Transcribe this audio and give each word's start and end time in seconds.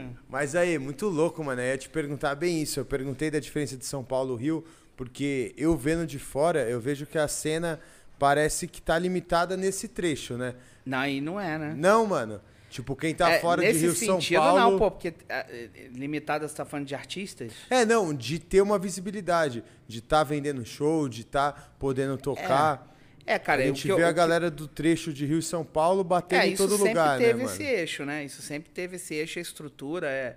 cara. 0.00 0.10
Mas 0.28 0.54
aí, 0.54 0.78
muito 0.78 1.08
louco, 1.08 1.42
mano. 1.44 1.60
Eu 1.60 1.66
ia 1.66 1.78
te 1.78 1.88
perguntar 1.88 2.34
bem 2.34 2.62
isso. 2.62 2.80
Eu 2.80 2.84
perguntei 2.84 3.30
da 3.30 3.38
diferença 3.38 3.76
de 3.76 3.84
São 3.84 4.02
Paulo 4.04 4.38
e 4.38 4.42
Rio, 4.42 4.64
porque 4.96 5.54
eu 5.56 5.76
vendo 5.76 6.06
de 6.06 6.18
fora, 6.18 6.68
eu 6.68 6.80
vejo 6.80 7.06
que 7.06 7.18
a 7.18 7.28
cena 7.28 7.80
parece 8.18 8.66
que 8.66 8.80
tá 8.80 8.98
limitada 8.98 9.56
nesse 9.56 9.88
trecho, 9.88 10.36
né? 10.36 10.54
Não, 10.84 10.98
aí 10.98 11.20
não 11.20 11.40
é, 11.40 11.58
né? 11.58 11.74
Não, 11.76 12.06
mano. 12.06 12.40
Tipo, 12.68 12.96
quem 12.96 13.14
tá 13.14 13.30
É, 13.30 13.40
fora 13.40 13.62
de 13.62 13.78
Rio 13.78 13.94
São 13.94 14.20
sentido, 14.20 14.38
Paulo. 14.40 14.60
não, 14.60 14.78
pô, 14.78 14.90
porque 14.90 15.14
ah, 15.28 15.46
eh, 15.48 15.88
limitada 15.94 16.46
você 16.46 16.54
tá 16.54 16.64
falando 16.64 16.86
de 16.86 16.94
artistas? 16.94 17.52
É, 17.70 17.84
não, 17.84 18.12
de 18.12 18.38
ter 18.38 18.60
uma 18.60 18.78
visibilidade, 18.78 19.62
de 19.86 20.00
estar 20.00 20.24
vendendo 20.24 20.64
show, 20.64 21.08
de 21.08 21.22
estar 21.22 21.74
podendo 21.78 22.18
tocar. 22.18 22.92
É, 22.92 22.95
cara, 23.38 23.62
a 23.62 23.64
o 23.64 23.68
gente 23.68 23.88
eu- 23.88 23.96
vê 23.96 24.02
o 24.04 24.06
a 24.06 24.12
galera 24.12 24.50
do 24.50 24.68
trecho 24.68 25.12
de 25.12 25.26
Rio 25.26 25.38
e 25.38 25.42
São 25.42 25.64
Paulo 25.64 26.04
batendo 26.04 26.42
É, 26.42 26.48
em 26.48 26.52
isso 26.52 26.62
todo 26.62 26.76
sempre 26.76 26.88
lugar, 26.90 27.18
teve 27.18 27.32
né, 27.32 27.44
mano? 27.44 27.50
esse 27.50 27.62
eixo, 27.64 28.04
né? 28.04 28.24
Isso 28.24 28.40
sempre 28.42 28.70
teve 28.70 28.96
esse 28.96 29.14
eixo, 29.14 29.38
a 29.38 29.42
estrutura, 29.42 30.08
é. 30.08 30.36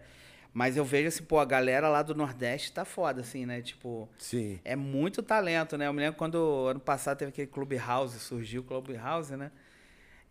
Mas 0.51 0.75
eu 0.75 0.83
vejo 0.83 1.07
assim, 1.09 1.23
pô, 1.23 1.37
a 1.39 1.45
galera 1.45 1.87
lá 1.87 2.01
do 2.01 2.15
Nordeste 2.15 2.71
tá 2.71 2.83
foda, 2.83 3.21
assim, 3.21 3.45
né? 3.45 3.61
Tipo, 3.61 4.09
Sim. 4.17 4.59
é 4.65 4.75
muito 4.75 5.21
talento, 5.21 5.77
né? 5.77 5.85
Eu 5.85 5.93
me 5.93 5.99
lembro 5.99 6.17
quando 6.17 6.65
ano 6.67 6.79
passado 6.79 7.17
teve 7.19 7.29
aquele 7.29 7.47
Clubhouse, 7.47 8.17
surgiu 8.19 8.61
o 8.61 8.63
Clubhouse, 8.63 9.35
né? 9.35 9.51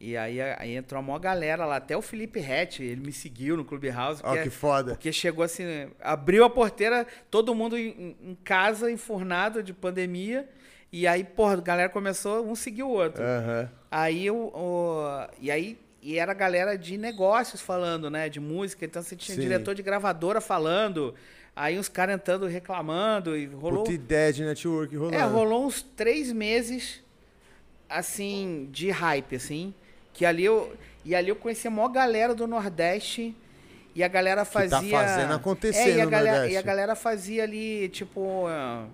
E 0.00 0.16
aí, 0.16 0.40
aí 0.40 0.76
entrou 0.76 0.98
a 0.98 1.02
maior 1.02 1.18
galera 1.18 1.64
lá, 1.64 1.76
até 1.76 1.96
o 1.96 2.02
Felipe 2.02 2.38
Rett, 2.40 2.82
ele 2.82 3.00
me 3.00 3.12
seguiu 3.12 3.56
no 3.56 3.64
Clubhouse. 3.64 4.20
Ó, 4.24 4.28
porque- 4.30 4.42
que 4.44 4.50
foda. 4.50 4.92
Porque 4.92 5.12
chegou 5.12 5.44
assim, 5.44 5.64
abriu 6.00 6.44
a 6.44 6.50
porteira, 6.50 7.06
todo 7.30 7.54
mundo 7.54 7.76
em, 7.78 8.16
em 8.20 8.34
casa, 8.44 8.90
enfurnado 8.90 9.62
de 9.62 9.72
pandemia. 9.72 10.48
E 10.92 11.06
aí, 11.06 11.22
porra, 11.24 11.54
a 11.54 11.60
galera 11.60 11.88
começou, 11.88 12.46
um 12.46 12.54
seguiu 12.54 12.88
o 12.88 12.92
outro. 12.92 13.22
Aham. 13.22 13.70
Aí 13.90 14.30
o, 14.30 14.50
o- 14.54 15.26
e 15.40 15.50
aí 15.50 15.78
e 16.00 16.16
era 16.18 16.30
a 16.32 16.34
galera 16.34 16.78
de 16.78 16.96
negócios 16.96 17.60
falando, 17.60 18.08
né, 18.08 18.28
de 18.28 18.38
música, 18.38 18.84
então 18.84 19.02
você 19.02 19.16
tinha 19.16 19.34
Sim. 19.34 19.42
diretor 19.42 19.74
de 19.74 19.82
gravadora 19.82 20.40
falando, 20.40 21.12
aí 21.56 21.76
os 21.76 21.88
caras 21.88 22.14
entrando 22.14 22.46
reclamando 22.46 23.36
e 23.36 23.46
rolou 23.46 23.80
Puta 23.82 23.92
ideia 23.92 24.32
de 24.32 24.44
network 24.44 24.96
rolando. 24.96 25.16
É, 25.16 25.22
rolou 25.24 25.66
uns 25.66 25.82
três 25.82 26.32
meses 26.32 27.02
assim 27.88 28.68
de 28.70 28.90
hype 28.90 29.34
assim, 29.36 29.74
que 30.12 30.24
ali 30.24 30.44
eu 30.44 30.72
e 31.04 31.14
ali 31.14 31.28
eu 31.30 31.36
conheci 31.36 31.66
a 31.66 31.70
maior 31.70 31.88
galera 31.88 32.34
do 32.34 32.46
Nordeste 32.46 33.34
e 33.94 34.02
a 34.04 34.08
galera 34.08 34.42
tá 34.42 34.44
fazia 34.44 34.90
fazendo 34.98 35.32
acontecer 35.34 35.90
é, 35.90 35.96
e 35.96 36.00
a 36.00 36.04
no 36.04 36.10
galera, 36.10 36.32
Nordeste. 36.36 36.54
E 36.54 36.56
a 36.58 36.62
galera 36.62 36.94
fazia 36.94 37.42
ali 37.42 37.88
tipo 37.88 38.46
mos- 38.48 38.88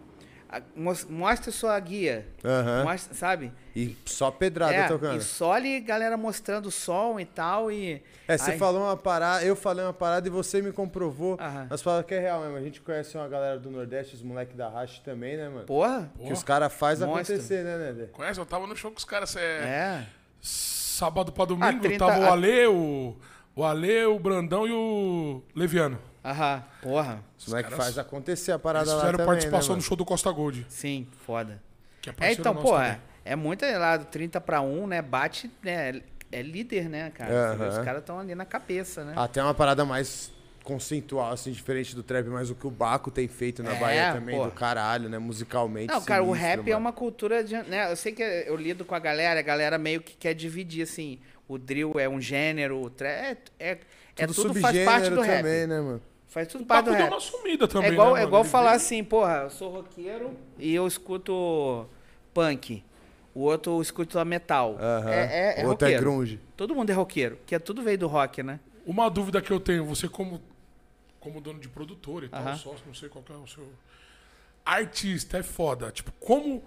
mostra 1.08 1.50
sua 1.52 1.78
guia, 1.80 2.26
Aham. 2.44 2.84
mostra, 2.84 3.14
sabe? 3.14 3.52
E 3.74 3.96
só 4.04 4.30
pedrada 4.30 4.74
É, 4.74 4.86
tocando. 4.88 5.16
E 5.18 5.20
só 5.22 5.52
ali 5.52 5.80
galera 5.80 6.16
mostrando 6.16 6.66
o 6.66 6.70
som 6.70 7.18
e 7.18 7.24
tal. 7.24 7.70
E. 7.72 8.02
É, 8.28 8.38
você 8.38 8.52
Aí- 8.52 8.58
falou 8.58 8.82
uma 8.82 8.96
parada, 8.96 9.44
eu 9.44 9.56
falei 9.56 9.84
uma 9.84 9.92
parada 9.92 10.26
e 10.28 10.30
você 10.30 10.62
me 10.62 10.70
comprovou. 10.72 11.36
Aham. 11.40 11.66
As 11.70 11.82
palavras 11.82 12.06
que 12.06 12.14
é 12.14 12.20
real 12.20 12.40
mesmo. 12.42 12.56
A 12.56 12.60
gente 12.62 12.80
conhece 12.80 13.16
uma 13.16 13.26
galera 13.28 13.58
do 13.58 13.70
Nordeste, 13.70 14.14
os 14.14 14.22
moleques 14.22 14.56
da 14.56 14.68
Rache 14.68 15.00
também, 15.04 15.36
né, 15.36 15.48
mano? 15.48 15.66
Porra? 15.66 16.10
Que 16.24 16.32
os 16.32 16.42
caras 16.42 16.72
fazem 16.72 17.08
acontecer, 17.08 17.64
né, 17.64 17.76
Nedé? 17.76 18.06
Conhece? 18.12 18.38
Eu 18.38 18.46
tava 18.46 18.66
no 18.66 18.76
show 18.76 18.90
com 18.90 18.98
os 18.98 19.04
caras. 19.04 19.34
É, 19.36 19.40
É. 19.40 20.06
Sábado 20.40 21.32
pra 21.32 21.44
domingo, 21.44 21.66
Ah, 21.66 21.80
30 21.80 22.06
tava 22.06 22.20
o 22.20 22.24
a- 22.24 22.32
Ale, 22.32 22.66
o, 22.68 23.16
o 23.54 23.64
Ale, 23.64 24.04
o 24.06 24.18
Brandão 24.18 24.66
e 24.66 24.72
o 24.72 25.42
Leviano. 25.54 25.98
Aham. 26.24 26.62
Porra. 26.82 27.22
Os 27.38 27.48
moleques 27.48 27.70
caras- 27.70 27.86
fazem 27.86 28.00
acontecer 28.00 28.52
a 28.52 28.54
Eles 28.54 28.62
parada 28.62 28.90
lá 28.90 28.96
fizeram 29.00 29.18
também, 29.18 29.26
participação 29.26 29.60
né, 29.60 29.68
no 29.68 29.74
mano? 29.76 29.82
show 29.82 29.96
do 29.96 30.04
Costa 30.04 30.30
Gold. 30.30 30.64
Sim, 30.68 31.06
foda. 31.26 31.60
Que 32.00 32.08
é, 32.08 32.12
É, 32.12 32.14
parceiro 32.14 32.40
então, 32.40 32.54
nosso 32.54 32.66
pô, 32.66 32.72
também. 32.74 32.90
é, 32.90 32.98
é 33.32 33.36
muito 33.36 33.64
lá 33.64 33.96
do 33.98 34.06
30 34.06 34.40
pra 34.40 34.60
1, 34.60 34.86
né? 34.86 35.02
Bate, 35.02 35.50
né? 35.62 36.00
É 36.32 36.42
líder, 36.42 36.88
né, 36.88 37.10
cara? 37.10 37.54
Os 37.68 37.78
caras 37.84 38.00
estão 38.00 38.18
ali 38.18 38.34
na 38.34 38.44
cabeça, 38.44 39.04
né? 39.04 39.12
Até 39.16 39.40
uma 39.42 39.54
parada 39.54 39.84
mais 39.84 40.32
conceitual, 40.64 41.30
assim, 41.30 41.52
diferente 41.52 41.94
do 41.94 42.02
trap, 42.02 42.26
mas 42.28 42.50
o 42.50 42.54
que 42.54 42.66
o 42.66 42.70
Baco 42.70 43.10
tem 43.10 43.28
feito 43.28 43.62
na 43.62 43.72
É, 43.76 43.78
Bahia 43.78 44.12
também, 44.14 44.36
pô. 44.36 44.44
do 44.46 44.50
caralho, 44.50 45.08
né? 45.08 45.18
Musicalmente. 45.18 45.92
Não, 45.92 46.02
cara, 46.02 46.24
o 46.24 46.32
rap 46.32 46.60
é 46.60 46.72
mano. 46.72 46.78
uma 46.78 46.92
cultura 46.92 47.44
de. 47.44 47.54
Né, 47.54 47.92
eu 47.92 47.96
sei 47.96 48.12
que 48.12 48.22
eu 48.22 48.56
lido 48.56 48.84
com 48.84 48.94
a 48.94 48.98
galera, 48.98 49.38
a 49.38 49.42
galera 49.42 49.78
meio 49.78 50.00
que 50.00 50.16
quer 50.16 50.34
dividir, 50.34 50.82
assim. 50.82 51.20
O 51.46 51.58
drill 51.58 51.92
é 52.00 52.08
um 52.08 52.18
gênero, 52.20 52.80
o 52.82 52.88
trap. 52.88 53.38
É, 53.60 53.70
é, 53.72 53.78
é 54.16 54.26
tudo 54.26 54.54
faz 54.54 54.78
parte 54.84 55.10
do 55.10 55.20
rap. 55.20 55.36
também, 55.42 55.66
né, 55.66 55.80
mano? 55.80 56.02
Faz 56.26 56.48
tudo 56.48 56.64
O 56.64 56.66
parte 56.66 56.86
do 56.86 56.92
deu 56.92 57.00
rap. 57.02 57.12
uma 57.12 57.20
sumida 57.20 57.68
também, 57.68 57.90
É 57.90 57.92
igual, 57.92 58.14
né, 58.14 58.20
é 58.22 58.24
igual 58.24 58.42
falar 58.42 58.72
assim, 58.72 59.04
porra, 59.04 59.42
eu 59.44 59.50
sou 59.50 59.70
roqueiro 59.70 60.32
e 60.58 60.74
eu 60.74 60.86
escuto 60.86 61.86
punk. 62.32 62.82
O 63.34 63.40
outro 63.42 63.80
escuta 63.82 64.24
metal. 64.24 64.76
Aham. 64.80 65.10
É, 65.10 65.54
é, 65.58 65.60
é 65.60 65.64
o 65.64 65.68
outro 65.68 65.86
é 65.86 65.90
roqueiro. 65.90 66.02
grunge. 66.10 66.40
Todo 66.56 66.74
mundo 66.74 66.90
é 66.90 66.92
roqueiro, 66.92 67.38
que 67.46 67.54
é 67.54 67.58
tudo 67.58 67.82
veio 67.82 67.98
do 67.98 68.06
rock, 68.06 68.42
né? 68.42 68.58
Uma 68.86 69.08
dúvida 69.10 69.40
que 69.42 69.50
eu 69.52 69.58
tenho, 69.60 69.84
você 69.84 70.08
como, 70.08 70.40
como 71.24 71.40
dono 71.40 71.58
de 71.58 71.70
produtora 71.70 72.26
e 72.26 72.28
tal, 72.28 72.42
Aham. 72.42 72.56
sócio, 72.56 72.86
não 72.86 72.92
sei 72.92 73.08
qual 73.08 73.24
é 73.30 73.32
o 73.32 73.46
seu... 73.46 73.66
Artista 74.64 75.38
é 75.38 75.42
foda. 75.42 75.90
Tipo, 75.90 76.12
como 76.20 76.62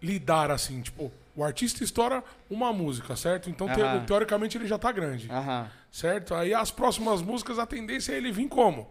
lidar 0.00 0.52
assim? 0.52 0.80
Tipo, 0.80 1.12
o 1.34 1.42
artista 1.42 1.82
estoura 1.82 2.22
uma 2.48 2.72
música, 2.72 3.16
certo? 3.16 3.50
Então, 3.50 3.68
Aham. 3.68 4.06
teoricamente, 4.06 4.56
ele 4.56 4.68
já 4.68 4.78
tá 4.78 4.92
grande, 4.92 5.28
Aham. 5.28 5.68
certo? 5.90 6.32
Aí 6.34 6.54
as 6.54 6.70
próximas 6.70 7.20
músicas, 7.22 7.58
a 7.58 7.66
tendência 7.66 8.12
é 8.12 8.16
ele 8.16 8.30
vir 8.30 8.48
como? 8.48 8.88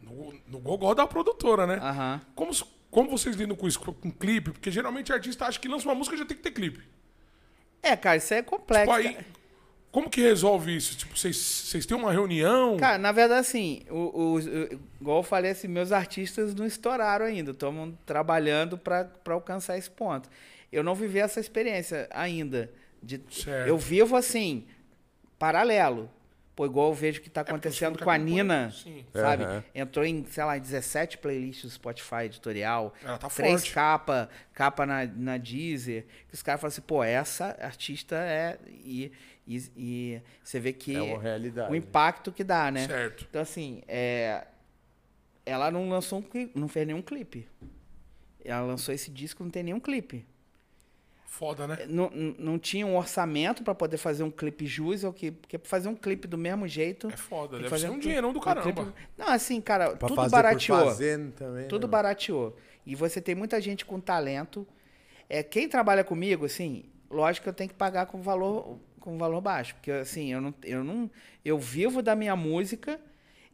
No, 0.00 0.34
no 0.48 0.58
gogó 0.58 0.92
da 0.92 1.06
produtora, 1.06 1.66
né? 1.66 1.76
Aham. 1.76 2.20
Como, 2.34 2.50
como 2.90 3.10
vocês 3.10 3.36
lidam 3.36 3.56
com 3.56 3.68
isso? 3.68 3.78
Com 3.78 4.10
clipe? 4.10 4.50
Porque 4.50 4.72
geralmente 4.72 5.12
artista 5.12 5.46
acha 5.46 5.58
que 5.58 5.68
lança 5.68 5.88
uma 5.88 5.94
música 5.94 6.16
já 6.16 6.26
tem 6.26 6.36
que 6.36 6.42
ter 6.42 6.50
clipe. 6.50 6.82
É, 7.80 7.96
cara, 7.96 8.16
isso 8.16 8.34
é 8.34 8.42
complexo. 8.42 8.92
Tipo, 8.92 9.08
aí. 9.08 9.24
Como 9.92 10.08
que 10.08 10.20
resolve 10.20 10.76
isso? 10.76 10.96
Tipo, 10.96 11.16
vocês, 11.18 11.36
vocês 11.36 11.84
têm 11.86 11.96
uma 11.96 12.12
reunião? 12.12 12.76
Cara, 12.76 12.98
na 12.98 13.10
verdade, 13.12 13.40
assim, 13.40 13.82
o, 13.90 13.94
o- 13.96 14.34
o- 14.36 14.80
igual 15.00 15.18
eu 15.18 15.22
falei, 15.22 15.50
assim, 15.50 15.66
meus 15.68 15.90
artistas 15.92 16.54
não 16.54 16.64
estouraram 16.66 17.26
ainda. 17.26 17.50
Estamos 17.50 17.94
trabalhando 18.06 18.78
para 18.78 19.08
alcançar 19.28 19.76
esse 19.76 19.90
ponto. 19.90 20.28
Eu 20.72 20.84
não 20.84 20.94
vivi 20.94 21.18
essa 21.18 21.40
experiência 21.40 22.08
ainda. 22.12 22.70
De, 23.02 23.20
Certo. 23.30 23.66
eu 23.68 23.76
vivo, 23.78 24.14
assim, 24.14 24.64
paralelo. 25.38 26.10
Pô, 26.54 26.66
igual 26.66 26.88
eu 26.88 26.94
vejo 26.94 27.22
que 27.22 27.28
está 27.28 27.40
eu 27.40 27.44
acontecendo 27.46 27.96
sou 27.96 28.04
com 28.04 28.10
a 28.10 28.18
Nina, 28.18 28.70
sim. 28.70 29.02
sabe? 29.14 29.44
Aham. 29.44 29.64
Entrou 29.74 30.04
em, 30.04 30.26
sei 30.26 30.44
lá, 30.44 30.58
em 30.58 30.60
17 30.60 31.16
playlists 31.16 31.64
do 31.64 31.70
Spotify 31.70 32.24
editorial. 32.24 32.92
Ela 33.02 33.16
tá 33.16 33.28
três 33.30 33.62
forte. 33.62 33.72
capa, 33.72 34.28
capa 34.52 34.84
na, 34.84 35.06
na 35.06 35.38
Deezer. 35.38 36.04
Que 36.28 36.34
os 36.34 36.42
caras 36.42 36.60
falam 36.60 36.68
assim, 36.70 36.82
pô, 36.82 37.02
essa 37.02 37.56
artista 37.60 38.16
é... 38.16 38.58
E, 38.68 39.10
e, 39.56 39.70
e 39.76 40.22
você 40.44 40.60
vê 40.60 40.72
que 40.72 40.94
É 40.96 41.02
uma 41.02 41.20
realidade. 41.20 41.72
o 41.72 41.74
impacto 41.74 42.30
que 42.30 42.44
dá, 42.44 42.70
né? 42.70 42.86
Certo. 42.86 43.26
Então, 43.28 43.42
assim, 43.42 43.82
é, 43.88 44.46
ela 45.44 45.70
não 45.70 45.88
lançou 45.88 46.18
um 46.18 46.22
clipe, 46.22 46.58
não 46.58 46.68
fez 46.68 46.86
nenhum 46.86 47.02
clipe. 47.02 47.46
Ela 48.44 48.62
lançou 48.62 48.94
esse 48.94 49.10
disco, 49.10 49.42
não 49.42 49.50
tem 49.50 49.62
nenhum 49.62 49.80
clipe. 49.80 50.24
Foda, 51.26 51.66
né? 51.66 51.86
Não, 51.88 52.10
não- 52.10 52.58
tinha 52.58 52.84
um 52.86 52.96
orçamento 52.96 53.62
para 53.62 53.74
poder 53.74 53.96
fazer 53.96 54.22
um 54.24 54.30
clipe 54.30 54.66
jus, 54.66 55.04
ou 55.04 55.12
que, 55.12 55.30
porque 55.30 55.56
pra 55.56 55.68
fazer 55.68 55.88
um 55.88 55.94
clipe 55.94 56.26
do 56.26 56.36
mesmo 56.36 56.66
jeito. 56.66 57.08
É 57.08 57.16
foda. 57.16 57.56
Deve 57.58 57.68
fazer 57.68 57.82
ser 57.86 57.88
um 57.88 57.92
clipe- 57.94 58.06
dinheirão 58.08 58.32
do 58.32 58.40
caramba. 58.40 58.72
clipe- 58.84 58.92
Não, 59.16 59.28
assim, 59.28 59.60
cara, 59.60 59.90
Pra 59.96 60.08
tudo 60.08 60.16
fazer 60.16 60.30
barateou. 60.32 60.78
por 60.78 60.84
fazer 60.86 61.30
também, 61.32 61.68
Tudo 61.68 61.86
né, 61.86 61.90
barateou. 61.90 62.56
E 62.84 62.94
você 62.96 63.20
tem 63.20 63.34
muita 63.34 63.60
gente 63.60 63.84
com 63.86 64.00
talento. 64.00 64.66
É, 65.28 65.42
quem 65.42 65.68
trabalha 65.68 66.02
comigo, 66.02 66.44
assim, 66.46 66.84
lógico 67.08 67.44
que 67.44 67.48
eu 67.48 67.54
tenho 67.54 67.70
que 67.70 67.76
pagar 67.76 68.06
com 68.06 68.20
valor, 68.20 68.78
com 69.00 69.18
valor 69.18 69.40
baixo. 69.40 69.74
Porque, 69.74 69.90
assim, 69.90 70.32
eu 70.32 70.40
não, 70.40 70.54
eu 70.62 70.84
não. 70.84 71.10
Eu 71.44 71.58
vivo 71.58 72.02
da 72.02 72.14
minha 72.14 72.36
música 72.36 73.00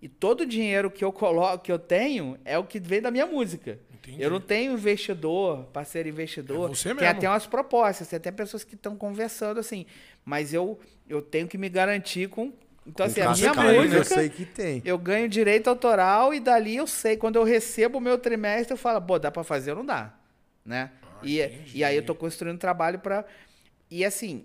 e 0.00 0.08
todo 0.08 0.42
o 0.42 0.46
dinheiro 0.46 0.90
que 0.90 1.04
eu 1.04 1.12
coloco, 1.12 1.64
que 1.64 1.72
eu 1.72 1.78
tenho, 1.78 2.38
é 2.44 2.58
o 2.58 2.64
que 2.64 2.78
vem 2.78 3.00
da 3.00 3.10
minha 3.10 3.26
música. 3.26 3.78
Entendi. 3.94 4.22
Eu 4.22 4.30
não 4.30 4.40
tenho 4.40 4.74
investidor, 4.74 5.64
parceiro 5.72 6.08
investidor. 6.08 6.70
É 6.70 6.74
você 6.74 6.90
Tem 6.90 6.94
mesmo. 6.96 7.10
até 7.10 7.28
umas 7.28 7.46
propostas, 7.46 8.06
tem 8.06 8.16
até 8.18 8.30
pessoas 8.30 8.62
que 8.62 8.74
estão 8.74 8.94
conversando 8.96 9.58
assim. 9.58 9.86
Mas 10.24 10.52
eu, 10.52 10.78
eu 11.08 11.22
tenho 11.22 11.48
que 11.48 11.56
me 11.56 11.68
garantir 11.68 12.28
com. 12.28 12.52
Então, 12.86 13.04
Com 13.04 13.10
assim, 13.10 13.20
a 13.20 13.32
minha 13.32 13.54
cascalho, 13.54 13.82
música. 13.82 13.96
Eu 13.96 14.04
sei 14.04 14.28
que 14.28 14.44
tem. 14.44 14.82
Eu 14.84 14.96
ganho 14.96 15.28
direito 15.28 15.68
autoral 15.68 16.32
e 16.32 16.38
dali 16.38 16.76
eu 16.76 16.86
sei. 16.86 17.16
Quando 17.16 17.36
eu 17.36 17.42
recebo 17.42 17.98
o 17.98 18.00
meu 18.00 18.16
trimestre, 18.16 18.74
eu 18.74 18.78
falo, 18.78 19.00
pô, 19.02 19.18
dá 19.18 19.30
pra 19.30 19.42
fazer 19.42 19.72
ou 19.72 19.78
não 19.78 19.86
dá? 19.86 20.14
Né? 20.64 20.90
e, 21.22 21.40
entendi. 21.40 21.78
e 21.78 21.84
aí 21.84 21.96
eu 21.96 22.04
tô 22.04 22.14
construindo 22.14 22.58
trabalho 22.58 22.98
pra. 23.00 23.24
E 23.90 24.04
assim, 24.04 24.44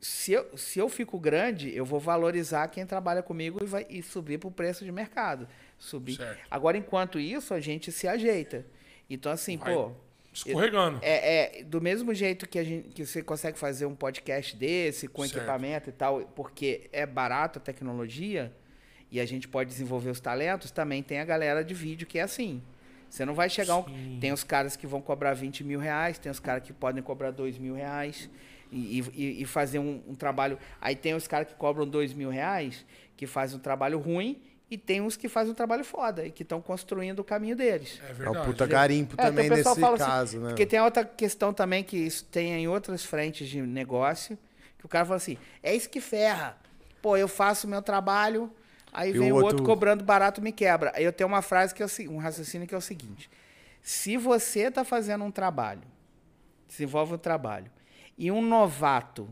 se 0.00 0.32
eu, 0.32 0.56
se 0.56 0.78
eu 0.78 0.88
fico 0.88 1.18
grande, 1.18 1.74
eu 1.74 1.84
vou 1.84 1.98
valorizar 1.98 2.68
quem 2.68 2.86
trabalha 2.86 3.22
comigo 3.22 3.58
e, 3.62 3.66
vai, 3.66 3.86
e 3.88 4.02
subir 4.02 4.38
pro 4.38 4.50
preço 4.50 4.84
de 4.84 4.92
mercado. 4.92 5.48
Subir. 5.76 6.16
Certo. 6.16 6.40
Agora, 6.50 6.76
enquanto 6.76 7.18
isso, 7.18 7.52
a 7.52 7.60
gente 7.60 7.90
se 7.90 8.06
ajeita. 8.06 8.64
Então, 9.10 9.32
assim, 9.32 9.56
Vai 9.56 9.74
pô. 9.74 9.92
Escorregando. 10.32 11.00
É, 11.02 11.60
é, 11.60 11.62
do 11.64 11.80
mesmo 11.80 12.14
jeito 12.14 12.48
que, 12.48 12.58
a 12.58 12.64
gente, 12.64 12.90
que 12.90 13.04
você 13.04 13.22
consegue 13.22 13.58
fazer 13.58 13.86
um 13.86 13.94
podcast 13.94 14.54
desse, 14.54 15.08
com 15.08 15.22
Certo. 15.22 15.38
equipamento 15.38 15.88
e 15.88 15.92
tal, 15.92 16.20
porque 16.36 16.88
é 16.92 17.04
barato 17.04 17.58
a 17.58 17.62
tecnologia 17.62 18.52
e 19.10 19.18
a 19.18 19.26
gente 19.26 19.48
pode 19.48 19.70
desenvolver 19.70 20.10
os 20.10 20.20
talentos, 20.20 20.70
também 20.70 21.02
tem 21.02 21.18
a 21.18 21.24
galera 21.24 21.64
de 21.64 21.74
vídeo 21.74 22.06
que 22.06 22.18
é 22.18 22.22
assim. 22.22 22.62
Você 23.08 23.24
não 23.24 23.34
vai 23.34 23.48
chegar. 23.48 23.76
Um, 23.78 24.18
tem 24.20 24.32
os 24.32 24.44
caras 24.44 24.76
que 24.76 24.86
vão 24.86 25.00
cobrar 25.00 25.32
20 25.32 25.64
mil 25.64 25.80
reais, 25.80 26.18
tem 26.18 26.30
os 26.30 26.38
caras 26.38 26.62
que 26.62 26.72
podem 26.72 27.02
cobrar 27.02 27.30
2 27.30 27.58
mil 27.58 27.74
reais. 27.74 28.28
E, 28.70 29.00
e- 29.14 29.42
e 29.42 29.44
fazer 29.46 29.78
um, 29.78 30.02
um 30.08 30.14
trabalho. 30.14 30.58
Aí 30.80 30.94
tem 30.96 31.14
os 31.14 31.26
caras 31.26 31.48
que 31.48 31.54
cobram 31.54 31.86
dois 31.86 32.12
mil 32.12 32.30
reais, 32.30 32.84
que 33.16 33.26
fazem 33.26 33.56
um 33.56 33.60
trabalho 33.60 33.98
ruim, 33.98 34.40
e 34.70 34.76
tem 34.76 35.00
uns 35.00 35.16
que 35.16 35.28
fazem 35.28 35.52
um 35.52 35.54
trabalho 35.54 35.82
foda 35.82 36.26
e 36.26 36.30
que 36.30 36.42
estão 36.42 36.60
construindo 36.60 37.20
o 37.20 37.24
caminho 37.24 37.56
deles. 37.56 38.00
É 38.04 38.08
É 38.08 38.12
um 38.12 38.14
verdade. 38.14 38.46
puta 38.46 38.66
garimpo 38.66 39.14
É, 39.18 39.24
também 39.24 39.46
o 39.50 39.54
nesse 39.54 39.68
assim, 39.68 39.96
caso, 39.96 40.40
né? 40.40 40.48
Porque 40.48 40.66
tem 40.66 40.78
outra 40.80 41.04
questão 41.04 41.52
também 41.54 41.82
que 41.82 41.96
isso 41.96 42.24
tem 42.26 42.52
em 42.52 42.68
outras 42.68 43.02
frentes 43.04 43.48
de 43.48 43.62
negócio, 43.62 44.38
que 44.78 44.84
o 44.84 44.88
cara 44.88 45.04
fala 45.06 45.16
assim, 45.16 45.38
é 45.62 45.74
isso 45.74 45.88
que 45.88 46.00
ferra. 46.00 46.56
Pô, 47.00 47.16
eu 47.16 47.28
faço 47.28 47.66
o 47.66 47.70
meu 47.70 47.80
trabalho, 47.80 48.52
aí 48.92 49.08
E 49.10 49.12
vem 49.18 49.32
o 49.32 49.36
o 49.36 49.38
outro... 49.38 49.56
outro- 49.58 49.64
cobrando 49.64 50.04
barato 50.04 50.42
me 50.42 50.52
quebra. 50.52 50.92
Aí 50.94 51.02
eu 51.04 51.12
tenho 51.14 51.28
uma 51.28 51.40
frase 51.40 51.74
que 51.74 51.82
é 51.82 51.86
o 51.86 52.12
um 52.12 52.18
raciocínio 52.18 52.66
que 52.68 52.74
é 52.74 52.78
o 52.78 52.80
seguinte: 52.82 53.30
se 53.80 54.18
você 54.18 54.70
tá 54.70 54.84
fazendo 54.84 55.24
um 55.24 55.30
trabalho, 55.30 55.82
desenvolve 56.68 57.14
um 57.14 57.18
trabalho, 57.18 57.70
e 58.18 58.30
um 58.32 58.42
novato 58.42 59.28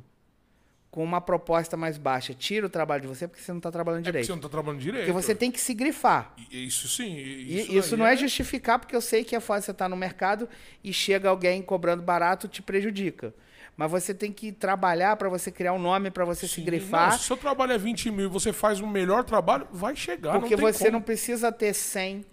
com 0.91 1.05
uma 1.05 1.21
proposta 1.21 1.77
mais 1.77 1.99
baixa 1.99 2.33
tira 2.33 2.67
o 2.67 2.71
trabalho 2.71 3.03
de 3.03 3.09
você 3.09 3.29
porque 3.29 3.43
você 3.43 3.53
não 3.53 3.61
tá 3.61 3.71
trabalhando 3.71 4.01
É 4.01 4.05
direito. 4.05 4.27
você 4.27 4.33
não 4.33 4.39
tá 4.41 4.49
trabalhando 4.49 4.81
direito. 4.81 5.05
Porque 5.07 5.23
você 5.23 5.35
tem 5.35 5.51
que 5.51 5.61
se 5.61 5.75
grifar. 5.75 6.33
E- 6.51 6.67
Isso 6.67 6.89
sim. 6.89 7.15
E 7.17 7.59
Isso, 7.61 7.73
isso, 7.73 7.91
daí 7.91 7.99
não 7.99 8.07
é 8.07 8.17
justificar, 8.17 8.79
porque 8.79 8.97
eu 8.97 9.01
sei 9.03 9.23
que 9.23 9.37
é 9.37 9.41
fácil 9.41 9.67
você 9.67 9.71
estar 9.73 9.89
no 9.91 9.97
mercado 9.97 10.49
e 10.83 10.93
chega 10.95 11.29
alguém 11.29 11.61
cobrando 11.61 12.03
barato, 12.03 12.49
te 12.49 12.63
prejudica. 12.63 13.35
Mas 13.77 13.91
você 13.91 14.15
tem 14.15 14.33
que 14.33 14.51
trabalhar 14.53 15.17
para 15.17 15.29
você 15.29 15.51
criar 15.51 15.75
um 15.75 15.79
nome, 15.79 16.11
para 16.11 16.25
você 16.25 16.49
se 16.49 16.55
Sim. 16.55 16.65
grifar. 16.65 17.11
Não, 17.11 17.19
se 17.19 17.25
seu 17.25 17.37
trabalho 17.37 17.73
é 17.73 17.79
20 17.79 18.11
mil 18.11 18.25
e 18.25 18.29
você 18.29 18.51
faz 18.51 18.81
o 18.81 18.87
melhor 18.87 19.23
trabalho, 19.23 19.69
vai 19.71 19.95
chegar. 19.95 20.41
porque 20.41 20.57
não 20.57 20.63
você 20.63 20.85
como. 20.87 20.93
não 20.93 21.03
precisa 21.03 21.53
ter 21.53 21.75
100. 21.75 22.25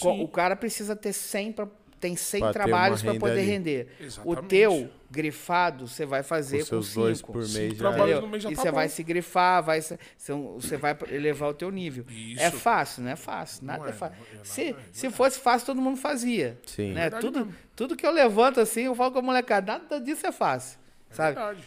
Co- 0.00 0.12
Sim. 0.14 0.22
O 0.24 0.28
cara 0.28 0.56
precisa 0.56 0.96
ter 0.96 1.12
100 1.12 1.52
pra, 1.52 1.68
tem 2.02 2.16
100 2.16 2.40
Pra 2.40 2.52
trabalhos 2.52 3.00
para 3.02 3.14
poder 3.14 3.32
ali. 3.38 3.42
render. 3.42 3.88
O 4.00 4.02
Exatamente. 4.04 4.48
teu 4.48 4.90
grifado 5.08 5.86
você 5.86 6.04
vai 6.04 6.22
fazer 6.24 6.58
Com 6.58 6.62
com 6.64 6.68
seus 6.82 6.94
dois 6.94 7.18
5. 7.18 7.32
por 7.32 7.38
mês 7.48 7.76
já 7.78 7.90
é. 8.08 8.20
No 8.20 8.26
mês 8.26 8.42
já 8.42 8.50
e 8.50 8.54
tá 8.56 8.62
você 8.62 8.70
bom. 8.70 8.74
vai 8.74 8.88
se 8.88 9.02
grifar, 9.04 9.62
vai, 9.62 9.80
se- 9.80 9.98
você 10.18 10.76
vai 10.76 10.96
elevar 11.10 11.50
o 11.50 11.54
teu 11.54 11.70
nível. 11.70 12.04
Isso. 12.10 12.42
É 12.42 12.50
fácil, 12.50 13.04
não 13.04 13.10
é 13.12 13.16
fácil. 13.16 13.64
Nada 13.64 13.78
Não 13.78 13.86
é, 13.86 13.90
é, 13.90 13.92
fácil. 13.92 14.16
é, 14.34 14.44
se, 14.44 14.62
é, 14.70 14.76
se 14.90 15.10
fosse 15.10 15.38
fácil, 15.38 15.64
todo 15.66 15.80
mundo 15.80 15.96
fazia. 15.96 16.58
Sim. 16.66 16.88
Né? 16.92 17.02
Verdade 17.02 17.24
Tudo, 17.24 17.38
mesmo. 17.46 17.54
tudo 17.76 17.96
que 17.96 18.04
eu 18.04 18.10
levanto 18.10 18.58
assim, 18.60 18.82
eu 18.82 18.94
falo 18.96 19.12
com 19.12 19.20
a 19.20 19.22
molecada, 19.22 19.72
nada 19.78 20.00
disso 20.00 20.26
é 20.26 20.32
fácil. 20.32 20.78
sabe? 21.10 21.36
Verdade. 21.36 21.62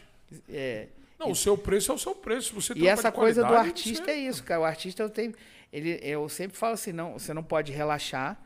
É, 0.49 0.87
Não, 1.17 1.31
o 1.31 1.35
seu 1.35 1.57
preço 1.57 1.91
é 1.91 1.95
o 1.95 1.97
seu 1.97 2.13
preço. 2.13 2.53
Você 2.55 2.73
e 2.75 2.87
essa 2.87 3.09
de 3.09 3.15
coisa 3.15 3.41
do 3.43 3.53
artista 3.55 4.03
você- 4.05 4.11
é 4.11 4.17
isso, 4.17 4.43
cara. 4.43 4.59
O 4.59 4.65
artista 4.65 5.01
eu 5.01 5.09
tenho. 5.09 5.33
Ele, 5.71 5.97
eu 6.01 6.27
sempre 6.27 6.57
falo 6.57 6.73
assim, 6.73 6.91
não, 6.91 7.13
você 7.13 7.33
não 7.33 7.43
pode 7.43 7.71
relaxar. 7.71 8.37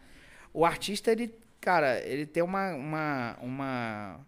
O 0.53 0.65
artista, 0.65 1.11
ele, 1.11 1.33
cara, 1.61 1.99
ele 2.01 2.25
tem 2.25 2.41
uma. 2.43 2.73
uma, 2.73 3.37
uma 3.41 4.19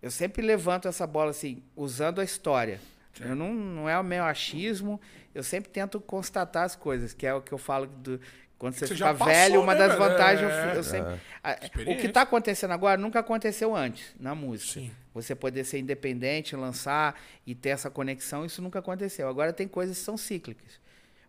eu 0.00 0.10
sempre 0.10 0.42
levanto 0.42 0.88
essa 0.88 1.06
bola 1.06 1.30
assim, 1.30 1.62
usando 1.76 2.20
a 2.20 2.24
história. 2.24 2.80
Eu 3.20 3.36
não, 3.36 3.52
não 3.52 3.88
é 3.88 3.98
o 3.98 4.02
meu 4.02 4.24
achismo, 4.24 5.00
eu 5.34 5.42
sempre 5.42 5.70
tento 5.70 6.00
constatar 6.00 6.64
as 6.64 6.74
coisas, 6.74 7.12
que 7.12 7.26
é 7.26 7.34
o 7.34 7.40
que 7.42 7.52
eu 7.52 7.58
falo 7.58 7.86
do. 7.86 8.20
Quando 8.58 8.74
você, 8.74 8.86
Você 8.86 8.94
fica 8.94 9.06
já 9.08 9.12
passou, 9.14 9.26
velho, 9.34 9.60
uma 9.60 9.74
né, 9.74 9.80
das 9.80 9.98
velho? 9.98 10.08
vantagens, 10.10 10.50
É. 10.50 10.76
eu 10.76 10.82
sempre. 10.84 11.20
a- 11.42 11.58
o 11.90 11.96
que 11.96 12.06
está 12.06 12.22
acontecendo 12.22 12.70
agora 12.70 12.96
nunca 12.96 13.18
aconteceu 13.18 13.74
antes 13.74 14.14
na 14.18 14.34
música. 14.36 14.80
Sim. 14.80 14.90
Você 15.12 15.34
poder 15.34 15.64
ser 15.64 15.78
independente, 15.80 16.54
lançar 16.56 17.20
e 17.46 17.54
ter 17.56 17.70
essa 17.70 17.90
conexão, 17.90 18.46
isso 18.46 18.62
nunca 18.62 18.78
aconteceu. 18.78 19.28
Agora 19.28 19.52
tem 19.52 19.66
coisas 19.68 19.98
que 19.98 20.04
são 20.04 20.16
cíclicas. 20.16 20.80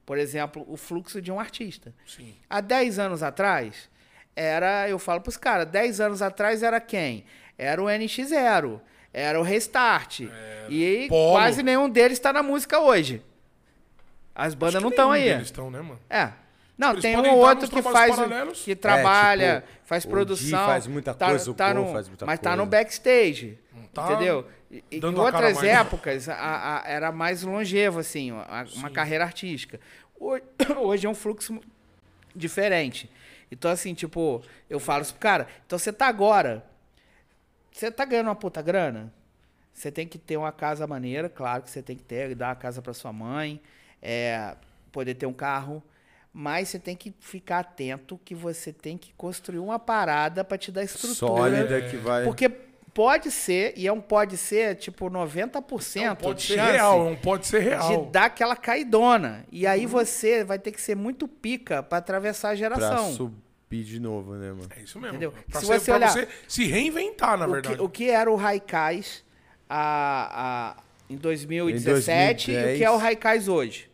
Por 0.05 0.17
exemplo, 0.19 0.63
o 0.67 0.77
fluxo 0.77 1.21
de 1.21 1.31
um 1.31 1.39
artista. 1.39 1.93
Sim. 2.05 2.35
Há 2.49 2.61
10 2.61 2.99
anos 2.99 3.23
atrás, 3.23 3.89
era, 4.35 4.87
eu 4.89 4.97
falo 4.99 5.21
pros 5.21 5.37
caras, 5.37 5.67
10 5.67 5.99
anos 6.01 6.21
atrás 6.21 6.63
era 6.63 6.79
quem? 6.79 7.25
Era 7.57 7.81
o 7.81 7.85
NX0, 7.85 8.79
era 9.13 9.39
o 9.39 9.43
Restart. 9.43 10.21
e 10.69 11.05
Polo. 11.09 11.33
quase 11.33 11.61
nenhum 11.63 11.89
deles 11.89 12.17
está 12.17 12.31
na 12.33 12.41
música 12.43 12.79
hoje. 12.79 13.23
As 14.35 14.53
bandas 14.55 14.75
Acho 14.75 14.83
não 14.83 14.89
estão 14.89 15.11
aí. 15.11 15.25
deles 15.25 15.43
estão, 15.45 15.69
né, 15.69 15.79
mano? 15.81 15.99
É. 16.09 16.29
Não, 16.75 16.91
Eles 16.91 17.03
tem 17.03 17.15
um 17.15 17.35
outro 17.35 17.69
que 17.69 17.81
faz, 17.83 18.15
paralelos. 18.15 18.63
que 18.63 18.75
trabalha, 18.75 19.61
tipo, 19.61 19.85
faz 19.85 20.05
produção. 20.05 20.65
faz 20.65 20.87
muita 20.87 21.13
coisa, 21.13 21.51
o 21.51 21.53
Go 21.53 21.93
faz 21.93 22.07
muita 22.07 22.25
Mas 22.25 22.39
tá 22.39 22.51
no 22.55 22.63
coisa. 22.67 22.71
backstage. 22.71 23.59
tá 23.93 24.11
entendeu? 24.11 24.47
E- 24.71 24.83
em 24.91 25.05
outras 25.05 25.53
mais. 25.57 25.67
épocas, 25.67 26.27
a- 26.27 26.81
a- 26.83 26.83
era 26.89 27.11
mais 27.11 27.43
longevo, 27.43 27.99
assim, 27.99 28.31
a- 28.31 28.65
uma 28.75 28.89
carreira 28.89 29.23
artística. 29.23 29.79
Hoje, 30.19 30.43
hoje 30.81 31.05
é 31.05 31.09
um 31.09 31.13
fluxo 31.13 31.59
diferente. 32.35 33.07
Então, 33.53 33.71
assim, 33.71 33.93
tipo, 33.93 34.41
eu 34.69 34.79
falo 34.79 35.01
assim, 35.01 35.15
cara, 35.19 35.47
então 35.65 35.77
você 35.77 35.93
tá 35.93 36.07
agora. 36.07 36.65
Você 37.71 37.89
tá 37.91 38.05
ganhando 38.05 38.27
uma 38.27 38.35
puta 38.35 38.61
grana? 38.61 39.11
Você 39.73 39.91
tem 39.91 40.07
que 40.07 40.17
ter 40.17 40.37
uma 40.37 40.51
casa 40.51 40.85
maneira, 40.85 41.29
claro 41.29 41.63
que 41.63 41.69
você 41.69 41.81
tem 41.81 41.95
que 41.95 42.03
ter, 42.03 42.35
dar 42.35 42.49
uma 42.49 42.55
casa 42.55 42.81
para 42.81 42.93
sua 42.93 43.11
mãe, 43.11 43.59
é, 44.01 44.55
poder 44.91 45.15
ter 45.15 45.25
um 45.25 45.33
carro, 45.33 45.81
mas 46.31 46.69
você 46.69 46.77
tem 46.79 46.95
que 46.95 47.13
ficar 47.19 47.59
atento 47.59 48.19
que 48.23 48.35
você 48.35 48.71
tem 48.71 48.97
que 48.97 49.13
construir 49.13 49.59
uma 49.59 49.79
parada 49.79 50.43
para 50.43 50.57
te 50.57 50.71
dar 50.71 50.83
estrutura. 50.83 51.13
Sólida 51.15 51.81
que 51.81 51.97
vai. 51.97 52.23
Porque 52.23 52.49
pode 52.93 53.31
ser, 53.31 53.73
e 53.75 53.87
é 53.87 53.91
um 53.91 53.99
pode 53.99 54.37
ser, 54.37 54.75
tipo, 54.75 55.09
90% 55.09 56.05
Não 56.05 56.15
pode 56.15 56.41
de 56.41 56.47
ser 56.47 56.55
chance 56.55 56.71
real, 56.71 57.05
não 57.05 57.15
pode 57.15 57.47
ser 57.47 57.59
real. 57.59 58.05
de 58.05 58.11
dar 58.11 58.25
aquela 58.25 58.55
caidona. 58.55 59.45
E 59.51 59.65
aí 59.65 59.85
você 59.85 60.43
vai 60.43 60.59
ter 60.59 60.71
que 60.71 60.79
ser 60.79 60.95
muito 60.95 61.27
pica 61.27 61.81
para 61.81 61.97
atravessar 61.97 62.49
a 62.49 62.51
Pra 62.51 62.55
geração. 62.55 63.13
De 63.81 63.99
novo, 63.99 64.33
né, 64.35 64.49
mano? 64.51 64.67
É 64.77 64.81
isso 64.81 64.99
mesmo. 64.99 65.15
Entendeu? 65.15 65.33
Pra, 65.49 65.61
Se 65.61 65.65
ser- 65.65 65.79
você 65.79 65.85
pra 65.85 65.95
olhar- 65.95 66.11
você 66.11 66.27
se 66.47 66.65
reinventar, 66.65 67.37
na 67.37 67.47
o, 67.47 67.51
verdade. 67.51 67.75
que, 67.77 67.81
o 67.81 67.87
que 67.89 68.09
era 68.09 68.29
o 68.29 68.35
Raikais 68.35 69.23
a, 69.69 70.75
a, 70.77 70.83
em 71.09 71.15
2017 71.15 72.51
e 72.51 72.53
o 72.53 72.57
que 72.57 72.61
2010. 72.61 72.81
é 72.81 72.91
o 72.91 72.97
Raikais 72.97 73.47
hoje. 73.47 73.89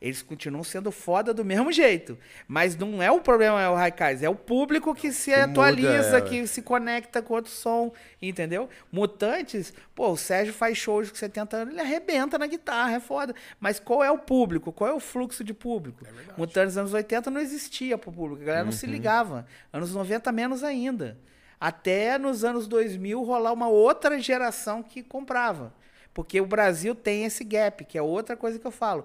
Eles 0.00 0.22
continuam 0.22 0.64
sendo 0.64 0.90
foda 0.90 1.34
do 1.34 1.44
mesmo 1.44 1.70
jeito. 1.70 2.18
Mas 2.48 2.74
não 2.74 3.02
é 3.02 3.10
o 3.10 3.20
problema 3.20 3.60
é 3.60 3.68
o 3.68 3.74
Raikais, 3.74 4.22
é 4.22 4.28
o 4.30 4.34
público 4.34 4.94
que 4.94 5.12
se 5.12 5.30
muda, 5.30 5.44
atualiza, 5.44 6.16
é. 6.16 6.20
que 6.22 6.46
se 6.46 6.62
conecta 6.62 7.20
com 7.20 7.34
outro 7.34 7.50
som, 7.50 7.92
entendeu? 8.20 8.68
Mutantes, 8.90 9.74
pô, 9.94 10.08
o 10.08 10.16
Sérgio 10.16 10.54
faz 10.54 10.78
shows 10.78 11.10
com 11.10 11.16
70 11.16 11.56
anos, 11.56 11.74
ele 11.74 11.82
arrebenta 11.82 12.38
na 12.38 12.46
guitarra, 12.46 12.94
é 12.94 13.00
foda. 13.00 13.34
Mas 13.58 13.78
qual 13.78 14.02
é 14.02 14.10
o 14.10 14.16
público? 14.16 14.72
Qual 14.72 14.88
é 14.88 14.94
o 14.94 15.00
fluxo 15.00 15.44
de 15.44 15.52
público? 15.52 16.06
Mutantes 16.36 16.78
anos 16.78 16.94
80 16.94 17.30
não 17.30 17.40
existia 17.40 17.98
pro 17.98 18.10
público, 18.10 18.42
a 18.42 18.46
galera 18.46 18.64
não 18.64 18.72
se 18.72 18.86
ligava. 18.86 19.46
Anos 19.70 19.92
90 19.92 20.32
menos 20.32 20.64
ainda. 20.64 21.18
Até 21.60 22.16
nos 22.16 22.42
anos 22.42 22.66
2000 22.66 23.22
rolar 23.22 23.52
uma 23.52 23.68
outra 23.68 24.18
geração 24.18 24.82
que 24.82 25.02
comprava. 25.02 25.74
Porque 26.14 26.40
o 26.40 26.46
Brasil 26.46 26.94
tem 26.94 27.24
esse 27.24 27.44
gap, 27.44 27.84
que 27.84 27.98
é 27.98 28.02
outra 28.02 28.34
coisa 28.34 28.58
que 28.58 28.66
eu 28.66 28.70
falo. 28.70 29.04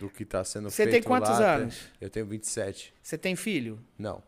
Do 0.00 0.08
que 0.10 0.24
tá 0.24 0.42
sendo 0.42 0.68
Você 0.70 0.82
feito 0.84 0.92
tem 0.92 1.02
quantos 1.02 1.30
lá, 1.38 1.54
anos? 1.56 1.78
Eu 2.00 2.08
tenho 2.10 2.26
27. 2.26 2.92
Você 3.02 3.16
tem 3.18 3.36
filho? 3.36 3.78
Não. 3.98 4.22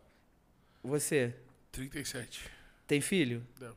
Você 0.83 1.33
37. 1.71 2.49
tem 2.87 3.01
filho? 3.01 3.45
Não. 3.59 3.73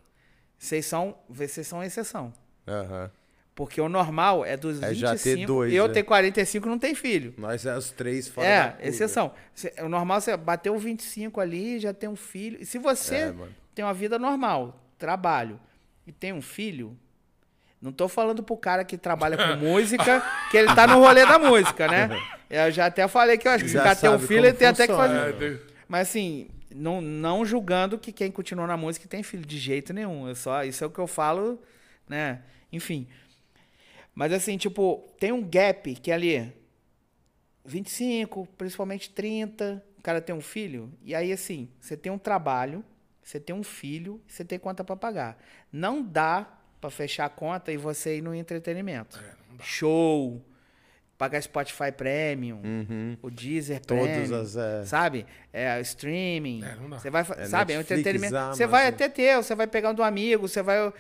Vocês 0.59 0.87
são, 0.87 1.17
vocês 1.29 1.67
são 1.67 1.83
exceção. 1.83 2.33
Aham. 2.69 3.11
Porque 3.55 3.81
o 3.81 3.89
normal 3.89 4.45
é 4.45 4.55
dos 4.55 4.83
É 4.83 4.91
25. 4.91 5.01
já 5.01 5.17
ter 5.17 5.47
dois, 5.47 5.73
eu 5.73 5.89
né? 5.89 5.95
tenho 5.95 6.05
45 6.05 6.69
não 6.69 6.79
tem 6.79 6.95
filho. 6.95 7.33
Nós 7.39 7.65
é 7.65 7.75
os 7.75 7.91
três 7.91 8.29
fora 8.29 8.47
da 8.47 8.53
é, 8.55 8.69
curva. 8.73 8.87
exceção. 8.89 9.33
Cê- 9.55 9.73
O 9.81 9.89
normal 9.89 10.21
você 10.21 10.37
bateu 10.37 10.77
25 10.79 11.41
ali, 11.41 11.79
já 11.81 11.95
tem 11.95 12.07
um 12.09 12.17
filho. 12.17 12.61
E 12.61 12.67
se 12.67 12.79
você 12.79 13.15
É, 13.17 13.35
tem 13.75 13.83
uma 13.83 13.95
vida 13.95 14.19
normal, 14.19 14.79
trabalho, 14.99 15.59
e 16.07 16.13
tem 16.13 16.35
um 16.35 16.43
filho, 16.43 16.95
não 17.81 17.93
tô 17.93 18.09
falando 18.09 18.43
pro 18.43 18.57
cara 18.57 18.85
que 18.85 18.97
trabalha 18.97 19.37
com 19.37 19.57
música, 19.65 20.23
que 20.51 20.57
ele 20.57 20.75
tá 20.75 20.87
no 20.87 20.99
rolê 21.01 21.25
da 21.27 21.39
música, 21.39 21.87
né? 21.87 22.09
Eu 22.49 22.71
já 22.71 22.87
até 22.87 23.07
falei 23.09 23.37
que 23.37 23.47
eu 23.47 23.53
acho 23.53 23.65
que 23.65 23.71
se 23.71 23.77
o 23.77 23.79
Já 23.79 23.85
cara 23.85 23.97
tem 23.97 24.11
um 24.11 24.19
filho, 24.19 24.47
ele 24.47 24.53
tem 24.53 24.69
até 24.69 24.87
que 24.87 24.93
funciona. 24.93 25.33
fazer. 25.33 25.55
É, 25.55 25.73
Mas 25.89 26.09
assim, 26.09 26.49
não, 26.75 27.01
não 27.01 27.45
julgando 27.45 27.99
que 27.99 28.13
quem 28.13 28.31
continua 28.31 28.67
na 28.67 28.77
música 28.77 29.09
tem 29.09 29.23
filho 29.23 29.45
de 29.45 29.59
jeito 29.59 29.93
nenhum. 29.93 30.29
Eu 30.29 30.35
só, 30.35 30.65
isso 30.65 30.83
é 30.85 30.87
o 30.87 30.91
que 30.91 30.99
eu 30.99 31.07
falo, 31.07 31.61
né? 32.09 32.43
Enfim. 32.73 33.07
Mas 34.15 34.33
assim, 34.33 34.57
tipo, 34.57 35.07
tem 35.19 35.33
um 35.33 35.43
gap 35.43 35.95
que 35.97 36.11
é 36.11 36.15
ali 36.15 36.53
25, 37.65 38.49
principalmente 38.57 39.11
30, 39.11 39.83
o 39.99 40.03
cara 40.03 40.21
tem 40.21 40.35
um 40.35 40.41
filho, 40.41 40.93
e 41.03 41.15
aí 41.15 41.33
assim, 41.33 41.69
você 41.81 41.97
tem 41.97 42.11
um 42.13 42.19
trabalho, 42.19 42.85
você 43.23 43.41
tem 43.41 43.55
um 43.55 43.63
filho, 43.63 44.21
você 44.27 44.45
tem 44.45 44.59
conta 44.59 44.85
pra 44.85 44.97
pagar. 44.97 45.37
Não 45.73 46.01
dá 46.03 46.47
pra 46.81 46.91
fechar 46.91 47.27
a 47.27 47.29
conta 47.29 47.73
e 47.73 47.77
você 47.77 48.19
ir 48.19 48.23
no 48.23 48.35
entretenimento. 48.35 49.19
Show, 49.61 50.43
pagar 51.17 51.41
Spotify 51.41 51.91
Premium, 51.97 52.61
o 53.23 53.31
Deezer 53.31 53.81
Todas 53.81 54.07
Premium, 54.07 54.41
as, 54.41 54.57
é. 54.57 54.85
sabe? 54.85 55.27
É, 55.57 55.81
streaming. 55.81 56.63
É, 56.63 56.77
não 56.79 56.91
dá. 56.91 56.99
Você 56.99 57.09
vai, 57.09 57.23
É, 57.23 57.47
sabe? 57.47 57.73
É 57.73 57.77
um 57.77 57.79
Netflix, 57.79 58.01
entretenimento. 58.01 58.55
Você 58.55 58.67
vai 58.67 58.83
Amazon. 58.83 58.95
até 58.95 59.09
ter, 59.09 59.37
você 59.37 59.55
vai 59.55 59.67
pegar 59.67 59.91
um 59.91 59.95
do 59.95 60.03
amigo, 60.03 60.47
você 60.47 60.63
vai, 60.63 60.93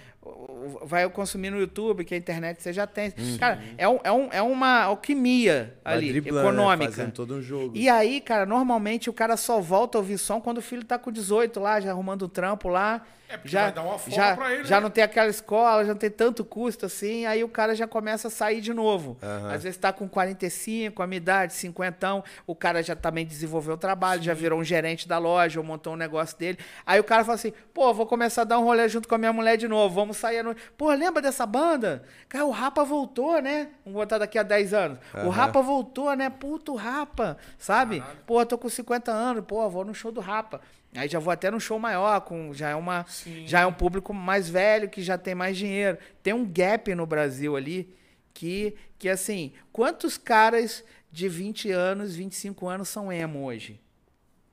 vai 0.82 1.06
consumir 1.10 1.50
no 1.50 1.60
YouTube, 1.60 2.06
que 2.06 2.14
a 2.14 2.16
internet 2.16 2.62
você 2.62 2.72
já 2.72 2.86
tem. 2.86 3.12
Cara, 3.38 3.62
é, 3.76 3.86
um, 3.86 4.00
é, 4.02 4.10
um, 4.10 4.28
é 4.32 4.40
uma 4.40 4.84
alquimia 4.84 5.74
Vai 5.84 5.92
ali, 5.92 6.12
né? 6.12 6.18
econômica. 6.30 6.90
Fazendo 6.90 7.12
todo 7.12 7.34
um 7.34 7.42
jogo. 7.42 7.76
E 7.76 7.86
aí, 7.86 8.18
cara, 8.18 8.46
normalmente 8.46 9.10
o 9.10 9.12
cara 9.12 9.36
só 9.36 9.60
volta 9.60 9.98
a 9.98 10.00
ouvir 10.00 10.16
som 10.16 10.40
quando 10.40 10.56
o 10.58 10.62
filho 10.62 10.84
tá 10.84 10.98
com 10.98 11.12
18 11.12 11.60
lá, 11.60 11.78
já 11.78 11.90
arrumando 11.90 12.24
um 12.24 12.28
trampo 12.28 12.68
lá. 12.68 13.02
É, 13.28 13.36
porque 13.36 13.48
já, 13.48 13.62
vai 13.62 13.72
dar 13.72 13.82
uma 13.82 13.98
folga 13.98 14.14
já, 14.14 14.36
pra 14.36 14.54
ele, 14.54 14.64
já 14.64 14.76
né? 14.76 14.82
não 14.82 14.90
tem 14.90 15.02
aquela 15.02 15.28
escola, 15.28 15.84
já 15.84 15.92
não 15.92 15.98
tem 15.98 16.10
tanto 16.10 16.44
custo 16.44 16.86
assim, 16.86 17.26
aí 17.26 17.42
o 17.42 17.48
cara 17.48 17.74
já 17.74 17.84
começa 17.84 18.28
a 18.28 18.30
sair 18.30 18.60
de 18.60 18.72
novo. 18.72 19.18
Aham. 19.20 19.52
Às 19.52 19.64
vezes 19.64 19.76
tá 19.76 19.92
com 19.92 20.08
45, 20.08 21.02
a 21.02 21.06
minha 21.08 21.16
idade, 21.16 21.52
50, 21.54 22.22
o 22.46 22.54
cara 22.54 22.84
já 22.84 22.94
também 22.94 23.26
desenvolveu 23.26 23.74
o 23.74 23.76
trabalho, 23.76 24.22
já 24.22 24.32
virou 24.46 24.60
um 24.60 24.64
gerente 24.64 25.08
da 25.08 25.18
loja, 25.18 25.58
ou 25.58 25.66
montou 25.66 25.94
um 25.94 25.96
negócio 25.96 26.38
dele. 26.38 26.58
Aí 26.84 27.00
o 27.00 27.04
cara 27.04 27.24
fala 27.24 27.34
assim, 27.34 27.52
pô, 27.74 27.92
vou 27.92 28.06
começar 28.06 28.42
a 28.42 28.44
dar 28.44 28.58
um 28.58 28.64
rolê 28.64 28.88
junto 28.88 29.08
com 29.08 29.14
a 29.16 29.18
minha 29.18 29.32
mulher 29.32 29.56
de 29.56 29.66
novo, 29.66 29.94
vamos 29.94 30.16
sair 30.16 30.38
à 30.38 30.42
noite. 30.42 30.60
Pô, 30.76 30.92
lembra 30.92 31.20
dessa 31.20 31.44
banda? 31.44 32.04
Cara, 32.28 32.46
o 32.46 32.50
Rapa 32.50 32.84
voltou, 32.84 33.40
né? 33.42 33.70
Vamos 33.84 33.98
botar 33.98 34.18
daqui 34.18 34.38
a 34.38 34.44
10 34.44 34.72
anos. 34.72 34.98
O 35.12 35.18
Aham. 35.18 35.30
Rapa 35.30 35.60
voltou, 35.60 36.14
né? 36.14 36.30
Puto 36.30 36.74
Rapa, 36.76 37.36
sabe? 37.58 38.02
Pô, 38.24 38.44
tô 38.46 38.56
com 38.56 38.68
50 38.68 39.10
anos, 39.10 39.44
pô, 39.44 39.68
vou 39.68 39.84
no 39.84 39.94
show 39.94 40.12
do 40.12 40.20
Rapa. 40.20 40.60
Aí 40.94 41.08
já 41.08 41.18
vou 41.18 41.32
até 41.32 41.50
no 41.50 41.60
show 41.60 41.78
maior, 41.78 42.20
com 42.20 42.54
já 42.54 42.70
é 42.70 42.74
uma 42.74 43.04
Sim. 43.08 43.46
já 43.46 43.60
é 43.60 43.66
um 43.66 43.72
público 43.72 44.14
mais 44.14 44.48
velho 44.48 44.88
que 44.88 45.02
já 45.02 45.18
tem 45.18 45.34
mais 45.34 45.56
dinheiro. 45.56 45.98
Tem 46.22 46.32
um 46.32 46.46
gap 46.46 46.94
no 46.94 47.04
Brasil 47.04 47.56
ali 47.56 47.92
que 48.32 48.74
que 48.98 49.08
assim, 49.10 49.52
quantos 49.72 50.16
caras 50.16 50.82
de 51.12 51.28
20 51.28 51.70
anos, 51.70 52.16
25 52.16 52.66
anos 52.66 52.88
são 52.88 53.12
emo 53.12 53.44
hoje? 53.44 53.78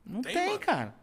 Não 0.05 0.21
Tem, 0.21 0.33
tem, 0.33 0.57
cara. 0.57 0.93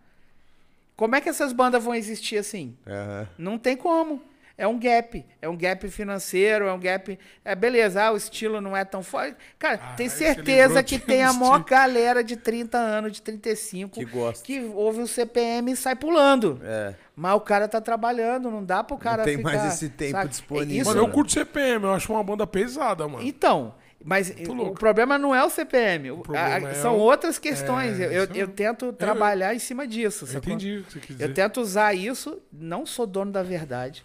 Como 0.97 1.16
é 1.16 1.21
que 1.21 1.28
essas 1.28 1.52
bandas 1.52 1.83
vão 1.83 1.95
existir 1.95 2.37
assim? 2.37 2.76
Aham. 2.87 3.28
Não 3.38 3.59
tem 3.59 3.76
como. 3.76 4.23
É 4.61 4.66
um 4.69 4.78
gap. 4.78 5.25
É 5.40 5.49
um 5.49 5.57
gap 5.57 5.88
financeiro, 5.88 6.66
é 6.66 6.73
um 6.75 6.78
gap. 6.78 7.19
É 7.42 7.54
beleza, 7.54 8.02
ah, 8.04 8.12
o 8.12 8.16
estilo 8.19 8.61
não 8.61 8.76
é 8.76 8.85
tão 8.85 9.02
forte. 9.02 9.35
Cara, 9.59 9.78
Caralho, 9.78 9.97
tem 9.97 10.11
certeza 10.11 10.83
que 10.83 10.99
tem 10.99 11.23
a 11.23 11.33
maior 11.33 11.64
galera 11.64 12.23
de 12.23 12.37
30 12.37 12.76
anos, 12.76 13.12
de 13.12 13.23
35, 13.23 13.95
Que 13.99 14.04
gosta. 14.04 14.45
que 14.45 14.61
ouve 14.61 15.00
o 15.00 15.07
CPM 15.07 15.73
e 15.73 15.76
sai 15.76 15.97
pulando. 15.97 16.61
É. 16.62 16.95
Mas 17.16 17.35
o 17.37 17.40
cara 17.40 17.66
tá 17.66 17.80
trabalhando, 17.80 18.50
não 18.50 18.62
dá 18.62 18.85
pro 18.85 18.99
cara 18.99 19.25
tem 19.25 19.38
ficar, 19.38 19.50
mais 19.50 19.73
esse 19.73 19.88
tempo 19.88 20.12
sabe? 20.12 20.28
disponível. 20.28 20.83
Isso, 20.83 20.90
Mano, 20.90 21.00
eu 21.00 21.09
curto 21.11 21.33
CPM, 21.33 21.85
eu 21.87 21.95
acho 21.95 22.12
uma 22.12 22.23
banda 22.23 22.47
pesada, 22.47 23.09
mano. 23.09 23.26
Então, 23.26 23.75
mas 24.04 24.33
o 24.49 24.73
problema 24.73 25.19
não 25.19 25.35
é 25.35 25.45
o 25.45 25.50
CPM. 25.50 26.11
o- 26.11 26.23
a- 26.35 26.59
é 26.71 26.75
são 26.75 26.97
o- 26.97 27.00
outras 27.00 27.38
questões. 27.38 28.00
é, 28.00 28.07
eu, 28.07 28.11
eu, 28.25 28.28
eu 28.35 28.49
tento 28.49 28.92
trabalhar 28.92 29.54
em 29.54 29.59
cima 29.59 29.87
disso. 29.87 30.26
Eu 30.30 30.38
entendi 30.38 30.78
o 30.78 30.85
que 30.85 30.92
você 30.92 31.00
quis 31.00 31.16
dizer. 31.16 31.25
Eu 31.30 31.35
tento 31.35 31.61
usar 31.61 31.92
isso, 31.95 32.40
não 32.52 32.87
sou 32.87 33.07
dono 33.07 33.30
da 33.30 33.42
verdade. 33.42 34.04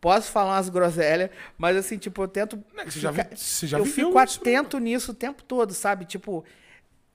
Posso 0.00 0.30
falar 0.30 0.56
umas 0.56 0.68
groselhas, 0.68 1.30
mas 1.56 1.76
assim, 1.76 1.96
tipo, 1.96 2.22
eu 2.22 2.28
tento. 2.28 2.62
Não 2.74 2.84
você 2.84 3.00
já 3.00 3.10
ficar- 3.12 3.28
vi- 3.30 3.36
você 3.38 3.66
já 3.66 3.78
eu 3.78 3.84
fico 3.86 4.22
isso, 4.22 4.40
atento 4.40 4.78
nisso 4.78 5.12
o 5.12 5.14
tempo 5.14 5.42
todo, 5.42 5.72
sabe? 5.72 6.04
Tipo, 6.04 6.44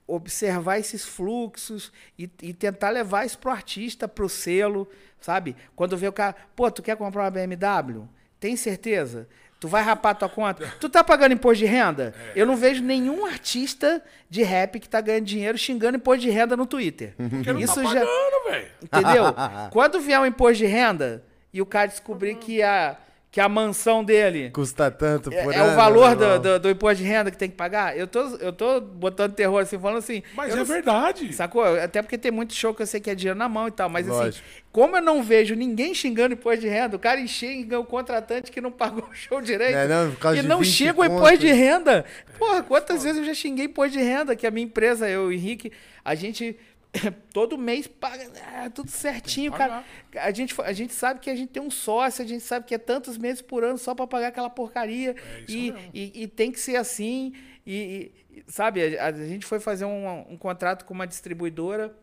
observar 0.06 0.78
esses 0.78 1.04
fluxos 1.04 1.92
e, 2.18 2.28
e 2.42 2.52
tentar 2.52 2.90
levar 2.90 3.24
isso 3.24 3.38
pro 3.38 3.50
artista, 3.50 4.08
pro 4.08 4.28
selo, 4.28 4.88
sabe? 5.20 5.54
Quando 5.76 5.96
vê 5.96 6.08
o 6.08 6.12
cara, 6.12 6.34
pô, 6.56 6.68
tu 6.70 6.82
quer 6.82 6.96
comprar 6.96 7.22
uma 7.24 7.30
BMW? 7.30 8.08
Tem 8.40 8.56
certeza? 8.56 9.28
Tu 9.60 9.68
vai 9.68 9.82
rapar 9.82 10.14
tua 10.14 10.28
conta? 10.28 10.72
Tu 10.80 10.88
tá 10.88 11.04
pagando 11.04 11.34
imposto 11.34 11.58
de 11.58 11.66
renda? 11.66 12.14
É. 12.34 12.40
Eu 12.40 12.46
não 12.46 12.56
vejo 12.56 12.82
nenhum 12.82 13.26
artista 13.26 14.02
de 14.28 14.42
rap 14.42 14.80
que 14.80 14.88
tá 14.88 15.02
ganhando 15.02 15.26
dinheiro 15.26 15.58
xingando 15.58 15.98
imposto 15.98 16.22
de 16.22 16.30
renda 16.30 16.56
no 16.56 16.64
Twitter. 16.64 17.12
Porque 17.28 17.52
não 17.52 17.60
Isso 17.60 17.74
tá 17.74 17.82
já. 17.82 18.00
pagando, 18.00 18.50
velho. 18.50 18.68
Entendeu? 18.82 19.24
Quando 19.70 20.00
vier 20.00 20.18
um 20.18 20.24
imposto 20.24 20.56
de 20.56 20.66
renda 20.66 21.22
e 21.52 21.60
o 21.60 21.66
cara 21.66 21.88
descobrir 21.88 22.36
que 22.36 22.62
a, 22.62 22.96
que 23.30 23.40
a 23.40 23.48
mansão 23.48 24.02
dele 24.02 24.50
Custa 24.50 24.90
tanto 24.90 25.32
é, 25.32 25.44
por 25.44 25.54
é 25.54 25.58
ano, 25.58 25.72
o 25.72 25.76
valor 25.76 26.16
do, 26.16 26.38
do, 26.40 26.58
do 26.58 26.70
imposto 26.70 26.96
de 26.96 27.08
renda 27.08 27.30
que 27.30 27.36
tem 27.38 27.48
que 27.48 27.56
pagar, 27.56 27.96
eu 27.96 28.06
tô, 28.06 28.20
eu 28.38 28.52
tô 28.52 28.80
botando 28.80 29.34
terror 29.34 29.62
assim, 29.62 29.78
falando 29.78 29.98
assim. 29.98 30.22
Mas 30.34 30.52
é 30.52 30.56
não- 30.56 30.64
verdade. 30.64 31.32
Sacou? 31.32 31.64
Até 31.64 32.02
porque 32.02 32.18
tem 32.18 32.32
muito 32.32 32.52
show 32.54 32.74
que 32.74 32.82
eu 32.82 32.86
sei 32.86 32.98
que 32.98 33.08
é 33.08 33.14
dinheiro 33.14 33.38
na 33.38 33.48
mão 33.48 33.68
e 33.68 33.70
tal. 33.70 33.88
Mas 33.88 34.06
Lógico. 34.06 34.28
assim, 34.44 34.62
como 34.72 34.96
eu 34.96 35.02
não 35.02 35.22
vejo 35.22 35.54
ninguém 35.54 35.94
xingando 35.94 36.34
imposto 36.34 36.60
de 36.60 36.68
renda, 36.68 36.96
o 36.96 36.98
cara 36.98 37.24
xinga 37.26 37.78
o 37.78 37.84
contratante 37.84 38.50
que 38.50 38.60
não 38.60 38.72
pagou 38.72 39.04
o 39.08 39.14
show 39.14 39.40
direito. 39.40 39.74
Não 39.74 39.78
é 39.80 39.88
não? 39.88 40.10
Por 40.10 40.18
causa 40.18 40.38
e 40.38 40.42
de 40.42 40.48
não 40.48 40.58
20 40.58 40.68
xinga 40.68 41.00
o 41.00 41.04
imposto 41.04 41.38
de 41.38 41.52
renda. 41.52 42.04
Porra, 42.36 42.62
quantas 42.64 43.04
vezes 43.04 43.18
eu 43.18 43.24
já 43.24 43.34
xinguei 43.34 43.66
imposto 43.66 43.96
de 43.96 44.02
renda? 44.02 44.34
Que 44.34 44.46
a 44.46 44.50
minha 44.50 44.64
empresa, 44.64 45.08
eu 45.08 45.30
e 45.30 45.36
o 45.36 45.38
Henrique, 45.38 45.70
a 46.04 46.14
gente 46.16 46.56
todo 47.32 47.56
mês 47.56 47.86
paga 47.86 48.30
ah, 48.54 48.70
tudo 48.70 48.90
certinho, 48.90 49.52
cara. 49.52 49.84
A 50.16 50.30
gente, 50.30 50.54
a 50.60 50.72
gente 50.72 50.92
sabe 50.92 51.20
que 51.20 51.30
a 51.30 51.36
gente 51.36 51.50
tem 51.50 51.62
um 51.62 51.70
sócio, 51.70 52.24
a 52.24 52.26
gente 52.26 52.42
sabe 52.42 52.66
que 52.66 52.74
é 52.74 52.78
tantos 52.78 53.16
meses 53.16 53.40
por 53.42 53.62
ano 53.64 53.78
só 53.78 53.94
pra 53.94 54.06
pagar 54.06 54.28
aquela 54.28 54.50
porcaria. 54.50 55.10
É 55.10 55.44
e, 55.48 55.74
e, 55.94 56.22
e 56.22 56.26
tem 56.26 56.50
que 56.50 56.58
ser 56.58 56.76
assim. 56.76 57.32
E, 57.66 58.12
e, 58.30 58.44
sabe, 58.46 58.96
a, 58.96 59.06
a 59.06 59.12
gente 59.12 59.46
foi 59.46 59.60
fazer 59.60 59.84
um, 59.84 60.32
um 60.32 60.36
contrato 60.36 60.84
com 60.84 60.94
uma 60.94 61.06
distribuidora, 61.06 61.96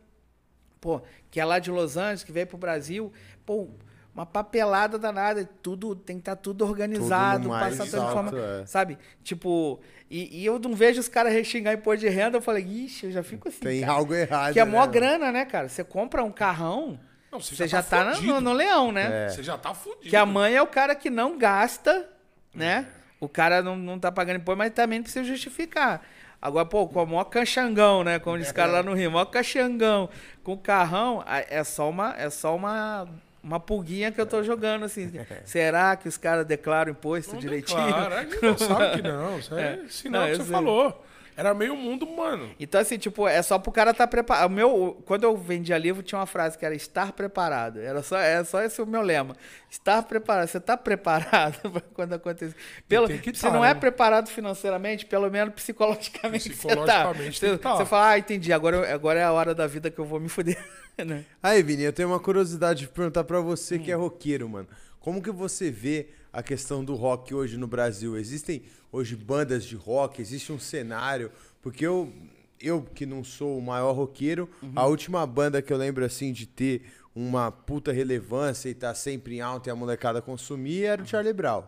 pô, 0.79 1.01
que 1.29 1.39
é 1.39 1.45
lá 1.45 1.59
de 1.59 1.69
Los 1.69 1.97
Angeles, 1.97 2.23
que 2.23 2.31
veio 2.31 2.47
pro 2.47 2.57
Brasil, 2.57 3.11
pô, 3.45 3.69
uma 4.17 4.25
papelada 4.25 4.97
danada, 4.97 5.47
tudo 5.61 5.95
tem 5.95 6.15
que 6.17 6.21
estar 6.21 6.35
tudo 6.35 6.65
organizado, 6.65 7.49
mais 7.49 7.77
passar 7.77 7.91
toda 7.91 8.11
forma, 8.11 8.31
é. 8.39 8.65
sabe? 8.65 8.97
Tipo, 9.23 9.79
e, 10.09 10.41
e 10.41 10.45
eu 10.45 10.57
não 10.57 10.73
vejo 10.73 10.99
os 10.99 11.07
caras 11.07 11.45
xingar 11.45 11.73
imposto 11.73 11.99
de 11.99 12.09
renda, 12.09 12.37
eu 12.37 12.41
falei, 12.41 12.63
ixi, 12.63 13.05
eu 13.05 13.11
já 13.11 13.21
fico 13.21 13.47
assim, 13.47 13.59
Tem 13.59 13.81
cara. 13.81 13.93
algo 13.93 14.15
errado. 14.15 14.53
que 14.53 14.59
é 14.59 14.65
né, 14.65 14.71
mó 14.71 14.85
grana, 14.87 15.31
né, 15.31 15.45
cara? 15.45 15.69
Você 15.69 15.83
compra 15.83 16.23
um 16.23 16.31
carrão, 16.31 16.99
Não, 17.31 17.39
você 17.39 17.67
já 17.67 17.83
tá, 17.83 18.13
fudido. 18.15 18.33
no, 18.33 18.41
no 18.41 18.53
leão, 18.53 18.91
né? 18.91 19.25
É. 19.25 19.29
Você 19.29 19.43
já 19.43 19.55
tá 19.55 19.73
fudido. 19.75 20.09
Que 20.09 20.15
a 20.15 20.25
mãe 20.25 20.55
é 20.55 20.61
o 20.63 20.67
cara 20.67 20.95
que 20.95 21.11
não 21.11 21.37
gasta, 21.37 22.09
né? 22.55 22.87
O 23.19 23.29
cara 23.29 23.61
não, 23.61 23.75
não 23.75 23.99
tá 23.99 24.11
pagando 24.11 24.37
imposto, 24.37 24.57
mas 24.57 24.71
também 24.73 24.97
não 24.97 25.03
precisa 25.03 25.23
justificar. 25.25 26.01
Agora, 26.41 26.65
pô, 26.65 26.87
com 26.87 27.03
o 27.03 27.05
maior 27.05 27.25
canchangão, 27.25 28.03
né? 28.03 28.17
Como 28.19 28.37
diz 28.37 28.49
o 28.49 28.53
cara 28.53 28.71
lá 28.71 28.83
no 28.83 28.93
Rio, 28.93 29.11
maior 29.11 29.25
canchangão. 29.25 30.09
Com 30.43 30.53
o 30.53 30.57
carrão, 30.57 31.23
a- 31.25 31.39
é 31.39 31.63
só 31.63 31.89
uma, 31.89 32.15
é 32.17 32.29
só 32.29 32.55
uma, 32.55 33.07
uma 33.43 33.59
pulguinha 33.59 34.11
que 34.11 34.19
eu 34.19 34.25
tô 34.25 34.43
jogando, 34.43 34.85
assim. 34.85 35.11
Será 35.45 35.95
que 35.95 36.07
os 36.07 36.17
caras 36.17 36.45
declaram 36.45 36.91
imposto 36.91 37.33
Não 37.33 37.39
direitinho? 37.39 37.85
declara, 37.85 38.27
não 38.41 38.57
sabe 38.59 38.95
que 38.97 39.01
não. 39.07 39.39
Isso 39.39 39.55
é, 39.55 39.79
sinal 39.89 40.21
Não, 40.23 40.29
que 40.29 40.35
você 40.37 40.43
sei. 40.43 40.51
falou. 40.51 41.05
Era 41.37 41.53
meio 41.53 41.75
mundo, 41.75 42.07
mano. 42.07 42.49
Então, 42.59 42.81
assim, 42.81 42.97
tipo, 42.97 43.27
é 43.27 43.43
só 43.43 43.59
pro 43.59 43.71
cara 43.71 43.91
estar 43.91 44.07
preparado. 44.07 44.47
O 44.47 44.49
meu, 44.49 45.03
quando 45.05 45.23
eu 45.23 45.37
vendia 45.37 45.77
livro, 45.77 46.01
tinha 46.01 46.17
uma 46.17 46.25
frase 46.25 46.57
que 46.57 46.65
era 46.65 46.73
estar 46.73 47.11
preparado. 47.11 47.79
Era 47.79 48.01
só, 48.01 48.17
é 48.17 48.43
só 48.43 48.59
esse 48.63 48.81
o 48.81 48.87
meu 48.87 49.03
lema. 49.03 49.35
Estar 49.69 50.01
preparado. 50.01 50.47
Você 50.47 50.59
tá 50.59 50.75
preparado 50.75 51.59
pra 51.69 51.81
quando 51.93 52.13
acontecer. 52.13 52.55
Pelo, 52.87 53.05
se 53.07 53.33
tá, 53.33 53.51
não 53.51 53.63
é 53.63 53.71
né? 53.71 53.79
preparado 53.79 54.29
financeiramente, 54.29 55.05
pelo 55.05 55.29
menos 55.29 55.53
psicologicamente, 55.53 56.55
você 56.55 56.69
tá. 56.69 56.73
Psicologicamente 56.75 57.39
Você, 57.39 57.51
que 57.51 57.57
tá. 57.59 57.75
você 57.75 57.85
fala, 57.85 58.09
ah, 58.09 58.17
entendi, 58.17 58.51
agora, 58.51 58.91
agora 58.91 59.19
é 59.19 59.23
a 59.23 59.31
hora 59.31 59.53
da 59.53 59.67
vida 59.67 59.91
que 59.91 59.99
eu 59.99 60.05
vou 60.05 60.19
me 60.19 60.29
fuder. 60.29 60.57
né? 61.05 61.23
Aí, 61.43 61.61
Vini, 61.61 61.83
eu 61.83 61.93
tenho 61.93 62.09
uma 62.09 62.19
curiosidade 62.19 62.79
de 62.79 62.87
perguntar 62.87 63.23
pra 63.25 63.39
você 63.41 63.77
que 63.77 63.91
é 63.91 63.95
roqueiro, 63.95 64.49
mano. 64.49 64.67
Como 65.07 65.21
que 65.21 65.31
você 65.31 65.71
vê 65.71 66.09
a 66.33 66.43
questão 66.43 66.83
do 66.83 66.93
rock 66.93 67.33
hoje 67.33 67.55
no 67.55 67.65
Brasil? 67.65 68.17
Existem 68.17 68.63
hoje 68.91 69.15
bandas 69.15 69.63
de 69.63 69.73
rock? 69.73 70.21
Existe 70.21 70.51
um 70.51 70.59
cenário? 70.59 71.31
Porque 71.61 71.87
eu, 71.87 72.11
eu 72.59 72.81
que 72.81 73.05
não 73.05 73.23
sou 73.23 73.57
o 73.57 73.61
maior 73.61 73.93
roqueiro, 73.93 74.49
a 74.75 74.85
última 74.85 75.25
banda 75.25 75.61
que 75.61 75.71
eu 75.71 75.77
lembro 75.77 76.03
assim 76.03 76.33
de 76.33 76.45
ter 76.45 76.91
uma 77.15 77.49
puta 77.49 77.93
relevância 77.93 78.67
e 78.67 78.73
tá 78.73 78.93
sempre 78.93 79.37
em 79.37 79.39
alta 79.39 79.69
e 79.69 79.71
a 79.71 79.75
molecada 79.77 80.21
consumir 80.21 80.83
era 80.83 81.01
o 81.01 81.07
Charlie 81.07 81.31
Brown. 81.31 81.63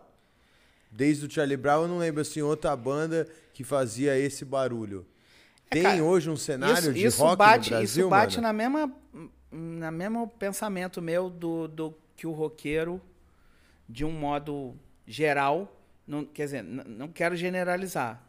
Desde 0.90 1.24
o 1.24 1.30
Charlie 1.30 1.56
Brown 1.56 1.84
eu 1.84 1.88
não 1.88 1.96
lembro 1.96 2.20
assim 2.20 2.42
outra 2.42 2.76
banda 2.76 3.26
que 3.54 3.64
fazia 3.64 4.18
esse 4.18 4.44
barulho. 4.44 5.06
Tem 5.70 5.84
cara, 5.84 6.04
hoje 6.04 6.28
um 6.28 6.36
cenário 6.36 6.78
isso, 6.78 6.92
de 6.92 7.06
isso 7.06 7.22
rock 7.22 7.38
bate, 7.38 7.70
no 7.70 7.76
Brasil, 7.78 8.02
isso 8.02 8.10
bate 8.10 8.36
mano? 8.36 8.48
na 8.48 8.52
mesma 8.52 8.92
na 9.50 9.90
mesmo 9.90 10.28
pensamento 10.28 11.00
meu 11.00 11.30
do, 11.30 11.66
do 11.68 11.94
que 12.14 12.26
o 12.26 12.32
roqueiro 12.32 13.00
de 13.90 14.04
um 14.04 14.12
modo 14.12 14.74
geral 15.06 15.76
não 16.06 16.24
quer 16.24 16.44
dizer 16.44 16.62
não 16.62 17.08
quero 17.08 17.34
generalizar 17.36 18.22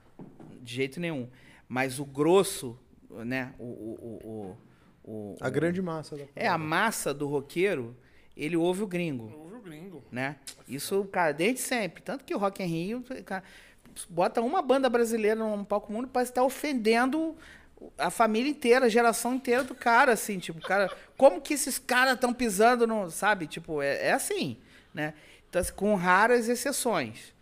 de 0.62 0.74
jeito 0.75 1.00
nenhum 1.00 1.27
mas 1.68 2.00
o 2.00 2.06
grosso 2.06 2.77
né 3.10 3.53
o, 3.60 3.63
o, 3.63 4.58
o, 5.06 5.12
o- 5.12 5.36
A 5.39 5.50
grande 5.50 5.82
massa 5.82 6.15
da 6.18 6.24
é 6.36 6.48
a 6.48 6.58
massa 6.58 7.13
do 7.13 7.27
roqueiro 7.27 7.96
ele 8.36 8.56
ouve 8.58 8.82
o 8.84 8.88
gringo 8.88 9.32
Ouve 9.38 9.56
o 9.56 9.62
gringo. 9.62 10.03
né? 10.12 10.38
Isso, 10.68 11.03
cara, 11.12 11.32
desde 11.34 11.60
sempre. 11.60 12.01
Tanto 12.01 12.24
que 12.24 12.34
o 12.34 12.38
Rock 12.39 12.63
in 12.63 12.65
Rio, 12.65 13.03
cara, 13.25 13.44
bota 14.10 14.41
uma 14.41 14.62
banda 14.62 14.89
brasileira 14.89 15.36
num 15.39 15.63
palco 15.63 15.91
mundo 15.94 16.08
parece 16.08 16.32
estar 16.32 16.44
ofendendo 16.44 17.36
a 17.98 18.10
família 18.10 18.50
inteira, 18.50 18.86
a 18.86 18.89
geração 18.89 19.36
inteira 19.36 19.63
do 19.63 19.75
cara, 19.75 20.13
assim, 20.13 20.39
tipo, 20.39 20.60
cara, 20.62 20.89
como 21.18 21.41
que 21.41 21.53
esses 21.53 21.77
caras 21.77 22.13
estão 22.15 22.34
pisando 22.34 22.88
no, 22.88 23.10
sabe? 23.12 23.46
Tipo, 23.48 23.82
é, 23.82 24.08
é 24.08 24.13
assim, 24.13 24.58
né? 24.94 25.13
Então, 25.51 25.60
assim, 25.60 25.74
com 25.74 25.93
raras 25.96 26.48
exceções. 26.48 27.36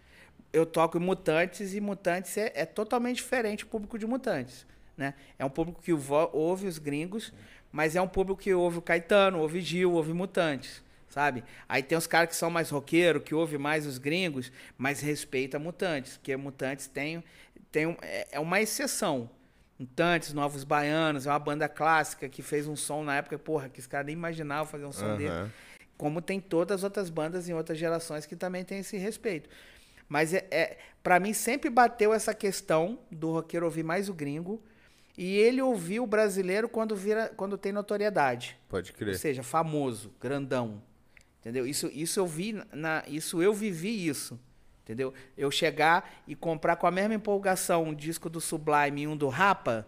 eu 0.52 0.66
toco 0.66 0.98
em 0.98 1.02
Mutantes 1.02 1.76
e 1.76 1.80
Mutantes 1.80 2.36
é, 2.36 2.52
é 2.56 2.66
totalmente 2.66 3.18
diferente 3.18 3.64
o 3.66 3.68
público 3.68 4.00
de 4.00 4.08
Mutantes. 4.08 4.66
Né? 4.98 5.14
É 5.38 5.46
um 5.46 5.50
público 5.50 5.80
que 5.80 5.94
ouve 5.94 6.68
os 6.68 6.80
gringos, 6.80 7.32
mas 7.72 7.96
é 7.96 8.02
um 8.02 8.08
público 8.08 8.42
que 8.42 8.52
ouve 8.52 8.80
o 8.80 8.82
Caetano, 8.82 9.38
ouve 9.38 9.62
Gil, 9.62 9.94
ouve 9.94 10.12
Mutantes, 10.12 10.82
sabe? 11.08 11.44
Aí 11.70 11.84
tem 11.84 11.96
os 11.96 12.08
caras 12.08 12.30
que 12.30 12.36
são 12.36 12.50
mais 12.50 12.72
roqueiro, 12.72 13.22
que 13.22 13.36
ouve 13.36 13.60
mais 13.60 13.86
os 13.86 14.00
gringos, 14.00 14.52
mas 14.76 15.02
respeita 15.02 15.60
Mutantes, 15.60 16.18
porque 16.18 16.36
Mutantes 16.36 16.88
tem, 16.88 17.24
tem 17.72 17.96
é, 18.02 18.28
é 18.32 18.40
uma 18.40 18.60
exceção. 18.60 19.30
Mutantes, 19.78 20.34
Novos 20.34 20.64
Baianos, 20.64 21.28
é 21.28 21.30
uma 21.30 21.40
banda 21.40 21.70
clássica 21.70 22.28
que 22.28 22.42
fez 22.42 22.68
um 22.68 22.76
som 22.76 23.04
na 23.04 23.18
época, 23.18 23.38
porra, 23.38 23.70
que 23.70 23.80
os 23.80 23.86
caras 23.86 24.08
nem 24.08 24.14
imaginavam 24.14 24.66
fazer 24.66 24.86
um 24.86 24.92
som 24.92 25.16
dele 25.16 25.30
Aham. 25.30 25.52
Como 26.00 26.22
tem 26.22 26.40
todas 26.40 26.78
as 26.78 26.84
outras 26.86 27.10
bandas 27.10 27.50
em 27.50 27.54
outras 27.54 27.78
gerações 27.78 28.26
que 28.26 28.34
também 28.34 28.64
tem 28.64 28.80
esse 28.80 28.96
respeito. 28.96 29.50
Mas 30.08 30.34
é, 30.34 30.48
é 30.50 30.78
para 31.04 31.20
mim 31.20 31.34
sempre 31.34 31.70
bateu 31.70 32.14
essa 32.14 32.34
questão 32.34 32.98
do 33.12 33.34
roqueiro 33.34 33.66
ouvir 33.66 33.84
mais 33.84 34.08
o 34.08 34.14
gringo 34.14 34.64
e 35.18 35.36
ele 35.36 35.62
ouvir 35.62 36.00
o 36.00 36.08
brasileiro 36.08 36.70
quando 36.70 36.96
vira 36.96 37.28
quando 37.36 37.58
tem 37.58 37.74
notoriedade. 37.74 38.58
Pode 38.70 38.92
Ou 38.92 38.98
crer. 38.98 39.18
seja, 39.18 39.44
famoso, 39.44 40.14
grandão. 40.22 40.82
Entendeu? 41.42 41.68
Isso, 41.68 41.88
isso 41.94 42.18
eu 42.18 42.26
vi 42.26 42.64
na 42.72 43.04
isso 43.06 43.44
eu 43.44 43.54
vivi 43.54 44.08
isso. 44.08 44.40
Entendeu? 44.86 45.14
Eu 45.38 45.52
chegar 45.52 46.24
e 46.26 46.34
comprar 46.34 46.78
com 46.78 46.88
a 46.88 46.92
mesma 46.92 47.14
empolgação 47.14 47.84
um 47.84 47.94
disco 47.94 48.30
do 48.30 48.40
Sublime 48.40 49.02
e 49.02 49.08
um 49.08 49.18
do 49.18 49.28
Rapa, 49.28 49.86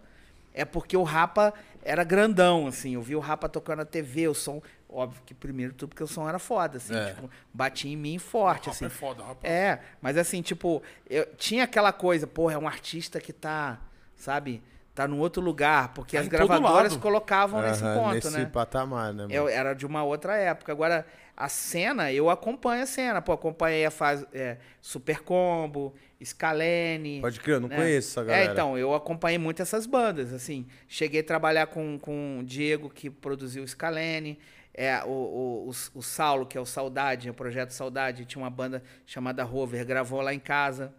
é 0.52 0.64
porque 0.64 0.94
o 0.94 1.02
Rapa 1.02 1.54
era 1.82 2.04
grandão, 2.04 2.66
assim. 2.66 2.94
Eu 2.94 3.02
vi 3.02 3.16
o 3.16 3.20
Rapa 3.20 3.48
tocando 3.48 3.78
na 3.78 3.84
TV, 3.84 4.28
o 4.28 4.34
som. 4.34 4.62
Óbvio 4.92 5.22
que 5.24 5.32
primeiro 5.32 5.72
tudo 5.72 5.88
porque 5.90 6.04
o 6.04 6.06
som 6.06 6.28
era 6.28 6.38
foda, 6.38 6.76
assim. 6.76 6.94
É. 6.94 7.14
Tipo, 7.14 7.30
batia 7.52 7.90
em 7.90 7.96
mim 7.96 8.18
forte, 8.18 8.66
Rapa 8.66 8.70
assim. 8.70 8.84
é 8.84 8.88
foda, 8.90 9.24
rapa. 9.24 9.46
É, 9.46 9.80
mas 10.02 10.18
assim, 10.18 10.42
tipo, 10.42 10.82
eu 11.08 11.24
tinha 11.36 11.64
aquela 11.64 11.92
coisa, 11.92 12.26
porra, 12.26 12.54
é 12.54 12.58
um 12.58 12.68
artista 12.68 13.18
que 13.20 13.32
tá, 13.32 13.80
sabe, 14.14 14.62
tá 14.94 15.08
num 15.08 15.18
outro 15.18 15.42
lugar, 15.42 15.94
porque 15.94 16.16
Tá 16.16 16.22
as 16.22 16.28
gravadoras 16.28 16.96
colocavam 16.96 17.62
nesse 17.62 17.82
ponto, 17.82 18.14
nesse 18.14 18.30
né? 18.30 18.44
patamar, 18.46 19.14
né, 19.14 19.22
mano? 19.22 19.32
Eu, 19.32 19.48
era 19.48 19.72
de 19.72 19.86
uma 19.86 20.04
outra 20.04 20.36
época. 20.36 20.70
Agora, 20.70 21.06
a 21.36 21.48
cena, 21.48 22.12
eu 22.12 22.30
acompanho 22.30 22.82
a 22.82 22.86
cena. 22.86 23.22
Pô, 23.22 23.32
acompanhei 23.32 23.84
a 23.84 23.90
fase 23.90 24.26
é, 24.32 24.58
Super 24.80 25.20
Combo, 25.20 25.94
Scalene. 26.22 27.20
Pode 27.20 27.40
crer, 27.40 27.56
eu 27.56 27.60
não 27.60 27.68
né? 27.68 27.76
conheço 27.76 28.10
essa 28.10 28.24
galera. 28.24 28.50
É, 28.50 28.52
então, 28.52 28.78
eu 28.78 28.94
acompanhei 28.94 29.38
muito 29.38 29.62
essas 29.62 29.86
bandas, 29.86 30.32
assim. 30.32 30.66
Cheguei 30.86 31.20
a 31.20 31.24
trabalhar 31.24 31.66
com, 31.66 31.98
com 31.98 32.38
o 32.40 32.44
Diego, 32.44 32.90
que 32.90 33.10
produziu 33.10 33.66
Scalene. 33.66 34.38
É, 34.74 35.02
o, 35.04 35.08
o, 35.08 35.68
o, 35.68 35.98
o 35.98 36.02
Saulo, 36.02 36.46
que 36.46 36.56
é 36.56 36.60
o 36.60 36.64
Saudade, 36.64 37.28
o 37.28 37.34
Projeto 37.34 37.70
Saudade, 37.70 38.24
tinha 38.24 38.42
uma 38.42 38.50
banda 38.50 38.82
chamada 39.04 39.44
Rover, 39.44 39.84
gravou 39.84 40.20
lá 40.22 40.32
em 40.32 40.38
casa 40.38 40.94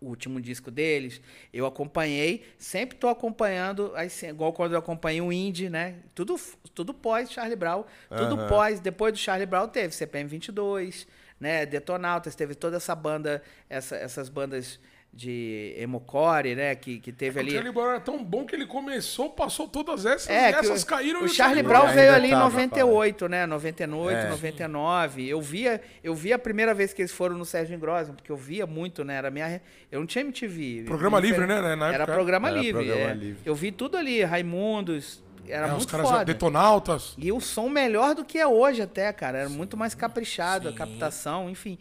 o 0.00 0.06
último 0.08 0.40
disco 0.40 0.70
deles. 0.70 1.20
Eu 1.52 1.66
acompanhei, 1.66 2.44
sempre 2.58 2.96
tô 2.96 3.08
acompanhando, 3.08 3.92
aí, 3.94 4.10
sim, 4.10 4.28
igual 4.28 4.52
quando 4.52 4.72
eu 4.72 4.78
acompanhei 4.78 5.20
o 5.20 5.32
Indie, 5.32 5.70
né? 5.70 5.96
Tudo, 6.14 6.38
tudo 6.74 6.92
pós 6.92 7.30
Charlie 7.30 7.56
Brown, 7.56 7.84
tudo 8.16 8.34
Aham. 8.36 8.46
pós, 8.48 8.80
depois 8.80 9.12
do 9.12 9.18
Charlie 9.18 9.46
Brown 9.46 9.68
teve 9.68 9.94
CPM 9.94 10.28
22, 10.28 11.06
né? 11.40 11.64
Detonautas, 11.66 12.34
teve 12.34 12.54
toda 12.54 12.76
essa 12.76 12.94
banda, 12.94 13.42
essa- 13.68 13.96
essas 13.96 14.28
bandas 14.28 14.78
de 15.12 15.74
emocore, 15.78 16.54
né? 16.54 16.74
Que, 16.74 16.98
que 17.00 17.10
teve 17.10 17.38
O 17.38 17.42
ali. 17.42 17.52
Charlie 17.52 17.72
Brown 17.72 17.88
era 17.88 18.00
tão 18.00 18.22
bom 18.22 18.44
que 18.44 18.54
ele 18.54 18.66
começou, 18.66 19.30
passou 19.30 19.66
todas 19.66 20.04
essas, 20.04 20.28
É, 20.28 20.50
e 20.50 20.54
essas 20.54 20.82
o, 20.82 20.86
caíram 20.86 21.22
o 21.24 21.28
Charlie 21.28 21.62
Brown 21.62 21.88
veio 21.88 22.12
ali 22.14 22.28
em 22.28 22.30
tava, 22.32 22.44
98, 22.44 23.26
né? 23.28 23.46
98, 23.46 24.16
É. 24.18 24.28
99. 24.28 25.26
Eu 25.26 25.40
via, 25.40 25.80
eu 26.04 26.14
via 26.14 26.36
a 26.36 26.38
primeira 26.38 26.74
vez 26.74 26.92
que 26.92 27.00
eles 27.00 27.12
foram 27.12 27.36
no 27.38 27.46
Sérgio 27.46 27.78
Grossman, 27.78 28.14
porque 28.14 28.30
eu 28.30 28.36
via 28.36 28.66
muito, 28.66 29.04
né? 29.04 29.14
Era 29.16 29.30
minha, 29.30 29.62
eu 29.90 30.00
não 30.00 30.06
tinha 30.06 30.22
MTV. 30.22 30.82
Programa 30.86 31.18
livre, 31.18 31.46
né, 31.46 31.74
na 31.74 31.88
Era 31.88 32.02
época. 32.02 32.12
programa 32.12 32.48
Era 32.50 32.58
livre. 32.58 32.84
programa 32.84 33.10
é. 33.10 33.14
livre. 33.14 33.38
Eu 33.44 33.54
vi 33.54 33.72
tudo 33.72 33.96
ali, 33.96 34.22
Raimundos, 34.22 35.22
era 35.48 35.66
É, 35.66 35.70
os 35.70 35.76
muito 35.78 35.90
caras 35.90 36.10
foda. 36.10 36.24
detonautas. 36.26 37.14
E 37.16 37.32
o 37.32 37.40
som 37.40 37.70
melhor 37.70 38.14
do 38.14 38.22
que 38.22 38.38
é 38.38 38.46
hoje 38.46 38.82
até, 38.82 39.10
cara. 39.14 39.38
Era 39.38 39.48
muito 39.48 39.78
mais 39.78 39.94
caprichado, 39.94 40.68
a 40.68 40.72
captação, 40.74 41.48
enfim. 41.48 41.78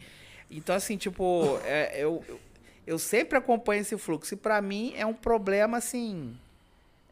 Então, 0.49 0.75
assim, 0.75 0.95
tipo, 0.95 1.59
é, 1.65 1.95
eu, 2.01 2.23
eu, 2.29 2.39
eu 2.85 2.99
sempre 2.99 3.37
acompanho 3.37 3.81
esse 3.81 3.97
fluxo. 3.97 4.33
E 4.33 4.37
pra 4.37 4.61
mim 4.61 4.93
é 4.95 5.05
um 5.05 5.13
problema, 5.13 5.77
assim. 5.77 6.37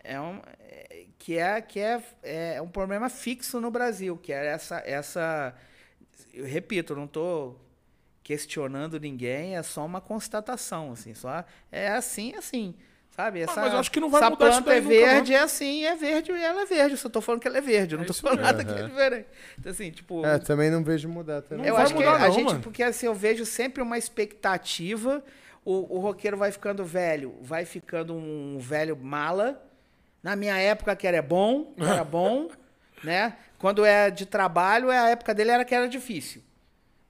É 0.03 0.19
um, 0.19 0.41
é, 0.59 1.05
que 1.17 1.37
é, 1.37 1.61
que 1.61 1.79
é, 1.79 2.01
é 2.23 2.61
um 2.61 2.67
problema 2.67 3.09
fixo 3.09 3.59
no 3.61 3.71
Brasil, 3.71 4.17
que 4.17 4.33
é 4.33 4.47
essa. 4.47 4.83
essa 4.85 5.55
eu 6.33 6.45
repito, 6.45 6.95
não 6.95 7.07
tô 7.07 7.55
questionando 8.23 8.99
ninguém, 8.99 9.55
é 9.57 9.63
só 9.63 9.85
uma 9.85 10.01
constatação, 10.01 10.91
assim. 10.91 11.13
Só 11.13 11.43
é 11.71 11.89
assim, 11.89 12.33
assim. 12.35 12.75
Sabe? 13.15 13.41
Essa, 13.41 13.61
mas 13.61 13.73
eu 13.73 13.79
acho 13.79 13.91
que 13.91 13.99
não 13.99 14.09
vai 14.09 14.21
essa 14.21 14.29
mudar 14.31 14.47
planta 14.49 14.73
é 14.73 14.81
nunca, 14.81 14.95
não. 14.95 14.99
verde, 15.05 15.33
é 15.35 15.39
assim, 15.39 15.85
é 15.85 15.95
verde 15.95 16.31
e 16.31 16.43
ela 16.43 16.63
é 16.63 16.65
verde. 16.65 16.93
Eu 16.93 16.97
só 16.97 17.09
tô 17.09 17.21
falando 17.21 17.41
que 17.41 17.47
ela 17.47 17.59
é 17.59 17.61
verde, 17.61 17.93
eu 17.93 17.97
não 17.97 18.05
É 18.05 18.07
tô 18.07 18.11
isso 18.11 18.21
falando 18.21 18.39
mesmo. 18.39 18.51
nada 18.51 18.65
que 18.65 18.79
é 18.79 18.87
diferente. 18.87 19.27
Então, 19.59 19.71
assim, 19.71 19.91
tipo. 19.91 20.25
É, 20.25 20.39
também 20.39 20.71
não 20.71 20.83
vejo 20.83 21.07
mudar 21.07 21.43
também. 21.43 21.59
Não 21.59 21.65
eu 21.65 21.75
vai 21.75 21.83
acho 21.83 21.93
que 21.93 21.99
mudar 21.99 22.15
a 22.15 22.19
não, 22.19 22.31
gente, 22.31 22.45
mano. 22.45 22.61
porque 22.61 22.81
assim, 22.81 23.05
eu 23.05 23.13
vejo 23.13 23.45
sempre 23.45 23.83
uma 23.83 23.99
expectativa. 23.99 25.23
O, 25.65 25.97
o 25.97 25.99
roqueiro 25.99 26.37
vai 26.37 26.51
ficando 26.51 26.83
velho, 26.83 27.35
vai 27.41 27.65
ficando 27.65 28.13
um 28.13 28.57
velho 28.59 28.97
mala. 28.97 29.63
Na 30.21 30.35
minha 30.35 30.57
época 30.57 30.95
que 30.95 31.07
era 31.07 31.21
bom, 31.21 31.73
era 31.77 32.03
bom, 32.03 32.49
né? 33.03 33.37
Quando 33.57 33.85
é 33.85 34.09
de 34.09 34.25
trabalho, 34.25 34.91
é 34.91 34.97
a 34.99 35.09
época 35.09 35.33
dele 35.33 35.51
era 35.51 35.65
que 35.65 35.73
era 35.73 35.87
difícil. 35.87 36.41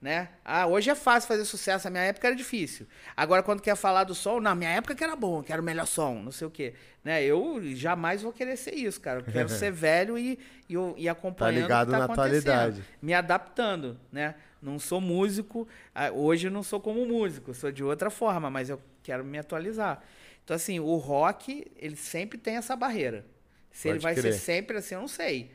Né? 0.03 0.27
Ah, 0.43 0.67
hoje 0.67 0.89
é 0.89 0.95
fácil 0.95 1.29
fazer 1.29 1.45
sucesso, 1.45 1.85
na 1.85 1.91
minha 1.91 2.03
época 2.03 2.27
era 2.27 2.35
difícil. 2.35 2.85
Agora, 3.15 3.41
quando 3.41 3.61
quer 3.61 3.73
falar 3.77 4.03
do 4.03 4.13
som, 4.13 4.41
na 4.41 4.53
minha 4.53 4.69
época 4.69 4.93
que 4.93 5.01
era 5.01 5.15
bom, 5.15 5.41
que 5.41 5.53
era 5.53 5.61
o 5.61 5.63
melhor 5.63 5.87
som, 5.87 6.15
não 6.15 6.31
sei 6.31 6.45
o 6.45 6.51
quê. 6.51 6.73
Né? 7.05 7.23
Eu 7.23 7.61
jamais 7.73 8.21
vou 8.21 8.33
querer 8.33 8.57
ser 8.57 8.75
isso, 8.75 8.99
cara. 8.99 9.21
Eu 9.21 9.23
quero 9.23 9.47
ser 9.49 9.71
velho 9.71 10.17
e, 10.17 10.37
e, 10.69 10.75
e 10.97 11.07
acompanhando 11.07 11.61
ligado 11.61 11.87
o 11.87 11.91
que 11.91 11.91
tá 11.93 11.99
na 11.99 12.05
acontecendo. 12.05 12.49
atualidade. 12.49 12.83
Me 13.01 13.13
adaptando, 13.13 13.97
né? 14.11 14.35
Não 14.63 14.79
sou 14.79 15.01
músico, 15.01 15.67
hoje 16.13 16.47
eu 16.47 16.51
não 16.51 16.63
sou 16.63 16.79
como 16.79 17.05
músico, 17.05 17.53
sou 17.53 17.71
de 17.71 17.83
outra 17.83 18.09
forma, 18.09 18.49
mas 18.49 18.69
eu 18.69 18.81
quero 19.03 19.23
me 19.23 19.37
atualizar. 19.37 20.01
Então, 20.43 20.55
assim, 20.55 20.79
o 20.79 20.95
rock, 20.95 21.69
ele 21.75 21.95
sempre 21.97 22.37
tem 22.37 22.55
essa 22.55 22.75
barreira. 22.75 23.25
Se 23.71 23.89
ele 23.89 23.95
Pode 23.95 24.03
vai 24.03 24.15
crer. 24.15 24.33
ser 24.33 24.39
sempre 24.39 24.77
assim, 24.77 24.95
eu 24.95 25.01
não 25.01 25.07
sei. 25.07 25.51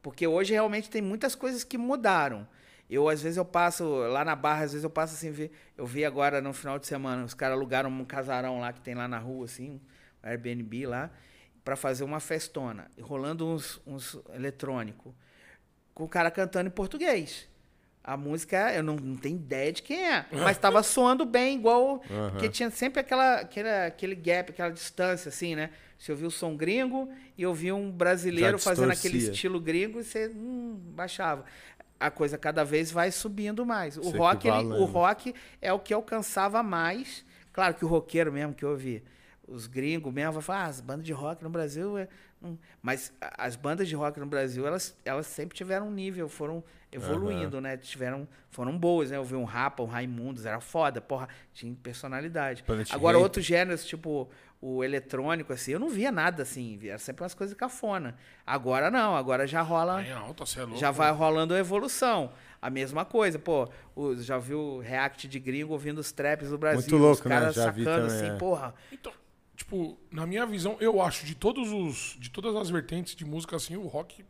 Porque 0.00 0.26
hoje 0.26 0.52
realmente 0.52 0.88
tem 0.88 1.02
muitas 1.02 1.34
coisas 1.34 1.64
que 1.64 1.76
mudaram. 1.76 2.46
Eu, 2.88 3.08
às 3.08 3.20
vezes, 3.20 3.36
eu 3.36 3.44
passo 3.44 3.84
lá 3.84 4.24
na 4.24 4.36
barra, 4.36 4.64
às 4.64 4.72
vezes 4.72 4.84
eu 4.84 4.90
passo 4.90 5.14
assim, 5.14 5.50
eu 5.76 5.84
vi 5.84 6.04
agora 6.04 6.40
no 6.40 6.52
final 6.52 6.78
de 6.78 6.86
semana, 6.86 7.24
os 7.24 7.34
caras 7.34 7.56
alugaram 7.56 7.90
um 7.90 8.04
casarão 8.04 8.60
lá 8.60 8.72
que 8.72 8.80
tem 8.80 8.94
lá 8.94 9.08
na 9.08 9.18
rua, 9.18 9.44
assim, 9.46 9.80
um 10.22 10.28
Airbnb 10.28 10.86
lá, 10.86 11.10
pra 11.64 11.74
fazer 11.74 12.04
uma 12.04 12.20
festona, 12.20 12.88
rolando 13.00 13.44
uns, 13.44 13.80
uns 13.84 14.16
eletrônico, 14.32 15.12
com 15.92 16.04
o 16.04 16.08
cara 16.08 16.30
cantando 16.30 16.68
em 16.68 16.72
português. 16.72 17.48
A 18.06 18.16
música, 18.16 18.72
eu 18.72 18.84
não, 18.84 18.94
não 18.94 19.16
tenho 19.16 19.34
ideia 19.34 19.72
de 19.72 19.82
quem 19.82 20.08
é, 20.08 20.24
mas 20.30 20.56
tava 20.56 20.80
soando 20.84 21.24
bem, 21.26 21.56
igual. 21.58 22.00
Porque 22.30 22.48
tinha 22.48 22.70
sempre 22.70 23.00
aquela, 23.00 23.40
aquela, 23.40 23.86
aquele 23.86 24.14
gap, 24.14 24.50
aquela 24.50 24.70
distância, 24.70 25.28
assim, 25.28 25.56
né? 25.56 25.70
Você 25.98 26.12
ouvia 26.12 26.28
o 26.28 26.30
som 26.30 26.56
gringo 26.56 27.08
e 27.36 27.44
ouvia 27.44 27.74
um 27.74 27.90
brasileiro 27.90 28.58
fazendo 28.58 28.92
aquele 28.92 29.18
estilo 29.18 29.58
gringo 29.58 29.98
e 29.98 30.04
você 30.04 30.28
hum, 30.28 30.78
baixava. 30.94 31.44
A 31.98 32.10
coisa 32.10 32.36
cada 32.38 32.62
vez 32.62 32.92
vai 32.92 33.10
subindo 33.10 33.64
mais. 33.66 33.96
O 33.96 34.04
Se 34.04 34.16
rock, 34.16 34.46
ele- 34.46 34.66
o 34.74 34.84
rock 34.84 35.34
é 35.60 35.72
o 35.72 35.78
que 35.78 35.94
alcançava 35.94 36.62
mais. 36.62 37.24
Claro 37.52 37.74
que 37.74 37.84
o 37.84 37.88
roqueiro 37.88 38.30
mesmo 38.30 38.54
que 38.54 38.64
ouve 38.64 39.02
os 39.48 39.66
gringos 39.66 40.12
mesmo 40.12 40.32
vai 40.32 40.42
falar, 40.42 40.64
ah, 40.64 40.66
as 40.66 40.80
bandas 40.80 41.06
de 41.06 41.12
rock 41.12 41.42
no 41.42 41.50
Brasil 41.50 41.96
é. 41.96 42.08
Não-" 42.40 42.58
Mas 42.82 43.12
as 43.20 43.56
bandas 43.56 43.88
de 43.88 43.94
rock 43.94 44.18
no 44.20 44.26
Brasil, 44.26 44.66
elas, 44.66 44.96
elas 45.04 45.26
sempre 45.26 45.56
tiveram 45.56 45.88
um 45.88 45.90
nível, 45.92 46.28
foram 46.28 46.62
evoluindo, 46.92 47.60
né? 47.60 47.76
Tiveram, 47.76 48.26
foram 48.50 48.76
boas, 48.78 49.10
né? 49.10 49.16
Eu 49.16 49.24
vi 49.24 49.34
um 49.34 49.44
Rapa, 49.44 49.82
um 49.82 49.86
Raimundos, 49.86 50.46
era 50.46 50.60
foda, 50.60 51.00
porra, 51.00 51.28
tinha 51.52 51.74
personalidade. 51.82 52.62
Planet 52.62 52.92
Agora, 52.92 53.18
outros 53.18 53.44
gêneros, 53.44 53.84
tipo 53.84 54.28
o 54.58 54.82
eletrônico, 54.82 55.52
assim, 55.52 55.72
eu 55.72 55.78
não 55.78 55.90
via 55.90 56.10
nada 56.10 56.42
assim, 56.42 56.78
era 56.82 56.98
sempre 56.98 57.22
umas 57.22 57.34
coisas 57.34 57.54
cafona. 57.54 58.16
Agora 58.46 58.90
não, 58.90 59.14
agora 59.14 59.46
já 59.46 59.60
rola. 59.60 59.98
Aí, 59.98 60.10
alta, 60.10 60.46
você 60.46 60.60
é 60.60 60.64
louco. 60.64 60.78
Já 60.80 60.90
vai 60.90 61.12
rolando 61.12 61.52
a 61.54 61.58
evolução. 61.58 62.32
A 62.60 62.70
mesma 62.70 63.04
coisa, 63.04 63.38
pô. 63.38 63.68
o- 63.94 64.16
já 64.16 64.38
viu 64.38 64.58
o 64.58 64.80
react 64.80 65.28
de 65.28 65.38
gringo 65.38 65.72
ouvindo 65.74 65.98
os 65.98 66.10
traps 66.10 66.48
do 66.48 66.56
Brasil. 66.58 66.80
Muito 66.80 66.96
louco, 66.96 67.14
os 67.16 67.20
caras 67.20 67.54
né? 67.56 67.62
Já 67.64 67.70
vi 67.70 67.84
sacando 67.84 68.08
também, 68.08 68.22
assim, 68.26 68.34
é. 68.34 68.38
porra. 68.38 68.74
Então, 68.90 69.12
tipo, 69.56 69.98
na 70.12 70.26
minha 70.26 70.44
visão, 70.46 70.76
eu 70.80 71.00
acho 71.00 71.24
de 71.26 71.34
todos 71.34 71.72
os 71.72 72.16
de 72.20 72.30
todas 72.30 72.54
as 72.56 72.68
vertentes 72.70 73.14
de 73.16 73.24
música 73.24 73.56
assim, 73.56 73.76
o 73.76 73.86
rock 73.86 74.24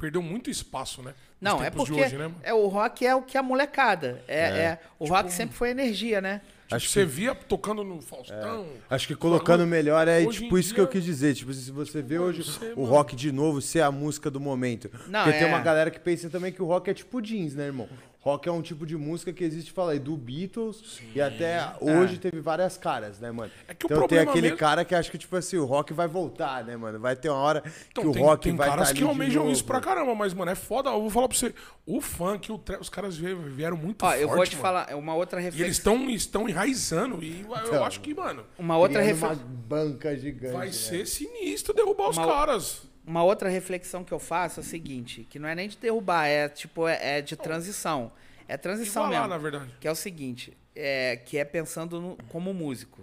perdeu 0.00 0.22
muito 0.22 0.48
espaço, 0.48 1.02
né? 1.02 1.12
Nos 1.40 1.52
Não, 1.52 1.60
é 1.62 1.70
tempos 1.70 1.86
de 1.86 1.90
porque 1.92 2.04
hoje, 2.04 2.16
né, 2.16 2.28
mano? 2.28 2.40
é, 2.42 2.54
o 2.54 2.66
rock 2.68 3.04
é 3.04 3.14
o 3.16 3.22
que 3.22 3.36
a 3.36 3.42
molecada. 3.42 4.22
É, 4.28 4.38
é- 4.40 4.78
o 4.98 5.04
Tipo, 5.04 5.16
rock 5.16 5.32
sempre 5.32 5.56
foi 5.56 5.70
energia, 5.70 6.20
né? 6.20 6.40
Tipo, 6.62 6.74
Acho 6.76 6.88
você 6.90 7.04
via 7.04 7.34
tocando 7.34 7.82
no 7.82 8.00
Faustão. 8.02 8.66
Acho 8.90 9.06
que 9.08 9.16
colocando 9.16 9.66
melhor 9.66 10.06
é 10.06 10.24
tipo 10.26 10.58
isso 10.58 10.74
que 10.74 10.78
eu 10.80 10.84
dia- 10.84 10.92
quis 10.92 11.04
dizer. 11.04 11.34
Tipo, 11.34 11.52
se 11.52 11.70
você 11.72 12.02
vê 12.02 12.16
Mano, 12.18 12.28
hoje 12.30 12.42
o 12.76 12.82
mano. 12.82 12.92
rock 12.92 13.16
de 13.16 13.32
novo 13.32 13.60
ser 13.62 13.80
a 13.80 13.90
música 13.90 14.30
do 14.30 14.38
momento. 14.38 14.90
Não, 15.08 15.24
Porque 15.24 15.38
tem 15.38 15.48
é. 15.48 15.50
uma 15.50 15.60
galera 15.60 15.90
que 15.90 15.98
pensa 15.98 16.28
também 16.28 16.52
que 16.52 16.60
o 16.62 16.66
rock 16.66 16.90
é 16.90 16.94
tipo 16.94 17.20
jeans, 17.22 17.54
né, 17.54 17.64
irmão? 17.64 17.88
Rock 18.28 18.46
é 18.48 18.52
um 18.52 18.60
tipo 18.60 18.84
de 18.84 18.94
música 18.96 19.32
que 19.32 19.42
existe, 19.42 19.72
fala 19.72 19.92
aí, 19.92 19.98
do 19.98 20.14
Beatles 20.16 21.00
e 21.14 21.20
até 21.20 21.72
hoje 21.80 22.18
teve 22.18 22.40
várias 22.40 22.76
caras, 22.76 23.18
né, 23.18 23.30
mano? 23.32 23.50
É 23.66 23.72
que 23.72 23.86
o 23.86 23.88
então 23.90 24.06
tem 24.06 24.18
aquele 24.18 24.42
mesmo- 24.42 24.56
cara 24.58 24.84
que 24.84 24.94
acha 24.94 25.10
que, 25.10 25.16
tipo 25.16 25.34
assim, 25.34 25.56
o 25.56 25.64
rock 25.64 25.94
vai 25.94 26.06
voltar, 26.06 26.62
né, 26.64 26.76
mano? 26.76 26.98
Vai 27.00 27.16
ter 27.16 27.30
uma 27.30 27.38
hora 27.38 27.62
Então, 27.90 28.04
que 28.04 28.10
o 28.10 28.12
tem, 28.12 28.22
rock 28.22 28.42
tem 28.44 28.54
vai 28.56 28.68
caras 28.68 28.88
tá 28.88 28.94
que 28.94 29.02
almejam 29.02 29.42
novo. 29.44 29.52
isso 29.52 29.64
pra 29.64 29.80
caramba, 29.80 30.14
mas, 30.14 30.34
mano, 30.34 30.50
é 30.50 30.54
foda. 30.54 30.90
Eu 30.90 31.00
vou 31.00 31.10
falar 31.10 31.28
pra 31.28 31.38
você. 31.38 31.54
O 31.86 32.00
funk, 32.02 32.52
o 32.52 32.58
trap, 32.58 32.80
os 32.82 32.90
caras 32.90 33.16
vie- 33.16 33.34
vieram 33.34 33.76
muito 33.78 34.02
Ó, 34.04 34.08
forte, 34.08 34.20
eu 34.22 34.28
vou 34.28 34.44
te 34.44 34.50
mano. 34.56 34.62
falar, 34.62 34.86
é 34.90 34.94
uma 34.94 35.14
outra 35.14 35.40
E 35.40 35.44
eles 35.44 35.54
reflexão. 35.54 35.94
estão 35.94 36.10
estão 36.10 36.48
enraizando. 36.48 37.22
E 37.22 37.40
eu 37.48 37.56
Então. 37.66 37.84
acho 37.84 38.00
que, 38.00 38.14
mano, 38.14 38.44
Uma 38.58 38.76
outra, 38.76 39.00
refle- 39.00 39.26
uma 39.28 39.34
banca 39.36 40.14
gigante. 40.16 40.52
vai 40.52 40.66
né? 40.66 40.72
ser 40.72 41.06
sinistro 41.06 41.72
derrubar 41.72 42.10
os 42.10 42.16
Uma- 42.18 42.26
caras. 42.26 42.82
Uma 43.08 43.22
outra 43.22 43.48
reflexão 43.48 44.04
que 44.04 44.12
eu 44.12 44.18
faço 44.18 44.60
é 44.60 44.62
o 44.62 44.66
seguinte, 44.66 45.26
que 45.30 45.38
não 45.38 45.48
é 45.48 45.54
nem 45.54 45.66
de 45.66 45.78
derrubar, 45.78 46.26
é 46.26 46.46
tipo, 46.46 46.86
é, 46.86 47.18
é 47.18 47.22
de 47.22 47.36
transição. 47.36 48.12
É 48.46 48.56
transição 48.58 49.04
Igualar, 49.06 49.22
mesmo. 49.28 49.34
na 49.34 49.38
verdade. 49.50 49.74
Que 49.80 49.88
é 49.88 49.90
o 49.90 49.94
seguinte, 49.94 50.54
é, 50.76 51.16
que 51.16 51.38
é 51.38 51.44
pensando 51.44 52.00
no- 52.00 52.16
como 52.28 52.52
músico. 52.52 53.00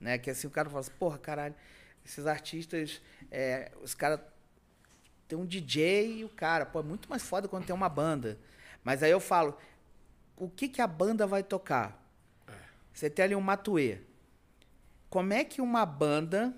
Né? 0.00 0.18
Que 0.18 0.30
assim, 0.30 0.46
o 0.46 0.50
cara 0.50 0.68
fala 0.70 0.80
assim, 0.80 0.92
porra, 1.00 1.18
caralho, 1.18 1.54
esses 2.06 2.26
artistas, 2.26 3.02
é, 3.30 3.72
os 3.82 3.92
caras 3.92 4.20
tem 5.26 5.36
um 5.36 5.44
DJ 5.44 6.18
e 6.20 6.24
o 6.24 6.28
cara, 6.28 6.64
pô, 6.64 6.78
é 6.78 6.82
muito 6.84 7.08
mais 7.10 7.22
foda 7.22 7.48
quando 7.48 7.66
tem 7.66 7.74
uma 7.74 7.88
banda. 7.88 8.38
Mas 8.84 9.02
aí 9.02 9.10
eu 9.10 9.20
falo, 9.20 9.56
o 10.36 10.48
que 10.48 10.68
que 10.68 10.80
a 10.80 10.86
banda 10.86 11.26
vai 11.26 11.42
tocar? 11.42 12.00
Você 12.92 13.10
tem 13.10 13.24
ali 13.24 13.34
um 13.34 13.40
Matuê. 13.40 13.98
Como 15.08 15.32
é 15.32 15.42
que 15.44 15.60
uma 15.60 15.84
banda 15.84 16.54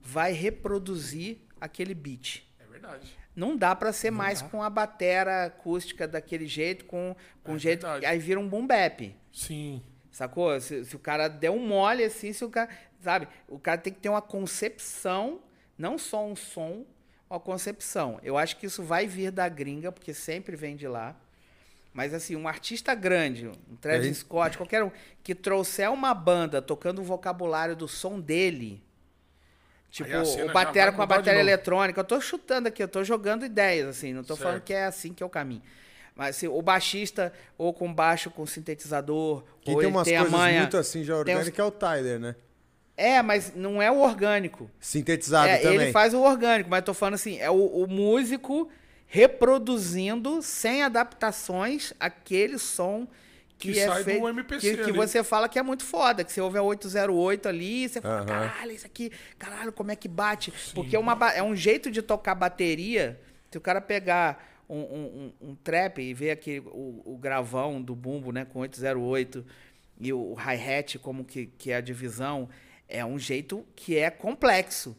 vai 0.00 0.32
reproduzir 0.32 1.38
aquele 1.66 1.94
beat? 1.94 2.42
É 2.58 2.64
verdade. 2.66 3.16
Não 3.34 3.54
dá 3.56 3.74
pra 3.76 3.92
ser 3.92 4.10
mais 4.10 4.40
com 4.40 4.62
a 4.62 4.70
batera 4.70 5.44
acústica 5.44 6.08
daquele 6.08 6.46
jeito, 6.46 6.86
com, 6.86 7.14
com 7.44 7.56
É 7.56 7.58
jeito. 7.58 7.82
verdade. 7.82 8.06
Aí 8.06 8.18
vira 8.18 8.40
um 8.40 8.48
boom 8.48 8.66
bap. 8.66 9.14
Sim. 9.32 9.82
Sacou? 10.10 10.58
Se, 10.58 10.84
se 10.86 10.96
o 10.96 10.98
cara 10.98 11.28
der 11.28 11.50
um 11.50 11.58
mole 11.66 12.02
assim, 12.02 12.32
se 12.32 12.42
o 12.44 12.48
cara. 12.48 12.70
Sabe? 13.02 13.28
O 13.46 13.58
cara 13.58 13.78
tem 13.78 13.92
que 13.92 14.00
ter 14.00 14.08
uma 14.08 14.22
concepção, 14.22 15.40
não 15.76 15.98
só 15.98 16.24
um 16.26 16.34
som, 16.34 16.86
uma 17.28 17.38
concepção. 17.38 18.18
Eu 18.22 18.38
acho 18.38 18.56
que 18.56 18.64
isso 18.66 18.82
vai 18.82 19.06
vir 19.06 19.30
da 19.30 19.48
gringa, 19.48 19.92
porque 19.92 20.14
sempre 20.14 20.56
vem 20.56 20.74
de 20.74 20.88
lá. 20.88 21.14
Mas 21.92 22.12
assim, 22.14 22.36
um 22.36 22.48
artista 22.48 22.94
grande, 22.94 23.48
um 23.48 23.76
Travis 23.76 24.18
Scott, 24.18 24.56
qualquer 24.56 24.82
um, 24.84 24.90
que 25.22 25.34
trouxer 25.34 25.90
uma 25.90 26.12
banda 26.14 26.60
tocando 26.62 27.00
o 27.00 27.04
vocabulário 27.04 27.76
do 27.76 27.86
som 27.88 28.18
dele. 28.20 28.82
Tipo, 29.90 30.10
o 30.44 30.52
batera 30.52 30.92
com 30.92 31.00
a 31.02 31.06
bateria 31.06 31.40
eletrônica. 31.40 31.98
Eu 32.00 32.04
tô 32.04 32.20
chutando 32.20 32.68
aqui, 32.68 32.82
eu 32.82 32.88
tô 32.88 33.02
jogando 33.02 33.46
ideias, 33.46 33.88
assim. 33.88 34.12
Não 34.12 34.22
tô 34.24 34.36
falando 34.36 34.54
Certo. 34.54 34.64
que 34.64 34.74
é 34.74 34.84
assim 34.84 35.12
que 35.14 35.22
é 35.22 35.26
o 35.26 35.30
caminho. 35.30 35.62
Mas 36.14 36.36
assim, 36.36 36.48
o 36.48 36.60
baixista, 36.62 37.32
ou 37.58 37.72
com 37.74 37.92
baixo 37.92 38.30
com 38.30 38.46
sintetizador, 38.46 39.44
Quem 39.60 39.74
ou 39.74 39.80
tem 39.80 39.88
umas 39.90 40.04
tem 40.04 40.16
a 40.16 40.20
coisas 40.20 40.38
manha. 40.38 40.60
muito 40.60 40.76
assim 40.76 41.04
já 41.04 41.22
tem 41.24 41.36
uns- 41.36 41.58
é 41.58 41.62
o 41.64 41.70
Tyler, 41.70 42.18
né? 42.18 42.34
É, 42.96 43.20
mas 43.20 43.52
não 43.54 43.80
é 43.82 43.90
o 43.90 43.98
orgânico. 43.98 44.70
Sintetizado 44.80 45.48
É, 45.48 45.58
também. 45.58 45.78
ele 45.82 45.92
faz 45.92 46.14
o 46.14 46.20
orgânico, 46.22 46.70
mas 46.70 46.82
tô 46.82 46.94
falando 46.94 47.14
assim, 47.14 47.38
é 47.38 47.50
o, 47.50 47.54
o 47.54 47.86
músico 47.86 48.70
reproduzindo, 49.06 50.40
sem 50.42 50.82
adaptações, 50.82 51.92
aquele 52.00 52.58
som 52.58 53.06
que, 53.58 53.72
Que 53.72 53.78
é 53.80 53.86
sai 53.86 53.98
do 54.00 54.04
feito. 54.04 54.28
MPC 54.28 54.76
que, 54.76 54.84
que 54.84 54.92
você 54.92 55.24
fala 55.24 55.48
que 55.48 55.58
é 55.58 55.62
muito 55.62 55.82
foda, 55.84 56.22
que 56.22 56.30
você 56.32 56.40
ouve 56.40 56.58
a 56.58 56.62
808 56.62 57.48
ali, 57.48 57.88
você 57.88 58.00
fala, 58.00 58.16
Aham. 58.18 58.26
caralho, 58.26 58.72
isso 58.72 58.86
aqui, 58.86 59.10
caralho, 59.38 59.72
como 59.72 59.90
é 59.90 59.96
que 59.96 60.08
bate? 60.08 60.52
Porque 60.74 60.94
é, 60.94 60.98
uma, 60.98 61.16
é 61.32 61.42
um 61.42 61.56
jeito 61.56 61.90
de 61.90 62.02
tocar 62.02 62.34
bateria. 62.34 63.18
Se 63.50 63.56
o 63.58 63.60
cara 63.60 63.80
pegar 63.80 64.62
um, 64.68 64.78
um, 64.78 65.32
um- 65.40 65.50
um 65.50 65.54
trap 65.54 66.02
e 66.02 66.12
ver 66.12 66.32
aqui 66.32 66.60
o, 66.66 67.00
o 67.04 67.16
gravão 67.18 67.80
do 67.80 67.94
bumbo, 67.94 68.30
né, 68.32 68.44
com 68.44 68.58
808 68.58 69.44
e 69.98 70.12
o, 70.12 70.32
o 70.32 70.34
hi-hat 70.34 70.98
como 70.98 71.24
que, 71.24 71.46
que 71.56 71.70
é 71.70 71.76
a 71.76 71.80
divisão, 71.80 72.48
é 72.88 73.04
um 73.04 73.18
jeito 73.18 73.64
que 73.74 73.96
é 73.96 74.10
complexo. 74.10 74.94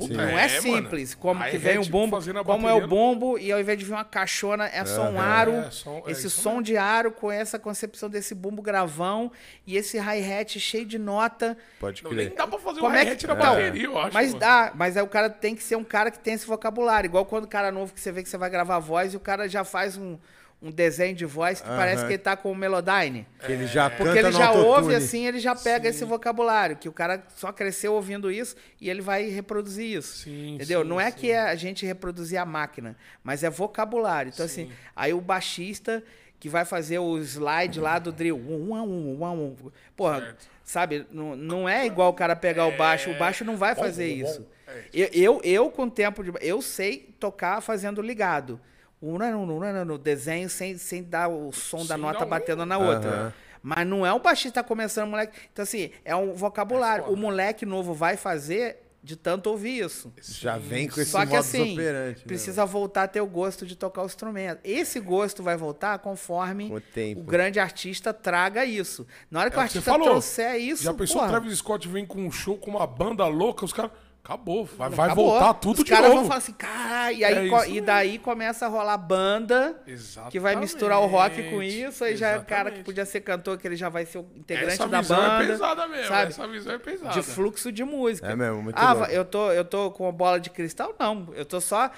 Puta, 0.00 0.14
Não 0.14 0.38
é, 0.38 0.44
é, 0.46 0.48
simples. 0.48 1.10
mano. 1.14 1.20
Como 1.22 1.40
que 1.44 1.50
Hi-hat 1.50 1.58
vem 1.58 1.78
o 1.78 1.84
fazendo 2.10 2.38
a 2.40 2.44
como 2.44 2.66
é 2.68 2.72
o 2.72 2.80
bateria- 2.80 2.88
bumbo, 2.88 3.38
e 3.38 3.52
ao 3.52 3.60
invés 3.60 3.78
de 3.78 3.84
vir 3.84 3.92
uma 3.92 4.04
caixona, 4.04 4.66
é 4.66 4.84
só 4.84 5.02
um 5.02 5.18
Aham. 5.18 5.20
aro. 5.20 5.52
É, 5.52 5.70
som- 5.70 6.02
é 6.06 6.10
esse 6.10 6.28
som 6.30 6.50
mesmo. 6.50 6.62
de 6.64 6.76
aro 6.76 7.12
com 7.12 7.30
essa 7.30 7.58
concepção 7.58 8.08
desse 8.08 8.34
bumbo 8.34 8.62
gravão 8.62 9.30
e 9.66 9.76
esse 9.76 9.98
hi-hat 9.98 10.58
cheio 10.58 10.84
de 10.86 10.98
nota. 10.98 11.56
Pode 11.78 12.02
Não, 12.02 12.10
crer. 12.10 12.26
nem 12.28 12.36
dá 12.36 12.46
pra 12.46 12.58
fazer 12.58 12.80
Como 12.80 12.92
um 12.92 12.96
é 12.98 13.02
hi-hat 13.02 13.16
que 13.18 13.26
na 13.26 13.34
Então, 13.34 13.46
bateria, 13.54 13.84
eu 13.84 13.98
acho. 13.98 14.14
Mas 14.14 14.28
mano. 14.28 14.40
dá, 14.40 14.72
mas 14.74 14.96
aí 14.96 15.02
o 15.02 15.06
cara 15.08 15.28
tem 15.30 15.54
que 15.54 15.62
ser 15.62 15.76
um 15.76 15.84
cara 15.84 16.10
que 16.10 16.18
tem 16.18 16.34
esse 16.34 16.46
vocabulário. 16.46 17.06
Igual 17.08 17.24
quando 17.26 17.44
o 17.44 17.48
cara 17.48 17.70
novo 17.70 17.92
que 17.92 18.00
você 18.00 18.10
vê 18.10 18.22
que 18.22 18.28
você 18.28 18.38
vai 18.38 18.50
gravar 18.50 18.78
voz 18.78 19.12
e 19.14 19.16
o 19.16 19.20
cara 19.20 19.48
já 19.48 19.64
faz 19.64 19.96
um, 19.96 20.18
um 20.62 20.70
desenho 20.70 21.14
de 21.14 21.24
voz 21.24 21.60
que 21.60 21.66
Aham. 21.68 21.76
parece 21.76 22.02
que 22.04 22.10
ele 22.12 22.18
tá 22.18 22.36
com 22.36 22.52
o 22.52 22.54
Melodyne. 22.54 23.26
Que 23.44 23.52
ele 23.52 23.66
já 23.66 23.88
Porque 23.88 24.12
canta 24.14 24.28
ele 24.28 24.32
já 24.32 24.50
ouve 24.52 24.94
assim, 24.94 25.26
ele 25.26 25.38
já 25.38 25.54
pega 25.56 25.88
esse 25.88 26.04
vocabulário, 26.04 26.76
que 26.76 26.88
o 26.88 26.92
cara 26.92 27.24
só 27.36 27.50
cresceu 27.50 27.94
ouvindo 27.94 28.30
isso 28.30 28.54
e 28.80 28.90
ele 28.90 29.00
vai 29.00 29.24
reproduzir 29.30 29.96
isso. 29.96 30.18
Sim, 30.18 30.56
entendeu? 30.56 30.82
sim, 30.82 30.88
Não 30.88 31.00
é 31.00 31.10
sim. 31.10 31.16
que 31.16 31.30
é 31.30 31.40
a 31.40 31.54
gente 31.54 31.86
reproduzir 31.86 32.38
a 32.38 32.44
máquina, 32.44 32.96
mas 33.24 33.42
é 33.42 33.48
vocabulário. 33.48 34.30
Então, 34.34 34.44
assim, 34.44 34.70
aí 34.94 35.14
o 35.14 35.20
baixista 35.20 36.02
que 36.38 36.48
vai 36.48 36.64
fazer 36.64 36.98
o 36.98 37.18
slide 37.18 37.78
lá 37.80 37.98
do 37.98 38.10
drill. 38.12 38.36
um, 38.36 38.74
um, 38.74 39.22
um. 39.24 39.56
Porra, 39.94 40.20
Certo. 40.20 40.48
sabe? 40.64 41.06
Não, 41.10 41.36
não 41.36 41.68
é 41.68 41.84
igual 41.86 42.08
o 42.10 42.14
cara 42.14 42.34
pegar 42.34 42.66
o 42.66 42.76
baixo. 42.76 43.10
O 43.10 43.18
baixo 43.18 43.44
não 43.44 43.56
vai 43.56 43.74
Bom, 43.74 43.82
fazer 43.82 44.08
bom, 44.10 44.22
bom. 44.24 44.30
isso. 44.30 44.46
É. 44.66 44.84
Eu, 44.92 45.08
eu, 45.12 45.40
eu, 45.44 45.70
com 45.70 45.84
o 45.84 45.90
tempo 45.90 46.22
de. 46.24 46.32
Eu 46.40 46.62
sei 46.62 47.14
tocar 47.18 47.60
fazendo 47.60 48.00
ligado. 48.00 48.58
Um 49.02 49.16
no, 49.18 49.84
no, 49.84 49.98
desenho 49.98 50.48
sem, 50.50 50.76
sem 50.76 51.02
dar 51.02 51.28
o 51.28 51.50
som 51.52 51.78
da 51.86 51.94
Sem 51.94 51.98
nota 51.98 52.24
um- 52.24 52.28
batendo 52.28 52.66
na 52.66 52.76
outra. 52.78 53.10
Aham. 53.10 53.32
Mas 53.62 53.86
não 53.86 54.06
é 54.06 54.12
o 54.12 54.18
baixista 54.18 54.62
começando, 54.62 55.08
moleque. 55.10 55.38
Então, 55.52 55.62
assim, 55.62 55.90
é 56.04 56.16
um 56.16 56.32
vocabulário. 56.34 57.04
É 57.04 57.08
o 57.08 57.16
moleque 57.16 57.66
novo 57.66 57.92
vai 57.92 58.16
fazer 58.16 58.86
de 59.02 59.16
tanto 59.16 59.48
ouvir 59.50 59.82
isso. 59.84 60.12
Já 60.20 60.58
vem 60.58 60.86
com 60.88 61.00
esse 61.00 61.10
Só 61.10 61.24
que 61.24 61.34
assim, 61.34 61.72
operandi, 61.72 62.18
né, 62.20 62.24
precisa 62.26 62.66
voltar 62.66 63.04
a 63.04 63.08
ter 63.08 63.20
o 63.22 63.26
gosto 63.26 63.66
de 63.66 63.74
tocar 63.76 64.02
o 64.02 64.06
instrumento. 64.06 64.60
Esse 64.64 65.00
gosto 65.00 65.42
vai 65.42 65.56
voltar 65.56 65.98
conforme 66.00 66.70
o 66.72 66.80
tempo. 66.80 67.22
grande 67.22 67.58
artista 67.58 68.12
traga 68.12 68.64
isso. 68.64 69.06
Na 69.30 69.40
hora 69.40 69.50
que 69.50 69.56
É 69.56 69.60
o 69.60 69.62
o 69.62 69.66
que 69.66 69.72
você 69.72 69.78
artista 69.78 69.90
falou. 69.92 70.08
trouxer 70.08 70.56
isso, 70.56 70.82
Já 70.82 70.92
pensou 70.92 71.16
o 71.16 71.20
porra, 71.20 71.30
Travis 71.30 71.58
Scott 71.58 71.88
vem 71.88 72.04
com 72.06 72.20
um 72.22 72.30
show 72.30 72.58
com 72.58 72.70
uma 72.70 72.86
banda 72.86 73.26
louca, 73.26 73.64
os 73.64 73.72
caras. 73.72 73.92
Acabou, 74.22 74.64
vai, 74.64 74.90
vai 74.90 75.06
acabou. 75.06 75.30
voltar 75.30 75.54
tudo 75.54 75.78
Os 75.78 75.84
de 75.84 75.90
caras 75.90 76.04
novo. 76.10 76.16
vão 76.20 76.26
falar 76.26 76.38
assim, 76.38 76.52
caralho, 76.52 77.16
e, 77.16 77.24
aí 77.24 77.46
É 77.46 77.48
co- 77.48 77.56
isso 77.56 77.68
e 77.68 77.72
mesmo. 77.72 77.86
daí 77.86 78.18
começa 78.18 78.66
a 78.66 78.68
rolar 78.68 78.98
banda 78.98 79.80
Exatamente. 79.86 80.32
que 80.32 80.38
vai 80.38 80.56
misturar 80.56 81.00
o 81.00 81.06
rock 81.06 81.42
com 81.50 81.62
isso, 81.62 82.04
aí 82.04 82.16
já 82.16 82.28
é 82.28 82.36
o 82.38 82.44
cara 82.44 82.46
que 82.46 82.52
Exatamente. 82.76 82.84
podia 82.84 83.06
ser 83.06 83.20
cantor, 83.22 83.56
que 83.58 83.66
ele 83.66 83.76
já 83.76 83.88
vai 83.88 84.04
ser 84.04 84.18
o 84.18 84.26
integrante 84.36 84.74
Essa 84.74 84.86
da 84.86 85.00
visão 85.00 85.16
banda. 85.16 85.42
é 85.42 85.46
pesada 85.46 85.88
mesmo. 85.88 86.06
sabe? 86.08 86.28
Essa 86.30 86.48
visão 86.48 86.74
é 86.74 86.78
pesada. 86.78 87.14
de 87.14 87.22
fluxo 87.22 87.72
de 87.72 87.82
música. 87.82 88.28
É 88.28 88.36
mesmo, 88.36 88.62
muito 88.62 88.76
ah, 88.78 88.92
louco. 88.92 89.10
eu 89.10 89.24
tô, 89.24 89.50
eu 89.52 89.64
tô 89.64 89.90
com 89.90 90.06
a 90.06 90.12
bola 90.12 90.38
de 90.38 90.50
cristal? 90.50 90.94
Não. 90.98 91.28
Eu 91.34 91.44
tô 91.46 91.60
só. 91.60 91.90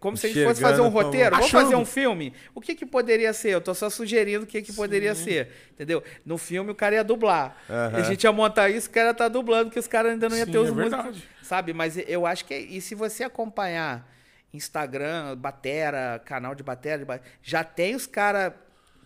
Como 0.00 0.16
se 0.16 0.26
a 0.26 0.30
gente 0.30 0.44
fosse 0.44 0.60
fazer 0.60 0.80
um 0.80 0.88
roteiro. 0.88 1.30
Vamos 1.30 1.46
Achando. 1.46 1.62
fazer 1.62 1.76
um 1.76 1.84
filme? 1.84 2.34
O 2.54 2.60
que 2.60 2.74
que 2.74 2.84
poderia 2.84 3.32
ser? 3.32 3.50
Eu 3.50 3.60
tô 3.60 3.72
só 3.72 3.88
sugerindo 3.88 4.42
o 4.44 4.46
que 4.46 4.60
que 4.60 4.72
poderia 4.72 5.14
ser. 5.14 5.48
Entendeu? 5.72 6.02
No 6.24 6.36
filme 6.36 6.72
o 6.72 6.74
cara 6.74 6.96
ia 6.96 7.04
dublar. 7.04 7.56
A 7.94 8.00
gente 8.02 8.24
ia 8.24 8.32
montar 8.32 8.68
isso, 8.68 8.88
o 8.88 8.90
cara 8.90 9.14
tá 9.14 9.28
dublando, 9.28 9.70
que 9.70 9.78
os 9.78 9.86
caras 9.86 10.12
ainda 10.12 10.28
não 10.28 10.36
iam 10.36 10.46
Sim, 10.46 10.52
ter 10.52 10.58
os 10.58 10.68
é 10.68 10.72
músicos. 10.72 10.90
verdade. 10.92 11.24
Sabe? 11.46 11.72
Mas 11.72 11.96
eu 11.96 12.26
acho 12.26 12.44
que. 12.44 12.52
é- 12.54 12.60
E 12.60 12.80
se 12.80 12.94
você 12.94 13.22
acompanhar 13.24 14.10
Instagram, 14.52 15.36
Batera, 15.36 16.20
canal 16.24 16.54
de 16.54 16.62
Batera, 16.62 16.98
de 16.98 17.04
ba- 17.04 17.20
já 17.42 17.62
tem 17.62 17.94
os 17.94 18.06
caras 18.06 18.52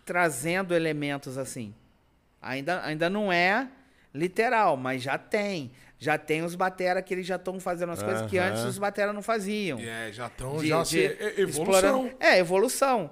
trazendo 0.05 0.74
elementos 0.74 1.37
assim. 1.37 1.74
Ainda, 2.40 2.85
ainda 2.85 3.11
não 3.11 3.33
é 3.33 3.68
literal, 4.14 4.76
mas 4.76 5.03
já 5.03 5.18
tem. 5.18 5.70
Já 5.98 6.16
tem 6.16 6.42
os 6.42 6.55
batera 6.55 7.03
que 7.03 7.12
eles 7.12 7.26
já 7.26 7.37
estão 7.37 7.61
fazendo 7.61 7.92
as 7.92 8.03
coisas 8.03 8.22
que 8.31 8.38
antes 8.38 8.62
os 8.64 8.79
batera 8.79 9.12
não 9.12 9.20
faziam. 9.20 9.79
É, 9.79 10.11
já 10.11 10.29
estão. 10.29 10.64
Já 10.64 10.83
de 10.83 10.88
se, 10.88 11.05
é, 11.05 11.40
evolução. 11.42 11.46
explorando- 11.46 12.16
É, 12.18 12.38
evolução. 12.38 13.11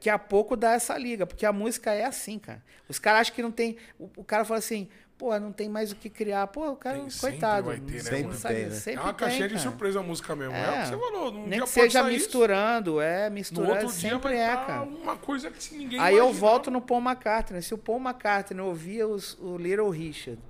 Que 0.00 0.08
a 0.10 0.18
pouco 0.18 0.54
dá 0.56 0.72
essa 0.72 0.96
liga, 0.98 1.26
porque 1.26 1.44
a 1.46 1.52
música 1.52 1.92
é 1.94 2.04
assim, 2.04 2.38
cara. 2.38 2.62
Os 2.88 2.98
caras 2.98 3.22
acham 3.22 3.34
que 3.34 3.42
não 3.42 3.50
tem. 3.52 3.76
O, 3.98 4.10
o 4.18 4.24
cara 4.24 4.44
fala 4.44 4.58
assim, 4.58 4.88
pô, 5.18 5.38
não 5.38 5.50
tem 5.52 5.68
mais 5.68 5.92
o 5.92 5.96
que 5.96 6.08
criar. 6.10 6.46
Pô, 6.48 6.70
o 6.70 6.76
cara, 6.76 6.98
Tem, 6.98 7.10
sempre 7.10 7.30
coitado. 7.38 7.66
vai 7.68 7.78
ter, 7.80 7.92
né, 7.92 7.98
sempre, 8.00 8.36
sabe, 8.36 8.54
Tem, 8.54 8.64
né? 8.66 8.70
É 8.70 8.78
sempre 8.78 9.00
uma 9.02 9.12
tem, 9.14 9.26
caixinha 9.26 9.48
de 9.48 9.58
surpresa 9.60 10.00
a 10.00 10.02
música 10.02 10.36
mesmo. 10.36 10.54
É, 10.54 10.68
o 10.70 10.82
que 10.82 10.86
você 10.88 10.96
falou. 11.12 11.32
Num 11.32 11.40
Nem 11.40 11.48
dia 11.50 11.52
que 11.52 11.58
pode 11.60 11.70
seja 11.70 12.02
sair 12.02 12.14
isso, 12.16 12.24
misturando, 12.26 13.00
é, 13.00 13.28
No 13.28 13.34
misturando 13.34 13.72
outro 13.72 13.86
dia 13.88 14.10
sempre 14.10 14.28
vai 14.34 14.36
é, 14.38 14.48
tá 14.56 14.64
cara. 14.64 14.82
uma 14.82 15.16
coisa 15.16 15.50
que 15.50 15.76
ninguém 15.76 15.98
Aí 16.00 16.14
eu 16.14 16.24
imaginava. 16.24 16.38
volto 16.46 16.70
no 16.70 16.80
Paul 16.80 17.00
McCartney. 17.00 17.62
Se 17.62 17.74
o 17.74 17.78
Paul 17.78 17.98
McCartney 18.00 18.60
ouvia 18.60 19.06
os- 19.08 19.36
o 19.40 19.56
Little 19.56 19.90
Richard 19.90 20.40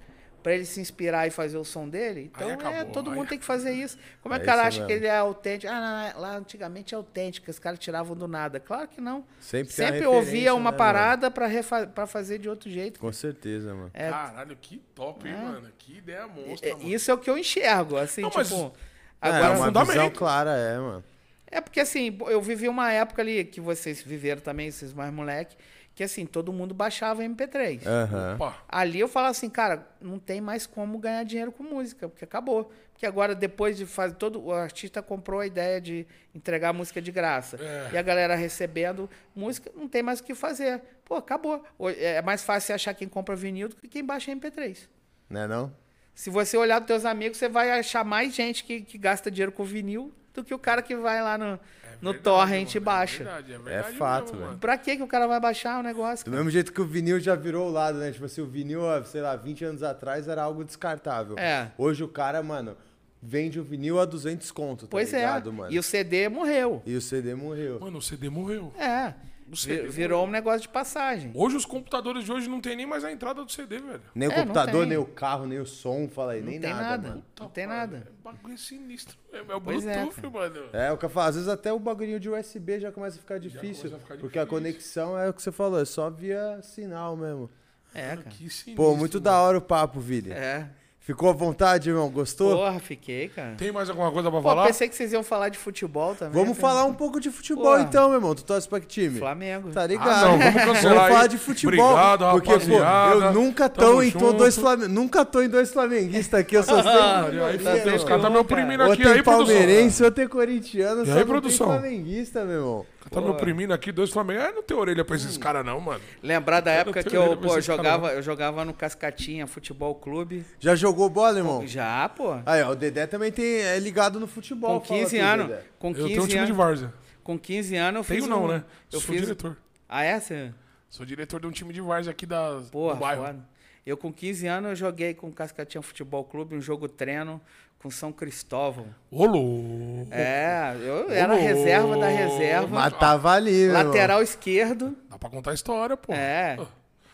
pra 0.46 0.54
ele 0.54 0.64
se 0.64 0.78
inspirar 0.80 1.26
e 1.26 1.30
fazer 1.32 1.56
o 1.56 1.64
som 1.64 1.88
dele, 1.88 2.30
então 2.32 2.48
é, 2.48 2.52
acabou, 2.52 2.84
todo 2.92 3.10
aí 3.10 3.16
mundo 3.16 3.28
tem 3.28 3.36
que 3.36 3.44
fazer 3.44 3.72
isso. 3.72 3.98
Como 4.22 4.32
é 4.32 4.36
É 4.36 4.38
que 4.38 4.44
o 4.44 4.46
cara 4.48 4.62
acha 4.62 4.76
mesmo. 4.78 4.86
que 4.86 4.92
ele 4.92 5.06
é 5.08 5.16
autêntico? 5.16 5.72
Ah, 5.72 6.12
não, 6.14 6.20
lá 6.20 6.36
antigamente 6.36 6.94
é 6.94 6.96
autêntico, 6.96 7.50
os 7.50 7.58
caras 7.58 7.80
tiravam 7.80 8.14
do 8.16 8.28
nada. 8.28 8.60
Claro 8.60 8.86
que 8.86 9.00
não. 9.00 9.24
Sempre 9.40 9.72
Sempre 9.72 10.06
ouvia 10.06 10.54
uma 10.54 10.70
né, 10.70 10.76
parada 10.76 11.32
pra 11.32 12.06
fazer 12.06 12.38
de 12.38 12.48
outro 12.48 12.70
jeito. 12.70 13.00
Com 13.00 13.12
certeza, 13.12 13.74
mano. 13.74 13.90
É, 13.92 14.08
Caralho, 14.08 14.54
que 14.54 14.78
top, 14.94 15.28
hein, 15.28 15.34
mano? 15.36 15.68
Que 15.76 15.98
ideia 15.98 16.28
monstra, 16.28 16.68
é, 16.68 16.74
mano. 16.74 16.88
isso 16.90 17.10
é 17.10 17.14
o 17.14 17.18
que 17.18 17.28
eu 17.28 17.36
enxergo, 17.36 17.96
assim, 17.96 18.22
Não, 18.22 18.30
mas- 18.32 18.46
tipo... 18.48 18.72
é, 19.20 19.28
Agora, 19.28 19.56
uma 19.56 19.66
fundamento. 19.66 19.90
visão 19.94 20.10
clara, 20.10 20.50
é, 20.56 20.78
mano. 20.78 21.04
É 21.48 21.60
porque 21.60 21.80
assim, 21.80 22.16
eu 22.28 22.40
vivi 22.40 22.68
uma 22.68 22.92
época 22.92 23.20
ali 23.20 23.44
que 23.44 23.60
vocês 23.60 24.00
viveram 24.00 24.40
também, 24.40 24.68
esses 24.68 24.92
mais 24.94 25.12
moleque, 25.12 25.56
que 25.96 26.04
assim, 26.04 26.24
todo 26.26 26.52
mundo 26.52 26.72
baixava 26.74 27.24
MP3. 27.24 27.84
Aham. 27.86 28.34
Opa. 28.36 28.56
Ali 28.68 29.00
eu 29.00 29.08
falava 29.08 29.30
assim, 29.32 29.48
cara, 29.50 29.88
não 30.00 30.18
tem 30.18 30.40
mais 30.40 30.66
como 30.66 30.98
ganhar 30.98 31.24
dinheiro 31.24 31.50
com 31.50 31.64
música, 31.64 32.06
porque 32.08 32.22
acabou. 32.22 32.70
Porque 32.92 33.04
agora, 33.06 33.34
depois 33.34 33.76
de 33.78 33.84
fazer 33.86 34.14
todo. 34.14 34.40
O 34.44 34.52
artista 34.52 35.02
comprou 35.02 35.40
a 35.40 35.46
ideia 35.46 35.80
de 35.80 36.06
entregar 36.34 36.72
música 36.72 37.00
de 37.02 37.10
graça. 37.10 37.56
É. 37.60 37.94
E 37.94 37.98
a 37.98 38.02
galera 38.02 38.34
recebendo 38.34 39.08
música, 39.34 39.70
não 39.74 39.88
tem 39.88 40.02
mais 40.02 40.20
o 40.20 40.24
que 40.24 40.34
fazer. 40.34 40.80
Pô, 41.04 41.14
acabou. 41.16 41.64
Ho- 41.78 41.88
É 41.90 42.20
mais 42.22 42.44
fácil 42.44 42.74
achar 42.74 42.92
quem 42.94 43.08
compra 43.08 43.34
vinil 43.34 43.68
do 43.70 43.76
que 43.76 43.88
quem 43.88 44.04
baixa 44.04 44.30
MP3. 44.30 44.86
Né 45.30 45.46
não? 45.46 45.72
Se 46.14 46.30
você 46.30 46.56
olhar 46.56 46.78
dos 46.78 46.86
teus 46.86 47.04
amigos, 47.06 47.36
você 47.38 47.48
vai 47.48 47.70
achar 47.78 48.04
mais 48.04 48.34
gente 48.34 48.64
que, 48.64 48.80
que 48.82 48.96
gasta 48.98 49.30
dinheiro 49.30 49.52
com 49.52 49.64
vinil 49.64 50.12
do 50.36 50.44
que 50.44 50.54
o 50.54 50.58
cara 50.58 50.80
que 50.82 50.94
vai 50.96 51.22
lá 51.22 51.36
no, 51.36 51.58
no 52.00 52.12
Verdade, 52.12 52.18
torrent 52.22 52.74
e 52.74 52.80
mano, 52.80 52.84
baixa. 52.84 53.22
É, 53.22 53.26
verdade, 53.26 53.52
é, 53.52 53.58
verdade 53.58 53.96
fato, 53.96 54.24
mesmo, 54.24 54.36
velho. 54.38 54.46
mano. 54.48 54.58
Pra 54.58 54.78
que, 54.78 54.96
que 54.96 55.02
o 55.02 55.06
cara 55.06 55.26
vai 55.26 55.40
baixar 55.40 55.80
o 55.80 55.82
negócio? 55.82 56.24
Do 56.24 56.30
cara? 56.30 56.36
mesmo 56.36 56.50
jeito 56.50 56.72
que 56.72 56.80
o 56.80 56.86
vinil 56.86 57.18
já 57.20 57.34
virou 57.34 57.68
o 57.68 57.72
lado, 57.72 57.98
né? 57.98 58.10
Tipo 58.12 58.24
assim, 58.26 58.40
o 58.40 58.46
vinil, 58.46 58.88
há, 58.88 59.02
sei 59.04 59.20
lá, 59.22 59.34
20 59.36 59.64
anos 59.64 59.82
atrás 59.82 60.28
era 60.28 60.42
algo 60.42 60.64
descartável. 60.64 61.38
É. 61.38 61.70
Hoje 61.78 62.04
o 62.04 62.08
cara, 62.08 62.42
mano, 62.42 62.76
vende 63.22 63.58
o 63.58 63.64
vinil 63.64 63.98
a 63.98 64.04
200 64.04 64.50
conto, 64.52 64.82
tá 64.86 64.90
Pois 64.90 65.12
ligado, 65.12 65.50
é. 65.50 65.52
mano? 65.52 65.72
E 65.72 65.78
o 65.78 65.82
CD 65.82 66.28
morreu. 66.28 66.82
E 66.86 66.94
o 66.94 67.00
CD 67.00 67.34
morreu. 67.34 67.80
Mano, 67.80 67.98
o 67.98 68.02
CD 68.02 68.28
morreu. 68.28 68.72
É. 68.78 69.14
O 69.50 69.56
CD 69.56 69.82
Vi- 69.82 69.88
Virou 69.90 70.26
um 70.26 70.30
negócio 70.30 70.62
de 70.62 70.68
passagem. 70.68 71.30
Hoje 71.34 71.56
os 71.56 71.64
computadores 71.64 72.24
de 72.24 72.32
hoje 72.32 72.48
não 72.48 72.60
tem 72.60 72.74
nem 72.76 72.84
mais 72.86 73.04
a 73.04 73.12
entrada 73.12 73.44
do 73.44 73.50
CD, 73.52 73.78
velho. 73.78 74.02
Nem 74.14 74.28
o 74.28 74.32
É, 74.32 74.36
não 74.36 74.42
computador, 74.42 74.86
nem 74.86 74.98
o 74.98 75.04
carro, 75.04 75.46
nem 75.46 75.58
o 75.60 75.66
som, 75.66 76.08
fala 76.08 76.32
aí, 76.32 76.40
Não 76.40 76.50
nem 76.50 76.60
tem 76.60 76.70
nada, 76.70 76.82
nada. 76.88 77.08
mano. 77.10 77.24
Não 77.40 77.48
tem 77.48 77.66
nada. 77.66 78.08
É 78.08 78.22
bagulho 78.24 78.58
sinistro. 78.58 79.16
É, 79.32 79.38
é 79.38 79.54
o 79.54 79.60
Pois 79.60 79.86
é, 79.86 79.94
Bluetooth, 80.02 80.16
cara. 80.20 80.30
mano. 80.30 80.68
É, 80.72 80.90
o 80.92 80.98
que 80.98 81.04
eu 81.04 81.08
falo, 81.10 81.28
às 81.28 81.34
vezes 81.36 81.48
até 81.48 81.72
o 81.72 81.78
bagulhinho 81.78 82.18
de 82.18 82.28
USB 82.28 82.80
já 82.80 82.90
começa 82.90 83.18
a 83.18 83.20
ficar 83.20 83.38
difícil. 83.38 83.94
a 83.94 83.98
ficar 83.98 84.16
porque 84.16 84.38
a 84.38 84.42
difícil. 84.42 84.46
conexão 84.46 85.18
é 85.18 85.28
o 85.28 85.32
que 85.32 85.40
você 85.42 85.52
falou, 85.52 85.80
é 85.80 85.84
só 85.84 86.10
via 86.10 86.60
sinal 86.62 87.16
mesmo. 87.16 87.48
É, 87.94 88.08
cara. 88.16 88.22
que 88.24 88.50
sinistro. 88.50 88.74
Pô, 88.74 88.96
muito 88.96 89.14
mano. 89.14 89.24
da 89.24 89.40
hora 89.40 89.58
o 89.58 89.62
papo, 89.62 90.00
Vili. 90.00 90.32
É. 90.32 90.68
Ficou 91.06 91.30
à 91.30 91.32
vontade, 91.32 91.88
irmão? 91.88 92.10
Gostou? 92.10 92.56
Porra, 92.56 92.80
fiquei, 92.80 93.28
cara. 93.28 93.54
Tem 93.56 93.70
mais 93.70 93.88
alguma 93.88 94.10
coisa 94.10 94.28
pra 94.28 94.40
Pô, 94.40 94.48
falar? 94.48 94.66
pensei 94.66 94.88
que 94.88 94.96
vocês 94.96 95.12
iam 95.12 95.22
falar 95.22 95.50
de 95.50 95.56
futebol 95.56 96.16
também. 96.16 96.34
Vamos 96.34 96.58
cara. 96.58 96.68
falar 96.74 96.84
um 96.84 96.92
pouco 96.94 97.20
de 97.20 97.30
futebol 97.30 97.62
Porra. 97.64 97.82
então, 97.82 98.08
meu 98.08 98.18
irmão. 98.18 98.34
Tu 98.34 98.42
torce 98.42 98.68
pra 98.68 98.80
que 98.80 98.88
time? 98.88 99.20
Flamengo. 99.20 99.70
Tá 99.70 99.86
ligado? 99.86 100.08
Ah, 100.08 100.22
não, 100.32 100.38
vamos 100.40 100.64
cancelar 100.64 101.08
falar 101.08 101.22
aí. 101.22 101.28
de 101.28 101.38
futebol. 101.38 101.92
Obrigado, 101.92 102.30
porque, 102.32 102.48
pô, 102.48 102.54
rapaziada. 102.76 103.24
eu 103.26 103.32
nunca 103.34 103.68
tô 103.68 103.80
Tamo 103.82 104.02
em 104.02 104.10
tô 104.10 104.18
junto. 104.18 104.32
dois 104.32 104.56
Flamengo, 104.58 104.92
nunca 104.92 105.24
tô 105.24 105.42
em 105.42 105.48
dois 105.48 105.72
flamenguistas 105.72 106.40
aqui, 106.40 106.56
eu 106.56 106.64
sou 106.64 106.76
sempre. 106.78 106.90
Aí, 106.90 107.40
aí, 107.40 107.58
Tá 107.60 107.76
fudeu, 107.76 107.94
os 107.94 108.02
caras 108.04 108.22
tá 108.22 108.28
me 108.28 108.34
cara. 108.34 108.40
oprimindo 108.40 108.82
Ou 108.84 108.92
aqui. 108.92 109.02
tem 109.04 109.12
Aí, 109.12 109.22
produção. 109.22 109.46
palmeirense, 109.46 110.02
ou 110.02 110.10
tem 110.10 110.26
corintiano, 110.26 111.02
E 111.04 111.06
só 111.06 111.12
aí, 111.12 111.18
não 111.20 111.26
produção? 111.26 111.68
tem 111.68 111.78
flamenguista, 111.78 112.44
meu 112.44 112.54
irmão. 112.56 112.86
Tá 113.10 113.20
me 113.20 113.28
oprimindo 113.28 113.72
aqui, 113.72 113.92
dois 113.92 114.10
Flamengo. 114.10 114.40
É, 114.40 114.52
não 114.52 114.62
tem 114.62 114.76
orelha 114.76 115.04
pra 115.04 115.16
esses 115.16 115.36
caras, 115.38 115.64
não, 115.64 115.80
mano. 115.80 116.00
Lembrar 116.22 116.60
da 116.60 116.70
época 116.72 117.02
tenho 117.04 117.10
que 117.10 117.30
eu, 117.30 117.36
pô, 117.36 117.60
jogava, 117.60 118.12
eu 118.12 118.22
jogava 118.22 118.64
no 118.64 118.74
Cascatinha 118.74 119.46
Futebol 119.46 119.94
Clube. 119.94 120.44
Já 120.58 120.74
jogou 120.74 121.08
bola, 121.08 121.38
irmão? 121.38 121.66
Já, 121.66 122.08
pô. 122.08 122.34
Aí, 122.44 122.62
ó, 122.62 122.70
o 122.70 122.74
Dedé 122.76 123.06
também 123.06 123.30
tem, 123.30 123.60
é 123.62 123.78
ligado 123.78 124.18
no 124.18 124.26
futebol. 124.26 124.80
Com 124.80 124.86
fala 124.86 125.00
15 125.00 125.16
tu, 125.18 125.22
anos. 125.24 125.56
Com 125.78 125.88
Eu 125.88 125.94
15 125.94 126.08
tenho 126.08 126.22
um 126.22 126.26
time 126.26 126.38
de 126.40 126.44
anos. 126.46 126.56
várzea. 126.56 126.94
Com 127.22 127.38
15 127.38 127.76
anos 127.76 127.98
eu 127.98 128.04
fiz 128.04 128.16
Tenho 128.18 128.28
não, 128.28 128.44
um- 128.44 128.48
né? 128.48 128.64
Eu 128.92 129.00
Sou 129.00 129.12
fiz 129.12 129.22
diretor. 129.22 129.56
Ah, 129.88 130.02
é? 130.04 130.18
Você... 130.20 130.52
Sou 130.88 131.04
diretor 131.04 131.40
de 131.40 131.46
um 131.46 131.50
time 131.50 131.72
de 131.72 131.80
várzea 131.80 132.10
aqui 132.10 132.24
da, 132.26 132.60
Porra, 132.70 132.94
do 132.94 133.00
bairro. 133.00 133.24
foda. 133.24 133.38
Eu 133.84 133.96
com 133.96 134.12
15 134.12 134.46
anos 134.48 134.70
eu 134.70 134.76
joguei 134.76 135.14
com 135.14 135.28
o 135.28 135.32
Cascatinha 135.32 135.80
Futebol 135.82 136.24
Clube, 136.24 136.56
um 136.56 136.60
jogo 136.60 136.88
treino 136.88 137.40
com 137.78 137.90
São 137.90 138.12
Cristóvão. 138.12 138.86
Ô, 139.10 139.26
louco. 139.26 140.08
É, 140.10 140.76
eu 140.80 141.10
era 141.10 141.34
reserva 141.34 141.96
da 141.96 142.08
reserva. 142.08 142.68
Mas 142.68 142.92
tava 142.98 143.32
ali. 143.32 143.68
Lateral 143.68 144.22
esquerdo. 144.22 144.96
Dá 145.08 145.18
pra 145.18 145.30
contar 145.30 145.52
a 145.52 145.54
história, 145.54 145.96
pô. 145.96 146.12
É. 146.12 146.58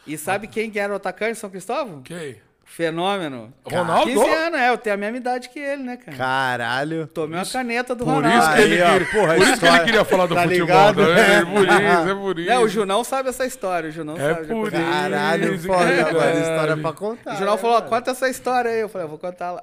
E 0.06 0.18
sabe 0.18 0.48
quem 0.48 0.70
que 0.70 0.78
era 0.78 0.92
o 0.92 0.96
atacante 0.96 1.34
de 1.34 1.38
São 1.38 1.50
Cristóvão? 1.50 1.98
Ok. 1.98 2.40
Fenômeno. 2.64 3.52
Ronaldo? 3.64 4.06
15 4.10 4.30
anos, 4.30 4.58
é. 4.60 4.68
Eu 4.70 4.78
tenho 4.78 4.94
a 4.94 4.96
mesma 4.96 5.16
idade 5.18 5.48
que 5.50 5.58
ele, 5.58 5.82
né, 5.82 5.96
cara? 5.98 6.16
Caralho. 6.16 7.06
Tomei 7.06 7.38
uma 7.38 7.44
caneta 7.44 7.94
do 7.94 8.04
Por 8.04 8.14
Ronaldo. 8.14 8.38
isso, 8.38 8.52
que 8.54 8.60
ele 8.62 8.74
Aí, 8.74 8.82
ó, 8.82 8.92
queria, 8.92 9.06
porra, 9.12 9.34
por 9.34 9.42
isso 9.46 9.60
que 9.60 9.66
ele 9.66 9.80
queria 9.80 10.04
falar 10.06 10.26
do 10.26 10.34
tá 10.34 10.42
futebol. 10.44 10.66
ligado? 10.66 11.02
né? 11.14 11.34
É 11.38 11.44
por 11.44 11.62
isso, 11.68 12.10
é 12.10 12.14
por 12.14 12.38
isso. 12.38 12.50
Não, 12.50 12.62
o 12.62 12.68
Junão 12.68 13.04
sabe 13.04 13.28
essa 13.28 13.44
história. 13.44 13.88
O 13.90 13.92
Junão 13.92 14.16
É 14.16 14.34
sabe. 14.34 14.46
por 14.46 14.72
isso. 14.72 14.82
Caralho, 14.82 15.58
foda, 15.60 16.12
mano. 16.12 16.40
História 16.40 16.76
pra 16.78 16.92
contar. 16.94 17.34
O 17.34 17.36
Junão 17.36 17.52
né, 17.54 17.58
falou, 17.60 17.76
ó, 17.76 17.82
conta 17.82 18.10
essa 18.12 18.28
história 18.28 18.70
aí. 18.70 18.80
Eu 18.80 18.88
falei, 18.88 19.04
eu 19.04 19.10
vou 19.10 19.18
contar 19.18 19.52
lá. 19.52 19.62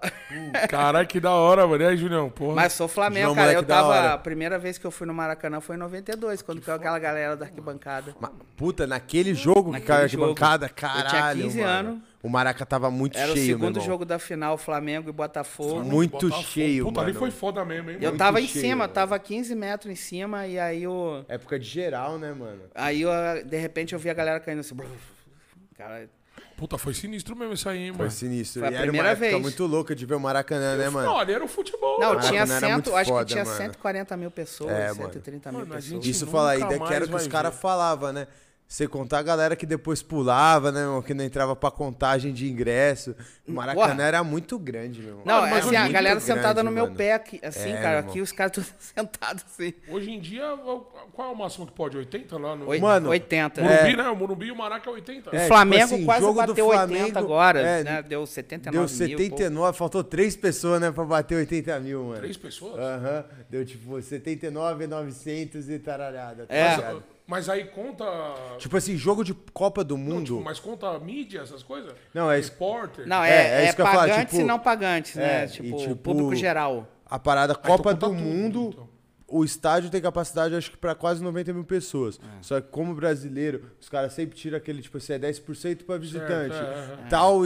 Caralho, 0.70 1.08
que 1.08 1.20
da 1.20 1.32
hora, 1.32 1.66
mano. 1.66 1.84
E 1.84 1.88
aí, 1.88 1.98
Julião? 1.98 2.30
Porra. 2.30 2.56
Mas 2.56 2.74
sou 2.74 2.88
Flamengo, 2.88 3.26
João, 3.34 3.36
cara. 3.36 3.54
Eu 3.54 3.64
tava. 3.64 4.14
A 4.14 4.18
primeira 4.20 4.60
vez 4.60 4.78
que 4.78 4.86
eu 4.86 4.92
fui 4.92 5.08
no 5.08 5.14
Maracanã 5.14 5.60
foi 5.60 5.76
em 5.76 5.80
92, 5.80 6.42
quando 6.44 6.62
caiu 6.62 6.76
aquela 6.76 7.00
galera 7.00 7.36
da 7.36 7.46
arquibancada. 7.46 8.14
Puta, 8.56 8.86
naquele 8.86 9.34
jogo 9.34 9.74
que 9.74 9.82
caiu 9.82 10.06
aqui 10.06 10.14
jogo. 10.16 10.28
bancada, 10.28 10.68
Eu 10.68 10.70
caralho. 10.76 11.10
tinha 11.10 11.34
15 11.34 11.62
mano. 11.62 11.70
anos. 11.90 12.09
O 12.22 12.28
Maraca 12.28 12.66
tava 12.66 12.92
muito 12.92 13.18
Era 13.18 13.32
cheio, 13.32 13.56
o 13.56 13.60
segundo 13.60 13.80
jogo 13.80 14.04
da 14.04 14.20
final, 14.20 14.58
Flamengo 14.58 15.10
e 15.10 15.14
Botafogo. 15.14 15.82
Muito 15.86 16.12
Botafogo. 16.28 16.44
cheio, 16.50 16.86
Puta, 16.86 17.00
ali 17.00 17.14
mano. 17.14 17.20
foi 17.20 17.32
foda 17.32 17.64
mesmo, 17.64 17.92
hein, 17.92 17.98
Eu 18.02 18.08
mano. 18.08 18.18
tava 18.18 18.42
em 18.42 18.48
cheio, 18.48 18.62
cima, 18.66 18.76
mano. 18.76 18.94
tava 18.94 19.18
15 19.18 19.56
metros 19.56 19.92
em 19.92 19.96
cima, 19.96 20.46
e 20.46 20.60
aí 20.60 20.86
o. 20.86 21.24
Época 21.30 21.58
de 21.58 21.66
geral, 21.66 22.18
né, 22.20 22.34
mano? 22.34 22.64
Aí 22.76 23.02
eu, 23.04 23.10
de 23.46 23.58
repente 23.58 23.94
eu 23.94 24.00
vi 24.00 24.10
a 24.10 24.14
galera 24.14 24.40
caindo 24.42 24.60
assim. 24.60 24.76
Cara, 25.78 26.10
Puta, 26.58 26.78
foi 26.78 26.94
sinistro 26.94 27.38
mesmo 27.38 27.54
isso 27.54 27.70
aí, 27.70 27.84
hein, 27.84 27.92
Foi 27.94 28.00
mano. 28.00 28.12
sinistro. 28.12 28.60
Foi 28.60 28.68
a 28.68 28.72
e 28.72 28.74
era 28.76 28.84
uma 28.84 28.88
primeira 28.92 29.10
época 29.12 29.30
vez. 29.30 29.42
muito 29.42 29.66
louca 29.66 29.96
de 29.96 30.06
ver 30.06 30.16
o 30.16 30.20
Maracanã, 30.20 30.76
né, 30.76 30.90
mano? 30.90 31.08
Não, 31.08 31.18
ali 31.18 31.32
era 31.32 31.44
o 31.44 31.48
futebol. 31.48 32.00
não, 32.02 32.10
mano. 32.16 32.20
tinha 32.28 32.42
era 32.42 32.48
cento, 32.60 32.72
muito 32.74 32.96
acho 32.98 33.10
foda, 33.12 33.26
que 33.26 33.32
tinha 33.32 33.46
mano. 33.46 33.58
140 33.58 34.18
mil 34.18 34.30
pessoas, 34.32 34.72
É, 34.72 34.88
mano. 34.90 34.96
130 35.14 35.52
mil 35.52 35.60
Mano, 35.62 35.72
a 35.72 35.76
pessoas. 35.78 35.90
gente- 36.04 36.10
Isso 36.10 36.28
fala 36.28 36.52
aí, 36.52 36.58
que 36.68 36.76
mais 36.78 36.92
era 36.92 37.06
o 37.06 37.08
que 37.08 37.16
os 37.16 37.28
caras 37.28 37.56
falavam, 37.56 38.12
né? 38.12 38.28
Você 38.72 38.88
contar 38.88 39.18
a 39.18 39.24
galera 39.24 39.56
que 39.56 39.66
depois 39.66 40.04
pulava, 40.04 40.72
né, 40.72 40.82
irmão? 40.82 41.02
Que 41.02 41.12
não 41.16 41.24
entrava 41.26 41.56
pra 41.56 41.72
contagem 41.72 42.32
de 42.32 42.48
ingresso. 42.48 43.16
O 43.48 43.52
Maracanã 43.52 43.88
Porra. 43.96 44.04
era 44.04 44.24
muito 44.24 44.60
grande, 44.60 45.00
meu 45.00 45.10
irmão. 45.10 45.24
Não, 45.26 45.42
mas 45.42 45.66
assim, 45.66 45.76
a 45.76 45.88
galera 45.88 46.20
grande, 46.20 46.24
sentada 46.24 46.62
no 46.62 46.70
meu 46.70 46.84
mano. 46.84 46.96
pé 46.96 47.14
aqui, 47.14 47.40
assim, 47.42 47.72
É, 47.72 47.82
cara, 47.82 47.98
irmão. 47.98 48.12
aqui 48.12 48.22
os 48.22 48.32
caras 48.32 48.52
todos 48.54 48.72
sentados 48.78 49.44
assim. 49.52 49.74
Hoje 49.88 50.12
em 50.12 50.20
dia, 50.20 50.44
qual 51.14 51.30
é 51.30 51.32
o 51.32 51.36
máximo 51.36 51.66
que 51.66 51.72
pode? 51.74 51.98
80 51.98 52.38
lá 52.38 52.56
no... 52.56 52.68
Oi- 52.68 52.80
Mano, 52.80 53.10
80. 53.10 53.60
Morumbi, 53.60 53.80
É. 53.92 53.96
né? 53.98 54.10
O 54.10 54.16
Morumbi 54.16 54.46
e 54.46 54.52
o 54.52 54.56
Maraca 54.56 54.88
é 54.88 54.94
80. 54.94 55.32
O 55.32 55.36
É, 55.36 55.48
Flamengo 55.48 55.84
tipo 55.86 55.96
assim, 55.96 56.06
quase 56.06 56.22
jogo 56.22 56.34
do 56.42 56.48
bateu 56.48 56.68
80 56.68 56.88
Flamengo, 56.88 57.18
agora, 57.18 57.60
é, 57.62 57.84
né? 57.84 58.02
Deu 58.04 58.24
79 58.28 58.72
Deu 58.72 58.82
mil. 58.82 59.18
79, 59.18 59.78
faltou 59.80 60.04
três 60.04 60.36
pessoas, 60.36 60.80
né, 60.80 60.92
pra 60.92 61.06
bater 61.06 61.34
80 61.38 61.80
mil, 61.80 62.04
mano. 62.04 62.18
Três 62.18 62.38
pessoas? 62.38 62.78
Aham, 62.80 63.26
deu 63.50 63.66
tipo 63.66 64.00
79, 64.00 64.86
900 64.86 65.68
e 65.72 65.80
tararada. 65.80 66.46
tá 66.46 66.54
É. 66.54 66.76
ligado? 66.76 67.04
Mas 67.30 67.48
aí 67.48 67.66
conta... 67.66 68.06
Tipo 68.58 68.76
assim, 68.76 68.98
jogo 68.98 69.24
de 69.24 69.36
Copa 69.54 69.84
do 69.84 69.96
Não, 69.96 70.04
Mundo. 70.04 70.26
tipo, 70.26 70.42
mas 70.44 70.60
conta 70.60 70.98
mídia, 70.98 71.42
essas 71.42 71.62
coisas? 71.62 71.94
Não, 72.12 72.32
é 72.32 72.40
isso- 72.40 72.50
Repórter? 72.52 73.08
Não, 73.08 73.24
É, 73.24 73.30
é, 73.30 73.34
é 73.34 73.62
é, 73.62 73.66
isso 73.68 73.76
que 73.76 73.82
eu 73.82 73.86
ia 73.86 73.92
falar, 73.92 74.08
pagantes 74.10 74.32
tipo- 74.32 74.42
e 74.42 74.46
não 74.46 74.60
pagantes, 74.60 75.16
né? 75.16 75.44
é, 75.44 75.48
tipo, 75.48 75.68
e 75.68 75.76
tipo- 75.78 75.96
público 75.96 76.36
geral. 76.36 76.88
A 77.06 77.20
parada 77.20 77.54
então 77.58 77.78
Copa 77.78 77.94
do 77.94 78.00
tudo, 78.08 78.14
Mundo, 78.16 78.70
então. 78.74 78.90
o 79.28 79.44
estádio 79.46 79.92
tem 79.92 80.02
capacidade, 80.02 80.56
acho 80.56 80.72
que, 80.72 80.78
pra 80.78 80.96
quase 80.96 81.24
90 81.24 81.54
mil 81.54 81.64
pessoas. 81.64 82.20
É. 82.20 82.42
Só 82.42 82.60
que 82.60 82.68
como 82.70 82.96
brasileiro, 82.96 83.72
os 83.80 83.88
caras 83.88 84.12
sempre 84.14 84.36
tiram 84.36 84.58
aquele, 84.58 84.82
tipo 84.82 84.98
assim, 84.98 85.14
é 85.14 85.20
10% 85.20 85.86
pra 85.86 85.98
visitante. 85.98 86.56
é, 86.56 86.98
é. 87.06 87.10
Tal 87.10 87.46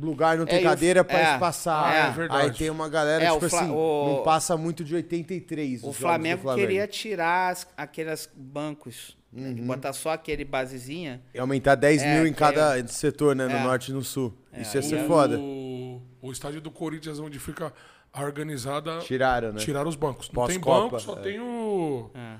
lugar 0.00 0.38
não 0.38 0.46
tem 0.46 0.58
É, 0.58 0.62
cadeira 0.62 1.04
pra 1.04 1.18
é, 1.18 1.32
espaçar. 1.34 1.94
é. 1.94 2.08
É 2.08 2.10
verdade. 2.10 2.42
Aí 2.42 2.50
tem 2.52 2.70
uma 2.70 2.88
galera, 2.88 3.24
É, 3.24 3.32
tipo 3.32 3.48
Fla- 3.48 3.60
assim, 3.62 3.70
o- 3.70 4.14
não 4.16 4.22
passa 4.22 4.56
muito 4.56 4.84
de 4.84 4.94
83 4.94 5.82
O 5.82 5.86
do 5.88 5.92
Flamengo, 5.92 6.54
queria 6.54 6.86
tirar 6.86 7.50
as, 7.52 7.66
aqueles 7.76 8.28
bancos, 8.34 9.16
né, 9.32 9.48
Uhum. 9.48 9.54
de 9.54 9.62
botar 9.62 9.92
só 9.92 10.10
aquele 10.10 10.44
basezinha. 10.44 11.20
E 11.34 11.38
aumentar 11.38 11.74
10 11.74 12.02
É, 12.02 12.14
mil 12.16 12.26
em 12.26 12.32
cada 12.32 12.86
setor, 12.86 13.34
né? 13.34 13.46
No 13.46 13.52
É. 13.56 13.62
norte 13.62 13.90
e 13.90 13.94
no 13.94 14.02
sul. 14.04 14.32
Isso 14.56 14.76
ia 14.76 14.82
ser 14.82 14.98
é- 15.00 15.04
foda. 15.04 15.38
O, 15.38 16.00
o 16.22 16.32
estádio 16.32 16.60
do 16.60 16.70
Corinthians, 16.70 17.18
onde 17.18 17.38
fica 17.38 17.72
a 18.12 18.22
organizada, 18.22 18.98
Tiraram, 19.00 19.52
né? 19.52 19.58
tiraram 19.58 19.88
os 19.88 19.96
bancos. 19.96 20.30
Não 20.32 20.46
tem 20.46 20.58
banco, 20.58 20.98
só 21.00 21.14
é. 21.14 21.20
tem 21.22 21.40
o... 21.40 22.10
É. 22.14 22.36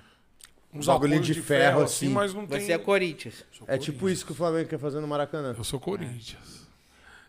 Uns 0.72 0.86
Bagulhinho 0.86 1.20
apoios 1.20 1.36
de 1.36 1.42
ferro, 1.42 1.82
assim. 1.82 2.08
mas 2.08 2.34
não 2.34 2.46
tem... 2.46 2.60
Você 2.60 2.72
é 2.72 2.78
Corinthians. 2.78 3.44
É 3.66 3.78
tipo 3.78 4.08
isso 4.10 4.26
que 4.26 4.32
o 4.32 4.34
Flamengo 4.34 4.68
quer 4.68 4.78
fazer 4.78 5.00
no 5.00 5.08
Maracanã. 5.08 5.54
Eu 5.56 5.64
sou 5.64 5.80
Corinthians. 5.80 6.65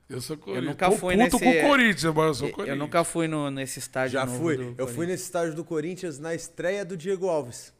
Eu 0.09 0.21
sou 0.21 0.37
Corinthians. 0.37 0.65
nunca 0.71 0.85
Tô 0.89 0.91
fui 0.97 1.15
puto 1.17 1.23
nesse- 1.23 1.39
com 1.43 1.49
o 1.65 1.69
Corinthians, 1.69 2.13
mas 2.15 2.25
eu 2.27 2.33
sou 2.33 2.47
Eu 2.47 2.53
Corinthians. 2.53 2.79
nunca 2.79 3.03
fui 3.03 3.27
no, 3.27 3.51
nesse 3.51 3.79
estádio 3.79 4.13
Já 4.13 4.25
novo 4.25 4.37
fui. 4.39 4.55
do 4.57 4.75
Eu 4.77 4.87
fui 4.87 5.05
nesse 5.05 5.23
estádio 5.23 5.53
do 5.53 5.63
Corinthians 5.65 6.17
na 6.19 6.33
estreia 6.33 6.85
do 6.85 6.95
Diego 6.95 7.27
Alves. 7.27 7.73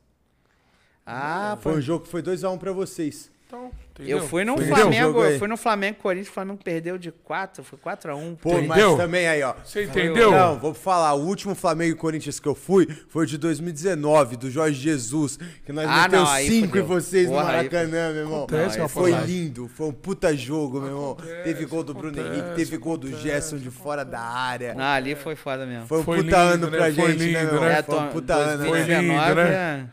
Ah, 1.06 1.58
Foi 1.62 1.72
foi. 1.74 1.80
um 1.80 1.82
jogo 1.82 2.04
que 2.06 2.12
foi 2.12 2.22
2x1 2.22 2.58
pra 2.58 2.74
vocês. 2.74 3.32
Então, 3.48 3.72
entendeu? 3.92 4.18
Eu 4.18 4.28
fui 4.28 4.44
no 4.44 4.56
Entendeu? 4.56 4.76
Flamengo, 4.76 5.22
aí. 5.22 5.34
eu 5.34 5.40
fui 5.40 5.48
no 5.48 5.56
Flamengo 5.56 5.98
Corinthians, 6.02 6.28
o 6.28 6.34
Flamengo 6.34 6.60
perdeu 6.62 6.98
de 6.98 7.12
4, 7.14 7.64
foi 7.64 7.80
4 7.80 8.12
a 8.12 8.16
1 8.18 8.36
Pô, 8.36 8.50
Entendeu? 8.60 8.90
mas 8.90 8.98
também 8.98 9.26
aí, 9.26 9.42
ó. 9.42 9.54
Você 9.64 9.86
entendeu? 9.86 10.32
Não, 10.32 10.60
vou 10.60 10.74
falar, 10.74 11.14
o 11.14 11.26
último 11.26 11.56
Flamengo 11.56 11.94
e 11.94 11.96
Corinthians 11.98 12.42
que 12.42 12.48
eu 12.48 12.54
fui 12.54 12.86
foi 13.08 13.24
o 13.24 13.26
de 13.26 13.38
2019, 13.38 14.36
do 14.36 14.52
Jorge 14.52 14.78
Jesus, 14.82 15.40
que 15.66 15.72
nós 15.72 15.88
Ah, 15.90 16.02
metemos 16.04 16.28
não, 16.28 16.36
aí 16.36 16.46
5 16.50 16.66
em 16.66 16.68
fudeu. 16.68 16.86
vocês 16.88 17.28
Porra, 17.30 17.42
no 17.44 17.48
aí- 17.50 17.56
Maracanã, 17.56 18.12
meu 18.12 18.22
irmão. 18.24 18.38
Acontece, 18.44 18.80
Não, 18.80 18.90
foi 18.90 19.12
lindo, 19.12 19.70
foi 19.70 19.88
um 19.88 19.94
puta 19.94 20.36
jogo, 20.36 20.82
meu 20.82 20.90
irmão. 20.90 21.12
Acontece, 21.14 21.44
teve 21.44 21.66
gol 21.66 21.84
do 21.86 21.94
Bruno 21.94 22.20
acontece, 22.20 22.40
Henrique, 22.42 22.56
teve 22.58 22.78
gol 22.78 22.98
do 22.98 23.08
acontece, 23.08 23.24
Gerson 23.30 23.58
de 23.60 23.72
fora 23.72 24.04
da 24.04 24.20
área. 24.20 24.74
Não, 24.76 24.84
ali 24.84 25.16
foi 25.16 25.38
foda 25.38 25.66
mesmo. 25.66 25.88
Foi 25.88 26.00
um 26.00 26.04
Foi 26.04 26.18
puta 26.22 26.36
lindo, 26.36 26.54
ano 26.54 26.70
né? 26.70 26.78
pra 26.78 26.94
Foi 26.94 27.12
gente, 27.12 27.32
né, 27.32 27.42
lindo, 27.44 27.54
meu? 27.54 27.62
né? 27.62 27.82
Foi 27.82 27.98
um 27.98 28.08
puta 28.10 28.34
ano, 28.36 28.64
né? 28.64 28.70
2019 28.70 29.30
lindo, 29.30 29.40
é- 29.40 29.86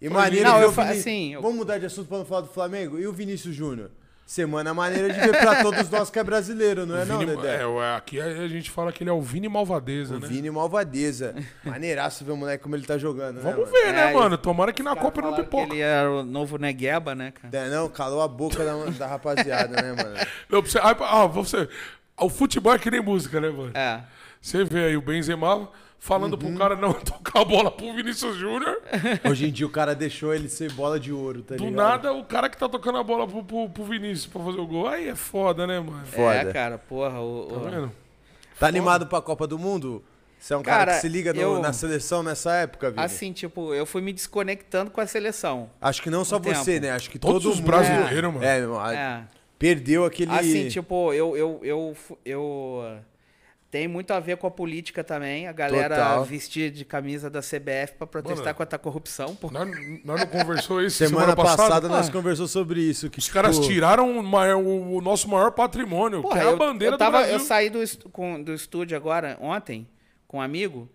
E 0.00 0.08
maneiro 0.08 0.48
Não, 0.48 0.60
eu 0.60 0.72
fa- 0.72 0.84
Vini- 0.84 0.98
assim, 1.00 1.34
eu- 1.34 1.42
Vamos 1.42 1.56
mudar 1.56 1.78
de 1.78 1.86
assunto 1.86 2.08
pra 2.08 2.18
não 2.18 2.24
falar 2.24 2.42
do 2.42 2.48
Flamengo? 2.48 2.98
E 2.98 3.06
o 3.06 3.12
Vinícius 3.12 3.54
Júnior? 3.54 3.90
Semana 4.24 4.74
maneira 4.74 5.10
de 5.10 5.18
ver 5.18 5.30
pra 5.38 5.62
todos 5.64 5.88
nós 5.88 6.10
que 6.10 6.18
é 6.18 6.22
brasileiro, 6.22 6.84
não 6.84 6.98
é 6.98 7.04
não, 7.06 7.18
Vini- 7.18 7.34
Dedé? 7.34 7.62
é, 7.62 7.96
aqui 7.96 8.20
a 8.20 8.46
gente 8.46 8.70
fala 8.70 8.92
que 8.92 9.02
ele 9.02 9.08
é 9.08 9.12
o 9.12 9.22
Vini 9.22 9.48
Malvadeza, 9.48 10.16
O 10.16 10.20
né? 10.20 10.28
Vini 10.28 10.50
Malvadeza. 10.50 11.34
Maneiraço 11.64 12.26
ver 12.26 12.32
o 12.32 12.36
moleque 12.36 12.62
como 12.62 12.76
ele 12.76 12.84
tá 12.84 12.98
jogando, 12.98 13.36
né, 13.36 13.42
Vamos 13.42 13.70
mano? 13.70 13.72
ver, 13.72 13.92
né, 13.94 14.10
É, 14.10 14.14
mano? 14.14 14.36
Tomara 14.36 14.70
que 14.70 14.82
na 14.82 14.94
Copa 14.94 15.22
não 15.22 15.34
pipoca. 15.34 15.72
ele 15.72 15.80
era 15.80 16.10
o 16.10 16.22
novo 16.22 16.58
Negueba, 16.58 17.14
né, 17.14 17.32
cara? 17.32 17.56
É, 17.56 17.70
não, 17.70 17.88
calou 17.88 18.20
a 18.20 18.28
boca 18.28 18.62
da, 18.62 18.74
da 18.90 19.06
rapaziada, 19.06 19.80
né, 19.80 19.94
mano? 19.94 20.14
Não, 20.50 20.62
pra 20.62 20.70
você, 20.70 20.78
ah, 20.78 20.94
ah, 21.00 21.26
você, 21.26 21.66
o 22.20 22.28
futebol 22.28 22.74
é 22.74 22.78
que 22.78 22.90
nem 22.90 23.00
música, 23.00 23.40
né, 23.40 23.48
mano? 23.48 23.70
É. 23.74 24.00
Você 24.42 24.62
vê 24.62 24.84
aí 24.84 24.96
o 24.96 25.00
Benzema 25.02 25.70
falando 25.98 26.34
Uhum. 26.34 26.38
pro 26.38 26.56
cara 26.58 26.76
não 26.76 26.92
tocar 27.00 27.40
a 27.40 27.44
bola 27.44 27.70
pro 27.70 27.92
Vinícius 27.94 28.36
Júnior. 28.36 28.80
Hoje 29.28 29.46
em 29.48 29.52
dia 29.52 29.66
o 29.66 29.70
cara 29.70 29.94
deixou 29.94 30.34
ele 30.34 30.48
ser 30.48 30.72
bola 30.72 30.98
de 30.98 31.12
ouro, 31.12 31.42
tá 31.42 31.56
Do 31.56 31.64
ligado? 31.66 31.76
nada, 31.76 32.12
o 32.12 32.24
cara 32.24 32.48
que 32.48 32.56
tá 32.56 32.68
tocando 32.68 32.98
a 32.98 33.02
bola 33.02 33.26
pro, 33.26 33.42
pro, 33.44 33.68
pro 33.68 33.84
Vinícius 33.84 34.26
pra 34.26 34.42
fazer 34.42 34.60
o 34.60 34.66
gol. 34.66 34.88
Aí 34.88 35.08
é 35.08 35.14
foda, 35.14 35.66
né, 35.66 35.80
mano? 35.80 36.04
Foda. 36.06 36.34
É, 36.34 36.52
cara, 36.52 36.78
porra. 36.78 37.20
O, 37.20 37.46
Tá 37.46 37.70
vendo? 37.70 37.92
Tá 38.58 38.66
animado 38.66 39.06
pra 39.06 39.20
Copa 39.20 39.46
do 39.46 39.58
Mundo? 39.58 40.02
Você 40.40 40.54
é 40.54 40.56
um 40.56 40.62
cara, 40.62 40.78
Cara, 40.86 40.94
que 40.94 41.00
se 41.00 41.08
liga 41.08 41.32
no- 41.34 41.40
eu- 41.40 41.58
na 41.60 41.72
seleção 41.72 42.22
nessa 42.22 42.52
época, 42.54 42.90
Vini? 42.92 43.02
Assim, 43.02 43.32
tipo, 43.32 43.74
eu 43.74 43.84
fui 43.84 44.00
me 44.00 44.12
desconectando 44.12 44.88
com 44.88 45.00
a 45.00 45.06
seleção. 45.06 45.68
Acho 45.80 46.00
que 46.00 46.10
não 46.10 46.24
só 46.24 46.38
você, 46.38 46.74
tempo. 46.74 46.86
né? 46.86 46.92
Acho 46.92 47.10
que 47.10 47.18
Todos 47.18 47.42
todo 47.42 47.52
os 47.54 47.58
brasileiros, 47.60 48.32
mano. 48.32 48.44
É, 48.44 48.60
meu 48.60 48.68
irmão, 48.70 48.86
É. 48.88 49.24
perdeu 49.58 50.04
aquele... 50.04 50.30
Assim, 50.30 50.68
tipo, 50.68 51.12
eu, 51.12 51.36
eu, 51.36 51.60
eu, 51.64 51.96
eu, 52.24 52.98
tem 53.70 53.86
muito 53.86 54.12
a 54.12 54.20
ver 54.20 54.36
com 54.38 54.46
a 54.46 54.50
política 54.50 55.04
também. 55.04 55.46
A 55.46 55.52
galera 55.52 55.94
Total. 55.96 56.24
vestir 56.24 56.70
de 56.70 56.84
camisa 56.84 57.28
da 57.28 57.40
CBF 57.40 57.94
pra 57.98 58.06
protestar 58.06 58.46
Mano, 58.46 58.56
contra 58.56 58.76
a 58.76 58.78
corrupção. 58.78 59.34
Pô. 59.36 59.50
Nós, 59.50 59.68
nós 60.04 60.20
não 60.20 60.26
conversou 60.26 60.82
isso 60.82 60.96
Semana, 60.96 61.36
passada, 61.36 61.62
passada? 61.62 61.88
nós 61.88 62.08
conversamos 62.08 62.50
sobre 62.50 62.80
isso. 62.80 63.10
Que, 63.10 63.18
Os 63.18 63.28
caras 63.28 63.56
tipo, 63.56 63.68
tiraram 63.68 64.18
o, 64.18 64.22
maior- 64.22 64.56
o- 64.62 64.96
o 64.96 65.00
nosso 65.02 65.28
maior 65.28 65.50
patrimônio, 65.52 66.22
Porra, 66.22 66.34
que 66.34 66.40
é 66.40 66.48
a 66.48 66.50
eu, 66.52 66.56
bandeira 66.56 66.94
eu, 66.94 66.98
tava, 66.98 67.18
do 67.18 67.20
Brasil. 67.20 67.34
eu 67.34 67.40
saí 67.40 67.68
do, 67.68 67.82
est- 67.82 68.04
com- 68.10 68.42
do 68.42 68.54
estúdio 68.54 68.96
agora, 68.96 69.36
ontem, 69.40 69.86
com 70.26 70.38
um 70.38 70.40
amigo, 70.40 70.88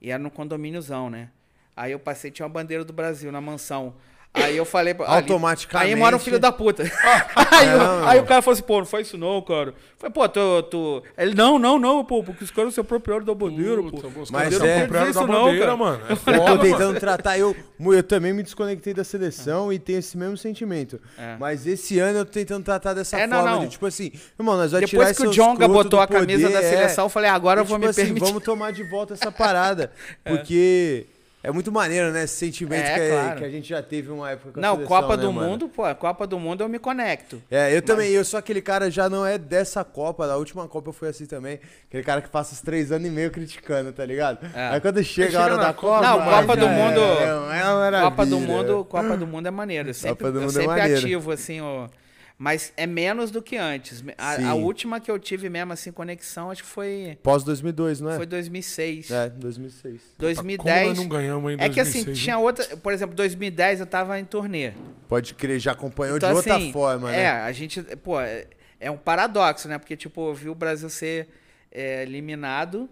e 0.00 0.10
era 0.10 0.22
no 0.22 0.30
condomíniozão, 0.30 1.10
né? 1.10 1.28
Aí 1.76 1.92
eu 1.92 1.98
passei, 1.98 2.30
tinha 2.30 2.46
uma 2.46 2.52
bandeira 2.52 2.84
do 2.84 2.92
Brasil 2.92 3.30
na 3.32 3.40
mansão. 3.40 3.94
Aí 4.34 4.56
eu 4.56 4.64
falei... 4.64 4.92
pra- 4.94 5.06
Automaticamente. 5.08 5.92
Aí 5.92 5.96
mora 5.98 6.16
um 6.16 6.18
filho 6.18 6.40
da 6.40 6.50
puta. 6.50 6.82
aí, 7.36 7.68
o- 7.74 7.78
Não. 7.78 8.08
aí 8.08 8.18
o 8.20 8.24
cara 8.24 8.42
falou 8.42 8.54
assim, 8.54 8.64
pô, 8.64 8.78
não 8.78 8.84
faz 8.84 9.06
isso 9.06 9.16
não, 9.16 9.40
cara. 9.40 9.70
Eu 9.70 9.74
falei, 9.96 10.12
pô, 10.12 10.28
tu... 10.28 10.62
tu... 10.64 11.02
Ele, 11.16 11.34
não, 11.36 11.56
não, 11.58 11.78
não, 11.78 12.04
pô, 12.04 12.22
porque 12.22 12.42
os 12.42 12.50
caras 12.50 12.74
se 12.74 12.80
apropriaram 12.80 13.24
da 13.24 13.32
bandeira, 13.32 13.80
pô. 13.80 13.90
Puta, 13.92 14.08
Mas 14.32 14.60
é- 14.60 14.86
não 14.88 15.08
Isso 15.08 15.20
da 15.20 15.26
não, 15.26 15.44
bandeira, 15.44 15.66
cara. 15.66 15.76
mano. 15.76 16.02
É 16.08 16.12
Eu 16.12 16.16
foda, 16.16 16.38
tô 16.38 16.44
mano. 16.56 16.62
tentando 16.62 16.98
tratar. 17.00 17.38
Eu, 17.38 17.54
eu 17.80 18.02
também 18.02 18.32
me 18.32 18.42
desconectei 18.42 18.92
da 18.92 19.04
seleção 19.04 19.72
e 19.72 19.78
tenho 19.78 20.00
esse 20.00 20.16
mesmo 20.18 20.36
sentimento. 20.36 21.00
É. 21.16 21.36
Mas 21.38 21.64
esse 21.66 21.98
ano 22.00 22.18
eu 22.18 22.24
tô 22.24 22.32
tentando 22.32 22.64
tratar 22.64 22.92
dessa 22.92 23.16
É, 23.18 23.26
não, 23.28 23.38
forma 23.38 23.50
não. 23.56 23.60
de 23.64 23.68
tipo 23.70 23.86
assim, 23.86 24.10
irmão, 24.38 24.56
nós 24.56 24.72
vamos 24.72 24.90
tirar 24.90 25.04
Depois 25.06 25.16
que 25.16 25.26
o 25.28 25.30
Jonga 25.32 25.68
botou 25.68 25.90
do 25.90 26.00
a 26.00 26.06
camisa 26.08 26.48
poder, 26.48 26.60
da 26.60 26.66
é. 26.66 26.70
seleção, 26.70 27.04
eu 27.04 27.08
falei, 27.08 27.30
ah, 27.30 27.34
agora 27.34 27.60
eu 27.60 27.64
E, 27.64 27.66
vou 27.68 27.76
tipo 27.76 27.84
me 27.86 27.90
assim, 27.90 28.02
permitir. 28.02 28.26
vamos 28.26 28.42
tomar 28.42 28.72
de 28.72 28.82
volta 28.82 29.14
essa 29.14 29.30
parada. 29.32 29.92
Porque 30.24 31.06
é 31.44 31.52
muito 31.52 31.70
maneiro, 31.70 32.10
né? 32.10 32.24
Esse 32.24 32.34
sentimento 32.36 32.84
É, 32.86 32.94
que, 32.94 33.00
é- 33.00 33.10
claro. 33.10 33.38
que 33.38 33.44
a 33.44 33.50
gente 33.50 33.68
já 33.68 33.82
teve 33.82 34.10
uma 34.10 34.30
época 34.30 34.52
com 34.52 34.58
a 34.58 34.62
Não, 34.62 34.74
seleção, 34.76 34.88
Copa 35.00 35.16
né, 35.16 35.22
do 35.22 35.32
mano? 35.32 35.48
Mundo, 35.50 35.68
pô, 35.68 35.94
Copa 35.94 36.26
do 36.26 36.38
Mundo 36.38 36.62
eu 36.64 36.68
me 36.68 36.78
conecto. 36.78 37.40
É, 37.50 37.76
eu 37.76 37.82
também, 37.82 38.10
eu 38.10 38.24
sou 38.24 38.38
aquele 38.38 38.62
cara, 38.62 38.90
já 38.90 39.08
não 39.08 39.24
é 39.26 39.36
dessa 39.38 39.84
Copa, 39.84 40.26
da 40.26 40.36
última 40.36 40.66
Copa 40.66 40.88
eu 40.88 40.92
fui 40.92 41.08
assim 41.08 41.26
também, 41.26 41.60
aquele 41.86 42.02
cara 42.02 42.20
que 42.22 42.28
passa 42.30 42.54
os 42.54 42.60
três 42.60 42.90
anos 42.90 43.06
e 43.06 43.10
meio 43.10 43.30
criticando, 43.30 43.92
tá 43.92 44.04
ligado? 44.04 44.38
É. 44.54 44.68
Aí 44.70 44.80
quando 44.80 45.04
chega 45.04 45.30
chega 45.30 45.40
a 45.40 45.44
hora 45.44 45.56
da 45.58 45.72
Copa, 45.72 45.96
Copa... 45.96 46.00
Não, 46.08 46.18
mano, 46.18 46.30
Copa 46.46 46.56
do 46.56 46.64
já 46.66 46.72
Mundo- 46.72 47.00
É, 47.00 47.28
é 47.28 47.34
uma 47.64 47.74
maravilha. 47.74 48.10
Copa 48.10 48.26
do 48.26 48.40
Mundo, 48.40 48.84
Copa 48.86 49.16
do 49.16 49.26
Mundo 49.26 49.46
é 49.46 49.50
maneiro. 49.50 49.88
Eu 49.90 49.94
sempre, 49.94 50.16
Copa 50.16 50.32
do 50.32 50.38
eu 50.38 50.42
Mundo 50.42 50.50
é 50.50 50.54
sempre 50.62 50.66
maneiro. 50.78 50.98
ativo, 50.98 51.30
assim, 51.30 51.60
ó. 51.60 51.88
Mas 52.36 52.72
é 52.76 52.84
menos 52.86 53.30
do 53.30 53.40
que 53.40 53.56
antes. 53.56 54.02
A, 54.18 54.50
a 54.50 54.54
última 54.54 54.98
que 54.98 55.08
eu 55.08 55.18
tive 55.20 55.48
mesmo, 55.48 55.72
assim, 55.72 55.92
conexão, 55.92 56.50
acho 56.50 56.64
que 56.64 56.68
foi, 56.68 57.16
Pós 57.22 57.44
2002, 57.44 58.00
não 58.00 58.10
é? 58.10 58.16
foi 58.16 58.26
2006. 58.26 59.10
É, 59.10 59.28
2006. 59.30 59.82
Como 59.82 60.02
2010. 60.18 60.88
nós 60.88 60.98
não 60.98 61.08
ganhamos 61.08 61.52
em 61.52 61.56
É 61.60 61.68
que 61.68 61.78
assim, 61.78 62.02
2006, 62.04 62.18
tinha 62.18 62.38
outra. 62.38 62.76
Por 62.76 62.92
exemplo, 62.92 63.14
2010 63.14 63.80
eu 63.80 63.86
tava 63.86 64.18
em 64.18 64.24
turnê. 64.24 64.72
Pode 65.08 65.34
crer, 65.34 65.60
já 65.60 65.72
acompanhou 65.72 66.16
Então, 66.16 66.30
de 66.30 66.36
outra 66.36 66.56
assim, 66.56 66.72
forma, 66.72 67.14
É, 67.14 67.16
né? 67.16 67.30
a 67.30 67.52
gente. 67.52 67.80
Pô, 67.98 68.20
é, 68.20 68.46
é 68.80 68.90
um 68.90 68.96
paradoxo, 68.98 69.68
né? 69.68 69.78
Porque, 69.78 69.96
tipo, 69.96 70.30
eu 70.30 70.34
vi 70.34 70.48
o 70.48 70.54
Brasil 70.56 70.90
ser 70.90 71.28
é, 71.70 72.02
eliminado. 72.02 72.88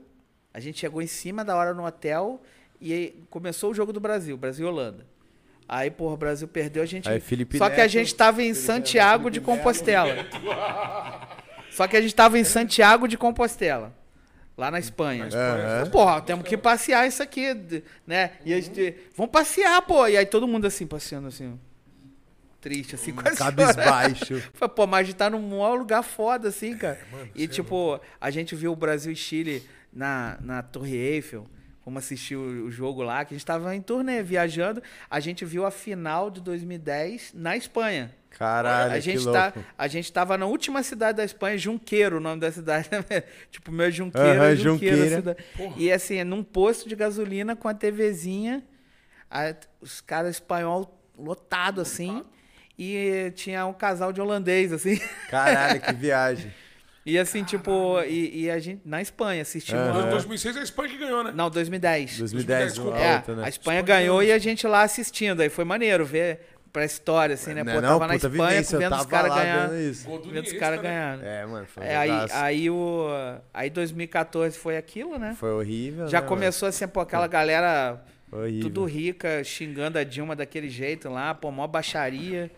A 0.54 0.60
gente 0.60 0.78
chegou 0.78 1.02
em 1.02 1.06
cima 1.08 1.44
da 1.44 1.56
hora 1.56 1.74
no 1.74 1.84
hotel 1.84 2.40
e 2.80 2.92
aí 2.92 3.24
começou 3.28 3.70
o 3.72 3.74
jogo 3.74 3.92
do 3.92 3.98
Brasil, 4.00 4.36
Brasil 4.36 4.66
e 4.66 4.68
Holanda. 4.68 5.06
Aí, 5.74 5.90
porra, 5.90 6.12
o 6.12 6.16
Brasil 6.18 6.46
perdeu, 6.46 6.82
a 6.82 6.86
gente. 6.86 7.08
Aí, 7.08 7.18
Felipe 7.18 7.56
Só 7.56 7.70
que 7.70 7.76
a 7.80 7.84
Neto- 7.84 7.92
gente 7.92 8.14
tava 8.14 8.42
em 8.42 8.52
Santiago 8.52 9.30
de 9.30 9.40
Compostela. 9.40 10.26
Só 11.70 11.88
que 11.88 11.96
a 11.96 12.00
gente 12.02 12.14
tava 12.14 12.38
em 12.38 12.44
Santiago 12.44 13.08
de 13.08 13.16
Compostela. 13.16 13.94
Lá 14.54 14.70
na 14.70 14.78
Espanha. 14.78 15.28
Aham. 15.32 15.88
Porra, 15.90 16.20
temos 16.20 16.46
que 16.46 16.58
passear 16.58 17.08
isso 17.08 17.22
aqui, 17.22 17.56
né? 18.06 18.32
E 18.44 18.52
a 18.52 18.60
gente, 18.60 18.94
vamos 19.16 19.32
passear, 19.32 19.80
pô. 19.80 20.06
E 20.06 20.14
aí 20.18 20.26
todo 20.26 20.46
mundo 20.46 20.66
assim, 20.66 20.86
passeando 20.86 21.28
assim. 21.28 21.58
Triste, 22.60 22.94
assim, 22.94 23.14
quase. 23.14 23.38
Cabisbaixo. 23.38 24.42
Falei, 24.52 24.74
Pô, 24.76 24.86
mas 24.86 25.00
a 25.00 25.02
gente 25.04 25.16
tá 25.16 25.30
num 25.30 25.40
maior 25.40 25.76
lugar 25.78 26.02
foda, 26.02 26.48
assim, 26.50 26.76
cara. 26.76 27.00
mano, 27.10 27.30
e, 27.34 27.44
é 27.44 27.46
tipo, 27.48 27.98
a 28.20 28.30
gente 28.30 28.54
viu 28.54 28.72
o 28.72 28.76
Brasil 28.76 29.10
e 29.10 29.16
Chile 29.16 29.66
na, 29.90 30.36
na 30.42 30.62
Torre 30.62 30.94
Eiffel. 30.96 31.46
Fomos 31.84 32.04
assistir 32.04 32.36
o, 32.36 32.66
o 32.66 32.70
jogo 32.70 33.02
lá, 33.02 33.24
que 33.24 33.34
a 33.34 33.36
gente 33.36 33.44
tava 33.46 33.74
em 33.74 33.80
turnê, 33.82 34.22
viajando. 34.22 34.82
A 35.10 35.18
gente 35.20 35.44
viu 35.44 35.66
a 35.66 35.70
final 35.70 36.30
de 36.30 36.40
2010 36.40 37.32
na 37.34 37.56
Espanha. 37.56 38.14
Caralho, 38.30 38.92
a, 38.92 39.00
gente 39.00 39.18
que 39.26 39.32
tá, 39.32 39.44
louco. 39.54 39.64
a 39.76 39.88
gente 39.88 40.10
tava 40.12 40.38
na 40.38 40.46
última 40.46 40.82
cidade 40.82 41.18
da 41.18 41.24
Espanha, 41.24 41.58
Junqueiro, 41.58 42.16
o 42.16 42.20
nome 42.20 42.40
da 42.40 42.50
cidade. 42.50 42.88
tipo, 43.50 43.70
meu 43.70 43.90
Junqueiro, 43.90 44.42
é 44.42 44.56
Junqueiro. 44.56 44.96
Junqueira. 45.16 45.36
E 45.76 45.92
assim, 45.92 46.16
é 46.16 46.24
num 46.24 46.42
posto 46.42 46.88
de 46.88 46.96
gasolina 46.96 47.54
com 47.54 47.68
a 47.68 47.74
TVzinha, 47.74 48.62
a- 49.30 49.54
os 49.80 50.00
caras 50.00 50.36
espanhol 50.36 50.98
lotado 51.18 51.80
assim, 51.82 52.24
e 52.78 53.30
tinha 53.34 53.66
um 53.66 53.72
casal 53.74 54.12
de 54.14 54.20
holandês, 54.20 54.72
assim. 54.72 54.98
Caralho, 55.28 55.80
que 55.80 55.92
viagem. 55.94 56.50
E 57.04 57.18
assim, 57.18 57.42
tipo, 57.42 58.00
e, 58.02 58.44
e 58.44 58.50
a 58.50 58.58
gente 58.60 58.80
na 58.84 59.02
Espanha 59.02 59.42
assistimos. 59.42 59.82
Aham. 59.82 60.06
Em 60.06 60.10
2006 60.10 60.56
é 60.56 60.60
a 60.60 60.62
Espanha 60.62 60.88
que 60.88 60.98
ganhou, 60.98 61.24
né? 61.24 61.32
Não, 61.34 61.50
2010. 61.50 62.18
2010, 62.18 62.72
desculpa. 62.74 62.96
a 62.96 63.00
É, 63.00 63.16
outra, 63.16 63.36
né? 63.36 63.44
a 63.44 63.48
Espanha 63.48 63.82
ganhou 63.82 64.22
e 64.22 64.30
a 64.30 64.38
gente 64.38 64.66
lá 64.66 64.82
assistindo. 64.82 65.40
Aí 65.40 65.48
foi 65.48 65.64
maneiro 65.64 66.04
ver 66.06 66.40
pra 66.72 66.84
história, 66.84 67.34
assim, 67.34 67.52
né? 67.54 67.62
Não 67.64 67.72
Pô, 67.72 67.78
é 67.78 67.82
tava 67.82 67.92
não, 67.92 67.98
na 68.06 68.14
puta 68.14 68.26
Espanha 68.28 68.48
vivência, 68.50 68.76
eu 68.76 68.80
vendo 68.80 68.94
os 68.96 69.06
caras 69.06 69.34
ganhar. 69.34 69.68
vendo 69.68 70.46
os 70.46 70.52
caras 70.52 70.76
né? 70.80 70.82
ganhando. 70.88 71.24
É, 71.24 71.46
mano, 71.46 71.66
foi 71.66 71.82
um 71.82 71.86
É, 71.86 71.96
aí, 71.96 72.10
aí 72.30 72.70
o. 72.70 73.06
Aí 73.52 73.68
2014 73.68 74.56
foi 74.56 74.76
aquilo, 74.76 75.18
né? 75.18 75.36
Foi 75.38 75.50
horrível, 75.50 76.08
Já 76.08 76.20
né, 76.20 76.26
começou 76.26 76.68
assim, 76.68 76.86
pô, 76.86 77.00
aquela 77.00 77.26
galera 77.26 78.00
mano? 78.30 78.44
Horrível. 78.44 78.62
tudo 78.62 78.84
rica, 78.84 79.42
xingando 79.44 79.98
a 79.98 80.04
Dilma 80.04 80.34
daquele 80.34 80.68
jeito 80.70 81.10
lá, 81.10 81.34
pô, 81.34 81.50
mó 81.50 81.66
baixaria. 81.66 82.50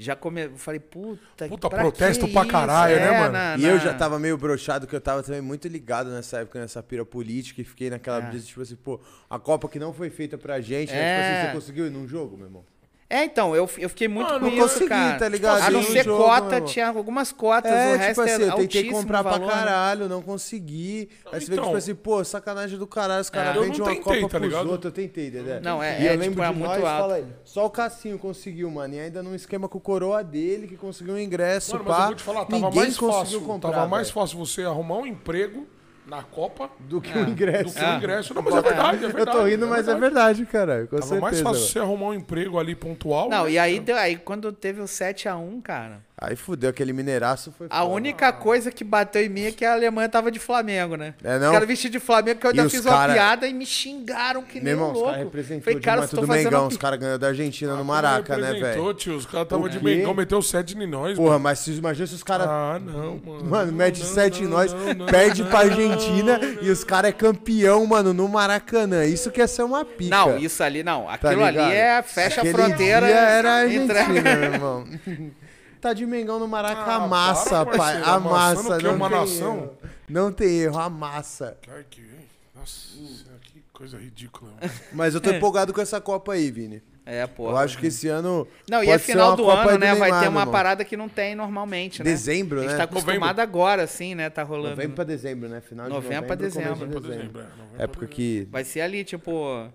Já 0.00 0.14
come... 0.14 0.44
eu 0.44 0.56
falei, 0.56 0.78
puta, 0.78 1.48
Puta, 1.48 1.68
pra 1.68 1.80
protesto 1.80 2.26
que 2.26 2.32
pra 2.32 2.42
isso? 2.42 2.50
caralho, 2.52 2.96
né, 2.96 3.02
É, 3.08 3.18
mano? 3.18 3.32
na- 3.32 3.56
E 3.56 3.64
eu 3.64 3.74
na- 3.74 3.80
já 3.80 3.92
tava 3.94 4.16
meio 4.18 4.38
broxado, 4.38 4.86
que 4.86 4.94
eu 4.94 5.00
tava 5.00 5.24
também 5.24 5.40
muito 5.40 5.66
ligado 5.66 6.08
nessa 6.10 6.38
época, 6.40 6.60
nessa 6.60 6.80
pira 6.82 7.04
política, 7.04 7.60
e 7.60 7.64
fiquei 7.64 7.90
naquela 7.90 8.18
É. 8.28 8.38
tipo 8.38 8.60
assim, 8.62 8.76
pô, 8.76 9.00
a 9.28 9.38
Copa 9.40 9.68
que 9.68 9.78
não 9.78 9.92
foi 9.92 10.08
feita 10.08 10.38
pra 10.38 10.60
gente, 10.60 10.92
né? 10.92 10.98
É. 11.00 11.16
Tipo 11.16 11.26
assim, 11.26 11.46
você 11.48 11.54
conseguiu 11.54 11.86
ir 11.86 11.90
num 11.90 12.06
jogo, 12.06 12.36
meu 12.36 12.46
irmão? 12.46 12.64
É, 13.10 13.24
então, 13.24 13.56
eu, 13.56 13.66
eu 13.78 13.88
fiquei 13.88 14.06
muito 14.06 14.26
Mano, 14.28 14.40
com 14.40 14.46
não 14.46 14.52
isso, 14.66 14.74
consegui, 14.74 14.88
cara. 14.90 15.18
tá 15.18 15.28
ligado? 15.30 15.62
A 15.62 15.70
não 15.70 15.82
ser 15.82 16.04
jogo, 16.04 16.22
cota, 16.24 16.60
tinha 16.60 16.88
algumas 16.88 17.32
cotas, 17.32 17.72
o 17.72 17.74
É, 17.74 17.96
resto 17.96 18.08
tipo 18.08 18.20
assim, 18.20 18.42
é 18.42 18.48
eu 18.48 18.52
tentei 18.56 18.90
comprar 18.90 19.22
valor, 19.22 19.38
pra 19.38 19.46
né? 19.46 19.52
caralho, 19.64 20.08
não 20.10 20.20
consegui. 20.20 21.08
Aí 21.32 21.40
você 21.40 21.46
vê 21.46 21.46
que, 21.46 21.52
Então. 21.54 21.64
tipo 21.64 21.76
assim, 21.78 21.94
pô, 21.94 22.22
sacanagem 22.22 22.78
do 22.78 22.86
caralho, 22.86 23.22
os 23.22 23.30
caras 23.30 23.56
É. 23.56 23.60
Vendem 23.60 23.78
não 23.78 23.86
uma 23.86 23.96
Copa 23.96 24.20
tá 24.20 24.28
pros 24.28 24.42
ligado? 24.42 24.70
outros, 24.70 24.84
eu 24.84 24.90
tentei, 24.92 25.30
Dedé. 25.30 25.58
Não, 25.60 25.82
é- 25.82 26.02
E 26.02 26.06
é, 26.06 26.12
eu 26.14 26.18
lembro 26.18 26.30
tipo, 26.32 26.42
é 26.42 26.48
de 26.48 26.54
muito 26.58 26.68
nós, 26.70 26.84
alto. 26.84 27.00
fala 27.00 27.14
aí, 27.14 27.24
só 27.46 27.64
o 27.64 27.70
Cassinho 27.70 28.18
conseguiu, 28.18 28.70
mano, 28.70 28.94
e 28.94 29.00
ainda 29.00 29.22
num 29.22 29.34
esquema 29.34 29.70
com 29.70 29.78
o 29.78 29.80
coroa 29.80 30.22
dele, 30.22 30.66
que 30.66 30.76
conseguiu 30.76 31.14
um 31.14 31.18
ingresso, 31.18 31.72
Mano, 31.72 31.84
mas 31.88 31.96
pá. 31.96 32.02
eu 32.02 32.06
vou 32.08 32.14
te 32.16 32.22
falar, 32.22 32.44
tava 32.44 32.56
Ninguém 32.66 32.80
mais 32.82 32.96
conseguiu 32.98 33.20
fácil. 33.24 33.40
comprar, 33.40 33.70
tava 33.72 33.88
mais 33.88 34.08
velho. 34.08 34.14
fácil 34.20 34.36
você 34.38 34.64
arrumar 34.64 34.98
um 34.98 35.06
emprego 35.06 35.66
na 36.08 36.22
Copa 36.22 36.70
Do 36.80 37.00
que 37.00 37.12
Ah. 37.16 37.22
o 37.22 37.24
do 37.26 37.30
ingresso. 37.32 37.74
que 37.74 37.84
o 37.84 37.94
ingresso. 37.96 38.34
Não, 38.34 38.42
mas 38.42 38.54
é 38.54 38.62
verdade, 38.62 38.96
é 39.04 39.08
verdade. 39.08 39.18
Eu 39.36 39.42
tô 39.42 39.44
rindo, 39.48 39.66
mas 39.66 39.86
é 39.88 39.94
verdade, 39.94 40.46
cara. 40.46 40.86
Com 40.86 40.96
Tava 40.96 41.02
certeza. 41.02 41.20
mais 41.20 41.40
fácil 41.40 41.66
você 41.66 41.78
arrumar 41.78 42.06
um 42.06 42.14
emprego 42.14 42.58
ali 42.58 42.74
pontual. 42.74 43.28
Não, 43.28 43.44
né? 43.44 43.50
e 43.52 43.58
aí, 43.58 43.84
aí 43.98 44.16
quando 44.16 44.50
teve 44.52 44.80
o 44.80 44.84
7x1, 44.86 45.60
cara. 45.62 46.07
Aí 46.20 46.34
fudeu, 46.34 46.70
aquele 46.70 46.92
mineiraço 46.92 47.52
foi 47.56 47.68
A 47.70 47.82
foda. 47.82 47.92
única 47.94 48.32
coisa 48.32 48.72
que 48.72 48.82
bateu 48.82 49.22
em 49.22 49.28
mim 49.28 49.44
é 49.44 49.52
que 49.52 49.64
a 49.64 49.72
Alemanha 49.72 50.08
tava 50.08 50.32
de 50.32 50.40
Flamengo, 50.40 50.96
né? 50.96 51.14
É, 51.22 51.38
não? 51.38 51.46
Os 51.46 51.52
caras 51.52 51.68
vestidos 51.68 51.92
de 52.00 52.04
Flamengo, 52.04 52.40
que 52.40 52.46
eu 52.46 52.50
E 52.50 52.54
ainda 52.54 52.66
os 52.66 52.72
fiz 52.72 52.80
cara- 52.82 53.06
uma 53.06 53.14
piada 53.14 53.46
e 53.46 53.54
me 53.54 53.64
xingaram 53.64 54.42
que 54.42 54.60
Meu 54.60 54.64
nem 54.64 54.74
um 54.74 54.76
irmão, 54.78 54.88
os 54.92 54.98
caras 54.98 55.06
louco. 55.20 55.24
representou 55.36 55.62
Falei, 55.62 55.78
de 55.78 55.84
cara, 55.84 56.00
vocês 56.00 56.12
estão 56.12 56.26
fazendo 56.26 56.44
Mengão. 56.50 56.66
Os 56.66 56.76
caras 56.76 56.98
ganhou 56.98 57.18
da 57.18 57.28
Argentina 57.28 57.70
no 57.70 57.78
Como 57.78 57.92
Maraca, 57.92 58.36
né, 58.36 58.52
velho? 58.52 58.94
tio, 58.94 59.14
Os 59.16 59.26
caras 59.26 59.44
estavam 59.46 59.68
de? 59.68 59.82
Mengão, 59.84 60.12
meteu 60.12 60.42
7 60.42 60.76
em 60.76 60.86
nós. 60.88 61.16
Porra, 61.16 61.30
mano. 61.30 61.40
mas 61.44 61.60
se, 61.60 61.70
imagina 61.72 62.06
se 62.08 62.14
os 62.16 62.22
caras... 62.24 62.48
Ah, 62.48 62.80
não, 62.84 63.20
mano. 63.24 63.44
Mano, 63.44 63.72
mete 63.72 64.00
Não, 64.00 64.06
7 64.06 64.42
em 64.42 64.46
nós, 64.48 64.72
não, 64.72 64.94
não, 64.94 65.06
perde 65.06 65.42
não, 65.44 65.50
pra 65.50 65.60
Argentina 65.60 66.36
não, 66.38 66.62
e 66.64 66.68
os 66.70 66.82
caras 66.82 67.10
é 67.10 67.12
campeão, 67.12 67.86
mano, 67.86 68.12
no 68.12 68.26
Maracanã. 68.28 69.04
Isso 69.04 69.30
que 69.30 69.40
é 69.40 69.46
ser 69.46 69.62
uma 69.62 69.84
pica. 69.84 70.16
Não, 70.16 70.36
isso 70.36 70.62
ali 70.64 70.82
não. 70.82 71.04
tá 71.04 71.12
Aquilo 71.14 71.44
ali 71.44 71.58
ligado? 71.58 71.72
é 71.72 72.02
fecha 72.02 72.40
a 72.42 72.44
fronteira. 72.44 73.06
dia 73.06 73.14
era 73.16 73.54
a 73.54 73.68
entrega- 73.72 74.00
Argentina, 74.00 74.34
meu 74.36 74.42
irmão. 74.52 74.84
Tá 75.80 75.92
de 75.92 76.04
Mengão 76.06 76.38
no 76.38 76.48
Maraca, 76.48 76.80
Ah, 76.82 76.96
amassa, 76.96 77.64
para, 77.64 77.78
pai. 77.78 78.02
Amassa, 78.02 78.78
não 78.78 78.94
Uma 78.94 79.08
tem 79.08 79.18
nação? 79.20 79.56
erro. 79.56 79.78
Não 80.08 80.32
tem 80.32 80.58
erro, 80.58 80.78
amassa. 80.78 81.56
Ai, 81.68 81.84
que... 81.88 82.02
Nossa, 82.54 82.98
que 83.42 83.62
coisa 83.72 83.96
ridícula. 83.98 84.50
mano. 84.60 84.72
Mas 84.92 85.14
eu 85.14 85.20
tô 85.20 85.30
empolgado 85.30 85.72
com 85.72 85.80
essa 85.80 86.00
Copa 86.00 86.32
aí, 86.32 86.50
Vini. 86.50 86.82
É, 87.06 87.26
pô. 87.26 87.48
Eu 87.48 87.56
acho 87.56 87.78
que 87.78 87.86
esse 87.86 88.06
ano. 88.08 88.46
Não, 88.68 88.84
e 88.84 88.90
é 88.90 88.98
final 88.98 89.34
do 89.34 89.44
Copa 89.44 89.70
ano, 89.70 89.78
né? 89.78 89.94
Vai 89.94 90.10
Neymar, 90.10 90.20
ter 90.20 90.30
meu 90.30 90.38
uma 90.40 90.46
parada 90.46 90.84
que 90.84 90.94
não 90.96 91.08
tem 91.08 91.34
normalmente, 91.34 92.00
né? 92.00 92.10
Dezembro, 92.10 92.58
A 92.58 92.62
gente 92.62 92.72
né? 92.72 92.76
tá 92.76 92.84
acostumado 92.84 93.40
agora, 93.40 93.84
assim, 93.84 94.14
né? 94.14 94.28
Tá 94.28 94.42
rolando. 94.42 94.70
Novembro 94.70 94.94
pra 94.96 95.04
dezembro, 95.04 95.48
né? 95.48 95.60
Final 95.62 95.86
de 95.86 95.92
Novembro 95.94 96.26
pra 96.26 96.36
começo 96.36 96.58
de 96.58 96.64
dezembro. 96.64 96.90
Pra 96.90 97.00
dezembro. 97.00 97.08
dezembro, 97.10 97.40
é, 97.40 97.44
novembro 97.44 97.82
Época 97.82 98.06
que. 98.08 98.46
Vai 98.50 98.62
ser 98.64 98.82
ali, 98.82 99.04
tipo, 99.04 99.70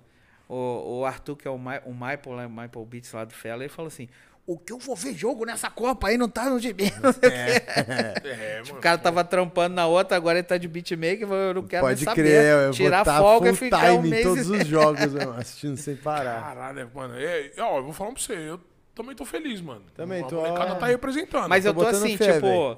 o, 0.47 0.99
o 0.99 1.06
Arthur, 1.06 1.36
que 1.36 1.47
é 1.47 1.51
o, 1.51 1.58
Ma, 1.58 1.82
o 1.86 1.91
Michael, 1.91 2.38
né, 2.38 2.45
o 2.45 2.49
Michael 2.49 2.86
Beats 2.86 3.12
lá 3.12 3.26
do 3.26 3.34
Fela, 3.34 3.64
ele 3.64 3.70
falou 3.70 3.88
assim: 3.88 4.08
o 4.45 4.57
que 4.57 4.73
eu 4.73 4.77
vou 4.77 4.95
ver 4.95 5.13
jogo 5.13 5.45
nessa 5.45 5.69
Copa 5.69 6.07
aí 6.09 6.17
não 6.17 6.27
tá 6.27 6.49
no 6.49 6.59
gibi. 6.59 6.85
O 6.85 7.13
quê. 7.13 7.27
É, 7.27 8.61
O 8.65 8.67
mano. 8.69 8.81
cara 8.81 8.97
tava 8.97 9.23
trampando 9.23 9.75
na 9.75 9.87
outra, 9.87 10.17
agora 10.17 10.37
ele 10.39 10.47
tá 10.47 10.57
de 10.57 10.67
beatmaker, 10.67 11.27
eu 11.29 11.53
não 11.53 11.63
quero 11.63 11.85
Pode 11.85 11.97
nem 11.97 12.05
saber. 12.05 12.21
crer, 12.23 12.45
eu 12.67 12.71
Tirar 12.71 13.03
vou 13.03 13.13
tá 13.13 13.19
folga 13.19 13.49
e 13.51 13.55
ficar 13.55 13.91
um 13.93 13.97
time 13.97 14.09
mês. 14.09 14.25
em 14.25 14.29
todos 14.29 14.49
os 14.49 14.67
jogos, 14.67 15.13
meu, 15.13 15.33
assistindo 15.33 15.77
sem 15.77 15.95
parar. 15.95 16.41
Caralho, 16.41 16.91
mano. 16.93 17.15
É, 17.17 17.51
ó, 17.59 17.77
eu 17.77 17.83
vou 17.83 17.93
falar 17.93 18.11
pra 18.11 18.21
você, 18.21 18.33
eu 18.33 18.59
também 18.93 19.15
tô 19.15 19.25
feliz, 19.25 19.61
mano. 19.61 19.83
Também 19.95 20.21
a 20.23 20.27
tô, 20.27 20.35
molecada 20.35 20.73
ó. 20.73 20.75
tá 20.75 20.87
representando. 20.87 21.47
Mas 21.49 21.65
eu 21.65 21.73
tô 21.73 21.85
assim, 21.87 22.17
fé, 22.17 22.33
tipo, 22.33 22.77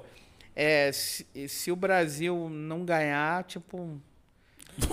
é, 0.54 0.90
se, 0.92 1.26
se 1.48 1.70
o 1.72 1.76
Brasil 1.76 2.48
não 2.48 2.84
ganhar, 2.84 3.42
tipo. 3.44 4.00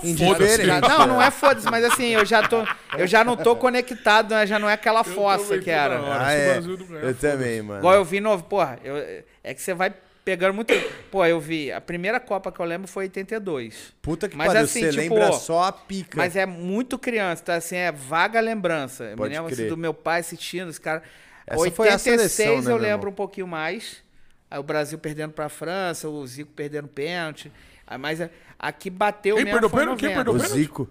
Indiferente. 0.02 0.66
não, 0.88 1.06
não 1.06 1.22
é 1.22 1.30
foda-se, 1.30 1.70
mas 1.70 1.84
assim, 1.84 2.08
eu 2.08 2.24
já 2.24 2.46
tô. 2.46 2.64
Eu 2.96 3.06
já 3.06 3.22
não 3.22 3.36
tô 3.36 3.54
conectado, 3.56 4.34
né, 4.34 4.46
já 4.46 4.58
não 4.58 4.68
é 4.68 4.72
aquela 4.74 5.00
Eu 5.00 5.04
fossa 5.04 5.58
que 5.58 5.70
era. 5.70 6.00
hora. 6.00 6.26
Ah, 6.26 6.32
é. 6.32 6.58
Eu 6.58 6.62
foda-se. 6.78 7.14
também, 7.20 7.62
mano. 7.62 7.80
Igual 7.80 7.94
eu 7.94 8.04
vi 8.04 8.20
novo, 8.20 8.44
porra, 8.44 8.78
eu, 8.82 8.96
é 9.42 9.54
que 9.54 9.60
você 9.60 9.74
vai 9.74 9.92
pegando 10.24 10.54
muito. 10.54 10.72
Pô, 11.10 11.24
eu 11.26 11.38
vi. 11.38 11.70
A 11.70 11.80
primeira 11.80 12.18
Copa 12.18 12.50
que 12.50 12.58
eu 12.58 12.64
lembro 12.64 12.88
foi 12.88 13.04
82. 13.04 13.92
Puta 14.00 14.28
que 14.28 14.36
Mas 14.36 14.48
pariu, 14.48 14.62
assim, 14.62 14.80
você 14.80 14.90
tipo, 14.90 15.14
lembra 15.14 15.32
só 15.32 15.64
a 15.64 15.72
pica. 15.72 16.16
Mas 16.16 16.34
é 16.34 16.46
muito 16.46 16.98
criança, 16.98 17.42
então 17.42 17.54
assim, 17.54 17.76
é 17.76 17.92
vaga 17.92 18.40
lembrança. 18.40 19.04
Eu 19.04 19.16
Pode 19.16 19.30
me 19.30 19.36
lembro 19.36 19.52
assim, 19.52 19.68
do 19.68 19.76
meu 19.76 19.92
pai 19.92 20.20
assistindo, 20.20 20.68
os 20.68 20.78
caras. 20.78 21.02
Essa 21.46 21.60
86 21.60 21.76
foi 21.76 21.88
a 21.88 21.98
seleção, 21.98 22.62
né, 22.62 22.72
eu 22.72 22.76
lembro 22.78 23.10
um 23.10 23.14
pouquinho 23.14 23.46
mais. 23.46 24.02
Aí 24.50 24.58
o 24.58 24.62
Brasil 24.62 24.98
perdendo 24.98 25.32
pra 25.32 25.48
França, 25.48 26.08
o 26.08 26.26
Zico 26.26 26.52
perdendo 26.52 26.88
pênalti. 26.88 27.52
Aí, 27.86 27.98
Mas 27.98 28.20
é, 28.20 28.30
aqui 28.68 28.90
bateu 28.90 29.36
Quem 29.36 29.44
mesmo 29.44 29.60
perdeu 29.60 29.70
foi? 29.70 29.96
Quem 29.96 30.08
90. 30.08 30.14
perdeu 30.14 30.32
o 30.32 30.36
pênalti? 30.36 30.58
Zico. 30.58 30.90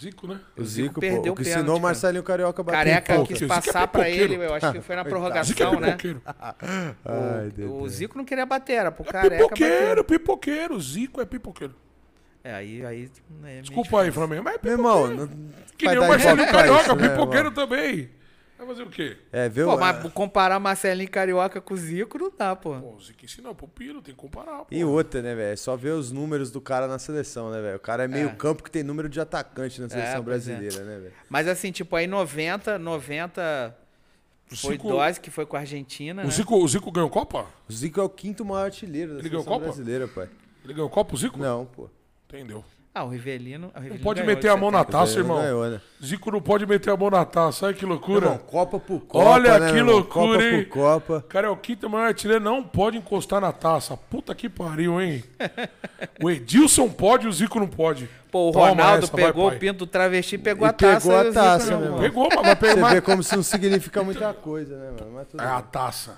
Zico, 0.00 0.26
né? 0.26 0.40
O 0.56 0.64
Zico 0.64 0.88
Zico, 0.88 1.00
perdeu 1.00 1.22
pô, 1.22 1.28
o 1.30 1.32
o 1.32 1.36
que 1.36 1.44
pênalti, 1.44 1.58
ensinou 1.60 1.78
o. 1.78 1.80
Marcelinho 1.80 2.22
Carioca 2.22 2.62
bater 2.62 2.76
Careca 2.78 3.14
pouco. 3.14 3.28
quis 3.32 3.42
é 3.42 3.46
passar 3.46 3.86
pra 3.88 4.04
pipoqueiro. 4.04 4.34
ele, 4.34 4.44
eu 4.44 4.54
acho 4.54 4.72
que 4.72 4.80
foi 4.80 4.96
na 4.96 5.02
Zico 5.02 5.08
é 5.08 5.10
prorrogação, 5.10 5.80
né? 5.80 5.86
pipoqueiro. 5.92 6.22
Ai, 7.04 7.50
Deus. 7.56 7.70
O 7.72 7.88
Zico 7.88 8.18
não 8.18 8.24
queria 8.24 8.44
bater, 8.44 8.72
era 8.74 8.90
pro 8.92 9.04
É 9.08 9.12
Careca 9.12 9.30
bater. 9.48 9.48
pipoqueiro, 9.48 10.04
pipoqueiro. 10.04 10.80
Zico 10.80 11.20
é 11.20 11.24
pipoqueiro. 11.24 11.74
É, 12.42 12.54
aí, 12.54 12.84
aí, 12.84 13.10
é 13.44 13.60
Desculpa 13.62 14.02
aí, 14.02 14.10
Flamengo, 14.10 14.42
mas 14.44 14.56
é 14.56 14.58
Meu 14.62 14.76
pipoqueiro. 14.76 15.12
irmão, 15.12 15.26
não 15.28 15.50
Que 15.78 15.88
nem 15.88 15.98
o 15.98 16.06
Marcelinho 16.08 16.48
pra 16.48 16.58
Carioca, 16.58 16.82
isso, 16.82 16.96
né, 16.96 17.08
pipoqueiro 17.08 17.48
irmão? 17.48 17.66
também. 17.66 18.10
Vai 18.56 18.66
fazer 18.68 18.82
o 18.84 18.90
quê? 18.90 19.16
É, 19.32 19.48
viu? 19.48 19.66
Pô, 19.66 19.76
mas 19.76 20.12
comparar 20.12 20.60
Marcelinho 20.60 21.10
Carioca 21.10 21.60
com 21.60 21.74
o 21.74 21.76
Zico 21.76 22.16
não 22.18 22.30
dá, 22.36 22.54
pô. 22.54 22.78
Pô, 22.78 22.94
o 22.94 23.00
Zico 23.00 23.24
ensinou 23.24 23.54
pro 23.54 23.66
Piro, 23.66 24.00
tem 24.00 24.14
que 24.14 24.20
comparar. 24.20 24.60
Pô. 24.60 24.66
E 24.70 24.84
outra, 24.84 25.20
né, 25.20 25.34
velho? 25.34 25.52
É 25.52 25.56
só 25.56 25.76
ver 25.76 25.90
os 25.90 26.12
números 26.12 26.50
do 26.52 26.60
cara 26.60 26.86
na 26.86 26.98
seleção, 26.98 27.50
né, 27.50 27.60
velho? 27.60 27.76
O 27.76 27.80
cara 27.80 28.04
é 28.04 28.08
meio 28.08 28.34
campo 28.36 28.62
que 28.62 28.70
tem 28.70 28.82
número 28.84 29.08
de 29.08 29.20
atacante 29.20 29.80
na 29.80 29.88
seleção 29.88 30.22
pois 30.22 30.48
é. 30.48 30.54
brasileira, 30.54 30.84
né, 30.84 30.98
velho? 31.00 31.12
Mas 31.28 31.48
assim, 31.48 31.72
tipo, 31.72 31.96
aí 31.96 32.06
90, 32.06 32.78
90 32.78 33.76
O 34.52 34.56
foi 34.56 34.72
Zico, 34.74 34.88
dose, 34.88 35.20
que 35.20 35.30
foi 35.30 35.46
com 35.46 35.56
a 35.56 35.60
Argentina, 35.60 36.22
o 36.22 36.26
né? 36.26 36.30
Zico, 36.30 36.56
o 36.56 36.68
Zico 36.68 36.92
ganhou 36.92 37.10
Copa? 37.10 37.46
O 37.68 37.72
Zico 37.72 38.00
é 38.00 38.04
o 38.04 38.08
quinto 38.08 38.44
maior 38.44 38.66
artilheiro 38.66 39.14
da 39.14 39.18
Ele 39.18 39.28
seleção 39.30 39.52
Copa? 39.52 39.64
brasileira, 39.64 40.06
pai. 40.06 40.28
Ele 40.64 40.74
ganhou 40.74 40.88
Copa, 40.88 41.14
o 41.14 41.18
Zico? 41.18 41.38
Não, 41.38 41.66
pô. 41.66 41.90
Entendeu. 42.28 42.64
Ah, 42.96 43.02
o 43.02 43.08
Rivelino... 43.08 43.72
o 43.74 43.78
Rivelino 43.80 44.04
pode 44.04 44.20
ganhou 44.22 44.36
meter 44.36 44.48
a 44.50 44.56
mão 44.56 44.70
na 44.70 44.78
70. 44.78 44.98
Taça, 44.98 45.18
irmão. 45.18 45.42
ganhou, 45.42 45.68
né? 45.68 45.80
Zico 46.04 46.30
não 46.30 46.40
pode 46.40 46.64
meter 46.64 46.90
a 46.90 46.96
mão 46.96 47.10
na 47.10 47.24
taça, 47.24 47.66
olha 47.66 47.74
que 47.74 47.84
loucura. 47.84 48.26
Irmão, 48.26 48.38
Copa 48.38 48.78
por 48.78 49.00
Copa, 49.00 49.28
Olha 49.30 49.58
né, 49.58 49.70
que 49.72 49.76
irmão? 49.78 49.94
loucura, 49.96 50.38
Copa 50.38 50.44
hein? 50.44 50.64
por 50.64 50.68
Copa. 50.70 51.24
Cara, 51.28 51.46
é 51.48 51.50
o 51.50 51.56
quinto 51.56 51.90
maior 51.90 52.06
artilheiro, 52.06 52.44
não 52.44 52.62
pode 52.62 52.96
encostar 52.96 53.40
na 53.40 53.50
taça. 53.50 53.96
Puta 53.96 54.32
que 54.32 54.48
pariu, 54.48 55.00
hein? 55.00 55.24
o 56.22 56.30
Edilson 56.30 56.88
pode, 56.88 57.26
o 57.26 57.32
Zico 57.32 57.58
não 57.58 57.66
pode. 57.66 58.08
Pô, 58.30 58.50
o 58.50 58.52
Toma 58.52 58.68
Ronaldo 58.68 59.04
essa, 59.06 59.12
vai, 59.16 59.24
pegou 59.26 59.48
pai. 59.48 59.56
o 59.56 59.60
pinto 59.60 59.78
do 59.80 59.86
travesti, 59.88 60.38
pegou 60.38 60.64
E 60.66 60.70
a 60.70 60.72
taça. 60.72 61.00
pegou 61.00 61.16
a 61.18 61.22
Zico 61.24 61.34
taça, 61.34 61.70
não, 61.72 61.82
irmão. 61.84 61.98
Pegou, 62.00 62.28
mas 62.32 62.42
vai 62.46 62.54
pegar 62.56 62.74
Você 62.88 62.94
vê 62.94 63.00
como 63.00 63.20
isso 63.22 63.34
não 63.36 63.42
significa 63.42 64.04
muita 64.04 64.32
coisa, 64.34 64.76
né, 64.76 64.90
mano? 65.00 65.12
Mas 65.16 65.26
tudo 65.28 65.42
É 65.42 65.46
a 65.46 65.60
bem. 65.60 65.64
taça. 65.72 66.16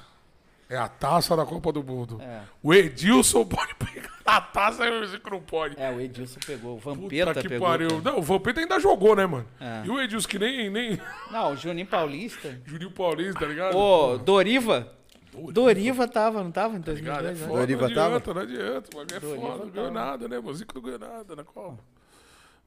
É 0.68 0.76
a 0.76 0.88
taça 0.88 1.34
da 1.36 1.46
Copa 1.46 1.72
do 1.72 1.82
Mundo. 1.82 2.20
É. 2.20 2.40
O 2.62 2.74
Edilson 2.74 3.46
pode 3.46 3.74
pegar 3.76 4.15
a 4.26 4.40
taça 4.40 4.84
e 4.86 4.90
o 5.02 5.06
Zico 5.06 5.30
não 5.30 5.40
pode. 5.40 5.80
É, 5.80 5.90
o 5.90 6.00
Edilson 6.00 6.40
pegou. 6.46 6.76
O 6.76 6.80
Puta 6.80 6.94
Vampeta 7.00 7.40
que 7.42 7.48
pegou. 7.48 7.68
pariu. 7.68 8.02
Não, 8.02 8.18
o 8.18 8.22
Vampeta 8.22 8.60
ainda 8.60 8.78
jogou, 8.80 9.14
né, 9.16 9.26
mano? 9.26 9.46
É. 9.60 9.82
E 9.86 9.90
o 9.90 10.00
Edilson 10.00 10.28
que 10.28 10.38
nem, 10.38 10.68
nem 10.70 11.00
Não, 11.30 11.52
o 11.52 11.56
Juninho 11.56 11.86
Paulista. 11.86 12.60
Juninho 12.64 12.90
Paulista, 12.90 13.40
tá 13.40 13.46
ligado? 13.46 13.76
Ô, 13.76 14.18
Doriva. 14.18 14.92
Doriva. 15.32 15.52
Doriva 15.52 16.08
tava, 16.08 16.42
não 16.42 16.50
tava 16.50 16.76
em 16.76 16.80
Ligado? 16.80 17.26
É 17.26 17.32
2002, 17.34 17.40
né? 17.40 17.46
foda, 17.46 17.58
Doriva 17.60 17.88
não 17.88 17.94
tava? 17.94 18.16
adianta, 18.16 18.34
não 18.34 18.40
adianta. 18.42 18.88
O 18.92 18.96
bagulho 18.96 19.16
é 19.16 19.20
Doriva 19.20 19.36
foda, 19.46 19.64
não 19.64 19.70
ganhou 19.70 19.92
tava. 19.92 20.06
nada, 20.06 20.28
né? 20.28 20.38
O 20.38 20.54
Zico 20.54 20.74
não 20.74 20.82
ganhou 20.82 20.98
nada 20.98 21.36
na 21.36 21.44
Copa. 21.44 21.78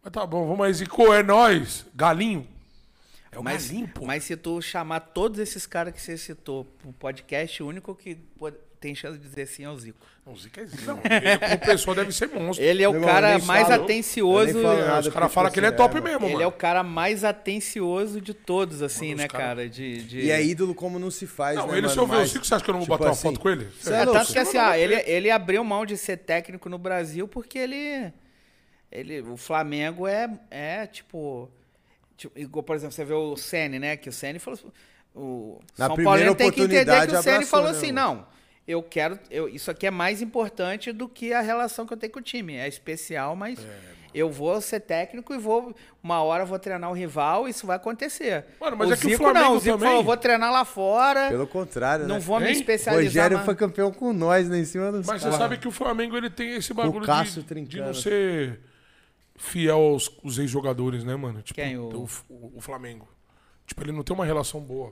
Mas 0.03 0.14
tá 0.14 0.26
bom, 0.26 0.47
vamos 0.47 0.66
aí, 0.66 0.74
Zico, 0.74 1.12
é 1.14 1.22
nóis. 1.24 1.86
Galinho. 1.95 2.47
É 3.32 3.38
o 3.38 3.43
Mas, 3.43 3.68
Galinho, 3.68 3.88
pô. 3.89 4.05
mas 4.05 4.24
se 4.24 4.36
tu 4.38 4.62
chamar 4.62 4.99
todos 5.01 5.39
esses 5.39 5.68
caras 5.68 5.93
que 5.93 6.01
você 6.01 6.18
citou 6.18 6.66
pro 6.66 6.91
podcast, 6.93 7.62
o 7.62 7.68
único 7.68 7.93
que 7.95 8.18
tem 8.80 8.96
chance 8.96 9.18
de 9.18 9.28
dizer 9.28 9.46
sim 9.46 9.64
é 9.66 9.70
o 9.70 9.78
Zico. 9.78 10.00
Não, 10.26 10.34
o 10.34 10.38
Zico 10.38 10.60
é 10.60 10.66
Zico. 10.66 10.84
Não, 10.86 11.00
ele 11.04 11.28
como 11.54 11.58
pessoa 11.58 11.96
deve 11.96 12.12
ser 12.12 12.28
monstro. 12.30 12.64
Ele 12.66 12.82
é 12.84 12.88
o 12.88 12.92
Meu 12.92 13.02
irmão, 13.02 13.10
eu 13.16 13.22
cara 13.22 13.38
nem 13.38 13.46
mais 13.48 13.68
falo- 13.68 13.84
atencioso. 13.84 14.62
nada 14.62 15.00
os 15.08 15.14
caras 15.14 15.34
falam 15.34 15.52
que 15.52 15.60
ele 15.60 15.66
é 15.68 15.72
top 15.72 15.98
é, 15.98 16.02
mesmo, 16.02 16.26
Ele 16.26 16.34
mano. 16.34 16.44
é 16.44 16.48
o 16.48 16.52
cara 16.52 16.82
mais 16.84 17.24
atencioso 17.24 18.22
de 18.22 18.34
todos, 18.34 18.82
assim, 18.82 19.10
Mano, 19.10 19.18
né, 19.18 19.28
cara- 19.28 19.44
cara? 19.44 19.70
De, 19.70 20.04
de... 20.04 20.20
E 20.22 20.32
é 20.32 20.44
ídolo 20.44 20.74
como 20.74 20.98
não 20.98 21.12
se 21.12 21.28
faz, 21.28 21.58
Não, 21.58 21.68
né, 21.68 21.78
ele, 21.78 21.90
se 21.90 21.98
eu 21.98 22.08
mano? 22.08 22.20
ver 22.22 22.26
o 22.26 22.28
Zico, 22.30 22.46
você 22.46 22.56
acha 22.56 22.64
que 22.64 22.70
eu 22.70 22.74
não 22.74 22.80
vou 22.82 22.86
tipo 22.86 22.98
bater 22.98 23.06
uma 23.10 23.12
assim, 23.12 23.22
foto 23.24 23.40
com 23.40 23.50
ele? 23.50 23.68
é 23.86 23.90
É, 23.94 24.06
tanto 24.06 24.32
que 24.34 24.40
assim, 24.40 24.58
ó, 24.58 24.74
ele, 24.74 24.96
ele 25.06 25.30
abriu 25.32 25.64
mão 25.64 25.86
de 25.86 25.98
ser 25.98 26.18
técnico 26.18 26.70
no 26.70 26.78
Brasil 26.78 27.28
porque 27.28 27.58
ele. 27.60 28.14
ele 28.92 29.22
o 29.22 29.36
Flamengo 29.38 30.08
é, 30.08 30.30
é 30.50 30.88
tipo, 30.88 31.50
tipo. 32.16 32.38
Igual, 32.40 32.64
por 32.64 32.76
exemplo, 32.76 32.94
você 32.96 33.04
vê 33.04 33.14
o 33.14 33.36
Ceni, 33.36 33.78
né? 33.80 33.98
Que 33.98 34.10
o 34.10 34.12
Ceni 34.14 34.40
falou. 34.40 34.60
O 35.16 35.60
Na 35.78 35.88
São 35.88 35.96
primeira 35.96 36.20
Paulo 36.22 36.36
tem 36.36 36.52
que 36.52 36.62
entender 36.62 36.86
que 36.86 36.92
o 36.92 37.22
Ceni 37.24 37.36
abraçou, 37.36 37.46
falou 37.48 37.72
né, 37.72 37.78
assim: 37.78 37.92
mano? 37.92 38.16
não, 38.20 38.28
eu 38.70 38.84
quero. 38.84 39.18
Eu, 39.32 39.50
isso 39.50 39.70
aqui 39.72 39.88
é 39.88 39.92
mais 39.92 40.22
importante 40.22 40.92
do 40.92 41.10
que 41.10 41.34
a 41.34 41.42
relação 41.42 41.86
que 41.86 41.94
eu 41.94 41.98
tenho 41.98 42.14
com 42.14 42.20
o 42.20 42.22
time. 42.24 42.56
É 42.56 42.68
especial, 42.68 43.36
mas. 43.36 43.60
eu 44.14 44.30
vou 44.32 44.60
ser 44.60 44.80
técnico 44.80 45.34
e 45.34 45.38
vou. 45.38 45.76
Uma 46.04 46.22
hora 46.24 46.44
eu 46.44 46.48
vou 46.48 46.58
treinar 46.58 46.90
o 46.90 46.94
rival, 46.94 47.48
isso 47.48 47.68
vai 47.68 47.76
acontecer. 47.76 48.46
Mano, 48.60 48.76
mas 48.78 48.90
o 48.90 48.94
é 48.94 48.98
que 48.98 49.14
o 49.14 49.18
Flamengo 49.18 49.46
não, 49.46 49.56
o 49.56 49.60
Zico 49.60 49.78
também- 49.78 49.90
falou, 49.90 50.04
vou 50.04 50.18
treinar 50.18 50.52
lá 50.52 50.66
fora. 50.66 51.30
Pelo 51.30 51.46
contrário, 51.46 52.08
Não 52.08 52.16
né? 52.16 52.22
vou 52.22 52.40
me 52.40 52.48
Hein? 52.48 52.52
especializar. 52.54 53.06
Rogério 53.06 53.38
mais- 53.38 53.46
foi 53.46 53.56
campeão 53.56 53.92
com 53.92 54.12
nós, 54.14 54.50
né? 54.50 54.58
Em 54.60 54.66
cima 54.66 54.92
dos 54.92 55.06
Mas 55.06 55.22
você 55.22 55.32
sabe 55.32 55.58
que 55.58 55.68
o 55.68 55.72
Flamengo 55.72 56.18
ele 56.18 56.30
tem 56.30 56.56
esse 56.56 56.74
bagulho 56.74 57.06
Cássio 57.06 57.44
de, 57.44 57.62
de 57.66 57.82
não 57.82 57.94
ser 57.94 58.60
fiel 59.38 59.78
aos, 59.78 60.12
aos 60.24 60.38
ex-jogadores, 60.38 61.04
né, 61.04 61.16
mano? 61.16 61.42
Tipo, 61.42 61.60
Quem, 61.62 61.78
o- 61.78 61.90
o, 61.90 62.10
o- 62.30 62.54
o 62.58 62.62
Flamengo. 62.62 63.08
Tipo, 63.66 63.84
ele 63.84 63.92
não 63.92 64.02
tem 64.04 64.16
uma 64.16 64.26
relação 64.26 64.60
boa. 64.60 64.92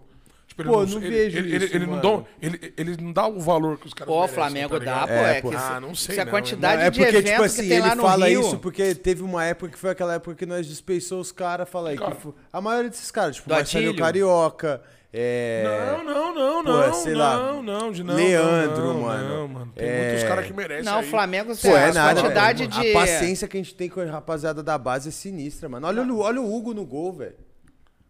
Tipo, 0.57 0.61
ele 0.63 0.69
Pô, 0.69 0.79
não, 0.85 0.85
não 0.87 0.97
ele, 0.97 1.09
vejo 1.09 1.37
ele, 1.37 1.55
ele, 1.55 1.65
isso, 1.65 1.75
ele 1.75 1.85
não 1.85 1.93
mano. 1.97 2.17
dá, 2.23 2.27
ele, 2.47 2.73
ele 2.75 2.97
não 2.99 3.13
dá 3.13 3.27
o 3.27 3.39
valor 3.39 3.77
que 3.77 3.85
os 3.85 3.93
caras 3.93 4.07
Pô, 4.11 4.17
o 4.17 4.21
merecem, 4.21 4.35
Flamengo 4.35 4.79
tá 4.79 4.85
dá, 4.85 5.07
pô. 5.07 5.13
É, 5.13 5.37
É, 5.37 5.41
pô. 5.41 5.49
que 5.51 5.55
Ah, 5.55 5.79
não 5.79 5.93
sei 5.93 6.15
se 6.15 6.21
a 6.21 6.25
não, 6.25 6.31
quantidade 6.31 6.81
é 6.81 6.89
de 6.89 6.99
porque, 6.99 7.15
eventos 7.15 7.29
tipo 7.31 7.43
assim, 7.43 7.61
que 7.61 7.69
tem 7.69 7.79
lá 7.79 7.87
ele 7.87 7.95
no 7.95 8.01
fala 8.01 8.27
Rio... 8.27 8.41
isso 8.41 8.57
porque 8.57 8.95
teve 8.95 9.21
uma 9.21 9.45
época 9.45 9.71
que 9.71 9.77
foi 9.77 9.91
aquela 9.91 10.15
época 10.15 10.35
que 10.35 10.45
nós 10.47 10.65
dispensou 10.65 11.19
os 11.21 11.31
caras, 11.31 11.69
fala 11.69 11.89
aí. 11.91 11.97
que 11.97 12.03
Cara. 12.03 12.15
fo- 12.15 12.33
a 12.51 12.59
maioria 12.59 12.89
desses 12.89 13.11
caras, 13.11 13.35
tipo, 13.35 13.47
Do 13.49 13.53
Atílio. 13.55 13.95
Carioca, 13.95 14.81
é... 15.13 15.63
Não, 15.63 16.03
não, 16.03 16.33
não, 16.33 16.63
Pô, 16.63 16.71
não, 16.87 16.93
sei 16.95 17.13
não, 17.13 17.19
lá, 17.19 17.61
não, 17.61 17.91
de 17.91 18.03
não, 18.03 18.15
Leandro, 18.15 18.77
não, 18.81 18.93
não, 18.95 19.01
mano. 19.01 19.29
Não, 19.29 19.47
mano. 19.47 19.71
Tem 19.75 19.87
É. 19.87 20.07
muitos 20.09 20.23
caras 20.27 20.45
que 20.47 20.53
merecem 20.53 20.83
Não, 20.85 20.99
o. 20.99 21.03
Flamengo, 21.03 21.55
Pô, 21.55 21.67
é 21.69 21.85
a 21.89 21.93
nada, 21.93 22.21
quantidade 22.21 22.65
velho. 22.67 22.81
de... 22.81 22.89
A 22.91 22.93
paciência 22.93 23.47
que 23.47 23.57
a 23.57 23.59
gente 23.61 23.75
tem 23.75 23.89
com 23.89 24.01
a 24.01 24.05
rapaziada 24.05 24.61
da 24.63 24.75
base 24.77 25.09
é 25.09 25.11
sinistra, 25.11 25.69
mano. 25.69 25.85
Olha, 25.87 26.01
o- 26.03 26.19
olha 26.19 26.41
o 26.41 26.53
Hugo 26.55 26.73
no 26.73 26.83
gol, 26.85 27.13
velho. 27.13 27.35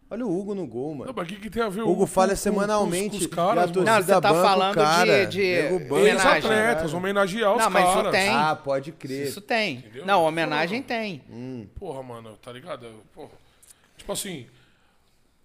Olha 0.09 0.25
o 0.25 0.39
Hugo 0.39 0.55
no 0.55 0.65
gol, 0.65 0.91
Não, 0.91 0.97
mano. 0.99 1.13
mas 1.13 1.25
o 1.27 1.29
que, 1.29 1.35
que 1.35 1.49
tem 1.49 1.61
a 1.61 1.67
ver 1.67 1.81
O 1.81 1.89
Hugo 1.89 2.01
com- 2.01 2.07
falha 2.07 2.29
com- 2.29 2.35
com- 2.35 2.41
semanalmente. 2.41 3.09
com 3.09 3.15
os 3.17 3.23
e 3.23 3.25
a 3.25 3.29
caras, 3.29 3.71
mano? 3.71 3.83
Não, 3.83 4.01
você 4.01 4.21
tá 4.21 4.29
falando 4.33 4.69
de- 4.73 4.79
cara, 4.79 5.25
de 5.25 5.39
nego 5.41 5.79
banca 5.79 5.93
o 5.93 5.97
homenagem. 5.97 6.33
Ex-atletas, 6.37 6.93
homenagear 6.93 7.51
os 7.55 7.61
Não, 7.61 7.69
mas 7.69 7.83
isso 7.85 7.93
caras. 7.95 8.11
tem. 8.13 8.29
Ah, 8.29 8.55
pode 8.55 8.91
crer. 8.93 9.27
Isso 9.27 9.41
tem. 9.41 9.75
Entendeu? 9.79 10.05
Não, 10.05 10.23
homenagem 10.23 10.81
tem. 10.81 11.21
Porra, 11.77 12.01
mano, 12.01 12.37
tá 12.41 12.53
ligado? 12.53 12.87
Porra. 13.13 13.31
Tipo 13.97 14.11
assim, 14.13 14.47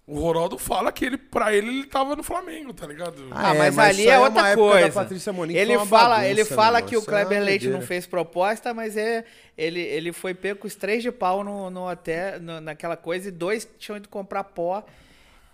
o 0.05 0.19
Ronaldo 0.19 0.57
fala 0.57 0.91
que 0.91 1.05
ele, 1.05 1.17
pra 1.17 1.53
ele, 1.53 1.69
ele 1.69 1.85
tava 1.87 2.15
no 2.15 2.23
Flamengo, 2.23 2.73
tá 2.73 2.85
ligado? 2.85 3.25
Ah, 3.31 3.51
Ah, 3.51 3.55
é, 3.55 3.57
mas, 3.59 3.75
mas 3.75 3.89
ali 3.89 4.07
é 4.07 4.11
é 4.11 4.19
outra 4.19 4.53
coisa. 4.55 4.91
Patrícia 4.91 5.31
Monique, 5.31 5.57
ele 5.57 5.77
fala, 5.85 6.15
bagunça, 6.15 6.29
ele 6.29 6.45
fala 6.45 6.81
que 6.81 6.97
o 6.97 7.01
Kleber 7.01 7.37
é 7.37 7.41
Leite 7.41 7.69
não 7.69 7.81
fez 7.81 8.05
proposta, 8.05 8.73
mas 8.73 8.97
é, 8.97 9.23
ele, 9.57 9.79
ele 9.79 10.11
foi 10.11 10.33
pego 10.33 10.59
com 10.59 10.67
os 10.67 10.75
três 10.75 11.01
de 11.01 11.11
pau 11.11 11.43
no, 11.43 11.69
no 11.69 11.89
hotel, 11.89 12.39
no- 12.41 12.59
naquela 12.59 12.97
coisa, 12.97 13.29
e 13.29 13.31
dois 13.31 13.67
tinham 13.79 13.95
ido 13.97 14.09
comprar 14.09 14.43
pó. 14.43 14.83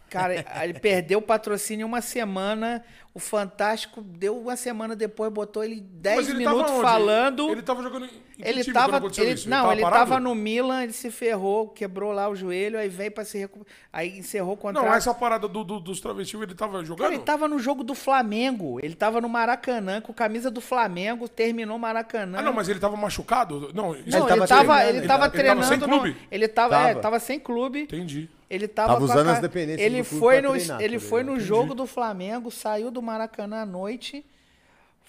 Cara, 0.09 0.33
ele 0.63 0.73
perdeu 0.79 1.19
o 1.19 1.21
patrocínio 1.21 1.85
uma 1.85 2.01
semana. 2.01 2.83
O 3.13 3.19
Fantástico 3.19 4.01
deu 4.01 4.35
uma 4.39 4.55
semana 4.55 4.95
depois, 4.95 5.31
botou 5.31 5.63
ele 5.63 5.79
10 5.81 6.15
Mas 6.17 6.29
ele 6.29 6.43
tava 6.43 6.55
minutos 6.57 6.81
falando. 6.81 7.51
Ele 7.51 7.61
tava 7.61 7.83
jogando 7.83 8.05
em 8.05 8.09
que 8.43 8.47
Ele 8.49 8.61
time 8.63 8.73
tava, 8.73 8.97
ele, 9.17 9.31
isso? 9.33 9.49
não, 9.49 9.71
ele 9.71 9.81
parado? 9.81 10.09
tava 10.09 10.19
no 10.19 10.33
Milan, 10.33 10.83
ele 10.83 10.93
se 10.93 11.11
ferrou, 11.11 11.67
quebrou 11.69 12.11
lá 12.11 12.29
o 12.29 12.35
joelho, 12.35 12.79
aí 12.79 12.87
veio 12.89 13.11
pra 13.11 13.25
se 13.25 13.37
recu... 13.37 13.65
aí 13.91 14.17
encerrou 14.19 14.53
o 14.53 14.57
contrato. 14.57 14.85
Não, 14.85 14.93
essa 14.93 15.13
parada 15.13 15.47
do, 15.47 15.63
do- 15.63 15.79
dos 15.79 15.99
travestis, 15.99 16.39
ele 16.41 16.55
tava 16.55 16.83
jogando? 16.83 17.03
Cara, 17.05 17.13
ele 17.15 17.23
tava 17.23 17.47
no 17.47 17.59
jogo 17.59 17.83
do 17.83 17.93
Flamengo, 17.93 18.79
ele 18.81 18.95
tava 18.95 19.19
no 19.21 19.27
Maracanã 19.29 19.99
com 20.01 20.13
camisa 20.13 20.49
do 20.49 20.61
Flamengo, 20.61 21.27
terminou 21.27 21.75
o 21.77 21.79
Maracanã. 21.79 22.39
Ah, 22.39 22.41
não, 22.41 22.53
mas 22.53 22.69
ele 22.69 22.79
tava 22.79 22.95
machucado? 22.95 23.71
Não, 23.73 23.89
Não, 23.89 23.95
ele 23.95 24.03
ele 24.07 24.11
tava 24.11 24.47
tava, 24.47 24.47
treinando. 24.47 24.89
ele 24.89 24.97
Ele 24.99 25.07
tava 25.07 25.07
tava- 25.07 25.07
ele 25.07 25.07
tava 25.07 25.29
treinando, 25.29 25.63
sem 25.67 25.77
no- 25.77 25.87
clube? 25.87 26.17
ele 26.31 26.47
tava, 26.47 26.75
é, 26.77 26.87
Tava. 26.89 26.99
tava 27.01 27.19
sem 27.19 27.39
clube. 27.39 27.81
Entendi. 27.83 28.29
Ele 28.49 28.67
tava, 28.67 28.93
Tava 28.93 29.01
a 29.01 29.03
usando 29.05 29.25
ca- 29.27 29.33
as 29.33 29.39
dependências 29.41 29.79
Ele 29.85 30.01
do 30.01 30.07
clube 30.07 30.19
foi 30.19 30.41
no, 30.41 30.51
treinar, 30.53 30.81
ele 30.81 30.99
tá 30.99 31.05
foi 31.05 31.23
no 31.23 31.39
jogo 31.39 31.75
do 31.75 31.85
Flamengo, 31.85 32.49
saiu 32.49 32.89
do 32.89 32.99
Maracanã 33.01 33.61
à 33.61 33.65
noite, 33.65 34.25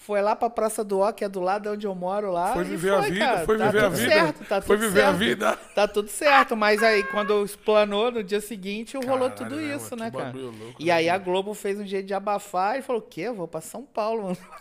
foi 0.03 0.21
lá 0.21 0.35
pra 0.35 0.49
Praça 0.49 0.83
do 0.83 0.99
Ó, 0.99 1.11
que 1.11 1.23
é 1.23 1.29
do 1.29 1.39
lado 1.39 1.63
de 1.63 1.69
onde 1.69 1.85
eu 1.87 1.93
moro 1.93 2.31
lá. 2.31 2.53
Foi 2.53 2.63
e 2.63 2.67
viver 2.67 2.93
a 2.93 3.01
vida, 3.01 3.19
cara. 3.25 3.45
foi 3.45 3.57
Tá 3.57 3.65
viver 3.67 3.79
a 3.79 3.83
tudo 3.83 3.95
vida. 3.97 4.11
Certo, 4.11 4.43
tá 4.45 4.61
Foi 4.61 4.75
tudo 4.77 4.87
viver 4.87 5.01
a 5.01 5.05
certo. 5.05 5.17
vida. 5.17 5.59
Tá 5.75 5.87
tudo 5.87 6.09
certo, 6.09 6.57
mas 6.57 6.81
aí 6.81 7.03
quando 7.03 7.43
explanou 7.45 8.11
no 8.11 8.23
dia 8.23 8.41
seguinte, 8.41 8.97
rolou 8.97 9.29
Caralho, 9.29 9.35
tudo 9.35 9.55
né, 9.57 9.75
isso, 9.75 9.91
mano? 9.91 10.03
né, 10.03 10.11
Que 10.11 10.17
cara? 10.17 10.31
louco, 10.37 10.75
e 10.79 10.85
né, 10.85 10.91
aí 10.91 11.09
a 11.09 11.13
mano? 11.13 11.25
Globo 11.25 11.53
fez 11.53 11.79
um 11.79 11.85
jeito 11.85 12.07
de 12.07 12.13
abafar 12.13 12.77
e 12.79 12.81
falou: 12.81 13.01
o 13.01 13.05
quê? 13.05 13.21
Eu 13.21 13.35
vou 13.35 13.47
pra 13.47 13.61
São 13.61 13.83
Paulo, 13.83 14.23
mano. 14.23 14.37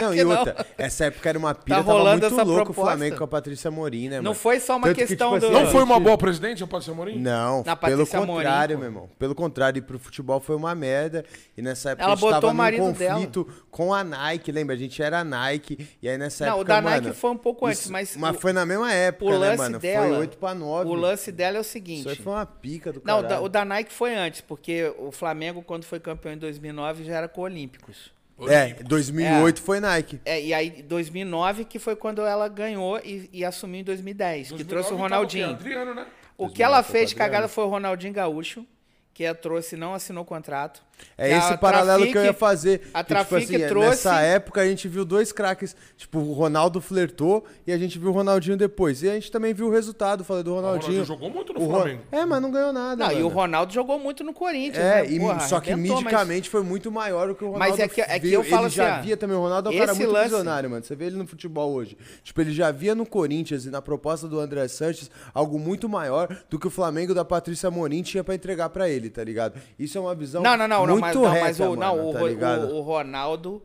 Não 0.00 0.04
Não, 0.04 0.08
aqui 0.10 0.18
e 0.20 0.24
não. 0.24 0.38
outra, 0.38 0.66
essa 0.78 1.04
época 1.06 1.28
era 1.28 1.38
uma 1.38 1.54
pira, 1.54 1.78
Tá 1.78 1.84
tava 1.84 1.92
rolando 1.92 2.20
muito 2.20 2.34
essa 2.34 2.42
louco 2.42 2.64
proposta. 2.64 2.80
o 2.82 2.84
Flamengo 2.84 3.16
com 3.18 3.24
a 3.24 3.28
Patrícia 3.28 3.70
Morim, 3.70 4.08
né, 4.08 4.16
Não 4.16 4.24
mano? 4.24 4.34
foi 4.34 4.60
só 4.60 4.76
uma 4.76 4.86
Tanto 4.88 4.96
que, 4.98 5.06
questão 5.06 5.28
tipo 5.34 5.40
do. 5.40 5.46
assim, 5.56 5.64
Não 5.64 5.70
foi 5.72 5.82
uma 5.82 5.98
boa 6.00 6.18
presidente, 6.18 6.62
a 6.62 6.66
Patrícia 6.66 6.94
Morim? 6.94 7.18
Não, 7.18 7.62
Na 7.64 7.76
pelo 7.76 8.04
Patrícia 8.06 8.26
contrário, 8.26 8.76
pô. 8.76 8.80
meu 8.80 8.88
irmão. 8.90 9.10
Pelo 9.18 9.34
contrário, 9.34 9.78
e 9.78 9.82
pro 9.82 9.98
futebol 9.98 10.40
foi 10.40 10.56
uma 10.56 10.74
merda. 10.74 11.24
E 11.56 11.62
nessa 11.62 11.90
época 11.90 12.04
Ela 12.04 12.12
a 12.12 12.16
gente 12.16 12.30
tava 12.30 12.52
num 12.52 12.78
conflito 12.94 13.48
com 13.70 13.94
a 13.94 14.02
Nike, 14.04 14.50
lembra? 14.52 14.74
A 14.74 14.78
gente 14.78 14.89
era 15.02 15.20
a 15.20 15.24
Nike. 15.24 15.88
E 16.02 16.08
aí 16.08 16.16
nessa 16.18 16.46
Não, 16.46 16.52
o 16.52 16.56
época, 16.60 16.74
da 16.74 16.82
mano, 16.82 17.02
Nike 17.08 17.16
foi 17.16 17.30
um 17.30 17.36
pouco 17.36 17.66
antes, 17.66 17.80
isso- 17.82 17.92
mas 17.92 18.16
Mas 18.16 18.36
o- 18.36 18.40
foi 18.40 18.52
na 18.52 18.64
mesma 18.66 18.92
época, 18.92 19.24
o 19.26 19.38
né, 19.38 19.48
lance 19.50 19.58
mano? 19.58 19.78
dela. 19.78 20.08
Foi 20.08 20.18
8 20.18 20.38
pra 20.38 20.54
9. 20.54 20.88
O 20.90 20.94
lance 20.94 21.30
dela 21.30 21.58
é 21.58 21.60
o 21.60 21.64
seguinte. 21.64 22.00
Isso 22.00 22.08
aí 22.08 22.16
foi 22.16 22.32
uma 22.32 22.46
pica 22.46 22.92
do 22.92 23.02
Não, 23.04 23.20
o 23.20 23.22
da, 23.22 23.40
o 23.40 23.48
da 23.48 23.64
Nike 23.64 23.92
foi 23.92 24.14
antes, 24.14 24.40
porque 24.40 24.92
o 24.98 25.12
Flamengo, 25.12 25.62
quando 25.62 25.84
foi 25.84 26.00
campeão 26.00 26.32
em 26.32 26.38
2009, 26.38 27.04
já 27.04 27.14
era 27.16 27.28
com 27.28 27.42
o 27.42 27.44
Olímpicos. 27.44 28.12
É, 28.48 28.72
2008 28.82 29.60
foi 29.60 29.80
Nike. 29.80 30.18
É, 30.24 30.40
e 30.42 30.54
aí, 30.54 30.82
2009, 30.82 31.66
que 31.66 31.78
foi 31.78 31.94
quando 31.94 32.22
ela 32.22 32.48
ganhou 32.48 32.98
e, 33.04 33.28
e 33.32 33.44
assumiu 33.44 33.80
em 33.80 33.84
2010, 33.84 34.50
que 34.52 34.64
trouxe 34.64 34.92
o 34.94 34.96
2009 34.96 34.96
tava 34.96 35.14
Ronaldinho. 35.14 35.46
quê? 35.48 35.52
Adriano, 35.54 35.94
né? 35.94 36.06
O 36.38 36.48
que 36.48 36.62
ela 36.62 36.76
2009 36.80 36.92
fez 36.92 37.12
o 37.12 37.16
cagada 37.16 37.48
foi 37.48 37.64
o 37.64 37.68
Ronaldinho 37.68 38.14
Gaúcho, 38.14 38.64
que 39.12 39.26
a 39.26 39.34
trouxe 39.34 39.76
e 39.76 39.78
não 39.78 39.92
assinou 39.92 40.24
contrato. 40.24 40.82
É 41.18 41.36
esse 41.36 41.56
paralelo 41.58 42.06
que 42.06 42.16
eu 42.16 42.24
ia 42.24 42.32
fazer. 42.32 42.82
A 42.94 43.04
que, 43.04 43.14
tipo 43.14 43.36
assim, 43.36 43.58
trouxe... 43.68 43.88
Nessa 43.90 44.20
época 44.22 44.60
a 44.60 44.66
gente 44.66 44.88
viu 44.88 45.04
dois 45.04 45.32
craques. 45.32 45.76
Tipo, 45.96 46.18
o 46.20 46.32
Ronaldo 46.32 46.80
flertou 46.80 47.44
e 47.66 47.72
a 47.72 47.78
gente 47.78 47.98
viu 47.98 48.08
o 48.10 48.12
Ronaldinho 48.12 48.56
depois. 48.56 49.02
E 49.02 49.08
a 49.08 49.14
gente 49.14 49.30
também 49.30 49.52
viu 49.52 49.66
o 49.66 49.70
resultado, 49.70 50.24
falei 50.24 50.42
do 50.42 50.52
O 50.52 50.54
Ronaldinho. 50.56 50.80
Ronaldinho 50.82 51.04
jogou 51.04 51.30
muito 51.30 51.52
no 51.52 51.60
Ron- 51.60 51.70
Flamengo. 51.80 52.02
É, 52.10 52.24
mas 52.24 52.42
não 52.42 52.50
ganhou 52.50 52.72
nada. 52.72 53.04
Não, 53.08 53.12
e 53.12 53.22
o 53.22 53.28
Ronaldo 53.28 53.72
jogou 53.72 53.98
muito 53.98 54.24
no 54.24 54.32
Corinthians, 54.32 54.78
É, 54.84 55.02
né? 55.02 55.10
e, 55.10 55.18
Porra, 55.20 55.40
só 55.40 55.60
que 55.60 55.70
arrebentou, 55.72 55.96
mas- 55.96 56.04
midicamente 56.04 56.48
foi 56.50 56.62
muito 56.62 56.90
maior 56.90 57.28
do 57.28 57.34
que 57.34 57.44
o 57.44 57.50
Ronaldo 57.50 57.70
Mas 57.70 57.78
é 57.80 57.88
que- 57.88 58.00
é 58.00 58.18
que 58.18 58.32
eu 58.32 58.42
falo 58.44 58.64
Ele 58.66 58.70
já 58.70 58.90
assim, 58.92 59.00
ó, 59.00 59.02
via 59.02 59.16
também, 59.16 59.36
o 59.36 59.40
Ronaldo 59.40 59.68
é 59.70 59.72
um 59.74 59.78
cara 59.78 59.94
muito 59.94 60.10
lance- 60.10 60.24
visionário, 60.30 60.70
mano. 60.70 60.84
Você 60.84 60.96
vê 60.96 61.06
ele 61.06 61.16
no 61.16 61.26
futebol 61.26 61.72
hoje. 61.72 61.96
Tipo, 62.22 62.40
ele 62.40 62.52
já 62.52 62.70
via 62.70 62.94
no 62.94 63.04
Corinthians 63.06 63.64
e 63.66 63.70
na 63.70 63.82
proposta 63.82 64.26
do 64.26 64.40
André 64.40 64.66
Sanches 64.68 65.10
algo 65.34 65.58
muito 65.58 65.88
maior 65.88 66.28
do 66.48 66.58
que 66.58 66.66
o 66.66 66.70
Flamengo 66.70 67.14
da 67.14 67.24
Patrícia 67.24 67.70
Morim 67.70 68.02
tinha 68.02 68.24
pra 68.24 68.34
entregar 68.34 68.68
pra 68.70 68.88
ele, 68.88 69.10
tá 69.10 69.22
ligado? 69.22 69.60
Isso 69.78 69.98
é 69.98 70.00
uma 70.00 70.14
visão 70.14 70.42
Não, 70.42 70.56
não, 70.56 70.66
não, 70.68 70.86
não, 70.90 71.00
muito 71.00 71.02
mas, 71.02 71.14
não, 71.16 71.30
reta, 71.32 71.44
mas 71.46 71.60
o, 71.60 71.76
não, 71.76 71.96
mano, 71.96 72.08
o, 72.10 72.38
tá 72.38 72.58
o, 72.66 72.76
o 72.76 72.80
Ronaldo 72.82 73.62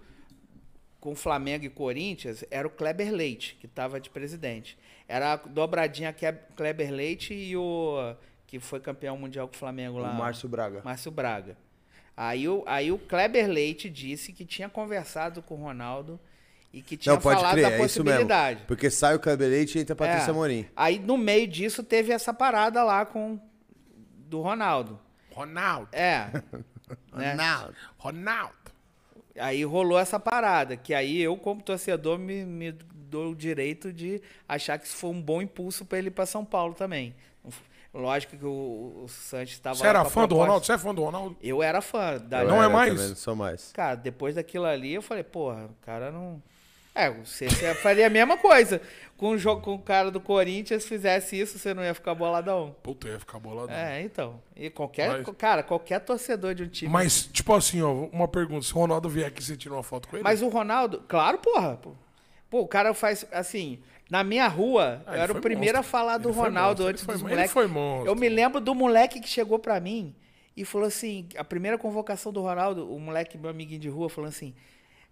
com 1.00 1.16
Flamengo 1.16 1.66
e 1.66 1.70
Corinthians 1.70 2.44
era 2.50 2.68
o 2.68 2.72
Kleber 2.72 3.12
Leite, 3.12 3.58
que 3.62 3.68
tava 3.68 4.00
de 4.00 4.10
presidente. 4.10 4.78
Era 5.08 5.34
a 5.34 5.36
dobradinha 5.36 6.12
que 6.12 6.26
é 6.26 6.32
Kleber 6.32 6.92
Leite 6.92 7.34
e 7.34 7.56
o 7.56 8.16
que 8.48 8.60
foi 8.60 8.80
campeão 8.80 9.18
mundial 9.18 9.48
com 9.48 9.54
o 9.54 9.58
Flamengo 9.58 10.00
lá. 10.00 10.12
O 10.12 10.16
Márcio 10.16 10.50
Braga. 10.50 10.82
Márcio 10.84 11.12
Braga. 11.12 11.58
Aí 12.18 12.48
o, 12.48 12.64
aí 12.66 12.92
o 12.92 12.98
Kleber 12.98 13.48
Leite 13.48 13.90
disse 13.90 14.32
que 14.32 14.46
tinha 14.46 14.70
conversado 14.70 15.42
com 15.44 15.56
o 15.56 15.58
Ronaldo 15.58 16.20
e 16.74 16.82
que 16.82 16.98
tinha 16.98 17.14
Não, 17.14 17.22
pode 17.22 17.38
falado 17.38 17.54
crer, 17.54 17.64
da 17.64 17.72
é 17.72 17.86
isso 17.86 18.04
mesmo. 18.04 18.04
possibilidade. 18.06 18.64
Porque 18.68 18.90
sai 18.90 19.16
o 19.16 19.20
Kleber 19.20 19.50
Leite 19.50 19.78
e 19.78 19.82
entra 19.82 19.94
a 19.94 19.96
Patrícia 19.96 20.32
É. 20.32 20.34
Morim. 20.34 20.66
Aí 20.76 20.98
no 20.98 21.18
meio 21.18 21.48
disso 21.48 21.84
teve 21.84 22.12
essa 22.14 22.34
parada 22.34 22.84
lá 22.84 23.06
com 23.06 23.40
do 24.28 24.42
Ronaldo. 24.42 25.00
Ronaldo. 25.32 25.90
É. 25.92 26.30
né? 27.14 27.36
Ronaldo. 27.98 28.54
Aí 29.38 29.64
rolou 29.66 30.00
essa 30.00 30.20
parada, 30.20 30.78
que 30.78 30.94
aí 30.94 31.22
eu, 31.22 31.36
como 31.36 31.62
torcedor, 31.62 32.18
me, 32.18 32.46
me 32.46 32.72
dou 32.72 33.32
o 33.32 33.36
direito 33.36 33.92
de 33.92 34.22
achar 34.48 34.80
que 34.80 34.86
isso 34.86 34.96
foi 34.96 35.10
um 35.10 35.22
bom 35.22 35.42
impulso 35.42 35.86
para 35.86 35.98
ele 35.98 36.08
ir 36.08 36.12
para 36.12 36.26
São 36.26 36.46
Paulo 36.46 36.74
também. 36.74 37.14
Lógico 37.94 38.36
que 38.36 38.46
o, 38.46 39.04
o 39.04 39.08
Santos 39.08 39.54
estava 39.54 39.76
Você 39.76 39.88
era 39.88 40.04
fã 40.04 40.28
do 40.28 40.36
Ronaldo? 40.36 40.66
Você 40.66 40.74
é 40.74 40.78
fã 40.78 40.94
do 40.94 41.02
Ronaldo? 41.02 41.38
Eu 41.42 41.64
era 41.64 41.82
fã. 41.82 42.18
Da... 42.18 42.44
Não 42.44 42.62
é 42.62 42.68
mais? 42.68 42.94
também, 42.94 43.08
não 43.08 43.16
sou 43.16 43.36
mais. 43.36 43.72
Cara, 43.72 43.96
depois 43.96 44.36
daquilo 44.36 44.66
ali, 44.66 44.94
eu 44.94 45.02
falei, 45.02 45.24
porra, 45.24 45.66
o 45.66 45.86
cara 45.86 46.12
não. 46.12 46.44
É, 46.96 47.12
você, 47.12 47.50
você 47.50 47.76
faria 47.76 48.08
a 48.08 48.10
mesma 48.10 48.38
coisa. 48.38 48.82
Com 49.18 49.30
o, 49.32 49.38
jogo, 49.38 49.62
com 49.62 49.76
o 49.76 49.80
cara 49.80 50.10
do 50.12 50.20
Corinthians, 50.20 50.86
fizesse 50.86 51.40
isso, 51.40 51.58
você 51.60 51.74
não 51.74 51.84
ia 51.84 51.94
ficar 51.94 52.14
boladão. 52.16 52.76
Puta, 52.84 53.08
ia 53.08 53.20
ficar 53.20 53.38
bolado. 53.40 53.72
É, 53.72 54.02
então. 54.02 54.42
E 54.56 54.70
qualquer. 54.70 55.10
Mas- 55.24 55.36
Cara, 55.38 55.62
qualquer 55.64 56.00
torcedor 56.02 56.54
de 56.56 56.64
um 56.64 56.68
time. 56.68 56.92
Mas, 56.92 57.26
tipo 57.28 57.54
assim, 57.54 57.82
ó, 57.82 57.92
uma 58.12 58.28
pergunta. 58.28 58.66
Se 58.66 58.74
o 58.74 58.78
Ronaldo 58.78 59.08
vier 59.10 59.28
aqui, 59.28 59.44
você 59.44 59.56
tira 59.56 59.74
uma 59.74 59.84
foto 59.84 60.08
com 60.08 60.16
ele? 60.18 60.24
Mas 60.24 60.42
o 60.42 60.48
Ronaldo, 60.50 61.04
claro, 61.08 61.38
porra. 61.38 61.78
Pô, 61.78 61.92
Pô, 62.50 62.62
o 62.62 62.68
cara 62.68 62.94
faz 62.94 63.26
assim. 63.32 63.80
Na 64.10 64.24
minha 64.24 64.48
rua, 64.48 65.02
Ah, 65.08 65.16
eu 65.16 65.22
era 65.24 65.32
o 65.32 65.42
primeiro 65.42 65.78
monstro. 65.78 65.98
a 65.98 66.00
falar 66.00 66.18
do 66.18 66.30
Ele 66.30 66.38
Ronaldo 66.38 66.84
monstro, 66.84 66.88
antes 66.88 67.04
foi- 67.04 67.14
dos 67.16 67.22
ele 67.24 67.30
moleques. 67.32 67.52
foi 67.54 67.68
monstro. 67.68 68.08
Eu 68.12 68.16
me 68.16 68.30
lembro 68.30 68.62
do 68.62 68.76
moleque 68.76 69.20
que 69.20 69.28
chegou 69.28 69.58
pra 69.60 69.80
mim 69.80 70.14
e 70.56 70.64
falou 70.64 70.88
assim: 70.88 71.28
a 71.38 71.44
primeira 71.44 71.78
convocação 71.78 72.32
do 72.32 72.42
Ronaldo, 72.42 72.94
o 72.94 73.00
moleque, 73.00 73.38
meu 73.38 73.50
amiguinho 73.50 73.80
de 73.80 73.90
rua, 73.90 74.10
falou 74.10 74.28
assim: 74.28 74.54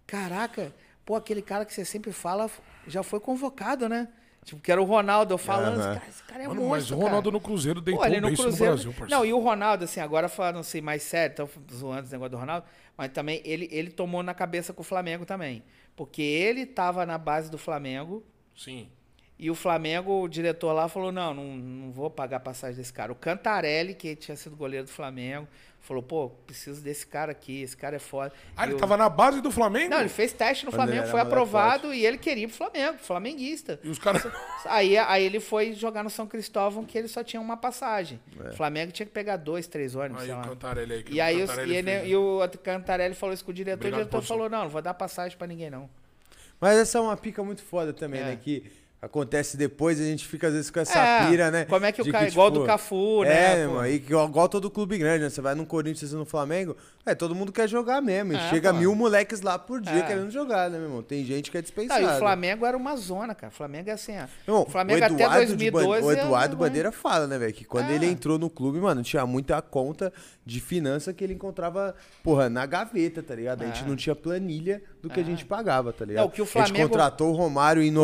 Caraca, 0.06 0.72
pô, 1.04 1.14
aquele 1.16 1.42
cara 1.42 1.64
que 1.64 1.72
você 1.72 1.84
sempre 1.84 2.12
fala 2.12 2.50
já 2.86 3.02
foi 3.02 3.20
convocado, 3.20 3.88
né? 3.88 4.08
Tipo, 4.44 4.60
que 4.60 4.70
era 4.70 4.80
o 4.80 4.84
Ronaldo, 4.84 5.32
eu 5.32 5.38
falando, 5.38 5.80
Aham. 5.80 5.94
cara, 5.94 6.06
esse 6.08 6.22
cara 6.24 6.42
é 6.44 6.48
Mano, 6.48 6.60
monstro, 6.60 6.70
mas 6.76 6.90
o 6.90 6.96
Ronaldo 6.96 7.30
cara. 7.30 7.32
no 7.32 7.40
Cruzeiro 7.40 7.80
deitou 7.80 8.04
Pô, 8.04 8.10
ele 8.10 8.20
no 8.20 8.28
isso 8.28 8.42
no 8.42 8.48
Cruzeiro. 8.48 8.74
Brasil, 8.74 8.92
parceiro. 8.92 9.10
não, 9.10 9.24
e 9.26 9.32
o 9.32 9.38
Ronaldo, 9.38 9.84
assim, 9.84 10.00
agora 10.00 10.28
falando 10.28 10.58
assim, 10.58 10.82
mais 10.82 11.02
sério, 11.02 11.32
estão 11.32 11.48
zoando 11.72 12.02
esse 12.02 12.12
negócio 12.12 12.30
do 12.32 12.36
Ronaldo, 12.36 12.66
mas 12.94 13.10
também 13.10 13.40
ele, 13.42 13.68
ele 13.72 13.90
tomou 13.90 14.22
na 14.22 14.34
cabeça 14.34 14.74
com 14.74 14.82
o 14.82 14.84
Flamengo 14.84 15.24
também. 15.24 15.64
Porque 15.96 16.20
ele 16.20 16.66
tava 16.66 17.06
na 17.06 17.16
base 17.16 17.50
do 17.50 17.56
Flamengo 17.56 18.22
Sim. 18.54 18.88
E 19.36 19.50
o 19.50 19.54
Flamengo, 19.54 20.22
o 20.22 20.28
diretor 20.28 20.72
lá 20.72 20.88
falou: 20.88 21.10
não, 21.10 21.34
não, 21.34 21.44
não 21.56 21.90
vou 21.90 22.08
pagar 22.08 22.36
a 22.36 22.40
passagem 22.40 22.76
desse 22.76 22.92
cara. 22.92 23.10
O 23.10 23.16
Cantarelli, 23.16 23.92
que 23.94 24.14
tinha 24.14 24.36
sido 24.36 24.54
goleiro 24.54 24.86
do 24.86 24.92
Flamengo, 24.92 25.48
falou: 25.80 26.04
pô, 26.04 26.30
preciso 26.46 26.80
desse 26.80 27.04
cara 27.04 27.32
aqui, 27.32 27.60
esse 27.62 27.76
cara 27.76 27.96
é 27.96 27.98
foda. 27.98 28.32
Ah, 28.56 28.64
E 28.64 28.68
ele 28.68 28.74
o- 28.76 28.78
tava 28.78 28.96
na 28.96 29.08
base 29.08 29.40
do 29.40 29.50
Flamengo? 29.50 29.90
Não, 29.90 29.98
ele 29.98 30.08
fez 30.08 30.32
teste 30.32 30.64
no 30.64 30.70
Quando 30.70 30.86
Flamengo, 30.86 31.08
foi 31.08 31.18
aprovado 31.20 31.92
e 31.92 32.06
ele 32.06 32.16
queria 32.16 32.44
ir 32.44 32.46
pro 32.46 32.56
Flamengo, 32.56 32.98
flamenguista. 32.98 33.80
E 33.82 33.88
os 33.88 33.98
caras. 33.98 34.24
Aí, 34.66 34.96
aí 34.96 35.22
ele 35.24 35.40
foi 35.40 35.74
jogar 35.74 36.02
no 36.04 36.08
São 36.08 36.26
Cristóvão, 36.28 36.84
que 36.86 36.96
ele 36.96 37.08
só 37.08 37.22
tinha 37.24 37.38
uma 37.40 37.56
passagem. 37.56 38.18
É. 38.42 38.48
O 38.50 38.52
Flamengo 38.56 38.92
tinha 38.92 39.04
que 39.04 39.12
pegar 39.12 39.36
dois, 39.36 39.66
três 39.66 39.94
ônibus, 39.96 40.22
Aí 40.22 40.26
sei 40.28 40.34
o 40.34 40.38
lá. 40.38 40.44
Cantarelli 40.44 40.92
aí. 40.94 41.02
que 41.02 41.12
E 41.12 41.18
o 41.18 41.22
aí 41.22 41.42
os- 41.42 41.50
Cantarelli 41.50 41.72
e, 41.72 41.76
ele- 41.76 41.90
fez, 41.90 42.02
né? 42.04 42.08
e 42.08 42.16
o 42.16 42.48
Cantarelli 42.62 43.14
falou 43.14 43.34
isso 43.34 43.44
com 43.44 43.50
o 43.50 43.54
diretor, 43.54 43.78
Obrigado, 43.78 44.00
o 44.00 44.04
diretor 44.04 44.22
falou, 44.22 44.48
não, 44.48 44.62
não 44.62 44.70
vou 44.70 44.80
dar 44.80 44.94
passagem 44.94 45.36
pra 45.36 45.46
ninguém, 45.46 45.68
não. 45.70 45.90
Mas 46.60 46.78
essa 46.78 46.96
é 46.96 47.00
uma 47.02 47.16
pica 47.16 47.42
muito 47.44 47.62
foda 47.62 47.92
também, 47.92 48.20
É. 48.22 48.24
né? 48.24 48.38
Que 48.42 48.64
acontece 49.04 49.56
depois, 49.56 50.00
a 50.00 50.04
gente 50.04 50.26
fica 50.26 50.48
às 50.48 50.52
vezes 50.54 50.70
com 50.70 50.80
essa 50.80 50.98
É, 50.98 51.26
pira, 51.28 51.50
né? 51.50 51.64
como 51.66 51.84
é 51.86 51.92
que 51.92 52.02
o 52.02 52.10
cara- 52.10 52.26
igual 52.28 52.50
do 52.50 52.60
tipo, 52.60 52.66
Cafu, 52.66 53.24
é, 53.24 53.28
né, 53.28 53.56
meu 53.56 53.68
pô? 53.68 53.72
irmão, 53.74 53.86
e 53.86 53.98
que 53.98 54.12
igual, 54.12 54.48
todo 54.48 54.70
clube 54.70 54.98
grande, 54.98 55.24
né? 55.24 55.30
Você 55.30 55.40
vai 55.40 55.54
no 55.54 55.66
Corinthians 55.66 56.12
e 56.12 56.14
no 56.14 56.24
Flamengo, 56.24 56.76
é, 57.06 57.14
todo 57.14 57.34
mundo 57.34 57.52
quer 57.52 57.68
jogar 57.68 58.00
mesmo. 58.00 58.32
É, 58.34 58.50
chega 58.50 58.72
mil 58.72 58.94
moleques 58.94 59.40
lá 59.40 59.58
por 59.58 59.80
dia 59.80 59.98
É. 59.98 60.02
querendo 60.02 60.30
jogar, 60.30 60.70
né, 60.70 60.78
meu 60.78 60.86
irmão? 60.88 61.02
Tem 61.02 61.24
gente 61.24 61.50
que 61.50 61.58
é 61.58 61.62
dispensada. 61.62 62.00
e 62.02 62.06
o 62.06 62.18
Flamengo 62.18 62.64
era 62.66 62.76
uma 62.76 62.96
zona, 62.96 63.34
cara. 63.34 63.52
O 63.52 63.56
Flamengo 63.56 63.90
é 63.90 63.92
assim, 63.92 64.12
ó. 64.16 64.24
Irmão, 64.48 64.62
o 64.62 64.70
Flamengo 64.70 65.00
o 65.00 65.04
até 65.04 65.14
Eduardo 65.14 65.40
de 65.40 65.46
2012 65.70 66.00
Ban- 66.00 66.06
O 66.06 66.12
Eduardo 66.12 66.54
é- 66.54 66.58
Bandeira 66.58 66.92
fala, 66.92 67.26
né, 67.26 67.38
velho? 67.38 67.52
Que 67.52 67.64
quando 67.64 67.90
É. 67.90 67.94
ele 67.94 68.06
entrou 68.06 68.38
no 68.38 68.48
clube, 68.48 68.78
mano, 68.80 69.02
tinha 69.02 69.26
muita 69.26 69.60
conta 69.62 70.12
de 70.46 70.60
finança 70.60 71.12
que 71.12 71.22
ele 71.24 71.34
encontrava, 71.34 71.94
porra, 72.22 72.48
na 72.48 72.66
gaveta, 72.66 73.22
tá 73.22 73.34
ligado? 73.34 73.62
A 73.62 73.66
gente 73.66 73.84
É. 73.84 73.86
não 73.86 73.96
tinha 73.96 74.14
planilha 74.14 74.82
do 75.02 75.08
que 75.10 75.20
a 75.20 75.22
gente 75.24 75.44
pagava, 75.44 75.92
tá 75.92 76.04
ligado? 76.04 76.24
Não, 76.24 76.30
que 76.30 76.40
o 76.40 76.44
A 76.44 76.46
gente 76.46 76.52
Flamengo- 76.52 76.88
contratou 76.88 77.30
o 77.30 77.36
Romário 77.36 77.82
em 77.82 77.90
o 77.90 77.94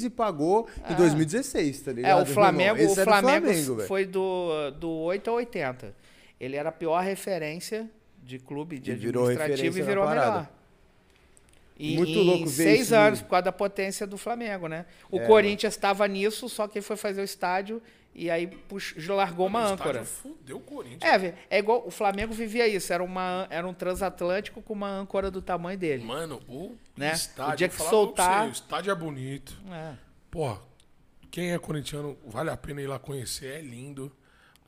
Flamengo- 0.00 0.02
96 0.02 0.04
e 0.04 0.10
pagou 0.10 0.68
em 0.90 0.94
2016, 0.94 1.80
tá 1.80 1.90
É, 1.90 1.94
ligado? 1.94 2.22
o 2.22 2.26
Flamengo, 2.26 2.78
o 2.80 2.92
era 2.92 3.04
Flamengo, 3.04 3.46
velho. 3.76 3.88
foi 3.88 4.04
do, 4.04 4.70
do 4.72 4.90
8 4.90 5.30
ao 5.30 5.36
80. 5.36 5.94
Ele 6.40 6.56
era 6.56 6.68
a 6.68 6.72
pior 6.72 7.02
referência 7.02 7.90
de 8.22 8.38
clube, 8.38 8.78
de 8.78 8.90
E 8.92 8.94
virou 8.94 9.26
administrativo 9.26 9.78
e 9.78 9.82
virou 9.82 10.04
a 10.04 10.10
melhor. 10.10 10.48
E, 11.78 11.94
Muito 11.96 12.10
em 12.12 12.24
louco 12.24 12.46
ver 12.46 12.64
seis 12.64 12.80
isso 12.82 12.94
anos, 12.96 13.18
no- 13.20 13.24
por 13.26 13.30
causa 13.32 13.42
da 13.44 13.52
potência 13.52 14.06
do 14.06 14.16
Flamengo, 14.16 14.66
né? 14.66 14.86
O 15.10 15.18
É, 15.18 15.26
Corinthians 15.26 15.74
estava 15.74 16.08
nisso, 16.08 16.48
só 16.48 16.66
que 16.66 16.78
ele 16.78 16.84
foi 16.84 16.96
fazer 16.96 17.20
o 17.20 17.24
estádio 17.24 17.82
e 18.14 18.30
aí 18.30 18.46
pux- 18.46 18.94
largou 19.08 19.46
uma 19.46 19.60
O 19.62 19.72
âncora. 19.74 20.02
Fudeu 20.04 20.56
o 20.56 20.60
Corinthians. 20.60 21.02
É, 21.22 21.34
é 21.50 21.58
igual 21.58 21.86
o 21.86 21.90
Flamengo 21.90 22.32
vivia 22.32 22.66
isso, 22.66 22.90
era, 22.94 23.04
uma, 23.04 23.46
era 23.50 23.68
um 23.68 23.74
transatlântico 23.74 24.62
com 24.62 24.72
uma 24.72 24.88
âncora 24.88 25.30
do 25.30 25.42
tamanho 25.42 25.78
dele. 25.78 26.02
Mano, 26.02 26.40
o 26.48 26.74
Né? 26.96 27.12
estádio. 27.12 27.52
O 27.52 27.56
dia 27.56 27.68
que 27.68 27.76
soltar- 27.76 28.42
você, 28.44 28.48
o 28.48 28.52
estádio 28.52 28.90
é 28.90 28.94
bonito. 28.94 29.56
É. 29.70 29.92
Porra, 30.30 30.58
quem 31.30 31.52
é 31.52 31.58
corintiano, 31.58 32.16
vale 32.26 32.50
a 32.50 32.56
pena 32.56 32.80
ir 32.80 32.86
lá 32.86 32.98
conhecer, 32.98 33.58
é 33.58 33.60
lindo. 33.60 34.10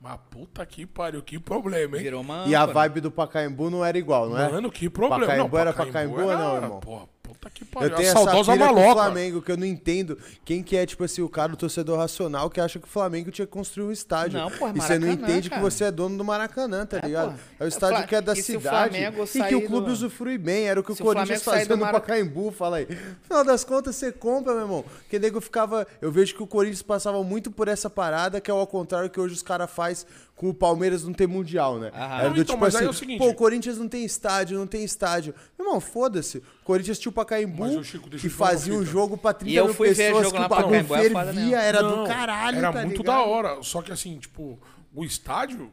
Mas 0.01 0.17
puta 0.29 0.65
que 0.65 0.85
pariu, 0.85 1.21
que 1.21 1.37
problema, 1.37 1.97
hein? 1.97 2.03
Virou 2.03 2.21
uma 2.21 2.45
E 2.47 2.55
a 2.55 2.65
vibe 2.65 3.01
do 3.01 3.11
Pacaembu 3.11 3.69
não 3.69 3.83
era 3.83 3.97
igual, 3.97 4.29
não 4.29 4.37
é? 4.39 4.49
Mano, 4.49 4.71
que 4.71 4.89
problema. 4.89 5.25
Pacaembu 5.25 5.49
não, 5.55 5.59
era 5.59 5.73
Pacaembu 5.73 6.21
ou 6.21 6.37
não, 6.37 6.55
irmão? 6.55 6.79
Porra, 6.79 7.09
puta 7.39 7.49
que 7.49 7.65
pariu. 7.65 7.89
Eu 7.89 7.95
tenho 7.95 8.09
essa 8.09 8.19
saudosa 8.19 8.51
pira 8.53 8.65
com 8.67 8.71
o 8.71 8.75
maloca. 8.75 8.93
Flamengo, 9.01 9.41
que 9.41 9.51
eu 9.51 9.57
não 9.57 9.65
entendo 9.65 10.17
quem 10.43 10.61
que 10.61 10.75
é, 10.75 10.85
tipo 10.85 11.03
assim, 11.03 11.21
o 11.21 11.29
cara, 11.29 11.53
o 11.53 11.55
torcedor 11.55 11.97
racional 11.97 12.49
que 12.49 12.59
acha 12.59 12.79
que 12.79 12.85
o 12.85 12.89
Flamengo 12.89 13.31
tinha 13.31 13.45
que 13.45 13.51
construir 13.53 13.85
um 13.85 13.91
estádio. 13.91 14.39
Não, 14.39 14.51
pô, 14.51 14.67
é 14.67 14.71
e 14.71 14.73
você 14.81 14.99
não 14.99 15.07
Maracanã, 15.07 15.11
entende 15.13 15.49
cara. 15.49 15.61
que 15.61 15.69
você 15.69 15.83
é 15.85 15.91
dono 15.91 16.17
do 16.17 16.23
Maracanã, 16.25 16.85
tá 16.85 16.97
É, 16.97 17.05
ligado? 17.05 17.33
pô. 17.33 17.39
É 17.59 17.65
o 17.65 17.67
estádio 17.67 18.07
que 18.07 18.15
é 18.15 18.21
da 18.21 18.33
e 18.35 18.39
o 18.39 18.43
cidade 18.43 18.97
e 18.97 19.43
que 19.43 19.55
o 19.55 19.65
clube 19.65 19.87
do- 19.87 19.93
usufrui 19.93 20.37
bem. 20.37 20.67
Era 20.67 20.79
o 20.79 20.83
que 20.83 20.91
o 20.91 20.95
Se 20.95 21.01
o 21.01 21.05
Corinthians 21.05 21.41
fazia 21.43 21.75
no 21.75 21.81
Pacaembu, 21.91 22.51
fala 22.51 22.77
aí. 22.77 22.85
Final 23.23 23.43
das 23.43 23.63
contas, 23.63 23.95
você 23.95 24.11
compra, 24.11 24.53
meu 24.53 24.61
irmão. 24.63 24.83
Porque 24.83 25.17
nego 25.19 25.39
ficava... 25.39 25.87
Eu 26.01 26.11
vejo 26.11 26.35
que 26.35 26.43
o 26.43 26.47
Corinthians 26.47 26.81
passava 26.81 27.23
muito 27.23 27.49
por 27.51 27.67
essa 27.67 27.89
parada, 27.89 28.41
que 28.41 28.51
é 28.51 28.53
ao 28.53 28.67
contrário 28.67 29.09
que 29.09 29.19
hoje 29.19 29.33
os 29.33 29.41
caras 29.43 29.69
faz 29.71 30.05
com 30.39 30.47
o 30.47 30.53
Palmeiras 30.53 31.03
não 31.03 31.11
ter 31.11 31.27
mundial, 31.27 31.77
né? 31.79 31.91
Aham. 31.93 32.15
Era 32.15 32.23
Não, 32.29 32.33
do 32.33 32.41
então, 32.41 32.55
tipo 32.55 32.59
mas 32.61 32.73
aí 32.73 32.79
assim, 32.83 32.87
é 32.87 32.89
o 32.89 32.93
seguinte- 32.93 33.17
pô, 33.17 33.27
o 33.27 33.33
Corinthians 33.35 33.77
não 33.77 33.89
tem 33.89 34.05
estádio, 34.05 34.57
não 34.57 34.65
tem 34.65 34.85
estádio. 34.85 35.35
Meu 35.57 35.67
irmão, 35.67 35.81
foda-se. 35.81 36.37
O 36.37 36.43
Corinthians 36.63 36.97
tinha 36.97 37.09
o 37.09 37.13
Pacaembu, 37.13 37.59
Mas, 37.63 37.75
ô, 37.75 37.83
Chico, 37.83 38.09
deixa 38.09 38.21
que 38.21 38.27
eu 38.27 38.31
te 38.31 38.37
falar 38.37 38.51
uma 38.51 38.57
fazia 38.57 38.73
um 38.73 38.79
fita. 38.79 38.89
jogo 38.91 39.17
pra 39.17 39.33
30 39.33 39.51
E 39.51 39.55
eu 39.57 39.65
mil 39.65 39.73
fui 39.73 39.89
ver 39.89 39.95
pessoas, 40.13 40.23
jogo 40.23 40.31
que 40.35 40.39
lá 40.39 40.45
o 40.45 40.49
no 40.49 40.55
bagulho 40.55 40.87
Pacaembu, 40.87 40.95
é 40.95 41.09
foda 41.09 41.25
fervia, 41.33 41.43
mesmo. 41.43 41.55
era 41.57 41.81
Não, 41.83 42.03
do 42.03 42.07
caralho, 42.07 42.57
Era 42.57 42.71
tá 42.71 42.81
muito 42.83 43.01
ligado? 43.01 43.15
da 43.17 43.21
hora. 43.25 43.57
Só 43.63 43.81
que 43.81 43.91
assim, 43.91 44.17
tipo, 44.17 44.57
o 44.95 45.03
estádio, 45.03 45.69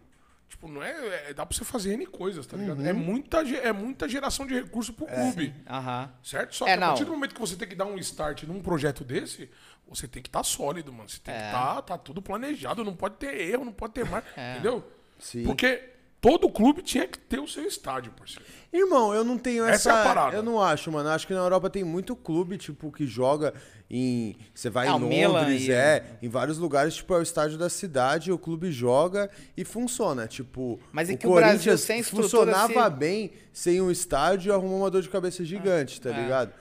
tipo, 0.67 0.73
não 0.73 0.83
é, 0.83 1.31
é- 1.31 1.35
Dá 1.35 1.47
pra 1.47 1.57
você 1.57 1.65
fazer 1.65 1.95
N 1.95 2.07
coisas, 2.07 2.47
tá 2.47 2.57
ligado? 2.57 2.79
Uhum. 2.81 2.87
É, 2.87 2.93
muita, 2.93 3.39
é 3.41 3.73
muita 3.73 4.09
geração 4.09 4.47
de 4.47 4.55
recurso 4.55 4.93
pro 4.93 5.07
clube. 5.07 5.55
Aham. 5.69 6.13
Certo? 6.23 6.55
Só 6.55 6.67
É, 6.67 6.77
que 6.77 6.83
a 6.83 6.87
partir 6.89 7.01
não. 7.03 7.11
do 7.11 7.13
momento 7.15 7.35
que 7.35 7.41
você 7.41 7.57
tem 7.57 7.69
que 7.69 7.75
dar 7.75 7.87
um 7.87 7.97
start 7.99 8.43
num 8.45 8.61
projeto 8.61 9.05
desse, 9.05 9.49
você 9.89 10.07
tem 10.09 10.23
que 10.23 10.29
estar 10.29 10.43
sólido, 10.43 10.93
mano. 10.93 11.09
Você 11.09 11.21
tem 11.21 11.35
É. 11.35 11.39
que 11.39 11.45
estar 11.47 11.83
tá 11.83 11.99
tudo 11.99 12.21
planejado, 12.21 12.85
não 12.85 12.95
pode 12.95 13.17
ter 13.17 13.35
erro, 13.41 13.65
não 13.65 13.73
pode 13.73 13.93
ter 13.95 14.05
mais. 14.09 14.25
Entendeu? 14.37 14.85
Sim. 15.19 15.45
Porque 15.45 15.83
todo 16.21 16.49
clube 16.49 16.83
tinha 16.83 17.07
que 17.07 17.19
ter 17.19 17.39
o 17.39 17.47
seu 17.47 17.65
estádio, 17.65 18.13
parceiro. 18.13 18.45
Irmão, 18.73 19.15
eu 19.15 19.25
não 19.25 19.39
tenho 19.39 19.65
Essa 19.65 19.91
essa. 19.91 19.99
é 19.99 20.01
a 20.03 20.05
parada. 20.05 20.37
Eu 20.37 20.43
não 20.43 20.61
acho, 20.63 20.91
mano. 20.91 21.09
Acho 21.09 21.27
que 21.27 21.33
na 21.33 21.41
Europa 21.41 21.71
tem 21.71 21.85
muito 21.85 22.15
clube, 22.17 22.59
tipo, 22.59 22.91
que 22.93 23.07
joga 23.07 23.55
em. 23.89 24.37
Você 24.55 24.69
vai 24.69 24.87
Ah, 24.89 24.97
em 24.97 25.01
Milan 25.01 25.33
Londres, 25.41 25.63
e- 25.69 25.73
é. 25.73 26.19
Em 26.21 26.29
vários 26.29 26.59
lugares, 26.59 26.95
tipo, 26.97 27.15
é 27.15 27.19
o 27.19 27.23
estádio 27.23 27.57
da 27.57 27.69
cidade, 27.71 28.33
o 28.33 28.39
clube 28.39 28.71
joga 28.73 29.31
e 29.57 29.65
funciona. 29.65 30.27
Tipo. 30.27 30.79
Mas 30.93 31.09
é 31.09 31.15
o 31.15 31.19
que 31.19 31.27
o 31.27 31.35
Brasil 31.35 31.53
Corinthians 31.53 31.81
sem 31.81 32.01
estrutura, 32.01 32.29
funcionava 32.29 32.91
se- 32.91 32.97
bem 32.97 33.33
sem 33.53 33.81
um 33.81 33.91
estádio 33.91 34.51
e 34.51 34.53
arrumou 34.53 34.81
uma 34.81 34.91
dor 34.91 35.03
de 35.03 35.09
cabeça 35.09 35.45
gigante, 35.45 36.01
tá 36.01 36.11
É. 36.11 36.23
ligado? 36.23 36.53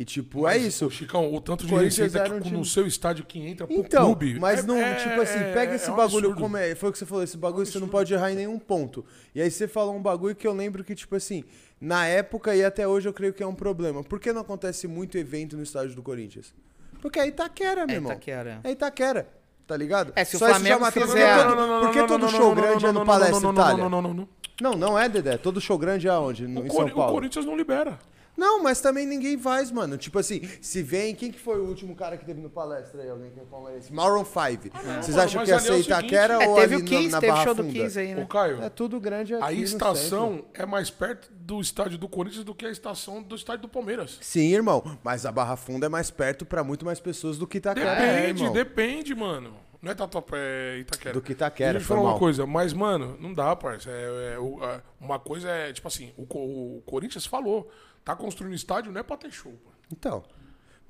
E, 0.00 0.04
tipo, 0.04 0.46
é 0.46 0.56
isso. 0.56 0.86
Ô, 0.86 0.90
Chicão, 0.90 1.34
o 1.34 1.40
tanto 1.40 1.64
de 1.66 1.72
Corinthians 1.72 1.96
receita 2.12 2.18
era 2.26 2.34
um 2.34 2.38
que 2.38 2.44
time- 2.44 2.58
no 2.58 2.64
seu 2.64 2.86
estádio 2.86 3.24
que 3.24 3.40
entra 3.40 3.66
pro 3.66 3.74
Então, 3.76 4.04
clube. 4.04 4.38
mas 4.38 4.60
é- 4.60 4.62
não, 4.62 4.76
é- 4.76 4.94
tipo 4.94 5.20
assim, 5.20 5.38
é- 5.40 5.52
pega 5.52 5.72
é 5.72 5.74
esse 5.74 5.90
um 5.90 5.96
bagulho 5.96 6.26
absurdo. 6.28 6.40
como 6.40 6.56
é. 6.56 6.74
Foi 6.76 6.88
o 6.90 6.92
que 6.92 6.98
você 6.98 7.04
falou, 7.06 7.24
esse 7.24 7.36
bagulho 7.36 7.66
você 7.66 7.80
não 7.80 7.88
pode 7.88 8.14
errar 8.14 8.30
em 8.30 8.36
nenhum 8.36 8.60
ponto. 8.60 9.04
E 9.34 9.42
aí 9.42 9.50
você 9.50 9.66
falou 9.66 9.96
um 9.96 10.00
bagulho 10.00 10.36
que 10.36 10.46
eu 10.46 10.52
lembro 10.52 10.84
que, 10.84 10.94
tipo 10.94 11.16
assim, 11.16 11.42
na 11.80 12.06
época 12.06 12.54
e 12.54 12.64
até 12.64 12.86
hoje 12.86 13.08
eu 13.08 13.12
creio 13.12 13.32
que 13.32 13.42
é 13.42 13.46
um 13.46 13.56
problema. 13.56 14.04
Por 14.04 14.20
que 14.20 14.32
não 14.32 14.42
acontece 14.42 14.86
muito 14.86 15.18
evento 15.18 15.56
no 15.56 15.64
estádio 15.64 15.96
do 15.96 16.02
Corinthians? 16.02 16.54
Porque 17.02 17.18
é 17.18 17.26
Itaquera, 17.26 17.84
meu 17.84 17.94
É 17.94 17.98
irmão. 17.98 18.12
Itaquera. 18.12 18.60
É 18.62 18.70
Itaquera. 18.70 19.28
Tá 19.66 19.76
ligado? 19.76 20.12
É, 20.14 20.24
se 20.24 20.36
o 20.36 20.38
Só 20.38 20.46
isso 20.48 20.60
Flamengo 20.60 20.84
já 20.84 20.90
fizer- 20.92 21.06
Por 21.08 21.44
que 21.44 21.56
todo, 21.56 21.80
por 21.80 21.90
que 21.92 22.04
todo 22.06 22.28
show 22.28 22.54
grande 22.54 22.86
é 22.86 22.92
no 22.92 23.04
Palestra 23.04 23.50
Itália? 23.50 23.82
Não, 23.82 23.90
não, 23.90 24.00
não, 24.00 24.14
não. 24.14 24.28
Não, 24.60 24.72
não 24.74 24.98
é, 24.98 25.08
Dedé. 25.08 25.36
Todo 25.36 25.60
show 25.60 25.76
grande 25.76 26.06
é 26.06 26.10
aonde? 26.10 26.46
No, 26.46 26.64
em 26.64 26.70
São 26.70 26.88
Paulo. 26.88 27.10
o 27.10 27.14
Corinthians 27.14 27.44
não 27.44 27.56
libera. 27.56 27.98
Não, 28.38 28.62
mas 28.62 28.80
também 28.80 29.04
ninguém 29.04 29.36
faz, 29.36 29.70
mano. 29.70 29.98
Tipo 29.98 30.18
assim, 30.20 30.40
se 30.62 30.82
vem. 30.82 31.14
Quem 31.14 31.32
que 31.32 31.38
foi 31.40 31.58
o 31.58 31.64
último 31.64 31.96
cara 31.96 32.16
que 32.16 32.24
teve 32.24 32.40
no 32.40 32.48
palestra 32.48 33.02
aí? 33.02 33.10
Alguém 33.10 33.30
que 33.32 33.40
é 33.40 33.42
palmeirense? 33.42 33.92
Maroon 33.92 34.24
5. 34.24 34.32
Vocês 34.32 35.08
mano, 35.08 35.22
acham 35.22 35.44
que 35.44 35.50
ia 35.50 35.56
é 35.56 35.58
ser 35.58 35.66
seguinte- 35.66 35.86
Itaquera 35.86 36.34
É, 36.44 36.48
ou 36.48 36.54
teve 36.54 36.74
ali 36.76 36.82
o 36.82 36.84
na- 36.84 36.90
15, 36.90 37.08
na 37.10 37.20
teve 37.20 37.32
Barra 37.32 37.44
show 37.44 37.54
do 37.54 37.62
Funda? 37.64 37.72
15 37.74 38.00
aí, 38.00 38.14
né? 38.14 38.22
Ô, 38.22 38.26
Caio, 38.26 38.62
É 38.62 38.70
tudo 38.70 39.00
grande 39.00 39.34
aqui 39.34 39.44
a 39.44 39.52
estação 39.52 40.44
é 40.54 40.64
mais 40.64 40.88
perto 40.88 41.28
do 41.32 41.60
estádio 41.60 41.98
do 41.98 42.08
Corinthians 42.08 42.44
do 42.44 42.54
que 42.54 42.64
a 42.64 42.70
estação 42.70 43.22
do 43.22 43.34
estádio 43.34 43.62
do 43.62 43.68
Palmeiras. 43.68 44.18
Sim, 44.20 44.52
irmão. 44.54 44.98
Mas 45.02 45.26
a 45.26 45.32
Barra 45.32 45.56
Funda 45.56 45.86
é 45.86 45.88
mais 45.88 46.10
perto 46.10 46.46
pra 46.46 46.62
muito 46.62 46.84
mais 46.84 47.00
pessoas 47.00 47.38
do 47.38 47.46
que 47.46 47.58
Itaquera. 47.58 47.90
é, 47.90 48.16
Depende, 48.22 48.40
irmão. 48.42 48.52
depende, 48.54 49.14
mano. 49.14 49.54
Não 49.80 49.92
é 49.92 49.94
Tatuapé, 49.94 50.36
é 50.36 50.78
Itaquera. 50.78 51.14
Do 51.14 51.22
que 51.22 51.32
Itaquera, 51.32 51.72
Deixa 51.74 51.84
eu 51.92 51.96
falar 51.96 52.10
uma 52.10 52.18
coisa, 52.18 52.44
mas, 52.44 52.72
mano, 52.72 53.16
não 53.20 53.32
dá, 53.32 53.54
parça. 53.54 53.88
É, 53.88 53.92
é, 53.92 54.34
é, 54.34 54.80
uma 55.00 55.20
coisa 55.20 55.48
é, 55.48 55.72
tipo 55.72 55.86
assim, 55.86 56.12
o, 56.16 56.22
o 56.78 56.82
Corinthians 56.84 57.24
falou, 57.26 57.70
tá 58.04 58.14
construindo 58.16 58.54
estádio 58.54 58.92
não 58.92 59.00
é 59.00 59.02
pra 59.02 59.16
ter 59.16 59.30
show, 59.30 59.52
mano. 59.52 59.76
Então. 59.92 60.24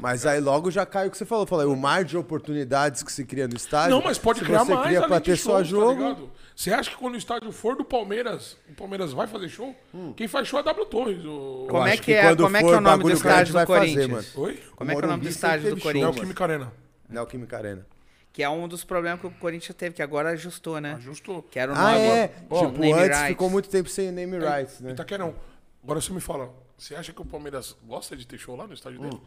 Mas 0.00 0.24
aí 0.24 0.38
logo 0.38 0.70
já 0.70 0.86
cai 0.86 1.08
o 1.08 1.10
que 1.10 1.18
você 1.18 1.24
falou. 1.24 1.44
Falei, 1.44 1.66
o 1.66 1.74
mar 1.76 2.04
de 2.04 2.16
oportunidades 2.16 3.02
que 3.02 3.10
se 3.10 3.24
cria 3.24 3.48
no 3.48 3.56
estádio. 3.56 3.90
Não, 3.96 4.00
mas 4.02 4.16
pode 4.16 4.38
se 4.38 4.44
criar 4.44 4.60
você 4.64 4.72
mais 4.72 4.86
cria 4.86 4.98
além 4.98 5.08
pra 5.08 5.18
de 5.18 5.24
ter 5.24 5.36
show, 5.36 5.50
só 5.52 5.58
tá 5.58 5.64
jogo. 5.64 5.92
ligado? 6.02 6.30
Você 6.54 6.72
acha 6.72 6.88
que 6.90 6.96
quando 6.96 7.14
o 7.14 7.18
estádio 7.18 7.50
for 7.50 7.74
do 7.74 7.84
Palmeiras, 7.84 8.56
o 8.70 8.74
Palmeiras 8.74 9.12
vai 9.12 9.26
fazer 9.26 9.48
show? 9.48 9.74
Quem 10.16 10.28
faz 10.28 10.46
show 10.46 10.60
é 10.60 10.62
W 10.62 10.86
Torres. 10.86 11.24
O... 11.24 11.66
Como 11.68 11.84
é 11.84 11.96
que 11.96 12.12
é- 12.12 12.36
como 12.36 12.56
é 12.56 12.62
que 12.62 12.68
é 12.70 12.76
o 12.76 12.80
nome 12.80 13.02
do 13.02 13.10
estádio 13.12 13.52
do 13.52 13.58
fazer, 13.58 13.66
Corinthians? 13.66 14.36
Oi? 14.36 14.62
Como 14.76 14.90
é 14.92 14.94
que 14.94 15.00
é 15.02 15.04
o 15.04 15.10
nome 15.10 15.22
do 15.24 15.28
estádio 15.28 15.74
do 15.74 15.80
Corinthians? 15.80 16.14
Neoquímica 16.14 16.44
Arena. 16.44 16.72
Neoquímica 17.08 17.56
Arena. 17.56 17.86
Que 18.32 18.42
é 18.44 18.48
um 18.48 18.68
dos 18.68 18.84
problemas 18.84 19.20
que 19.20 19.26
o 19.26 19.30
Corinthians 19.32 19.74
teve, 19.76 19.96
que 19.96 20.02
agora 20.02 20.28
ajustou, 20.30 20.80
né? 20.80 20.94
Ajustou. 20.94 21.42
Que 21.42 21.58
era 21.58 21.72
o 21.72 21.74
Ah, 21.76 21.92
nome. 21.94 21.98
é. 22.06 22.34
Ó, 22.48 22.66
tipo, 22.66 22.78
name 22.78 22.92
antes 22.92 23.08
rights. 23.16 23.28
ficou 23.30 23.50
muito 23.50 23.68
tempo 23.68 23.88
sem 23.88 24.12
name 24.12 24.38
rights, 24.38 24.78
né? 24.78 24.92
Itaquerão. 24.92 25.34
Agora 25.82 26.00
você 26.00 26.12
me 26.12 26.20
fala, 26.20 26.54
você 26.78 26.94
acha 26.94 27.12
que 27.12 27.20
o 27.20 27.24
Palmeiras 27.24 27.76
gosta 27.86 28.16
de 28.16 28.26
ter 28.26 28.38
show 28.38 28.54
lá 28.54 28.66
no 28.66 28.72
estádio 28.72 29.00
dele? 29.00 29.20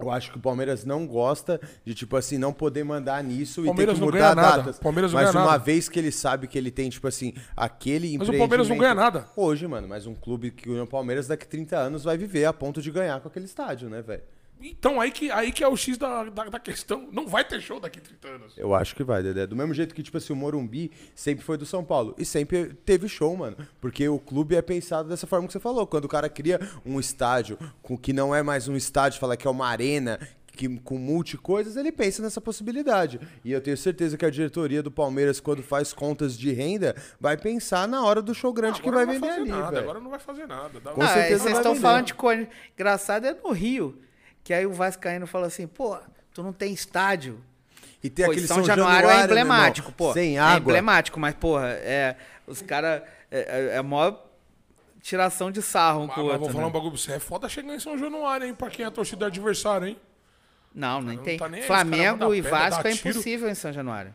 Eu 0.00 0.10
acho 0.10 0.32
que 0.32 0.38
o 0.38 0.40
Palmeiras 0.40 0.84
não 0.84 1.06
gosta 1.06 1.60
de, 1.84 1.94
tipo 1.94 2.16
assim, 2.16 2.36
não 2.36 2.52
poder 2.52 2.82
mandar 2.82 3.22
nisso 3.22 3.64
e 3.64 3.74
ter 3.74 3.94
que 3.94 4.00
mudar 4.00 4.34
datas. 4.34 4.78
Palmeiras 4.80 5.12
não 5.12 5.20
mas 5.20 5.30
ganha 5.30 5.44
uma 5.44 5.52
nada. 5.52 5.62
vez 5.62 5.88
que 5.88 5.98
ele 5.98 6.10
sabe 6.10 6.48
que 6.48 6.58
ele 6.58 6.70
tem, 6.70 6.90
tipo 6.90 7.06
assim, 7.06 7.32
aquele 7.56 8.18
Mas 8.18 8.28
o 8.28 8.36
Palmeiras 8.36 8.68
não 8.68 8.76
ganha 8.76 8.94
nada. 8.94 9.28
Hoje, 9.36 9.68
mano, 9.68 9.86
mas 9.86 10.06
um 10.06 10.14
clube 10.14 10.50
que 10.50 10.68
o 10.68 10.86
Palmeiras 10.86 11.28
daqui 11.28 11.46
30 11.46 11.76
anos 11.76 12.02
vai 12.02 12.18
viver 12.18 12.44
a 12.44 12.52
ponto 12.52 12.82
de 12.82 12.90
ganhar 12.90 13.20
com 13.20 13.28
aquele 13.28 13.44
estádio, 13.44 13.88
né, 13.88 14.02
velho? 14.02 14.22
Então, 14.60 14.98
aí 15.00 15.10
que, 15.10 15.30
aí 15.30 15.52
que 15.52 15.62
é 15.62 15.68
o 15.68 15.76
X 15.76 15.98
da, 15.98 16.24
da, 16.24 16.44
da 16.44 16.58
questão. 16.58 17.06
Não 17.12 17.26
vai 17.26 17.44
ter 17.44 17.60
show 17.60 17.78
daqui 17.78 17.98
a 17.98 18.02
30 18.02 18.28
anos. 18.28 18.54
Eu 18.56 18.74
acho 18.74 18.94
que 18.96 19.04
vai, 19.04 19.22
Dedé. 19.22 19.46
Do 19.46 19.54
mesmo 19.54 19.74
jeito 19.74 19.94
que, 19.94 20.02
tipo 20.02 20.16
assim, 20.16 20.32
o 20.32 20.36
Morumbi 20.36 20.90
sempre 21.14 21.44
foi 21.44 21.58
do 21.58 21.66
São 21.66 21.84
Paulo. 21.84 22.14
E 22.16 22.24
sempre 22.24 22.72
teve 22.84 23.06
show, 23.08 23.36
mano. 23.36 23.56
Porque 23.80 24.08
o 24.08 24.18
clube 24.18 24.54
é 24.56 24.62
pensado 24.62 25.08
dessa 25.08 25.26
forma 25.26 25.46
que 25.46 25.52
você 25.52 25.60
falou. 25.60 25.86
Quando 25.86 26.06
o 26.06 26.08
cara 26.08 26.28
cria 26.30 26.58
um 26.84 26.98
estádio 26.98 27.58
com 27.82 27.98
que 27.98 28.12
não 28.12 28.34
é 28.34 28.42
mais 28.42 28.66
um 28.66 28.74
estádio, 28.76 29.20
fala 29.20 29.36
que 29.36 29.46
é 29.46 29.50
uma 29.50 29.66
arena, 29.68 30.18
que, 30.56 30.66
com 30.78 30.96
multicoisas, 30.96 31.76
ele 31.76 31.92
pensa 31.92 32.22
nessa 32.22 32.40
possibilidade. 32.40 33.20
E 33.44 33.52
eu 33.52 33.60
tenho 33.60 33.76
certeza 33.76 34.16
que 34.16 34.24
a 34.24 34.30
diretoria 34.30 34.82
do 34.82 34.90
Palmeiras, 34.90 35.40
quando 35.40 35.62
faz 35.62 35.92
contas 35.92 36.38
de 36.38 36.52
renda, 36.52 36.94
vai 37.20 37.36
pensar 37.36 37.86
na 37.86 38.02
hora 38.02 38.22
do 38.22 38.32
show 38.34 38.50
grande 38.52 38.80
que 38.80 38.88
Agora 38.88 39.04
vai 39.04 39.14
não 39.14 39.20
vender 39.20 39.34
fazer 39.34 39.40
ali, 39.42 39.50
nada. 39.62 39.78
Agora 39.80 40.00
não 40.00 40.10
vai 40.10 40.20
fazer 40.20 40.46
nada. 40.46 40.80
Dá 40.80 40.92
Com 40.92 41.02
Ah, 41.02 41.08
certeza 41.08 41.42
vocês 41.42 41.42
vai 41.42 41.52
estão 41.60 41.72
vender. 41.74 41.82
falando 41.82 42.06
de 42.06 42.14
coisa. 42.14 42.48
Engraçado 42.74 43.26
é 43.26 43.34
no 43.34 43.50
Rio. 43.52 43.98
Que 44.44 44.52
aí 44.52 44.66
o 44.66 44.72
Vascaíno 44.72 45.26
fala 45.26 45.46
assim, 45.46 45.66
pô, 45.66 45.98
tu 46.32 46.42
não 46.42 46.52
tem 46.52 46.72
estádio. 46.72 47.42
E 48.02 48.10
tem 48.10 48.26
Pô, 48.26 48.32
aquele 48.32 48.46
São, 48.46 48.62
Januário, 48.62 49.08
é 49.08 49.24
emblemático, 49.24 49.88
meu 49.88 49.94
irmão, 49.96 50.08
pô. 50.08 50.12
Sem 50.12 50.36
É 50.36 50.40
água. 50.40 50.58
emblemático, 50.58 51.18
mas, 51.18 51.34
porra, 51.34 51.68
é, 51.70 52.16
os 52.46 52.60
caras. 52.60 53.02
É, 53.30 53.38
é, 53.40 53.74
é 53.74 53.78
a 53.78 53.82
maior 53.82 54.22
tiração 55.00 55.50
de 55.50 55.62
sarro 55.62 56.02
um 56.02 56.06
Mas, 56.06 56.14
com 56.14 56.20
o 56.20 56.24
mas 56.24 56.32
outro. 56.34 56.44
vou 56.44 56.50
falar 56.52 56.64
né? 56.64 56.68
um 56.68 56.72
bagulho 56.72 56.92
pra 56.92 57.00
você. 57.00 57.12
É 57.12 57.18
foda 57.18 57.48
chegar 57.48 57.74
em 57.74 57.80
São 57.80 57.96
Januário, 57.96 58.46
hein? 58.46 58.54
Pra 58.54 58.68
quem 58.68 58.84
é 58.84 58.90
torcida 58.90 59.26
adversária, 59.26 59.86
hein? 59.86 59.98
Não, 60.74 61.00
nem 61.00 61.16
não 61.16 61.24
tem. 61.24 61.38
tá 61.38 61.46
aí, 61.46 61.62
Flamengo 61.62 62.12
mandam 62.18 62.34
e 62.34 62.42
pedra, 62.42 62.58
Vasco 62.58 62.86
é 62.88 62.92
impossível 62.92 63.48
em 63.48 63.54
São 63.54 63.72
Januário. 63.72 64.14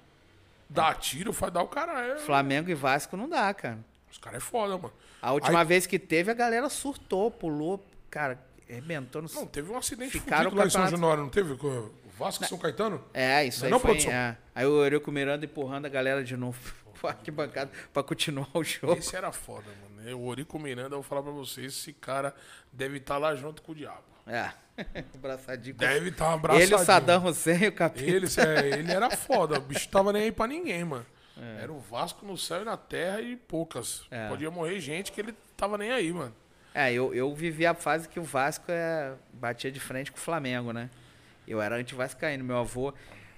Dá 0.70 0.94
tiro, 0.94 1.34
faz 1.34 1.52
dar 1.52 1.64
o 1.64 1.68
cara. 1.68 2.00
É... 2.06 2.18
Flamengo 2.20 2.70
e 2.70 2.76
Vasco 2.76 3.18
não 3.18 3.28
dá, 3.28 3.52
cara. 3.56 3.80
Os 4.12 4.18
caras 4.20 4.38
é 4.38 4.46
foda, 4.46 4.78
mano. 4.78 4.94
A 5.22 5.32
última 5.32 5.62
Aí- 5.62 5.66
vez 5.66 5.88
que 5.88 5.98
teve, 5.98 6.30
a 6.30 6.34
galera 6.36 6.70
surtou, 6.70 7.32
pulou, 7.32 7.84
cara, 8.10 8.40
arrebentou 8.70 9.22
no. 9.22 9.30
Não, 9.34 9.46
teve 9.46 9.72
um 9.72 9.78
acidente 9.78 10.12
Ficaram 10.12 10.46
fudido 10.46 10.60
lá 10.60 10.68
em 10.68 10.70
São 10.70 10.88
Januário, 10.88 11.24
não 11.24 11.30
teve? 11.30 11.56
Com 11.56 11.68
O 11.68 11.94
Vasco 12.18 12.44
e 12.44 12.48
São 12.48 12.58
Caetano? 12.58 13.04
É, 13.14 13.46
isso 13.46 13.64
é 13.64 13.68
aí 13.68 13.72
não, 13.72 13.80
foi. 13.80 13.92
produção? 13.92 14.12
é. 14.12 14.38
Aí 14.54 14.66
o 14.66 14.84
Eurico 14.84 15.12
Miranda 15.12 15.46
empurrando 15.46 15.86
a 15.86 15.90
galera 15.90 16.24
de 16.24 16.36
novo 16.38 16.60
pra 17.02 17.12
arquibancada 17.12 17.72
pra 17.94 18.04
continuar 18.04 18.50
o 18.54 18.64
jogo. 18.64 18.98
Esse 18.98 19.16
era 19.16 19.32
foda, 19.32 19.68
mano. 19.82 20.18
O 20.18 20.28
Orico 20.28 20.58
Miranda, 20.58 20.96
eu 20.96 21.02
vou 21.02 21.04
falar 21.04 21.22
pra 21.22 21.32
vocês, 21.32 21.74
esse 21.74 21.94
cara 21.94 22.34
deve 22.72 22.98
estar 22.98 23.18
lá 23.18 23.36
junto 23.36 23.62
com 23.62 23.74
o 23.74 23.76
diabo. 23.76 24.04
É. 24.26 24.52
Abraçadinho. 25.14 25.76
Deve 25.76 26.10
estar 26.10 26.34
abraçadinho. 26.34 26.68
Ele, 26.68 26.76
o 26.76 26.86
Saddam 26.86 27.26
Hussein 27.26 27.64
e 27.64 27.68
o 27.68 27.72
capitão. 27.74 28.08
Ele, 28.08 28.28
é, 28.38 28.70
ele 28.80 28.92
era 28.92 29.10
foda, 29.10 29.58
o 29.58 29.62
bicho 29.62 29.90
tava 29.90 30.14
nem 30.14 30.24
aí 30.24 30.32
pra 30.32 30.48
ninguém, 30.48 30.86
mano. 30.86 31.06
É. 31.38 31.64
Era 31.64 31.74
o 31.74 31.80
Vasco 31.80 32.26
no 32.26 32.38
céu 32.38 32.62
e 32.62 32.66
na 32.66 32.78
terra 32.78 33.22
e 33.22 33.36
poucas. 33.36 34.04
É. 34.12 34.28
Podia 34.30 34.52
morrer 34.52 34.80
gente 34.80 35.12
que 35.12 35.20
ele 35.20 35.34
tava 35.58 35.78
nem 35.78 35.92
aí, 35.92 36.12
mano. 36.14 36.34
É, 36.74 36.94
eu, 36.94 37.14
eu 37.14 37.34
vivi 37.34 37.66
a 37.66 37.74
fase 37.74 38.08
que 38.08 38.20
o 38.20 38.24
Vasco 38.24 38.66
é, 38.70 39.14
batia 39.34 39.72
de 39.72 39.80
frente 39.80 40.12
com 40.12 40.18
o 40.18 40.22
Flamengo, 40.22 40.72
né? 40.72 40.90
Eu 41.48 41.62
era 41.62 41.76
anti-vascaíno. 41.76 42.44
Meu 42.44 42.58
avô, 42.58 42.94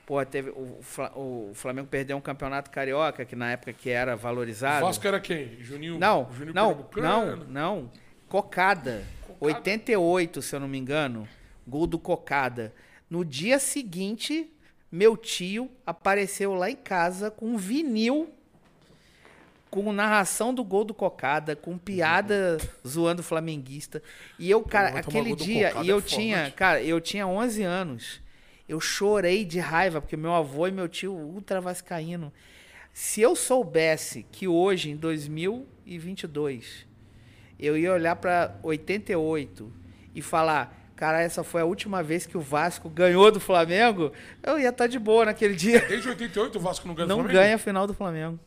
pô, 0.05 0.23
teve. 0.25 0.49
O, 0.49 0.79
o 1.15 1.51
Flamengo 1.53 1.87
perdeu 1.87 2.17
um 2.17 2.21
campeonato 2.21 2.69
carioca, 2.69 3.23
que 3.23 3.35
na 3.35 3.51
época 3.51 3.71
que 3.73 3.89
era 3.89 4.15
O 4.15 4.17
valorizado. 4.17 4.85
Vasco 4.85 5.07
era 5.07 5.19
quem? 5.19 5.57
Juninho? 5.61 5.97
Não, 5.97 6.29
Juninho 6.33 6.53
não, 6.53 6.89
não, 6.97 7.35
não. 7.37 7.91
Cocada. 8.27 9.03
88, 9.39 10.41
se 10.41 10.55
eu 10.55 10.59
não 10.59 10.67
me 10.67 10.77
engano. 10.77 11.27
Gol 11.67 11.87
do 11.87 11.97
Cocada. 11.97 12.73
No 13.09 13.25
dia 13.25 13.59
seguinte, 13.59 14.51
meu 14.91 15.17
tio 15.17 15.69
apareceu 15.85 16.53
lá 16.53 16.69
em 16.69 16.75
casa 16.75 17.31
com 17.31 17.47
um 17.47 17.57
vinil 17.57 18.29
com 19.71 19.93
narração 19.93 20.53
do 20.53 20.65
gol 20.65 20.83
do 20.83 20.93
Cocada, 20.93 21.55
com 21.55 21.77
piada 21.77 22.57
zoando 22.85 23.21
o 23.21 23.23
flamenguista. 23.23 24.03
E 24.37 24.51
eu, 24.51 24.61
cara, 24.61 24.89
tomar 24.89 24.99
aquele 24.99 25.33
dia, 25.33 25.73
e 25.81 25.87
eu 25.87 25.99
é 25.99 26.01
tinha, 26.01 26.43
né? 26.43 26.51
cara, 26.51 26.83
eu 26.83 26.99
tinha 26.99 27.25
11 27.25 27.63
anos. 27.63 28.21
Eu 28.67 28.81
chorei 28.81 29.45
de 29.45 29.59
raiva, 29.59 30.01
porque 30.01 30.17
meu 30.17 30.33
avô 30.33 30.67
e 30.67 30.71
meu 30.71 30.89
tio 30.89 31.13
ultra 31.13 31.61
vascaíno. 31.61 32.33
Se 32.91 33.21
eu 33.21 33.33
soubesse 33.33 34.25
que 34.29 34.45
hoje, 34.45 34.91
em 34.91 34.97
2022, 34.97 36.85
eu 37.57 37.77
ia 37.77 37.93
olhar 37.93 38.17
pra 38.17 38.57
88 38.61 39.71
e 40.13 40.21
falar, 40.21 40.91
cara, 40.97 41.21
essa 41.21 41.45
foi 41.45 41.61
a 41.61 41.65
última 41.65 42.03
vez 42.03 42.25
que 42.25 42.37
o 42.37 42.41
Vasco 42.41 42.89
ganhou 42.89 43.31
do 43.31 43.39
Flamengo, 43.39 44.11
eu 44.43 44.59
ia 44.59 44.69
estar 44.69 44.87
de 44.87 44.99
boa 44.99 45.25
naquele 45.25 45.55
dia. 45.55 45.79
Desde 45.87 46.09
88 46.09 46.57
o 46.57 46.61
Vasco 46.61 46.85
não 46.89 46.93
ganha 46.93 47.07
Não 47.07 47.23
ganha 47.23 47.55
a 47.55 47.57
final 47.57 47.87
do 47.87 47.93
Flamengo. 47.93 48.37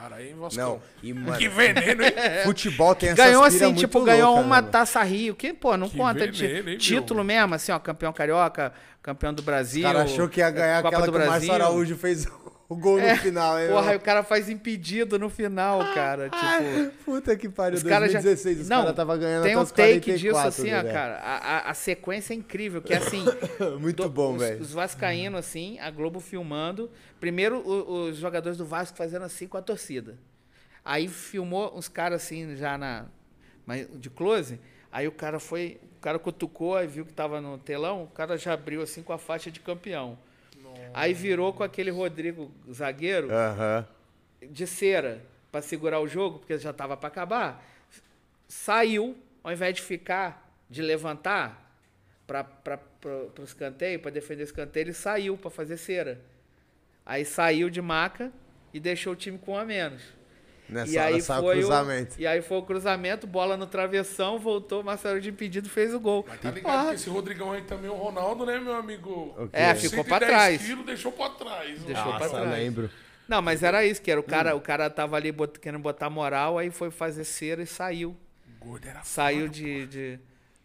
Cara, 0.00 0.16
aí 0.16 0.32
Vasco. 0.34 0.60
Não, 0.60 0.82
e, 1.02 1.12
mano, 1.14 1.38
Que 1.38 1.48
veneno, 1.48 2.02
hein? 2.02 2.12
futebol 2.44 2.94
tem 2.94 3.10
essas 3.10 3.24
Ganhou 3.24 3.44
assim, 3.44 3.64
muito 3.66 3.78
tipo, 3.78 4.02
ganhou 4.02 4.30
louca, 4.34 4.40
uma 4.46 4.56
né, 4.56 4.60
mano? 4.62 4.72
taça 4.72 5.02
Rio, 5.02 5.34
que, 5.34 5.52
pô, 5.54 5.76
não 5.76 5.88
Que 5.88 5.96
conta. 5.96 6.26
veneno, 6.30 6.70
hein, 6.70 6.78
título 6.78 7.22
meu? 7.24 7.36
mesmo, 7.36 7.54
assim, 7.54 7.70
ó, 7.72 7.78
campeão 7.78 8.12
carioca, 8.12 8.72
campeão 9.02 9.32
do 9.32 9.40
O 9.40 9.44
Brasil. 9.44 9.82
cara 9.82 10.02
achou 10.02 10.28
que 10.28 10.40
ia 10.40 10.50
ganhar 10.50 10.82
Copa 10.82 10.88
aquela 10.88 11.06
do 11.06 11.12
que 11.12 11.18
o 11.18 11.20
Márcio 11.26 11.48
Brasil. 11.48 11.54
Araújo 11.54 11.96
fez 11.96 12.26
o 12.74 12.76
gol 12.76 13.00
no 13.00 13.16
final. 13.16 13.58
hein, 13.58 13.68
Porra, 13.68 13.96
o 13.96 14.00
cara 14.00 14.22
faz 14.22 14.48
impedido 14.48 15.18
no 15.18 15.28
final, 15.30 15.78
cara. 15.94 16.28
Tipo. 16.34 16.90
Puta 17.04 17.36
que 17.36 17.48
pariu, 17.48 17.76
Os 17.76 17.82
caras 17.82 18.12
já. 18.12 18.20
2016, 18.20 18.60
os 18.62 18.68
caras 18.68 18.94
tava 18.94 19.16
ganhando 19.16 19.44
tem 19.44 19.56
um 19.56 19.60
os 19.60 19.70
take 19.70 20.00
44, 20.00 20.18
disso 20.18 20.38
assim, 20.38 20.74
ó, 20.74 20.82
cara. 20.92 21.16
A, 21.18 21.36
a, 21.36 21.70
a 21.70 21.74
sequência 21.74 22.32
é 22.34 22.36
incrível, 22.36 22.82
que 22.82 22.92
é 22.92 22.96
assim. 22.98 23.24
Muito 23.80 24.02
do- 24.02 24.08
bom, 24.10 24.34
os, 24.34 24.42
velho. 24.42 24.60
Os 24.60 24.72
Vascaínos, 24.72 25.38
assim, 25.38 25.78
a 25.78 25.90
Globo 25.90 26.20
filmando. 26.20 26.90
Primeiro, 27.20 27.58
o- 27.66 28.08
os 28.08 28.16
jogadores 28.16 28.58
do 28.58 28.64
Vasco 28.66 28.96
fazendo 28.96 29.24
assim 29.24 29.46
com 29.46 29.56
a 29.56 29.62
torcida. 29.62 30.16
Aí 30.84 31.08
filmou 31.08 31.76
uns 31.76 31.88
caras 31.88 32.22
assim, 32.22 32.56
já 32.56 32.76
na. 32.76 33.06
de 33.94 34.10
close. 34.10 34.58
Aí 34.92 35.08
o 35.08 35.12
cara 35.12 35.38
foi. 35.40 35.80
O 35.96 36.00
cara 36.04 36.18
cutucou, 36.18 36.76
aí 36.76 36.86
viu 36.86 37.06
que 37.06 37.12
tava 37.14 37.40
no 37.40 37.56
telão, 37.56 38.02
o 38.02 38.06
cara 38.08 38.36
já 38.36 38.52
abriu 38.52 38.82
assim 38.82 39.02
com 39.02 39.12
a 39.12 39.18
faixa 39.18 39.50
de 39.50 39.58
campeão. 39.58 40.18
Aí 40.94 41.12
virou 41.12 41.52
com 41.52 41.62
aquele 41.62 41.90
Rodrigo 41.90 42.50
zagueiro 42.72 43.28
Aham. 43.32 43.86
de 44.40 44.66
cera 44.66 45.22
para 45.50 45.60
segurar 45.60 46.00
o 46.00 46.08
jogo, 46.08 46.38
porque 46.38 46.58
já 46.58 46.70
estava 46.70 46.96
para 46.96 47.08
acabar, 47.08 47.64
saiu, 48.48 49.16
ao 49.42 49.52
invés 49.52 49.74
de 49.74 49.82
ficar, 49.82 50.50
de 50.68 50.82
levantar 50.82 51.64
para 52.26 52.80
o 53.38 53.44
escanteio, 53.44 54.00
para 54.00 54.10
defender 54.10 54.42
o 54.42 54.46
escanteio, 54.46 54.84
ele 54.84 54.94
saiu 54.94 55.36
para 55.36 55.50
fazer 55.50 55.76
cera. 55.76 56.20
Aí 57.04 57.24
saiu 57.24 57.68
de 57.68 57.82
maca 57.82 58.32
e 58.72 58.80
deixou 58.80 59.12
o 59.12 59.16
time 59.16 59.38
com 59.38 59.52
um 59.52 59.58
a 59.58 59.64
menos. 59.64 60.02
Nessa 60.68 60.92
e 60.92 60.98
hora 60.98 61.14
aí 61.14 61.20
sai 61.22 61.38
o 61.40 61.42
foi 61.42 61.56
cruzamento. 61.58 62.16
O, 62.16 62.20
e 62.20 62.26
aí 62.26 62.40
foi 62.42 62.56
o 62.56 62.62
cruzamento, 62.62 63.26
bola 63.26 63.56
no 63.56 63.66
travessão, 63.66 64.38
voltou, 64.38 64.82
Marcelo 64.82 65.20
de 65.20 65.28
impedido 65.30 65.68
fez 65.68 65.92
o 65.92 66.00
gol. 66.00 66.22
Tá 66.40 66.50
ligado 66.50 66.86
Ah, 66.86 66.88
que 66.90 66.94
esse 66.94 67.10
Rodrigão 67.10 67.52
aí 67.52 67.62
também, 67.62 67.90
o 67.90 67.94
Ronaldo, 67.94 68.46
né, 68.46 68.58
meu 68.58 68.74
amigo? 68.74 69.34
Ok. 69.36 69.48
É, 69.52 69.74
ficou 69.74 70.02
pra 70.04 70.18
110 70.20 70.30
trás. 70.30 70.62
quilos, 70.62 70.86
deixou 70.86 71.12
pra 71.12 71.28
trás. 71.30 71.82
Deixou 71.82 72.04
pra 72.04 72.12
Nossa, 72.12 72.24
eu 72.24 72.30
trás. 72.30 72.50
lembro. 72.50 72.90
Não, 73.28 73.40
mas 73.42 73.62
era 73.62 73.84
isso, 73.84 74.00
que 74.02 74.10
era 74.10 74.20
o 74.20 74.24
Hum. 74.24 74.26
cara, 74.26 74.54
o 74.56 74.60
cara 74.60 74.88
tava 74.90 75.16
ali 75.16 75.30
bot- 75.32 75.58
querendo 75.58 75.80
botar 75.82 76.08
moral, 76.10 76.58
aí 76.58 76.70
foi 76.70 76.90
fazer 76.90 77.24
cera 77.24 77.62
e 77.62 77.66
saiu. 77.66 78.16
Gordo 78.58 78.86
era 78.88 79.02
Saiu 79.02 79.40
foda, 79.46 79.52
de, 79.52 79.86
de- 79.86 80.18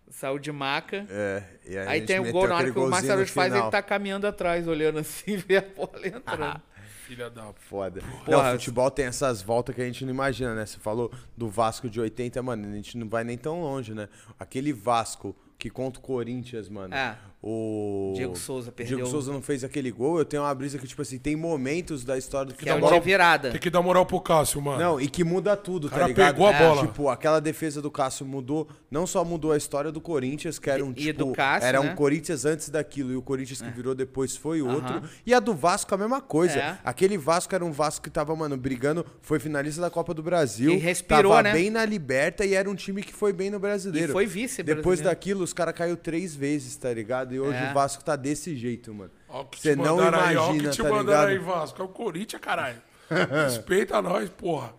saiu 0.09 0.39
de 0.39 0.51
maca. 0.51 1.05
É, 1.09 1.43
e 1.65 1.77
aí, 1.77 1.87
a 1.87 1.89
Aí 1.91 1.99
gente 1.99 2.07
tem 2.07 2.19
o 2.19 2.31
gol, 2.31 2.47
na 2.47 2.55
hora 2.55 2.71
que 2.71 2.79
o 2.79 2.89
Marcelo 2.89 3.25
faz, 3.27 3.53
ele 3.53 3.69
tá 3.69 3.81
caminhando 3.81 4.25
atrás, 4.25 4.67
olhando 4.67 4.99
assim, 4.99 5.35
vê 5.47 5.57
a 5.57 5.61
bola 5.61 6.05
entrando. 6.07 6.61
Filha 7.09 7.27
da... 7.27 7.51
Foda. 7.53 8.01
Porra, 8.23 8.51
não, 8.51 8.51
futebol 8.51 8.91
tem 8.91 9.05
essas 9.05 9.41
voltas 9.41 9.73
que 9.73 9.81
a 9.81 9.85
gente 9.85 10.05
não 10.05 10.13
imagina, 10.13 10.53
né? 10.53 10.63
Você 10.63 10.77
falou 10.77 11.11
do 11.35 11.49
Vasco 11.49 11.89
de 11.89 11.99
80, 11.99 12.39
mano, 12.43 12.71
a 12.71 12.75
gente 12.75 12.95
não 12.99 13.09
vai 13.09 13.23
nem 13.23 13.35
tão 13.35 13.61
longe, 13.61 13.95
né? 13.95 14.07
Aquele 14.37 14.71
Vasco 14.71 15.35
que 15.57 15.71
contra 15.71 15.99
o 15.99 16.03
Corinthians, 16.03 16.69
mano. 16.69 16.93
É. 16.93 17.17
O 17.41 18.13
Diego 18.17 18.35
Souza 18.37 18.69
perdeu. 18.69 18.97
Diego 18.97 19.09
Souza 19.09 19.31
não 19.31 19.41
fez 19.41 19.63
aquele 19.63 19.89
gol. 19.91 20.19
Eu 20.19 20.25
tenho 20.25 20.43
uma 20.43 20.53
brisa 20.53 20.77
que, 20.77 20.85
tipo 20.85 21.01
assim, 21.01 21.17
tem 21.17 21.37
momentos 21.37 22.03
da 22.03 22.17
história 22.17 22.51
do 22.51 22.53
que 22.53 22.67
é 22.67 22.73
o 22.73 22.79
futebol. 22.79 22.99
de 22.99 23.05
virada. 23.05 23.51
Tem 23.51 23.59
que 23.61 23.69
dar 23.69 23.81
moral 23.81 24.05
pro 24.05 24.19
Cássio, 24.19 24.61
mano. 24.61 24.77
Não, 24.77 24.99
e 24.99 25.07
que 25.09 25.23
muda 25.23 25.55
tudo, 25.55 25.87
O 25.87 25.89
tá 25.89 25.95
cara 25.95 26.07
ligado? 26.07 26.33
pegou 26.33 26.47
a 26.47 26.53
bola. 26.53 26.85
Tipo, 26.85 27.07
aquela 27.07 27.39
defesa 27.39 27.81
do 27.81 27.89
Cássio 27.89 28.25
mudou, 28.25 28.67
não 28.91 29.07
só 29.07 29.23
mudou 29.23 29.53
a 29.53 29.57
história 29.57 29.89
do 29.89 30.01
Corinthians, 30.01 30.59
que 30.59 30.69
era 30.69 30.83
um 30.83 30.91
E 30.91 30.95
tipo, 30.95 31.25
do 31.27 31.31
Cássio, 31.31 31.65
era 31.67 31.81
né? 31.81 31.89
um 31.91 31.95
Corinthians 31.95 32.43
antes 32.43 32.67
daquilo 32.69 33.13
e 33.13 33.15
o 33.15 33.21
Corinthians 33.21 33.61
que 33.61 33.69
virou 33.71 33.95
depois 33.95 34.35
foi 34.35 34.61
outro. 34.61 35.01
E 35.25 35.33
a 35.33 35.39
do 35.39 35.53
Vasco 35.53 35.95
a 35.95 35.97
mesma 35.97 36.19
coisa. 36.19 36.59
É. 36.59 36.77
Aquele 36.83 37.17
Vasco 37.17 37.55
era 37.55 37.63
um 37.63 37.71
Vasco 37.71 38.03
que 38.03 38.09
tava, 38.09 38.35
mano, 38.35 38.57
brigando, 38.57 39.05
foi 39.21 39.39
finalista 39.39 39.79
da 39.79 39.89
Copa 39.89 40.13
do 40.13 40.21
Brasil, 40.21 40.71
E 40.73 40.75
respirou, 40.75 41.31
tava 41.31 41.43
né? 41.43 41.53
bem 41.53 41.69
na 41.69 41.85
Liberta 41.85 42.43
e 42.45 42.53
era 42.53 42.69
um 42.69 42.75
time 42.75 43.01
que 43.01 43.13
foi 43.13 43.31
bem 43.31 43.49
no 43.49 43.59
Brasileiro. 43.59 44.09
E 44.09 44.11
foi 44.11 44.25
vice 44.25 44.61
Depois 44.61 44.83
brasileiro. 44.99 45.09
daquilo, 45.09 45.43
os 45.45 45.53
caras 45.53 45.73
caiu 45.73 45.95
três 45.95 46.35
vezes, 46.35 46.75
tá 46.75 46.93
ligado? 46.93 47.28
E 47.33 47.39
hoje 47.39 47.57
É. 47.57 47.71
o 47.71 47.73
Vasco 47.73 48.03
tá 48.03 48.15
desse 48.15 48.55
jeito, 48.55 48.93
mano. 48.93 49.11
Ó, 49.27 49.41
o 49.41 49.45
que 49.45 49.59
Você 49.61 49.75
te 49.75 49.81
não 49.81 49.97
mandaram 49.97 50.19
aí, 50.25 50.35
ó, 50.37 50.41
o 50.41 50.45
imagina, 50.51 50.69
que 50.69 50.75
te 50.75 50.83
tá 50.83 50.89
mandaram 50.89 51.29
ligado? 51.29 51.49
aí, 51.49 51.55
Vasco. 51.59 51.81
É 51.81 51.85
o 51.85 51.87
Corinthians, 51.87 52.41
caralho. 52.41 52.81
Respeita 53.45 54.01
nós, 54.01 54.29
porra. 54.29 54.73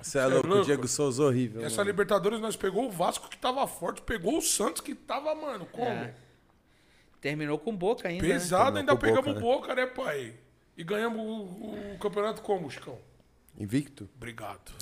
Você 0.00 0.18
é 0.18 0.26
louco, 0.26 0.46
o 0.46 0.50
louco? 0.50 0.64
Diego 0.66 0.86
Souza 0.86 1.24
horrível. 1.24 1.64
Essa 1.64 1.78
mano. 1.78 1.90
Libertadores 1.90 2.40
nós 2.40 2.56
pegou 2.56 2.86
o 2.86 2.90
Vasco 2.90 3.28
que 3.28 3.36
tava 3.38 3.66
forte, 3.66 4.02
pegou 4.02 4.36
o 4.38 4.42
Santos 4.42 4.80
que 4.82 4.94
tava, 4.94 5.34
mano, 5.34 5.66
como? 5.66 5.86
É. 5.88 6.14
Terminou 7.20 7.58
com 7.58 7.74
boca 7.74 8.06
ainda. 8.08 8.22
né? 8.26 8.34
Pesado, 8.34 8.74
Terminou 8.74 8.80
ainda 8.80 8.96
pegamos 8.96 9.24
Boca, 9.24 9.34
né? 9.34 9.40
boca, 9.40 9.74
né, 9.74 9.86
pai? 9.86 10.34
E 10.76 10.84
ganhamos 10.84 11.20
o, 11.20 11.94
o 11.94 11.98
campeonato 11.98 12.42
como, 12.42 12.70
Chicão? 12.70 12.98
Invicto? 13.58 14.08
Obrigado. 14.16 14.72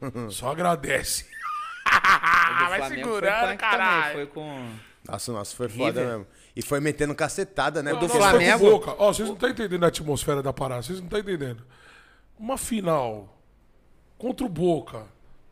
Só 0.30 0.50
agradece. 0.52 1.26
Vai 2.68 2.88
segurando, 2.88 3.56
caralho. 3.58 4.12
também, 4.12 4.26
Foi 4.26 4.26
com... 4.26 4.70
Nossa, 5.06 5.32
nossa, 5.32 5.56
foi 5.56 5.68
foda 5.68 6.00
River. 6.00 6.06
mesmo. 6.06 6.26
E 6.58 6.62
foi 6.62 6.80
metendo 6.80 7.14
cacetada, 7.14 7.84
né? 7.84 7.92
Não, 7.92 8.00
do 8.00 8.08
Flamengo- 8.08 8.68
Boca. 8.72 8.96
Ó, 8.98 9.12
vocês 9.12 9.28
não 9.28 9.36
estão 9.36 9.48
entendendo 9.48 9.84
a 9.84 9.86
atmosfera 9.86 10.42
da 10.42 10.52
parada, 10.52 10.82
vocês 10.82 10.98
não 10.98 11.06
estão 11.06 11.20
entendendo. 11.20 11.64
Uma 12.36 12.58
final 12.58 13.40
contra 14.18 14.44
o 14.44 14.48
Boca, 14.48 15.04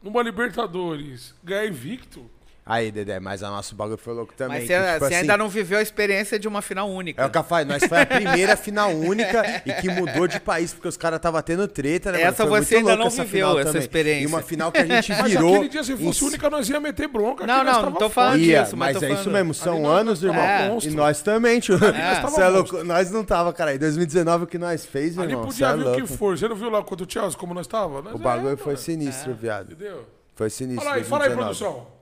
numa 0.02 0.20
Libertadores, 0.20 1.32
ganhar 1.44 1.64
invicto, 1.68 2.28
Aí, 2.68 2.90
Dedé, 2.90 3.20
mas 3.20 3.44
a 3.44 3.48
nosso 3.48 3.76
bagulho 3.76 3.96
foi 3.96 4.12
louco 4.12 4.34
também. 4.36 4.58
Mas 4.58 4.66
que, 4.66 4.74
você, 4.76 4.86
tipo 4.86 4.98
você 4.98 5.04
assim, 5.04 5.14
ainda 5.14 5.36
não 5.36 5.48
viveu 5.48 5.78
a 5.78 5.82
experiência 5.82 6.36
de 6.36 6.48
uma 6.48 6.60
final 6.60 6.90
única. 6.90 7.22
É 7.22 7.24
o 7.26 7.30
que 7.30 7.38
eu 7.38 7.44
falo, 7.44 7.64
nós 7.66 7.84
foi 7.84 8.02
a 8.02 8.04
primeira 8.06 8.56
final 8.56 8.90
única 8.90 9.62
e 9.64 9.72
que 9.74 9.88
mudou 9.88 10.26
de 10.26 10.40
país, 10.40 10.72
porque 10.72 10.88
os 10.88 10.96
caras 10.96 11.18
estavam 11.18 11.40
tendo 11.42 11.68
treta, 11.68 12.10
né? 12.10 12.22
Essa 12.22 12.44
você 12.44 12.78
ainda 12.78 12.96
não 12.96 13.06
essa 13.06 13.22
viveu, 13.22 13.56
essa 13.56 13.66
também. 13.66 13.82
experiência. 13.82 14.24
E 14.24 14.26
uma 14.26 14.42
final 14.42 14.72
que 14.72 14.78
a 14.78 14.84
gente 14.84 15.12
Mas 15.14 15.30
virou. 15.30 15.54
aquele 15.54 15.68
dia, 15.68 15.84
se 15.84 15.96
fosse 15.96 16.24
única, 16.24 16.50
nós 16.50 16.68
ia 16.68 16.80
meter 16.80 17.06
bronca. 17.06 17.46
Não, 17.46 17.62
não, 17.62 17.82
não 17.82 17.92
tô 17.92 18.10
falando 18.10 18.38
Ia, 18.38 18.64
disso, 18.64 18.76
mas 18.76 18.96
mas 18.96 19.02
é 19.02 19.12
isso 19.12 19.30
mesmo, 19.30 19.54
são 19.54 19.74
Ali 19.74 19.82
nós 19.82 20.00
anos, 20.00 20.22
irmão. 20.24 20.42
É. 20.42 20.78
E 20.82 20.90
nós 20.90 21.22
também, 21.22 21.60
tio. 21.60 21.76
é 21.78 22.48
louco, 22.48 22.72
monstro. 22.72 22.84
nós 22.84 23.10
não 23.12 23.24
tava, 23.24 23.52
cara. 23.52 23.76
Em 23.76 23.78
2019 23.78 24.44
o 24.44 24.46
que 24.46 24.58
nós 24.58 24.84
fez, 24.84 25.16
Ali 25.18 25.32
irmão. 25.32 25.44
cê 25.50 25.64
podia 25.64 25.66
é 25.68 25.76
vir 25.76 26.02
o 26.02 26.06
que 26.06 26.16
for. 26.16 26.36
Você 26.36 26.48
não 26.48 26.56
viu 26.56 26.70
lá 26.70 26.82
contra 26.82 27.06
o 27.06 27.10
Chelsea 27.10 27.38
como 27.38 27.54
nós 27.54 27.66
tava? 27.66 28.00
O 28.12 28.18
bagulho 28.18 28.54
é, 28.54 28.56
foi 28.56 28.76
sinistro, 28.76 29.34
viado. 29.34 29.72
Entendeu? 29.72 30.04
Foi 30.34 30.50
sinistro. 30.50 30.84
Fala 30.84 30.96
aí, 30.96 31.04
fala 31.04 31.24
aí, 31.24 31.30
2019. 31.30 31.58
produção. 31.58 31.95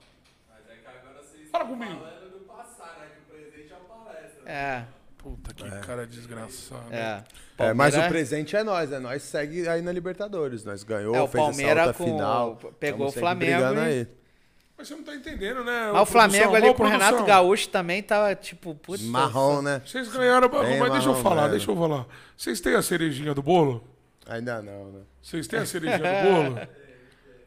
Fala 1.55 1.67
comigo. 1.67 2.01
É, 4.45 4.83
Puta 5.17 5.55
que 5.55 5.71
cara 5.87 6.05
desgraçado. 6.05 6.83
é. 6.93 7.23
É, 7.57 7.73
mas 7.73 7.95
o 7.95 7.97
Palmeiras- 7.99 8.09
presente 8.09 8.57
é 8.57 8.65
nós, 8.65 8.91
né? 8.91 8.99
Nós 8.99 9.23
segue 9.23 9.67
aí 9.69 9.81
na 9.81 9.93
Libertadores. 9.93 10.65
Nós 10.65 10.83
ganhou, 10.83 11.15
É, 11.15 11.23
o 11.23 11.29
fez 11.29 11.43
Palmeiras 11.45 11.77
essa 11.79 11.87
alta 11.91 11.95
com- 11.95 12.05
final. 12.05 12.57
pegou 12.81 13.07
o 13.07 13.13
Flamengo 13.13 13.63
e- 13.75 13.79
aí. 13.79 14.09
Mas 14.77 14.89
você 14.89 14.97
não 14.97 15.05
tá 15.05 15.15
entendendo, 15.15 15.63
né? 15.65 15.91
Mas 15.93 16.03
o 16.03 16.07
Flamengo 16.07 16.51
produção? 16.51 16.69
ali 16.69 16.75
com 16.77 16.83
o 16.83 16.87
Renato. 16.89 17.25
Gaúcho 17.25 17.69
também 17.69 18.03
tava 18.03 18.35
tipo, 18.35 18.75
putz. 18.75 19.05
Marrom, 19.05 19.63
né? 19.63 19.81
Vocês 19.87 20.09
ganharam, 20.09 20.51
mas 20.53 20.69
Bem 20.69 20.81
deixa 20.91 21.07
eu 21.09 21.13
marrom, 21.13 21.23
falar, 21.23 21.41
velho. 21.43 21.51
deixa 21.53 21.71
eu 21.71 21.77
falar. 21.77 22.07
Vocês 22.37 22.61
têm 22.61 22.75
a 22.75 22.83
cerejinha 22.83 23.33
do 23.33 23.43
bolo? 23.43 23.83
Ainda 24.27 24.61
não, 24.61 24.91
né? 24.91 25.01
Vocês 25.23 25.47
têm 25.47 25.61
a 25.61 25.67
cerejinha 25.67 25.99
do 25.99 26.29
bolo? 26.29 26.69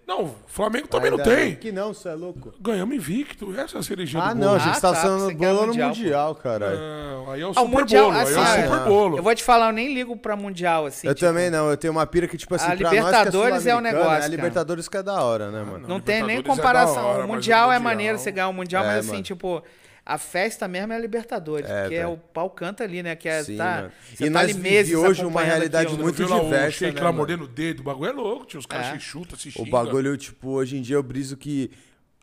Não, 0.08 0.24
o 0.24 0.36
Flamengo 0.48 0.88
também 0.88 1.12
Ainda 1.12 1.22
não 1.22 1.36
tem. 1.36 1.56
Que 1.56 1.70
não, 1.70 1.94
você 1.94 2.08
é 2.08 2.14
louco. 2.14 2.54
Ganhamos 2.62 2.96
invicto. 2.96 3.54
Essa 3.60 3.78
é 3.78 3.80
a 3.82 3.84
cerejinha 3.84 4.24
Ah, 4.24 4.34
do 4.34 4.40
não, 4.40 4.48
bolo. 4.48 4.56
a 4.56 4.60
gente 4.60 4.78
Ah, 4.78 4.80
tá 4.82 4.94
tá, 4.94 5.02
bolo 5.02 5.20
no 5.20 5.68
mundial, 5.68 5.90
Mundial, 5.90 6.36
caralho. 6.36 6.78
Não, 6.80 7.32
aí 7.32 7.42
é 7.42 7.46
o 7.46 7.50
Ah, 7.50 7.54
Super 7.56 7.66
o 7.66 7.68
Mundial, 7.68 8.06
Bolo. 8.06 8.18
assim, 8.18 8.40
aí 8.40 8.40
é 8.40 8.42
o 8.42 8.48
é, 8.48 8.64
Super 8.64 8.88
Bolo. 8.88 9.18
Eu 9.18 9.24
vou 9.24 9.36
te 9.36 9.44
falar, 9.44 9.66
eu 9.68 9.74
nem 9.74 9.94
ligo 9.94 10.16
pra 10.16 10.38
Mundial, 10.38 10.86
assim. 10.86 11.08
Eu 11.08 11.14
tipo, 11.14 11.28
também 11.28 11.50
não, 11.50 11.70
eu 11.70 11.76
tenho 11.76 11.92
uma 11.92 12.08
pira 12.08 12.26
que, 12.26 12.38
tipo 12.38 12.56
assim, 12.56 12.72
A 12.72 12.78
pra 12.78 12.78
nós 12.78 12.90
que 12.90 12.96
Libertadores 12.96 13.54
é 13.54 13.58
o 13.58 13.62
sul-americano, 13.62 13.84
negócio, 13.98 14.12
A 14.16 14.20
cara. 14.22 14.28
Libertadores 14.32 14.88
que 14.88 14.98
é 14.98 15.04
da 15.04 15.22
hora, 15.22 15.52
né, 15.52 15.64
mano? 15.64 15.88
Não 15.90 16.00
tem 16.00 16.24
nem 16.24 16.38
é 16.38 16.42
comparação. 16.42 16.96
da 16.96 17.02
hora, 17.04 17.26
o 17.26 17.28
Mundial 17.28 17.68
o 17.68 17.72
é 17.74 17.80
maneiro 17.80 18.18
você 18.18 18.32
ganhar 18.32 18.48
o 18.48 18.54
Mundial, 18.54 18.86
É, 18.86 18.88
mas 18.88 18.98
assim, 19.00 19.12
mano. 19.12 19.24
tipo, 19.24 19.62
a 20.08 20.18
festa 20.18 20.68
mesmo 20.68 20.94
é 20.94 20.96
a 20.96 21.00
Libertadores. 21.00 21.70
É, 21.70 21.82
porque 21.82 21.96
é 21.96 22.00
velho. 22.00 22.14
o 22.14 22.18
pau 22.18 22.50
canta 22.50 22.84
ali, 22.84 23.04
né? 23.04 23.16
Que 23.16 23.28
é, 23.28 23.44
Sim, 23.44 23.58
tá, 23.58 23.92
você 24.16 24.24
E 24.24 24.28
tá 24.32 24.34
nós 24.42 24.44
ali 24.56 24.96
hoje 24.96 25.26
uma 25.26 25.42
realidade 25.44 25.88
aquilo. 25.88 26.02
muito 26.04 26.16
Viu 26.16 26.30
lá 26.30 26.40
diversa, 26.40 26.68
o 26.68 26.72
shake 26.72 26.96
né, 26.96 27.00
lá 27.02 27.06
mano? 27.08 27.18
mordendo 27.18 27.44
o 27.44 27.48
dedo, 27.48 27.82
o 27.82 27.84
bagulho 27.84 28.10
é 28.10 28.14
louco, 28.14 28.46
tio. 28.46 28.60
Os 28.60 28.66
caras 28.66 28.88
É. 28.88 28.92
se 28.94 29.00
chutam, 29.02 29.38
se 29.38 29.50
O 29.50 29.52
xingam. 29.52 29.70
bagulho, 29.70 30.16
tipo, 30.18 30.50
hoje 30.52 30.78
em 30.78 30.82
dia 30.82 30.96
eu 30.96 31.04
briso 31.04 31.36
que 31.36 31.70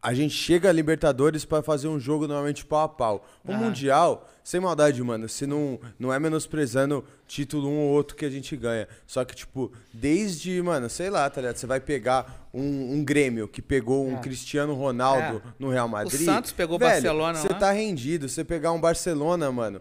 a 0.05 0.13
gente 0.13 0.35
chega 0.35 0.69
a 0.69 0.73
Libertadores 0.73 1.47
pra 1.47 1.63
fazer 1.63 1.89
um 1.89 1.99
jogo 1.99 2.29
normalmente 2.29 2.63
pau 2.63 2.83
a 2.83 2.89
pau. 2.89 3.27
O 3.43 3.55
Mundial, 3.55 4.29
sem 4.45 4.61
maldade, 4.61 5.03
mano, 5.03 5.27
se 5.31 5.47
não, 5.47 5.81
não 5.99 6.13
é 6.13 6.19
menosprezando 6.19 7.03
título 7.27 7.67
um 7.71 7.79
ou 7.79 7.89
outro 7.89 8.15
que 8.15 8.27
a 8.27 8.29
gente 8.29 8.55
ganha. 8.55 8.87
Só 9.07 9.25
que, 9.25 9.35
tipo, 9.35 9.73
desde, 9.95 10.61
mano, 10.61 10.91
sei 10.91 11.09
lá, 11.09 11.31
tá 11.31 11.41
ligado? 11.41 11.57
Você 11.57 11.67
vai 11.67 11.81
pegar 11.81 12.47
um, 12.53 12.93
um 12.97 13.03
Grêmio 13.03 13.49
que 13.49 13.63
pegou 13.63 14.07
um 14.07 14.19
Cristiano 14.21 14.75
Ronaldo 14.75 15.39
É. 15.43 15.53
no 15.59 15.71
Real 15.71 15.89
Madrid. 15.89 16.27
Santos 16.27 16.53
pegou 16.53 16.77
o 16.77 16.79
velho, 16.79 16.93
Barcelona 16.93 17.39
Você 17.39 17.49
tá 17.49 17.73
rendido. 17.73 18.29
Você 18.29 18.45
pegar 18.45 18.73
um 18.73 18.81
Barcelona, 18.81 19.51
mano. 19.51 19.81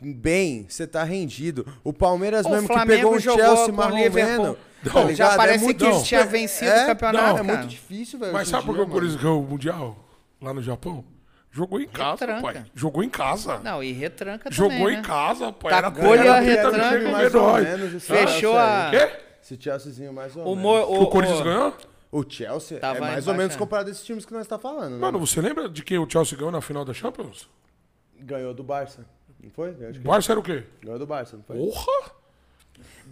Bem, 0.00 0.64
você 0.68 0.86
tá 0.86 1.02
rendido. 1.02 1.66
O 1.82 1.92
Palmeiras 1.92 2.46
O 2.46 2.50
mesmo 2.50 2.68
que 2.68 2.72
Flamengo 2.72 3.00
pegou 3.00 3.16
um 3.16 3.18
jogou 3.18 3.44
Chelsea 3.44 3.66
o 3.66 3.76
marromeno. 3.76 4.56
Liverpool. 4.82 4.92
tá 4.92 5.08
Não, 5.08 5.14
já 5.14 5.24
ligado? 5.24 5.36
parece 5.36 5.64
muito 5.64 5.78
que 5.78 5.84
difícil. 5.84 6.06
tinha 6.06 6.24
vencido 6.24 6.70
é, 6.70 6.84
o 6.84 6.86
campeonato, 6.86 7.26
Não, 7.32 7.38
é 7.38 7.42
muito 7.42 7.66
difícil, 7.68 8.18
velho. 8.18 8.32
Mas 8.32 8.48
sabe 8.48 8.64
por 8.66 8.74
que 8.74 8.80
o 8.82 8.86
Corinthians 8.86 9.20
ganhou 9.20 9.42
o 9.42 9.46
Mundial 9.46 9.96
lá 10.40 10.52
no 10.54 10.62
Japão? 10.62 11.04
Jogou 11.52 11.80
em 11.80 11.88
casa, 11.88 12.26
Retranca. 12.26 12.42
pai. 12.42 12.64
Jogou 12.74 13.02
em 13.02 13.10
casa. 13.10 13.58
Não, 13.58 13.82
e 13.82 13.90
retranca 13.92 14.50
Jogou 14.52 14.70
também, 14.78 14.94
em 14.94 14.96
né? 14.98 15.02
casa, 15.02 15.52
pai. 15.52 15.82
Tacou 15.82 16.14
Era 16.14 16.20
ali 16.20 16.28
a 16.28 16.40
retranca. 16.40 16.78
não 16.78 16.98
que 17.06 17.10
mais 17.12 17.34
ou 17.34 17.54
menos, 17.58 18.04
Fechou 18.04 18.56
a-. 18.56 18.88
Quê? 18.90 19.10
Esse 19.42 19.56
Chelseazinho 19.60 20.12
mais 20.12 20.36
ou 20.36 20.44
O, 20.52 20.54
menos. 20.54 20.86
Que 20.86 20.92
o, 20.92 21.02
o 21.02 21.06
Corinthians 21.10 21.40
o- 21.40 21.44
ganhou? 21.44 21.76
O 22.12 22.24
Chelsea 22.28 22.78
Tava 22.80 22.98
é 22.98 23.00
mais 23.00 23.12
embaixo, 23.12 23.30
ou 23.30 23.36
menos 23.36 23.54
é. 23.54 23.58
comparado 23.58 23.88
a 23.88 23.92
esses 23.92 24.04
times 24.04 24.24
que 24.24 24.32
nós 24.32 24.46
tá 24.46 24.58
falando, 24.58 24.92
né? 24.94 24.98
Mano, 24.98 25.18
você 25.18 25.40
lembra 25.40 25.68
de 25.68 25.82
quem 25.82 25.96
o 25.98 26.08
Chelsea 26.10 26.36
ganhou 26.36 26.50
na 26.52 26.60
final 26.60 26.84
da 26.84 26.92
Champions? 26.92 27.48
Ganhou 28.18 28.52
do 28.54 28.62
Barça. 28.62 29.04
Não 29.42 29.50
foi? 29.50 29.70
Eu 29.78 29.88
acho 29.88 29.98
O 29.98 30.02
que 30.02 30.08
Barça 30.08 30.32
era 30.32 30.40
o 30.40 30.42
quê? 30.42 30.64
Ganhou 30.82 30.98
do 30.98 31.06
Barça, 31.06 31.36
não 31.36 31.42
foi? 31.44 31.56
Porra! 31.56 32.12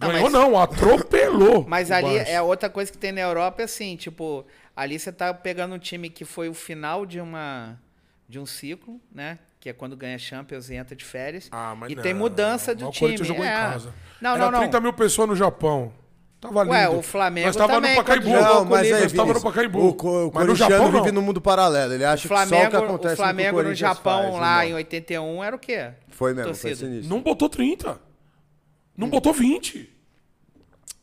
Não, 0.00 0.08
Ganhou 0.08 0.24
mas- 0.30 0.32
não, 0.32 0.60
atropelou. 0.60 1.64
Mas 1.68 1.90
o 1.90 1.94
ali 1.94 2.16
Barça. 2.18 2.30
é 2.30 2.40
outra 2.42 2.70
coisa 2.70 2.90
que 2.92 2.98
tem 2.98 3.10
na 3.12 3.20
Europa, 3.20 3.62
é 3.62 3.64
assim, 3.64 3.96
tipo, 3.96 4.46
ali 4.76 4.98
você 4.98 5.10
tá 5.12 5.32
pegando 5.34 5.74
um 5.74 5.78
time 5.78 6.08
que 6.08 6.24
foi 6.24 6.48
o 6.48 6.54
final 6.54 7.04
de 7.04 7.20
uma 7.20 7.78
de 8.28 8.38
um 8.38 8.46
ciclo, 8.46 9.00
né? 9.12 9.38
Que 9.58 9.70
é 9.70 9.72
quando 9.72 9.96
ganha 9.96 10.16
Champions 10.18 10.70
e 10.70 10.74
entra 10.74 10.94
de 10.94 11.04
férias. 11.04 11.48
Ah, 11.50 11.74
mas 11.76 11.90
e 11.90 11.96
não. 11.96 12.02
tem 12.02 12.14
mudança 12.14 12.72
Mas 12.72 12.80
do 12.80 12.88
o 12.88 12.90
time. 12.92 13.00
Corinthians 13.00 13.26
jogou 13.28 13.44
é. 13.44 13.48
em 13.48 13.50
casa. 13.52 13.94
Não, 14.20 14.30
Era 14.32 14.44
não, 14.44 14.50
não. 14.52 14.58
30 14.60 14.80
mil 14.80 14.92
pessoas 14.92 15.28
no 15.28 15.34
Japão. 15.34 15.92
Tava 16.40 16.62
lindo. 16.62 16.72
Ué, 16.72 16.88
o 16.88 17.02
Flamengo 17.02 17.46
Nós 17.48 17.56
tava 17.56 17.72
também, 17.72 17.96
no 17.96 18.04
Pacaembu. 18.04 18.28
Não, 18.30 18.64
mas 18.64 18.88
o 18.88 18.94
aí, 18.94 19.10
tava 19.10 19.32
no 19.34 19.40
Pacaembu. 19.42 19.88
o, 19.88 19.94
co- 19.94 20.26
o 20.28 20.30
Mas 20.32 20.46
no 20.46 20.54
Japão, 20.54 20.92
não. 20.92 21.00
vive 21.00 21.10
no 21.10 21.20
mundo 21.20 21.40
paralelo. 21.40 21.92
Ele 21.94 22.04
acha 22.04 22.20
O 22.20 22.22
que 22.22 22.28
só 22.28 22.34
o 22.34 22.46
Flamengo, 22.46 22.70
que 22.70 22.76
o 22.76 22.84
acontece 22.84 23.16
Flamengo 23.16 23.62
no 23.62 23.68
no 23.70 23.74
Japão 23.74 24.22
faz, 24.22 24.34
lá 24.40 24.64
irmão. 24.64 24.78
em 24.78 24.82
81 24.82 25.42
era 25.44 25.56
o 25.56 25.58
quê? 25.58 25.90
Foi 26.10 26.32
mesmo, 26.34 26.50
torcida. 26.52 26.76
foi 26.76 26.86
sinistro. 26.86 27.08
Não 27.12 27.20
botou 27.22 27.48
30. 27.48 27.98
Não 28.98 29.08
botou 29.08 29.32
20. 29.32 29.88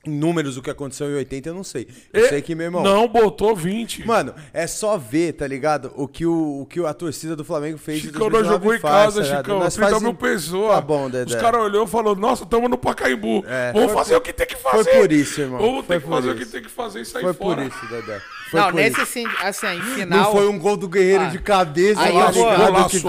Em 0.07 0.11
números, 0.11 0.55
o 0.55 0.61
que 0.61 0.69
aconteceu 0.69 1.09
em 1.09 1.15
80, 1.15 1.49
eu 1.49 1.53
não 1.55 1.63
sei. 1.63 1.87
E- 2.13 2.19
Eu 2.19 2.29
sei 2.29 2.39
que, 2.39 2.53
meu 2.53 2.65
irmão... 2.65 2.83
Não 2.83 3.07
botou 3.07 3.55
20. 3.55 4.05
Mano, 4.05 4.35
é 4.53 4.67
só 4.67 4.99
ver, 4.99 5.33
tá 5.33 5.47
ligado? 5.47 5.91
O 5.95 6.07
que, 6.07 6.23
o, 6.27 6.61
o 6.61 6.65
que 6.67 6.79
a 6.85 6.93
torcida 6.93 7.35
do 7.35 7.43
Flamengo 7.43 7.79
fez 7.79 8.01
Chicão, 8.01 8.29
nós 8.29 8.43
2019 8.45 8.53
jogou 8.53 8.75
em 8.75 8.79
faz, 8.79 8.93
casa, 8.93 9.15
tá 9.21 9.25
ligado? 9.25 9.45
Chicão. 9.45 9.59
Nós 9.59 9.73
30 9.73 9.89
faz 9.89 10.03
mil 10.03 10.13
pessoas. 10.13 10.75
Tá 10.75 10.81
bom, 10.81 11.09
Dedé. 11.09 11.35
Os 11.35 11.41
caras 11.41 11.59
olhou 11.59 11.85
e 11.85 11.87
falou, 11.87 12.15
nossa, 12.15 12.45
tamo 12.45 12.69
no 12.69 12.77
Pacaembu. 12.77 13.43
É, 13.47 13.71
Vamos 13.73 13.87
foi 13.93 13.97
fazer 13.97 14.13
por- 14.13 14.19
o 14.19 14.21
que 14.21 14.33
tem 14.33 14.45
que 14.45 14.55
foi 14.57 14.71
fazer. 14.73 14.91
por 14.99 15.11
isso, 15.11 15.41
irmão. 15.41 15.59
Vamos 15.59 15.85
Foi 15.87 15.95
ter 15.95 16.03
que 16.03 16.09
fazer 16.09 16.27
o 16.29 16.31
isso. 16.35 16.45
que 16.45 16.51
tem 16.51 16.61
que 16.61 16.69
fazer 16.69 17.01
e 17.01 17.05
sair 17.05 17.21
Foi 17.23 17.33
fora. 17.33 17.61
por 17.63 17.65
isso, 17.67 17.85
Dedé. 17.89 18.21
Foi 18.51 18.59
não, 18.59 18.71
nesse 18.73 19.01
assim, 19.01 19.25
assim, 19.41 19.67
em 19.75 19.81
final. 19.81 20.19
Não 20.25 20.31
foi 20.33 20.47
um 20.47 20.59
gol 20.59 20.77
do 20.77 20.87
Guerreiro 20.87 21.23
Ah. 21.23 21.29
de 21.29 21.39
cabeça, 21.39 21.99
Aí 22.01 22.15
eu 22.15 22.31
vou, 22.31 22.49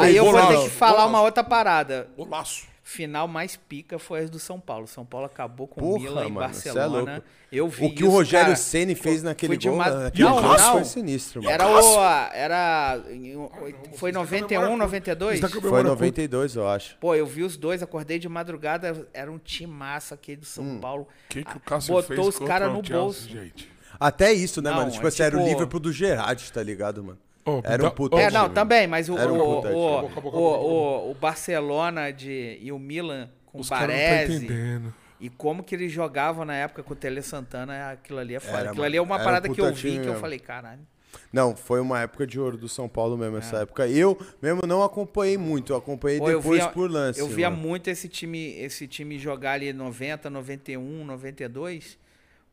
aí 0.01 0.17
eu 0.17 0.25
vou 0.25 0.47
ter 0.47 0.63
que 0.63 0.71
falar 0.71 1.05
uma 1.05 1.21
outra 1.21 1.45
parada. 1.45 2.09
Golaço. 2.17 2.63
Final 2.89 3.27
mais 3.27 3.57
pica 3.57 3.99
foi 3.99 4.21
as 4.21 4.31
do 4.31 4.39
São 4.39 4.61
Paulo. 4.61 4.87
São 4.87 5.05
Paulo 5.05 5.27
acabou 5.27 5.67
com 5.67 5.81
o 5.81 5.85
Porra, 5.85 5.99
Milan 6.05 6.27
em 6.27 6.31
mano, 6.31 6.47
é 6.47 6.49
Barcelona. 6.53 7.13
louco. 7.15 7.27
eu 7.51 7.69
vi 7.69 7.85
O 7.87 7.91
que 7.93 8.05
o 8.05 8.07
isso, 8.07 8.15
Rogério 8.17 8.47
cara. 8.47 8.57
Ceni 8.57 8.95
fez 8.95 9.25
naquele 9.25 9.57
gol, 9.57 9.75
uma- 9.75 9.91
naquele 9.91 10.23
Não, 10.23 10.41
gol 10.41 10.57
não. 10.57 10.73
foi 10.75 10.85
sinistro, 10.85 11.43
mano. 11.43 11.53
Era 11.53 11.67
o. 11.69 12.05
Era. 12.33 13.03
Foi 13.97 14.13
91, 14.13 14.77
92? 14.77 15.35
Isso 15.35 15.43
tá 15.43 15.49
com 15.53 15.59
a 15.59 15.61
Foi 15.63 15.71
memória 15.71 15.91
92, 15.91 16.55
eu 16.55 16.69
acho. 16.69 16.97
Pô, 17.01 17.13
eu 17.17 17.27
vi 17.27 17.43
os 17.43 17.57
dois, 17.57 17.83
acordei 17.83 18.21
de 18.21 18.29
madrugada, 18.29 19.09
era 19.13 19.33
um 19.33 19.39
timaço 19.39 20.15
aquele 20.15 20.37
do 20.43 20.47
São 20.47 20.63
Hum. 20.63 20.79
Paulo. 20.81 21.03
O 21.03 21.29
que, 21.29 21.45
que 21.45 21.57
o 21.57 21.61
Cássio 21.61 21.93
Botou 21.93 22.17
fez 22.17 22.29
os 22.29 22.39
caras 22.49 22.69
o 22.71 22.73
no 22.75 22.83
bolso. 22.83 23.29
gente? 23.29 23.69
Até 23.99 24.33
isso, 24.33 24.63
né, 24.63 24.71
Não, 24.71 24.77
mano? 24.77 24.93
Tipo 24.93 25.07
é 25.07 25.09
assim, 25.09 25.23
era 25.25 25.35
o 25.37 25.41
tipo- 25.41 25.51
Liverpool 25.51 25.81
do 25.81 25.93
Gerrard, 25.93 26.53
tá 26.53 26.63
ligado, 26.63 27.03
mano? 27.03 27.19
Ô, 27.47 27.61
Era 27.65 27.87
um 27.87 27.91
puta 27.91 28.17
ô, 28.17 28.19
É, 28.19 28.31
não, 28.31 28.49
também, 28.51 28.87
mas 28.87 29.09
o, 29.09 29.15
o, 29.15 29.63
puta 29.63 29.73
o, 30.37 31.11
o, 31.11 31.15
Barcelona 31.15 32.11
de, 32.11 32.59
e 32.61 32.73
o 32.73 32.79
Milan 32.79 33.31
com 33.47 33.61
Os 33.61 33.69
o 33.69 33.71
Baresi. 33.71 34.45
entendendo. 34.45 34.93
E 35.21 35.31
como 35.31 35.63
que 35.63 35.75
eles 35.75 35.91
jogavam 35.91 36.45
na 36.45 36.55
época 36.55 36.83
com 36.83 36.93
o 36.93 36.97
Tele 36.97 37.23
Santana, 37.23 37.93
aquilo 37.93 38.19
ali 38.19 38.35
é 38.35 38.41
foda. 38.41 38.59
Era, 38.59 38.71
aquilo 38.71 38.85
ali 38.85 38.97
é 38.97 39.01
uma. 39.01 39.15
Era 39.15 39.23
um 39.23 39.25
parada 39.25 39.49
que 39.49 39.61
eu 39.61 39.67
puta 39.67 39.77
vi 39.81 39.99
que 40.01 40.07
eu 40.07 40.17
falei, 40.17 40.39
caralho. 40.39 40.81
Não, 41.33 41.57
foi 41.57 41.81
uma 41.81 42.01
época 42.03 42.27
de 42.27 42.39
ouro 42.39 42.59
do 42.59 42.69
São 42.69 42.89
Paulo 42.89 43.17
mesmo, 43.17 43.37
É. 43.37 43.39
essa 43.39 43.59
época. 43.59 43.87
Eu 43.89 44.19
mesmo 44.43 44.63
não 44.67 44.83
acompanhei 44.83 45.39
muito, 45.39 45.73
eu 45.73 45.77
acompanhei 45.79 46.19
Pô, 46.19 46.29
eu 46.29 46.39
depois 46.41 46.61
via- 46.61 46.69
por 46.71 46.91
lance. 46.91 47.19
Eu 47.19 47.29
via 47.29 47.49
mano. 47.49 47.63
muito 47.63 47.89
esse 47.89 48.09
time, 48.09 48.51
esse 48.59 48.87
time 48.87 49.19
jogar 49.19 49.53
ali 49.53 49.73
90, 49.73 50.29
91, 50.29 51.05
92. 51.05 51.99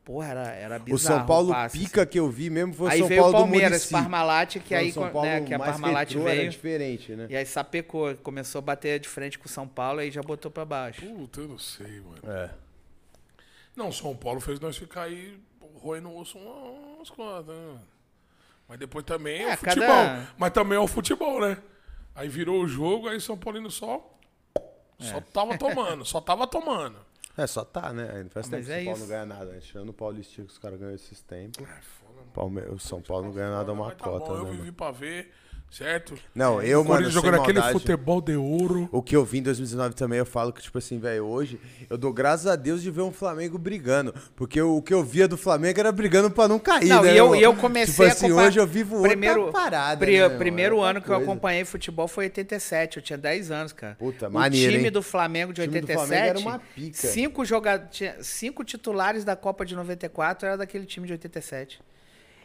Porra, 0.04 0.26
era, 0.28 0.48
era 0.52 0.78
bizarro. 0.78 0.94
O 0.94 0.98
São 0.98 1.26
Paulo 1.26 1.48
passe, 1.50 1.78
pica 1.78 2.02
assim. 2.02 2.10
que 2.10 2.20
eu 2.20 2.28
vi 2.28 2.50
mesmo 2.50 2.74
foi 2.74 2.88
o 2.88 2.90
Aí 2.90 2.98
São 2.98 3.08
veio 3.08 3.22
Paulo 3.22 3.34
o 3.34 3.38
do 3.38 3.42
Palmeiras. 3.50 3.86
Parmalat, 3.90 4.52
que 4.58 4.60
Foi 4.68 4.76
o 4.76 4.80
aí, 4.80 4.92
São 4.92 5.04
né, 5.04 5.10
Paulo 5.10 5.44
que 5.46 5.54
a 5.54 5.58
mais 5.58 5.70
Parmalat 5.72 6.08
retrô, 6.10 6.28
era 6.28 6.36
veio. 6.36 6.50
diferente, 6.50 7.12
né? 7.16 7.26
E 7.30 7.36
aí 7.36 7.46
sapecou, 7.46 8.14
começou 8.16 8.58
a 8.58 8.62
bater 8.62 9.00
de 9.00 9.08
frente 9.08 9.38
com 9.38 9.46
o 9.46 9.48
São 9.48 9.66
Paulo 9.66 10.02
e 10.02 10.10
já 10.10 10.20
botou 10.22 10.50
pra 10.50 10.64
baixo. 10.66 11.00
Puta, 11.00 11.40
eu 11.40 11.48
não 11.48 11.58
sei, 11.58 12.00
mano. 12.02 12.18
É. 12.26 12.50
Não, 13.74 13.90
São 13.90 14.14
Paulo 14.14 14.40
fez 14.40 14.60
nós 14.60 14.76
ficar 14.76 15.04
aí 15.04 15.38
roendo 15.80 16.10
o 16.10 16.20
osso 16.20 16.36
umas 16.38 17.08
coisas, 17.08 17.46
né? 17.46 17.78
Mas 18.68 18.78
depois 18.78 19.04
também 19.06 19.42
é, 19.42 19.50
É, 19.50 19.54
o 19.54 19.56
futebol. 19.56 19.86
cada- 19.86 20.28
Mas 20.36 20.50
também 20.52 20.76
é 20.76 20.80
o 20.80 20.86
futebol, 20.86 21.40
né? 21.40 21.56
Aí 22.14 22.28
virou 22.28 22.62
o 22.62 22.68
jogo, 22.68 23.08
aí 23.08 23.18
São 23.20 23.36
Paulino 23.38 23.70
só. 23.70 24.06
Só 24.98 25.20
tava 25.20 25.56
tomando, 25.58 26.04
só 26.04 26.20
tava 26.20 26.46
tomando. 26.46 26.98
É, 27.36 27.46
só 27.46 27.64
tá, 27.64 27.92
né? 27.92 28.26
Faz 28.30 28.46
Ah, 28.46 28.50
tempo 28.50 28.56
mas 28.56 28.66
que 28.66 28.72
o 28.72 28.74
é 28.74 28.76
São 28.76 28.84
Paulo 28.84 28.90
isso. 28.92 29.00
não 29.00 29.06
ganha 29.08 29.26
nada. 29.26 29.44
né? 29.52 29.58
Tirando 29.60 29.88
o 29.88 29.92
Paulistinho 29.92 30.46
que 30.46 30.52
os 30.52 30.58
caras 30.58 30.78
ganham 30.78 30.94
esses 30.94 31.20
tempos. 31.22 31.62
É 31.68 31.80
foda, 31.80 32.14
mano. 32.20 32.30
Palme... 32.32 32.60
O 32.62 32.78
São 32.78 33.02
Paulo 33.02 33.26
não 33.26 33.32
ganha 33.32 33.50
nada 33.50 33.70
é 33.70 33.74
uma 33.74 33.90
tá 33.90 34.04
cota, 34.04 34.26
bom, 34.26 34.36
eu 34.36 34.44
né? 34.44 34.50
vivi 34.50 34.60
mano? 34.62 34.72
pra 34.74 34.90
ver. 34.92 35.32
Certo? 35.76 36.14
Não, 36.34 36.62
eu, 36.62 36.80
o 36.82 36.84
mano, 36.88 37.10
jogando 37.10 37.40
aquele 37.40 37.60
futebol 37.62 38.20
de 38.20 38.36
ouro. 38.36 38.88
O 38.92 39.02
que 39.02 39.16
eu 39.16 39.24
vi 39.24 39.38
em 39.38 39.42
2019 39.42 39.94
também, 39.94 40.18
eu 40.18 40.26
falo 40.26 40.52
que, 40.52 40.62
tipo 40.62 40.78
assim, 40.78 40.98
velho, 40.98 41.24
hoje 41.26 41.60
eu 41.90 41.96
dou 41.98 42.12
graças 42.12 42.46
a 42.46 42.56
Deus 42.56 42.82
de 42.82 42.90
ver 42.90 43.02
um 43.02 43.12
Flamengo 43.12 43.58
brigando. 43.58 44.14
Porque 44.36 44.60
o 44.62 44.80
que 44.80 44.94
eu 44.94 45.02
via 45.02 45.26
do 45.26 45.36
Flamengo 45.36 45.78
era 45.80 45.90
brigando 45.92 46.30
pra 46.30 46.46
não 46.48 46.58
cair, 46.58 46.88
Não, 46.88 47.02
né? 47.02 47.14
e 47.14 47.16
eu, 47.16 47.34
e 47.34 47.42
eu 47.42 47.54
comecei 47.56 47.92
tipo 47.92 48.02
a 48.04 48.06
assim, 48.08 48.26
acompanhar- 48.26 48.48
hoje 48.48 48.60
eu 48.60 48.66
vivo 48.66 48.94
outra 48.96 49.10
primeiro, 49.10 49.50
parada. 49.52 49.98
pri- 49.98 50.18
né, 50.20 50.28
primeiro 50.30 50.74
É 50.76 50.78
outra 50.78 50.90
ano 50.90 51.02
que 51.02 51.10
eu 51.10 51.16
acompanhei 51.16 51.64
futebol 51.64 52.06
foi 52.08 52.24
87. 52.26 52.96
Eu 52.98 53.02
tinha 53.02 53.18
10 53.18 53.50
anos, 53.50 53.72
cara. 53.72 53.96
Puta, 53.96 54.28
o 54.28 54.32
maneiro, 54.32 54.72
time 54.72 54.84
hein? 54.86 54.92
do 54.92 55.02
Flamengo 55.02 55.52
de 55.52 55.60
O 55.60 55.64
time 55.64 55.80
do 55.80 55.84
87. 55.84 56.06
Flamengo 56.08 56.28
era 56.28 56.38
uma 56.38 56.58
pica. 56.74 56.96
Cinco, 57.08 57.44
joga... 57.44 57.88
cinco 58.20 58.64
titulares 58.64 59.24
da 59.24 59.34
Copa 59.36 59.64
de 59.66 59.74
94 59.74 60.46
era 60.46 60.56
daquele 60.56 60.86
time 60.86 61.06
de 61.06 61.12
87. 61.14 61.80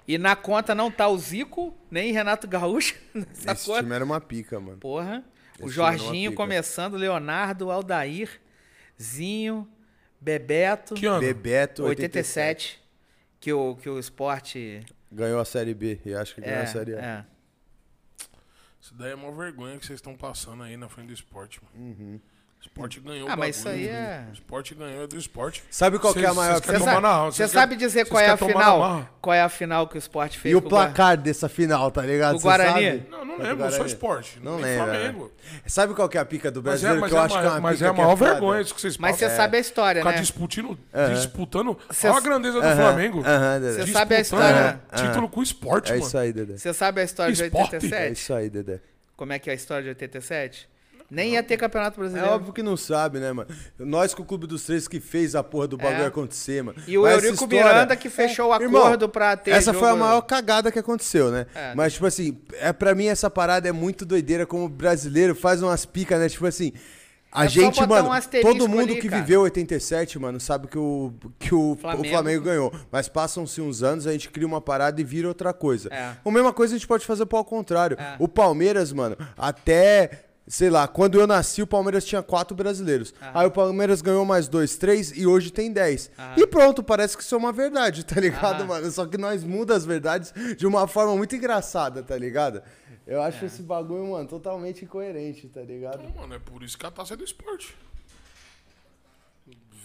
E 0.10 0.18
na 0.18 0.36
conta 0.36 0.74
não 0.74 0.90
tá 0.90 1.08
o 1.08 1.16
Zico, 1.20 1.78
nem 1.92 2.12
Renato 2.12 2.48
Gaúcho. 2.48 2.96
Nessa 3.14 3.52
Esse 3.52 3.66
conta. 3.68 3.84
time 3.84 3.94
era 3.94 4.04
uma 4.04 4.20
pica, 4.20 4.60
mano. 4.60 4.80
Porra. 4.80 5.24
O 5.60 5.68
Esse 5.68 5.80
uma 5.80 5.96
Jorginho 5.96 6.34
começando, 6.34 6.98
Leonardo, 6.98 7.70
Aldair, 7.70 8.42
Zinho, 9.00 9.70
Bebeto. 10.20 10.96
Que 10.96 11.06
ano? 11.06 11.20
Bebeto, 11.20 11.84
87. 11.84 12.82
Que 13.40 13.54
o, 13.54 13.76
que 13.76 13.88
o 13.88 14.00
esporte. 14.00 14.84
Ganhou 15.12 15.40
a 15.40 15.46
Série 15.46 15.76
B 15.76 16.02
e 16.04 16.12
acho 16.16 16.34
que 16.34 16.42
ganhou 16.42 16.58
É, 16.60 16.64
a 16.64 16.66
Série 16.66 16.96
A. 16.96 17.00
é. 17.00 17.26
Isso 18.82 18.96
daí 18.96 19.12
é 19.12 19.16
uma 19.16 19.32
vergonha 19.32 19.78
que 19.78 19.86
vocês 19.86 19.98
estão 20.00 20.16
passando 20.16 20.64
aí 20.64 20.76
na 20.76 20.90
frente 20.90 21.08
do 21.10 21.14
esporte, 21.14 21.62
mano. 21.64 21.86
Uhum. 21.88 22.20
Esporte 22.62 23.00
ganhou 23.00 23.30
Ah, 23.30 23.36
o 23.36 23.38
mas 23.40 23.58
isso 23.58 23.70
aí 23.70 23.88
é- 23.88 24.26
O 24.30 24.34
esporte 24.34 24.76
ganhou 24.76 25.04
é 25.04 25.08
do 25.08 25.18
esporte. 25.18 25.64
Sabe 25.72 25.98
qual 25.98 26.14
que 26.14 26.24
é 26.24 26.28
a 26.28 26.34
maior 26.34 26.62
Você 26.62 27.44
sabe, 27.48 27.54
sabe 27.54 27.76
dizer 27.78 28.06
qual 28.06 28.22
é 28.22 28.30
a 28.30 28.38
final? 28.38 29.08
Qual 29.22 29.34
é 29.34 29.42
a 29.42 29.50
final 29.50 29.88
que 29.88 29.96
o 29.96 29.98
esporte 29.98 30.38
fez? 30.38 30.52
E 30.54 30.56
o 30.56 30.62
placar 30.62 31.18
dessa 31.18 31.48
final, 31.50 31.90
tá 31.90 32.02
ligado? 32.02 32.36
O 32.36 32.40
Guarani? 32.40 32.86
sabe? 32.86 33.04
Não, 33.10 33.24
não 33.26 33.38
lembro, 33.38 33.58
Guarani. 33.58 33.86
esporte. 33.86 34.40
Não 34.44 34.58
lembro. 34.58 34.86
Flamengo. 34.86 35.32
é. 35.66 35.70
Sabe 35.70 35.94
qual 35.94 36.08
que 36.10 36.18
é 36.18 36.22
a 36.22 36.26
pica 36.26 36.52
do 36.52 36.62
Mas 36.62 36.84
é, 36.84 36.88
brasileiro? 36.88 37.02
mas 37.02 37.10
que 37.10 37.16
eu 37.16 37.20
é, 37.22 37.26
acho 37.26 37.40
que 37.40 37.46
é 37.46 37.60
mas 37.60 37.74
pica 37.78 37.86
é 37.86 37.90
a 37.90 37.94
que 37.94 38.02
maior 38.02 38.16
vergonha 38.16 38.62
isso 38.62 38.76
que 38.76 38.82
vocês 38.82 38.98
Mas 38.98 39.16
você 39.16 39.30
sabe 39.30 39.58
a 39.58 39.60
história, 39.60 40.02
Ficar 40.02 40.12
né? 40.16 40.22
disputando, 40.22 40.80
Aham. 40.94 41.14
disputando. 41.14 41.78
Cê- 41.92 42.08
Olha 42.10 42.18
a 42.18 42.22
grandeza 42.22 42.62
do 42.62 42.76
Flamengo. 42.76 43.24
aham, 43.26 43.60
Dedé. 43.62 43.86
Você 43.86 43.92
sabe 43.94 44.16
a 44.16 44.20
Disputando 44.22 44.46
história? 44.50 44.82
Título 44.96 45.30
com 45.30 45.40
o 45.40 45.44
esporte, 45.44 45.92
É 45.92 45.96
mano. 45.96 46.06
isso 46.08 46.18
aí, 46.18 46.34
Dedé. 46.34 46.58
Você 46.58 46.74
sabe 46.74 47.02
a 47.02 47.04
história 47.04 47.34
de 47.34 47.44
Esporte? 47.44 47.74
É 47.76 47.78
87? 47.78 48.14
isso 48.22 48.34
aí, 48.34 48.50
Dedé. 48.50 48.80
Como 49.16 49.34
é 49.34 49.40
que 49.40 49.50
é 49.50 49.54
a 49.54 49.56
história 49.56 49.84
de 49.84 49.90
87? 49.90 50.68
Nem 51.12 51.34
ia 51.34 51.42
ter 51.44 51.58
campeonato 51.58 51.98
É 51.98 52.02
brasileiro. 52.02 52.32
óbvio 52.32 52.54
que 52.54 52.62
não 52.62 52.78
sabe, 52.78 53.20
né, 53.20 53.32
mano? 53.34 53.50
Nós 53.80 54.14
com 54.14 54.22
o 54.22 54.26
Clube 54.26 54.46
dos 54.46 54.64
Três 54.64 54.88
que 54.88 55.00
fez 55.00 55.34
a 55.36 55.44
porra 55.44 55.68
do 55.68 55.76
bagulho 55.78 56.04
É. 56.04 56.06
acontecer, 56.06 56.62
mano. 56.64 56.78
E 56.88 56.98
o 56.98 57.02
Mas 57.02 57.14
Eurico 57.24 57.46
história- 57.46 57.64
Miranda 57.66 57.96
que 57.96 58.10
fechou 58.10 58.52
o 58.52 58.56
Irmão, 58.62 58.84
acordo 58.84 59.10
pra 59.10 59.36
ter 59.36 59.52
Essa 59.52 59.74
jogo- 59.74 59.86
foi 59.86 59.90
a 59.90 59.96
maior 59.96 60.22
cagada 60.22 60.72
que 60.72 60.78
aconteceu, 60.78 61.32
né? 61.32 61.48
É. 61.56 61.74
Mas, 61.76 61.94
tipo 61.94 62.06
assim, 62.06 62.38
é, 62.60 62.72
pra 62.72 62.94
mim 62.94 63.08
essa 63.08 63.30
parada 63.30 63.68
é 63.68 63.72
muito 63.72 64.06
doideira 64.06 64.46
como 64.46 64.66
o 64.66 64.70
brasileiro 64.70 65.34
faz 65.34 65.64
umas 65.64 65.84
picas, 65.86 66.20
né? 66.20 66.30
Tipo 66.30 66.46
assim. 66.46 66.74
A 67.32 67.46
É 67.46 67.48
gente, 67.48 67.80
mano, 67.86 68.10
um 68.10 68.42
todo 68.42 68.68
mundo 68.68 68.92
ali, 68.92 68.96
que 69.00 69.08
cara. 69.08 69.22
viveu 69.22 69.42
87, 69.42 70.18
mano, 70.18 70.40
sabe 70.40 70.68
que 70.68 70.80
o, 70.80 71.14
que 71.38 71.54
o 71.54 71.78
Flamengo. 71.80 72.08
O 72.08 72.10
Flamengo 72.10 72.44
ganhou. 72.44 72.74
Mas 72.92 73.08
passam-se 73.08 73.62
uns 73.62 73.84
anos, 73.84 74.08
a 74.08 74.12
gente 74.12 74.30
cria 74.32 74.48
uma 74.48 74.60
parada 74.60 75.00
e 75.00 75.04
vira 75.04 75.28
outra 75.28 75.54
coisa. 75.54 75.90
É. 75.94 76.14
A 76.26 76.32
mesma 76.32 76.52
coisa 76.52 76.74
a 76.74 76.78
gente 76.80 76.88
pode 76.88 77.06
fazer 77.06 77.28
pro 77.28 77.44
contrário. 77.44 77.96
É. 78.00 78.16
O 78.18 78.28
Palmeiras, 78.28 78.92
mano, 78.92 79.16
até. 79.38 80.26
Sei 80.52 80.68
lá, 80.68 80.88
quando 80.88 81.20
eu 81.20 81.28
nasci, 81.28 81.62
o 81.62 81.68
Palmeiras 81.68 82.04
tinha 82.04 82.24
quatro 82.24 82.56
brasileiros. 82.58 83.14
Aí 83.22 83.46
o 83.46 83.52
Palmeiras 83.52 84.02
ganhou 84.02 84.26
mais 84.26 84.48
dois, 84.48 84.76
três 84.78 85.16
e 85.16 85.28
hoje 85.28 85.52
tem 85.52 85.72
dez. 85.72 86.10
Aham. 86.18 86.34
E 86.38 86.48
pronto, 86.48 86.82
parece 86.82 87.16
que 87.16 87.22
isso 87.22 87.36
é 87.36 87.38
uma 87.38 87.52
verdade, 87.54 88.04
tá 88.04 88.20
ligado, 88.20 88.62
Aham. 88.62 88.66
mano? 88.66 88.90
Só 88.92 89.06
que 89.06 89.16
nós 89.16 89.44
muda 89.44 89.76
as 89.76 89.86
verdades 89.86 90.34
de 90.58 90.66
uma 90.66 90.88
forma 90.88 91.16
muito 91.16 91.36
engraçada, 91.36 92.02
tá 92.02 92.18
ligado? 92.18 92.64
Eu 93.06 93.22
É. 93.22 93.28
acho 93.28 93.46
esse 93.46 93.62
bagulho, 93.62 94.10
mano, 94.12 94.28
totalmente 94.28 94.84
incoerente, 94.84 95.48
tá 95.50 95.62
ligado? 95.62 96.02
Não, 96.02 96.10
mano, 96.22 96.34
é 96.34 96.40
por 96.40 96.64
isso 96.64 96.76
que 96.80 96.86
a 96.86 96.90
taça 96.90 97.14
é 97.14 97.18
do 97.18 97.24
esporte. 97.24 97.78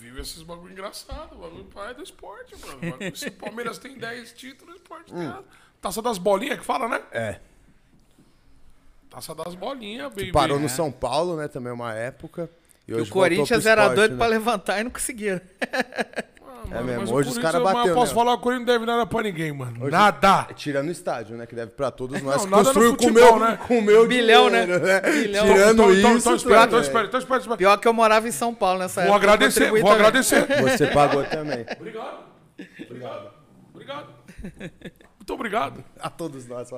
Vive 0.01 0.21
esses 0.23 0.43
bagulho 0.43 0.73
engraçado. 0.73 1.35
O 1.35 1.41
bagulho 1.41 1.65
pai 1.67 1.91
é 1.91 1.95
do 1.95 2.03
esporte, 2.03 2.55
mano. 2.59 3.17
Se 3.17 3.29
o 3.29 3.33
Palmeiras 3.33 3.77
tem 3.79 3.99
10 3.99 4.33
títulos, 4.33 4.75
o 4.75 4.77
esporte 4.79 5.13
tem 5.13 5.27
a 5.27 5.43
taça 5.81 6.01
das 6.01 6.17
bolinhas 6.19 6.59
que 6.59 6.65
fala, 6.65 6.89
né? 6.89 7.03
É. 7.13 7.41
Taça 9.11 9.35
das 9.35 9.55
bolinhas, 9.55 10.09
baby. 10.09 10.33
Parou 10.33 10.59
no 10.59 10.69
São 10.69 10.91
Paulo, 10.91 11.37
né, 11.37 11.49
também 11.49 11.73
uma 11.73 11.95
época. 11.95 12.51
E 12.87 12.95
hoje 12.95 13.11
o 13.11 13.13
Corinthians 13.13 13.65
era 13.65 13.83
esporte, 13.83 13.97
doido 13.97 14.13
né? 14.13 14.19
pra 14.19 14.27
levantar 14.27 14.81
e 14.81 14.85
não 14.85 14.91
conseguiram. 14.91 15.41
Ah, 16.71 16.77
mano, 16.77 16.85
mesmo, 16.87 17.01
mas 17.03 17.11
o 17.11 17.15
hoje 17.15 17.29
os 17.29 17.35
Corinthians, 17.35 17.53
cara 17.53 17.65
mas 17.65 17.75
bateu, 17.75 17.89
Eu 17.91 17.95
posso 17.95 18.13
né? 18.13 18.21
falar, 18.21 18.35
o 18.35 18.39
Corinthians 18.39 18.67
não 18.67 18.75
deve 18.75 18.87
nada 18.87 19.07
pra 19.07 19.23
ninguém, 19.23 19.53
mano. 19.53 19.91
Nada. 19.91 20.49
Tirando 20.55 20.89
o 20.89 20.91
estádio, 20.91 21.37
né? 21.37 21.47
Que 21.47 21.55
deve 21.55 21.73
pra 21.73 21.91
todos 21.91 22.21
nós. 22.23 22.45
Não, 22.45 22.51
nada 22.51 22.57
no 22.57 22.65
construiu 22.65 22.97
com 22.97 23.05
o 23.05 23.09
futebol, 23.09 23.39
meu, 23.39 23.49
né? 23.49 23.59
com 23.69 23.79
o 23.79 23.83
meu 23.83 24.09
Bilhão, 24.09 24.51
né? 24.51 24.63
dinheiro, 24.67 24.83
Bilhão. 25.13 25.47
Tirando 25.47 25.73
então, 25.73 25.93
então, 25.93 26.11
isso. 26.17 26.19
então, 26.19 26.35
espera, 26.37 26.55
tá, 26.57 26.65
então, 26.67 26.79
velho. 26.81 26.89
espera, 26.89 27.07
então, 27.07 27.21
espera. 27.21 27.57
Pior 27.57 27.77
que 27.79 27.89
eu 27.89 27.93
morava 27.93 28.29
em 28.29 28.33
São 28.33 28.55
Paulo 28.55 28.79
nessa 28.79 29.03
Vou 29.03 29.11
época. 29.15 29.33
agradecer, 29.33 29.71
vou 29.71 29.79
também. 29.79 29.93
agradecer. 29.93 30.63
Você 30.63 30.87
pagou 30.89 31.25
também. 31.25 31.67
Obrigado. 31.79 32.25
Obrigado. 32.91 33.31
Obrigado. 33.73 34.09
Muito 35.25 35.33
obrigado. 35.33 35.83
A 35.99 36.11
todos 36.11 36.47
nós. 36.47 36.69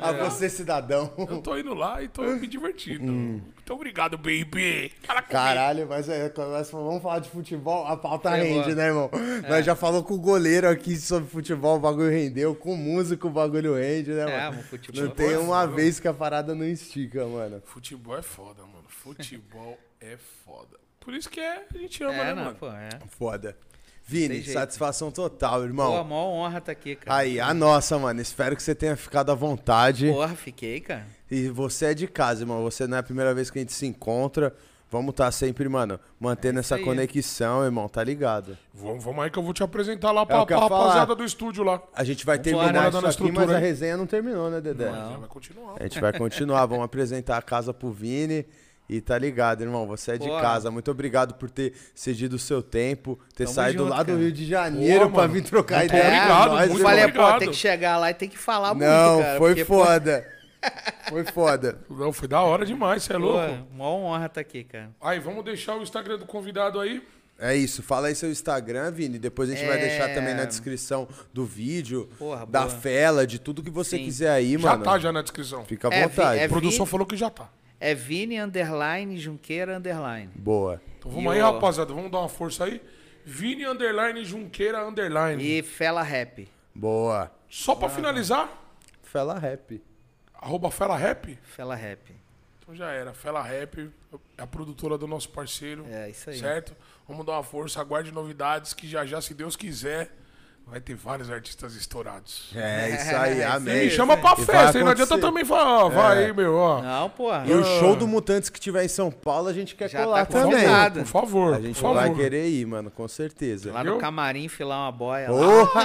A 0.00 0.12
você, 0.12 0.48
cidadão. 0.48 1.12
Eu 1.28 1.42
tô 1.42 1.58
indo 1.58 1.74
lá 1.74 2.00
e 2.00 2.06
tô 2.06 2.22
me 2.22 2.46
divertindo. 2.46 3.12
Muito 3.12 3.74
obrigado, 3.74 4.16
baby. 4.16 4.92
Fala. 5.02 5.22
Caralho, 5.22 5.88
mas 5.88 6.08
é, 6.08 6.32
vamos 6.70 7.02
falar 7.02 7.18
de 7.18 7.28
futebol, 7.28 7.84
a 7.84 7.96
pauta 7.96 8.30
Pegou. 8.30 8.62
rende, 8.62 8.76
né, 8.76 8.86
irmão? 8.86 9.10
Nós 9.48 9.66
já 9.66 9.74
falou 9.74 10.04
com 10.04 10.14
o 10.14 10.20
goleiro 10.20 10.68
aqui 10.68 10.94
sobre 10.96 11.28
futebol, 11.28 11.78
o 11.78 11.80
bagulho 11.80 12.08
rendeu. 12.08 12.54
Com 12.54 12.74
o 12.74 12.76
músico, 12.76 13.26
o 13.26 13.30
bagulho 13.30 13.74
rende, 13.74 14.12
né, 14.12 14.22
É, 14.22 14.50
mano? 14.50 14.60
o 14.60 14.62
futebol 14.62 15.02
Não 15.02 15.10
é 15.10 15.14
tem 15.14 15.26
foda, 15.30 15.40
uma 15.40 15.56
mano. 15.66 15.72
vez 15.74 15.98
que 15.98 16.06
a 16.06 16.14
parada 16.14 16.54
não 16.54 16.64
estica, 16.64 17.26
mano. 17.26 17.60
Futebol 17.64 18.16
é 18.16 18.22
foda, 18.22 18.62
mano. 18.62 18.84
Futebol 18.86 19.76
é 20.00 20.16
foda. 20.44 20.78
Por 21.00 21.12
isso 21.12 21.28
que 21.28 21.40
é, 21.40 21.64
a 21.74 21.76
gente 21.78 22.04
ama, 22.04 22.14
É, 22.14 22.24
né, 22.26 22.34
não, 22.34 22.44
mano? 22.44 22.56
pô, 22.56 22.68
é. 22.68 22.88
Foda. 23.18 23.56
Vini, 24.06 24.42
satisfação 24.44 25.10
total, 25.10 25.58
Pô, 25.60 25.64
irmão. 25.64 25.96
a 25.96 26.04
maior 26.04 26.26
honra 26.28 26.60
tá 26.60 26.70
aqui, 26.72 26.94
cara. 26.94 27.18
Aí, 27.18 27.40
a 27.40 27.52
nossa, 27.52 27.98
mano. 27.98 28.20
Espero 28.20 28.54
que 28.54 28.62
você 28.62 28.74
tenha 28.74 28.96
ficado 28.96 29.32
à 29.32 29.34
vontade. 29.34 30.08
Porra, 30.10 30.34
fiquei, 30.36 30.80
cara. 30.80 31.04
E 31.28 31.48
você 31.48 31.86
é 31.86 31.94
de 31.94 32.06
casa, 32.06 32.42
irmão. 32.42 32.62
Você 32.62 32.86
não 32.86 32.96
é 32.96 33.00
a 33.00 33.02
primeira 33.02 33.34
vez 33.34 33.50
que 33.50 33.58
a 33.58 33.62
gente 33.62 33.72
se 33.72 33.84
encontra. 33.84 34.54
Vamos 34.88 35.10
estar 35.10 35.32
sempre, 35.32 35.68
mano, 35.68 35.98
mantendo 36.20 36.58
É 36.58 36.60
essa 36.60 36.76
aí. 36.76 36.84
conexão, 36.84 37.64
irmão, 37.64 37.88
tá 37.88 38.04
ligado? 38.04 38.56
Vamos, 38.72 39.02
vamos 39.02 39.24
aí 39.24 39.30
que 39.30 39.36
eu 39.36 39.42
vou 39.42 39.52
te 39.52 39.64
apresentar 39.64 40.12
lá 40.12 40.24
pra, 40.24 40.38
É 40.42 40.46
pra 40.46 40.58
rapaziada 40.60 41.12
do 41.16 41.24
estúdio 41.24 41.64
lá. 41.64 41.82
A 41.92 42.04
gente 42.04 42.24
vai 42.24 42.38
terminar 42.38 42.72
Dá 42.72 42.88
isso 42.88 42.92
na 42.92 42.98
aqui, 42.98 43.02
mas 43.02 43.10
estrutura 43.14 43.56
a 43.56 43.58
resenha 43.58 43.96
não 43.96 44.06
terminou, 44.06 44.48
né, 44.48 44.60
Dedé? 44.60 44.88
Mas 44.88 45.10
já 45.10 45.16
vai 45.16 45.28
continuar. 45.28 45.74
A 45.80 45.82
gente 45.82 46.00
vai 46.00 46.12
continuar, 46.16 46.64
vamos 46.66 46.84
apresentar 46.84 47.36
a 47.36 47.42
casa 47.42 47.74
pro 47.74 47.90
Vini. 47.90 48.46
E 48.88 49.00
tá 49.00 49.18
ligado, 49.18 49.62
irmão, 49.62 49.86
você 49.86 50.12
é 50.12 50.18
de 50.18 50.28
Porra. 50.28 50.40
casa. 50.40 50.70
Muito 50.70 50.90
obrigado 50.90 51.34
por 51.34 51.50
ter 51.50 51.72
cedido 51.94 52.36
o 52.36 52.38
seu 52.38 52.62
tempo, 52.62 53.18
ter 53.34 53.44
Tamo 53.44 53.54
saído 53.54 53.78
junto, 53.84 53.90
lá 53.90 54.02
do 54.02 54.06
cara. 54.12 54.18
Rio 54.18 54.30
de 54.32 54.46
Janeiro 54.46 55.00
Porra, 55.00 55.10
pra 55.12 55.20
mano. 55.22 55.32
vir 55.34 55.42
trocar 55.42 55.78
Muito 55.80 55.90
ideia. 55.90 56.04
obrigado, 56.06 56.48
nós, 56.52 56.68
muito 56.70 56.82
falei, 56.82 57.04
obrigado. 57.04 57.32
pô, 57.32 57.38
tem 57.40 57.50
que 57.50 57.56
chegar 57.56 57.98
lá 57.98 58.10
e 58.10 58.14
tem 58.14 58.28
que 58.28 58.38
falar 58.38 58.74
muito, 58.74 58.88
Não, 58.88 59.20
cara. 59.22 59.38
foi 59.38 59.50
porque, 59.50 59.64
pô, 59.64 59.84
foda. 59.84 60.26
Foi 61.08 61.24
foda. 61.24 61.78
Não, 61.90 62.12
foi 62.12 62.26
da 62.28 62.40
hora 62.42 62.64
demais, 62.66 63.02
você 63.02 63.12
é 63.12 63.16
Pô, 63.18 63.22
louco? 63.24 63.66
maior 63.76 63.90
honra 63.92 64.28
tá 64.28 64.40
aqui, 64.40 64.64
cara. 64.64 64.90
Aí, 65.00 65.18
vamos 65.20 65.44
deixar 65.44 65.76
o 65.76 65.82
Instagram 65.82 66.18
do 66.18 66.26
convidado 66.26 66.80
aí. 66.80 67.02
É 67.38 67.54
isso, 67.54 67.82
fala 67.82 68.06
aí 68.08 68.14
seu 68.14 68.30
Instagram, 68.30 68.90
Vini. 68.90 69.18
Depois 69.18 69.50
a 69.50 69.54
gente 69.54 69.66
vai 69.66 69.76
É. 69.78 69.80
deixar 69.88 70.14
também 70.14 70.34
na 70.34 70.44
descrição 70.46 71.06
do 71.34 71.44
vídeo, 71.44 72.08
Porra, 72.18 72.46
da 72.46 72.60
boa. 72.62 72.70
fela, 72.70 73.26
de 73.26 73.38
tudo 73.38 73.62
que 73.62 73.70
você 73.70 73.98
Sim. 73.98 74.04
quiser 74.04 74.30
aí, 74.30 74.52
Já 74.52 74.70
mano. 74.70 74.82
tá 74.84 74.98
já 74.98 75.12
na 75.12 75.20
descrição. 75.22 75.64
Fica 75.66 75.88
à 75.88 75.94
É, 75.94 76.08
vontade. 76.08 76.34
Vi- 76.36 76.40
A 76.40 76.42
é 76.44 76.48
produção 76.48 76.84
Vi- 76.86 76.90
falou 76.90 77.06
que 77.06 77.14
já 77.16 77.28
tá. 77.28 77.48
É 77.78 77.94
Vini 77.94 78.38
Underline 78.40 79.18
Junqueira 79.18 79.76
Underline. 79.76 80.30
Boa. 80.34 80.80
Então 80.98 81.10
vamos 81.10 81.32
E 81.32 81.36
aí, 81.36 81.42
o- 81.42 81.52
rapaziada. 81.52 81.92
Vamos 81.92 82.10
dar 82.10 82.20
uma 82.20 82.28
força 82.28 82.64
aí. 82.64 82.80
Vini 83.24 83.66
Underline 83.66 84.24
Junqueira 84.24 84.86
Underline. 84.86 85.42
E 85.42 85.62
Fela 85.62 86.02
Rap. 86.02 86.48
Boa. 86.74 87.30
Só 87.48 87.74
pra 87.74 87.88
finalizar, 87.88 88.50
Fela 89.02 89.38
rap. 89.38 89.82
arroba 90.34 90.70
Fela 90.70 90.96
Rap. 90.96 91.38
Fela 91.42 91.74
Rap. 91.74 92.14
Então 92.60 92.74
já 92.74 92.90
era. 92.90 93.12
Fela 93.14 93.42
Rap 93.42 93.90
é 94.36 94.42
a 94.42 94.46
produtora 94.46 94.98
do 94.98 95.06
nosso 95.06 95.28
parceiro. 95.30 95.84
É, 95.90 96.10
isso 96.10 96.28
aí. 96.30 96.38
Certo? 96.38 96.74
Vamos 97.08 97.24
dar 97.24 97.32
uma 97.32 97.42
força, 97.42 97.80
aguarde 97.80 98.10
novidades 98.12 98.72
que 98.74 98.86
já 98.88 99.06
já, 99.06 99.20
se 99.20 99.32
Deus 99.34 99.54
quiser, 99.56 100.10
vai 100.66 100.80
ter 100.80 100.94
vários 100.96 101.30
artistas 101.30 101.74
estourados. 101.76 102.50
É 102.54 102.90
isso 102.90 103.16
aí, 103.16 103.40
É 103.42 103.46
amém. 103.46 103.84
Me 103.84 103.90
chama 103.90 104.16
pra 104.16 104.34
festa? 104.36 104.78
Não 104.80 104.88
adianta 104.88 105.16
também 105.18 105.44
falar, 105.44 105.84
ó, 105.84 105.88
vai 105.88 106.24
aí, 106.26 106.32
meu, 106.32 106.54
ó. 106.56 106.82
Não, 106.82 107.08
porra. 107.10 107.44
E 107.46 107.52
o 107.52 107.62
show 107.78 107.94
do 107.94 108.06
Mutantes 108.06 108.50
que 108.50 108.58
tiver 108.58 108.84
em 108.84 108.88
São 108.88 109.10
Paulo, 109.10 109.48
a 109.48 109.52
gente 109.52 109.74
quer 109.76 109.88
Já 109.88 110.02
colar 110.04 110.26
tá 110.26 110.40
também. 110.40 110.52
convidado. 110.56 111.00
por 111.00 111.06
favor. 111.06 111.54
A 111.54 111.60
gente 111.60 111.80
por 111.80 111.94
vai 111.94 112.08
favor. 112.08 112.20
querer 112.20 112.48
ir, 112.48 112.66
mano, 112.66 112.90
com 112.90 113.06
certeza. 113.06 113.72
Lá 113.72 113.84
no 113.84 113.98
camarim 113.98 114.48
filar 114.48 114.80
uma 114.80 114.92
boia. 114.92 115.30
lá. 115.30 115.38
Porra! 115.66 115.82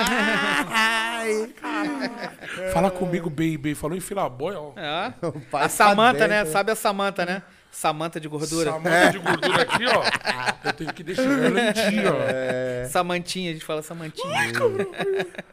Fala 2.73 2.89
comigo, 2.91 3.29
baby. 3.29 3.75
Falou 3.75 3.95
em 3.95 4.01
filaboia, 4.01 4.59
ó. 4.59 4.71
É. 4.75 5.13
A 5.53 5.69
Samanta, 5.69 6.27
né? 6.27 6.39
dentro. 6.39 6.51
Sabe 6.53 6.71
a 6.71 6.75
Samanta, 6.75 7.25
né? 7.25 7.43
Samanta 7.71 8.19
de 8.19 8.27
gordura. 8.27 8.69
Essa 8.69 8.79
manta 8.79 9.11
de 9.11 9.19
gordura 9.19 9.61
aqui, 9.61 9.85
ó. 9.85 10.67
Eu 10.67 10.73
tenho 10.73 10.93
que 10.93 11.03
deixar 11.03 11.23
lentinha, 11.23 12.11
ó. 12.13 12.89
Samantinha, 12.89 13.49
a 13.49 13.53
gente 13.53 13.65
fala 13.65 13.81
Samantinha. 13.81 14.37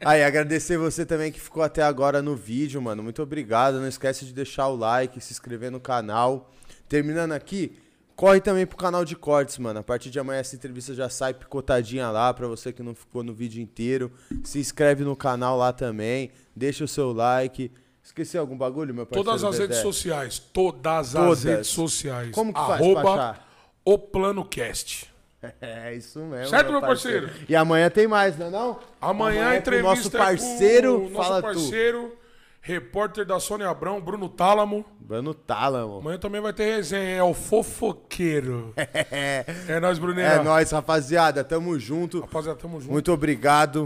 Aí, 0.04 0.22
agradecer 0.24 0.76
você 0.76 1.06
também 1.06 1.30
que 1.30 1.40
ficou 1.40 1.62
até 1.62 1.82
agora 1.82 2.20
no 2.20 2.34
vídeo, 2.34 2.82
mano. 2.82 3.02
Muito 3.02 3.22
obrigado. 3.22 3.80
Não 3.80 3.88
esquece 3.88 4.24
de 4.24 4.32
deixar 4.32 4.66
o 4.68 4.76
like, 4.76 5.20
se 5.20 5.32
inscrever 5.32 5.70
no 5.70 5.80
canal. 5.80 6.50
Terminando 6.88 7.32
aqui, 7.32 7.78
corre 8.16 8.40
também 8.40 8.66
pro 8.66 8.76
canal 8.76 9.04
de 9.04 9.14
cortes, 9.14 9.56
mano. 9.58 9.78
A 9.78 9.82
partir 9.82 10.10
de 10.10 10.18
amanhã 10.18 10.40
essa 10.40 10.56
entrevista 10.56 10.94
já 10.94 11.08
sai 11.08 11.32
picotadinha 11.32 12.10
lá 12.10 12.34
pra 12.34 12.48
você 12.48 12.72
que 12.72 12.82
não 12.82 12.94
ficou 12.94 13.22
no 13.22 13.32
vídeo 13.32 13.62
inteiro. 13.62 14.12
Se 14.42 14.58
inscreve 14.58 15.04
no 15.04 15.14
canal 15.14 15.56
lá 15.56 15.72
também. 15.72 16.32
Deixa 16.54 16.82
o 16.82 16.88
seu 16.88 17.12
like. 17.12 17.70
Esqueci 18.08 18.38
algum 18.38 18.56
bagulho, 18.56 18.94
meu 18.94 19.04
parceiro? 19.04 19.24
Todas 19.28 19.44
as 19.44 19.58
Dedé? 19.58 19.64
redes 19.64 19.82
sociais. 19.82 20.38
Todas, 20.38 21.12
Todas. 21.12 21.38
as 21.38 21.44
redes 21.44 21.66
sociais. 21.68 22.30
Como 22.30 22.54
que 22.54 22.58
faz 22.58 22.80
Arroba 22.80 23.38
o 23.84 23.98
Plano 23.98 24.44
Cast. 24.44 25.12
É 25.60 25.94
isso 25.94 26.18
mesmo. 26.18 26.48
Certo, 26.48 26.72
meu 26.72 26.80
parceiro? 26.80 27.30
E 27.48 27.54
amanhã 27.54 27.88
tem 27.88 28.08
mais, 28.08 28.36
não 28.36 28.46
é 28.46 28.50
não? 28.50 28.80
Amanhã, 29.00 29.46
a 29.46 29.48
é 29.48 29.50
com 29.50 29.54
o 29.54 29.58
entrevista 29.58 29.94
nosso 29.94 30.10
parceiro, 30.10 30.88
é 30.88 30.98
com 30.98 31.06
o 31.06 31.10
nosso 31.10 31.28
fala 31.28 31.38
tu. 31.40 31.44
parceiro, 31.44 32.18
repórter 32.60 33.24
da 33.24 33.38
Sônia 33.38 33.68
Abrão, 33.68 34.00
Bruno 34.00 34.28
Tálamo. 34.28 34.84
Bruno 34.98 35.32
Tálamo. 35.32 35.98
Amanhã 35.98 36.18
também 36.18 36.40
vai 36.40 36.52
ter 36.52 36.74
resenha, 36.74 37.18
é 37.18 37.22
o 37.22 37.32
fofoqueiro. 37.32 38.74
é 38.76 39.78
nóis, 39.80 40.00
Bruninho. 40.00 40.26
É 40.26 40.42
nóis, 40.42 40.72
rapaziada. 40.72 41.44
Tamo 41.44 41.78
junto. 41.78 42.20
Rapaziada, 42.20 42.58
tamo 42.58 42.80
junto. 42.80 42.92
Muito 42.92 43.12
obrigado. 43.12 43.76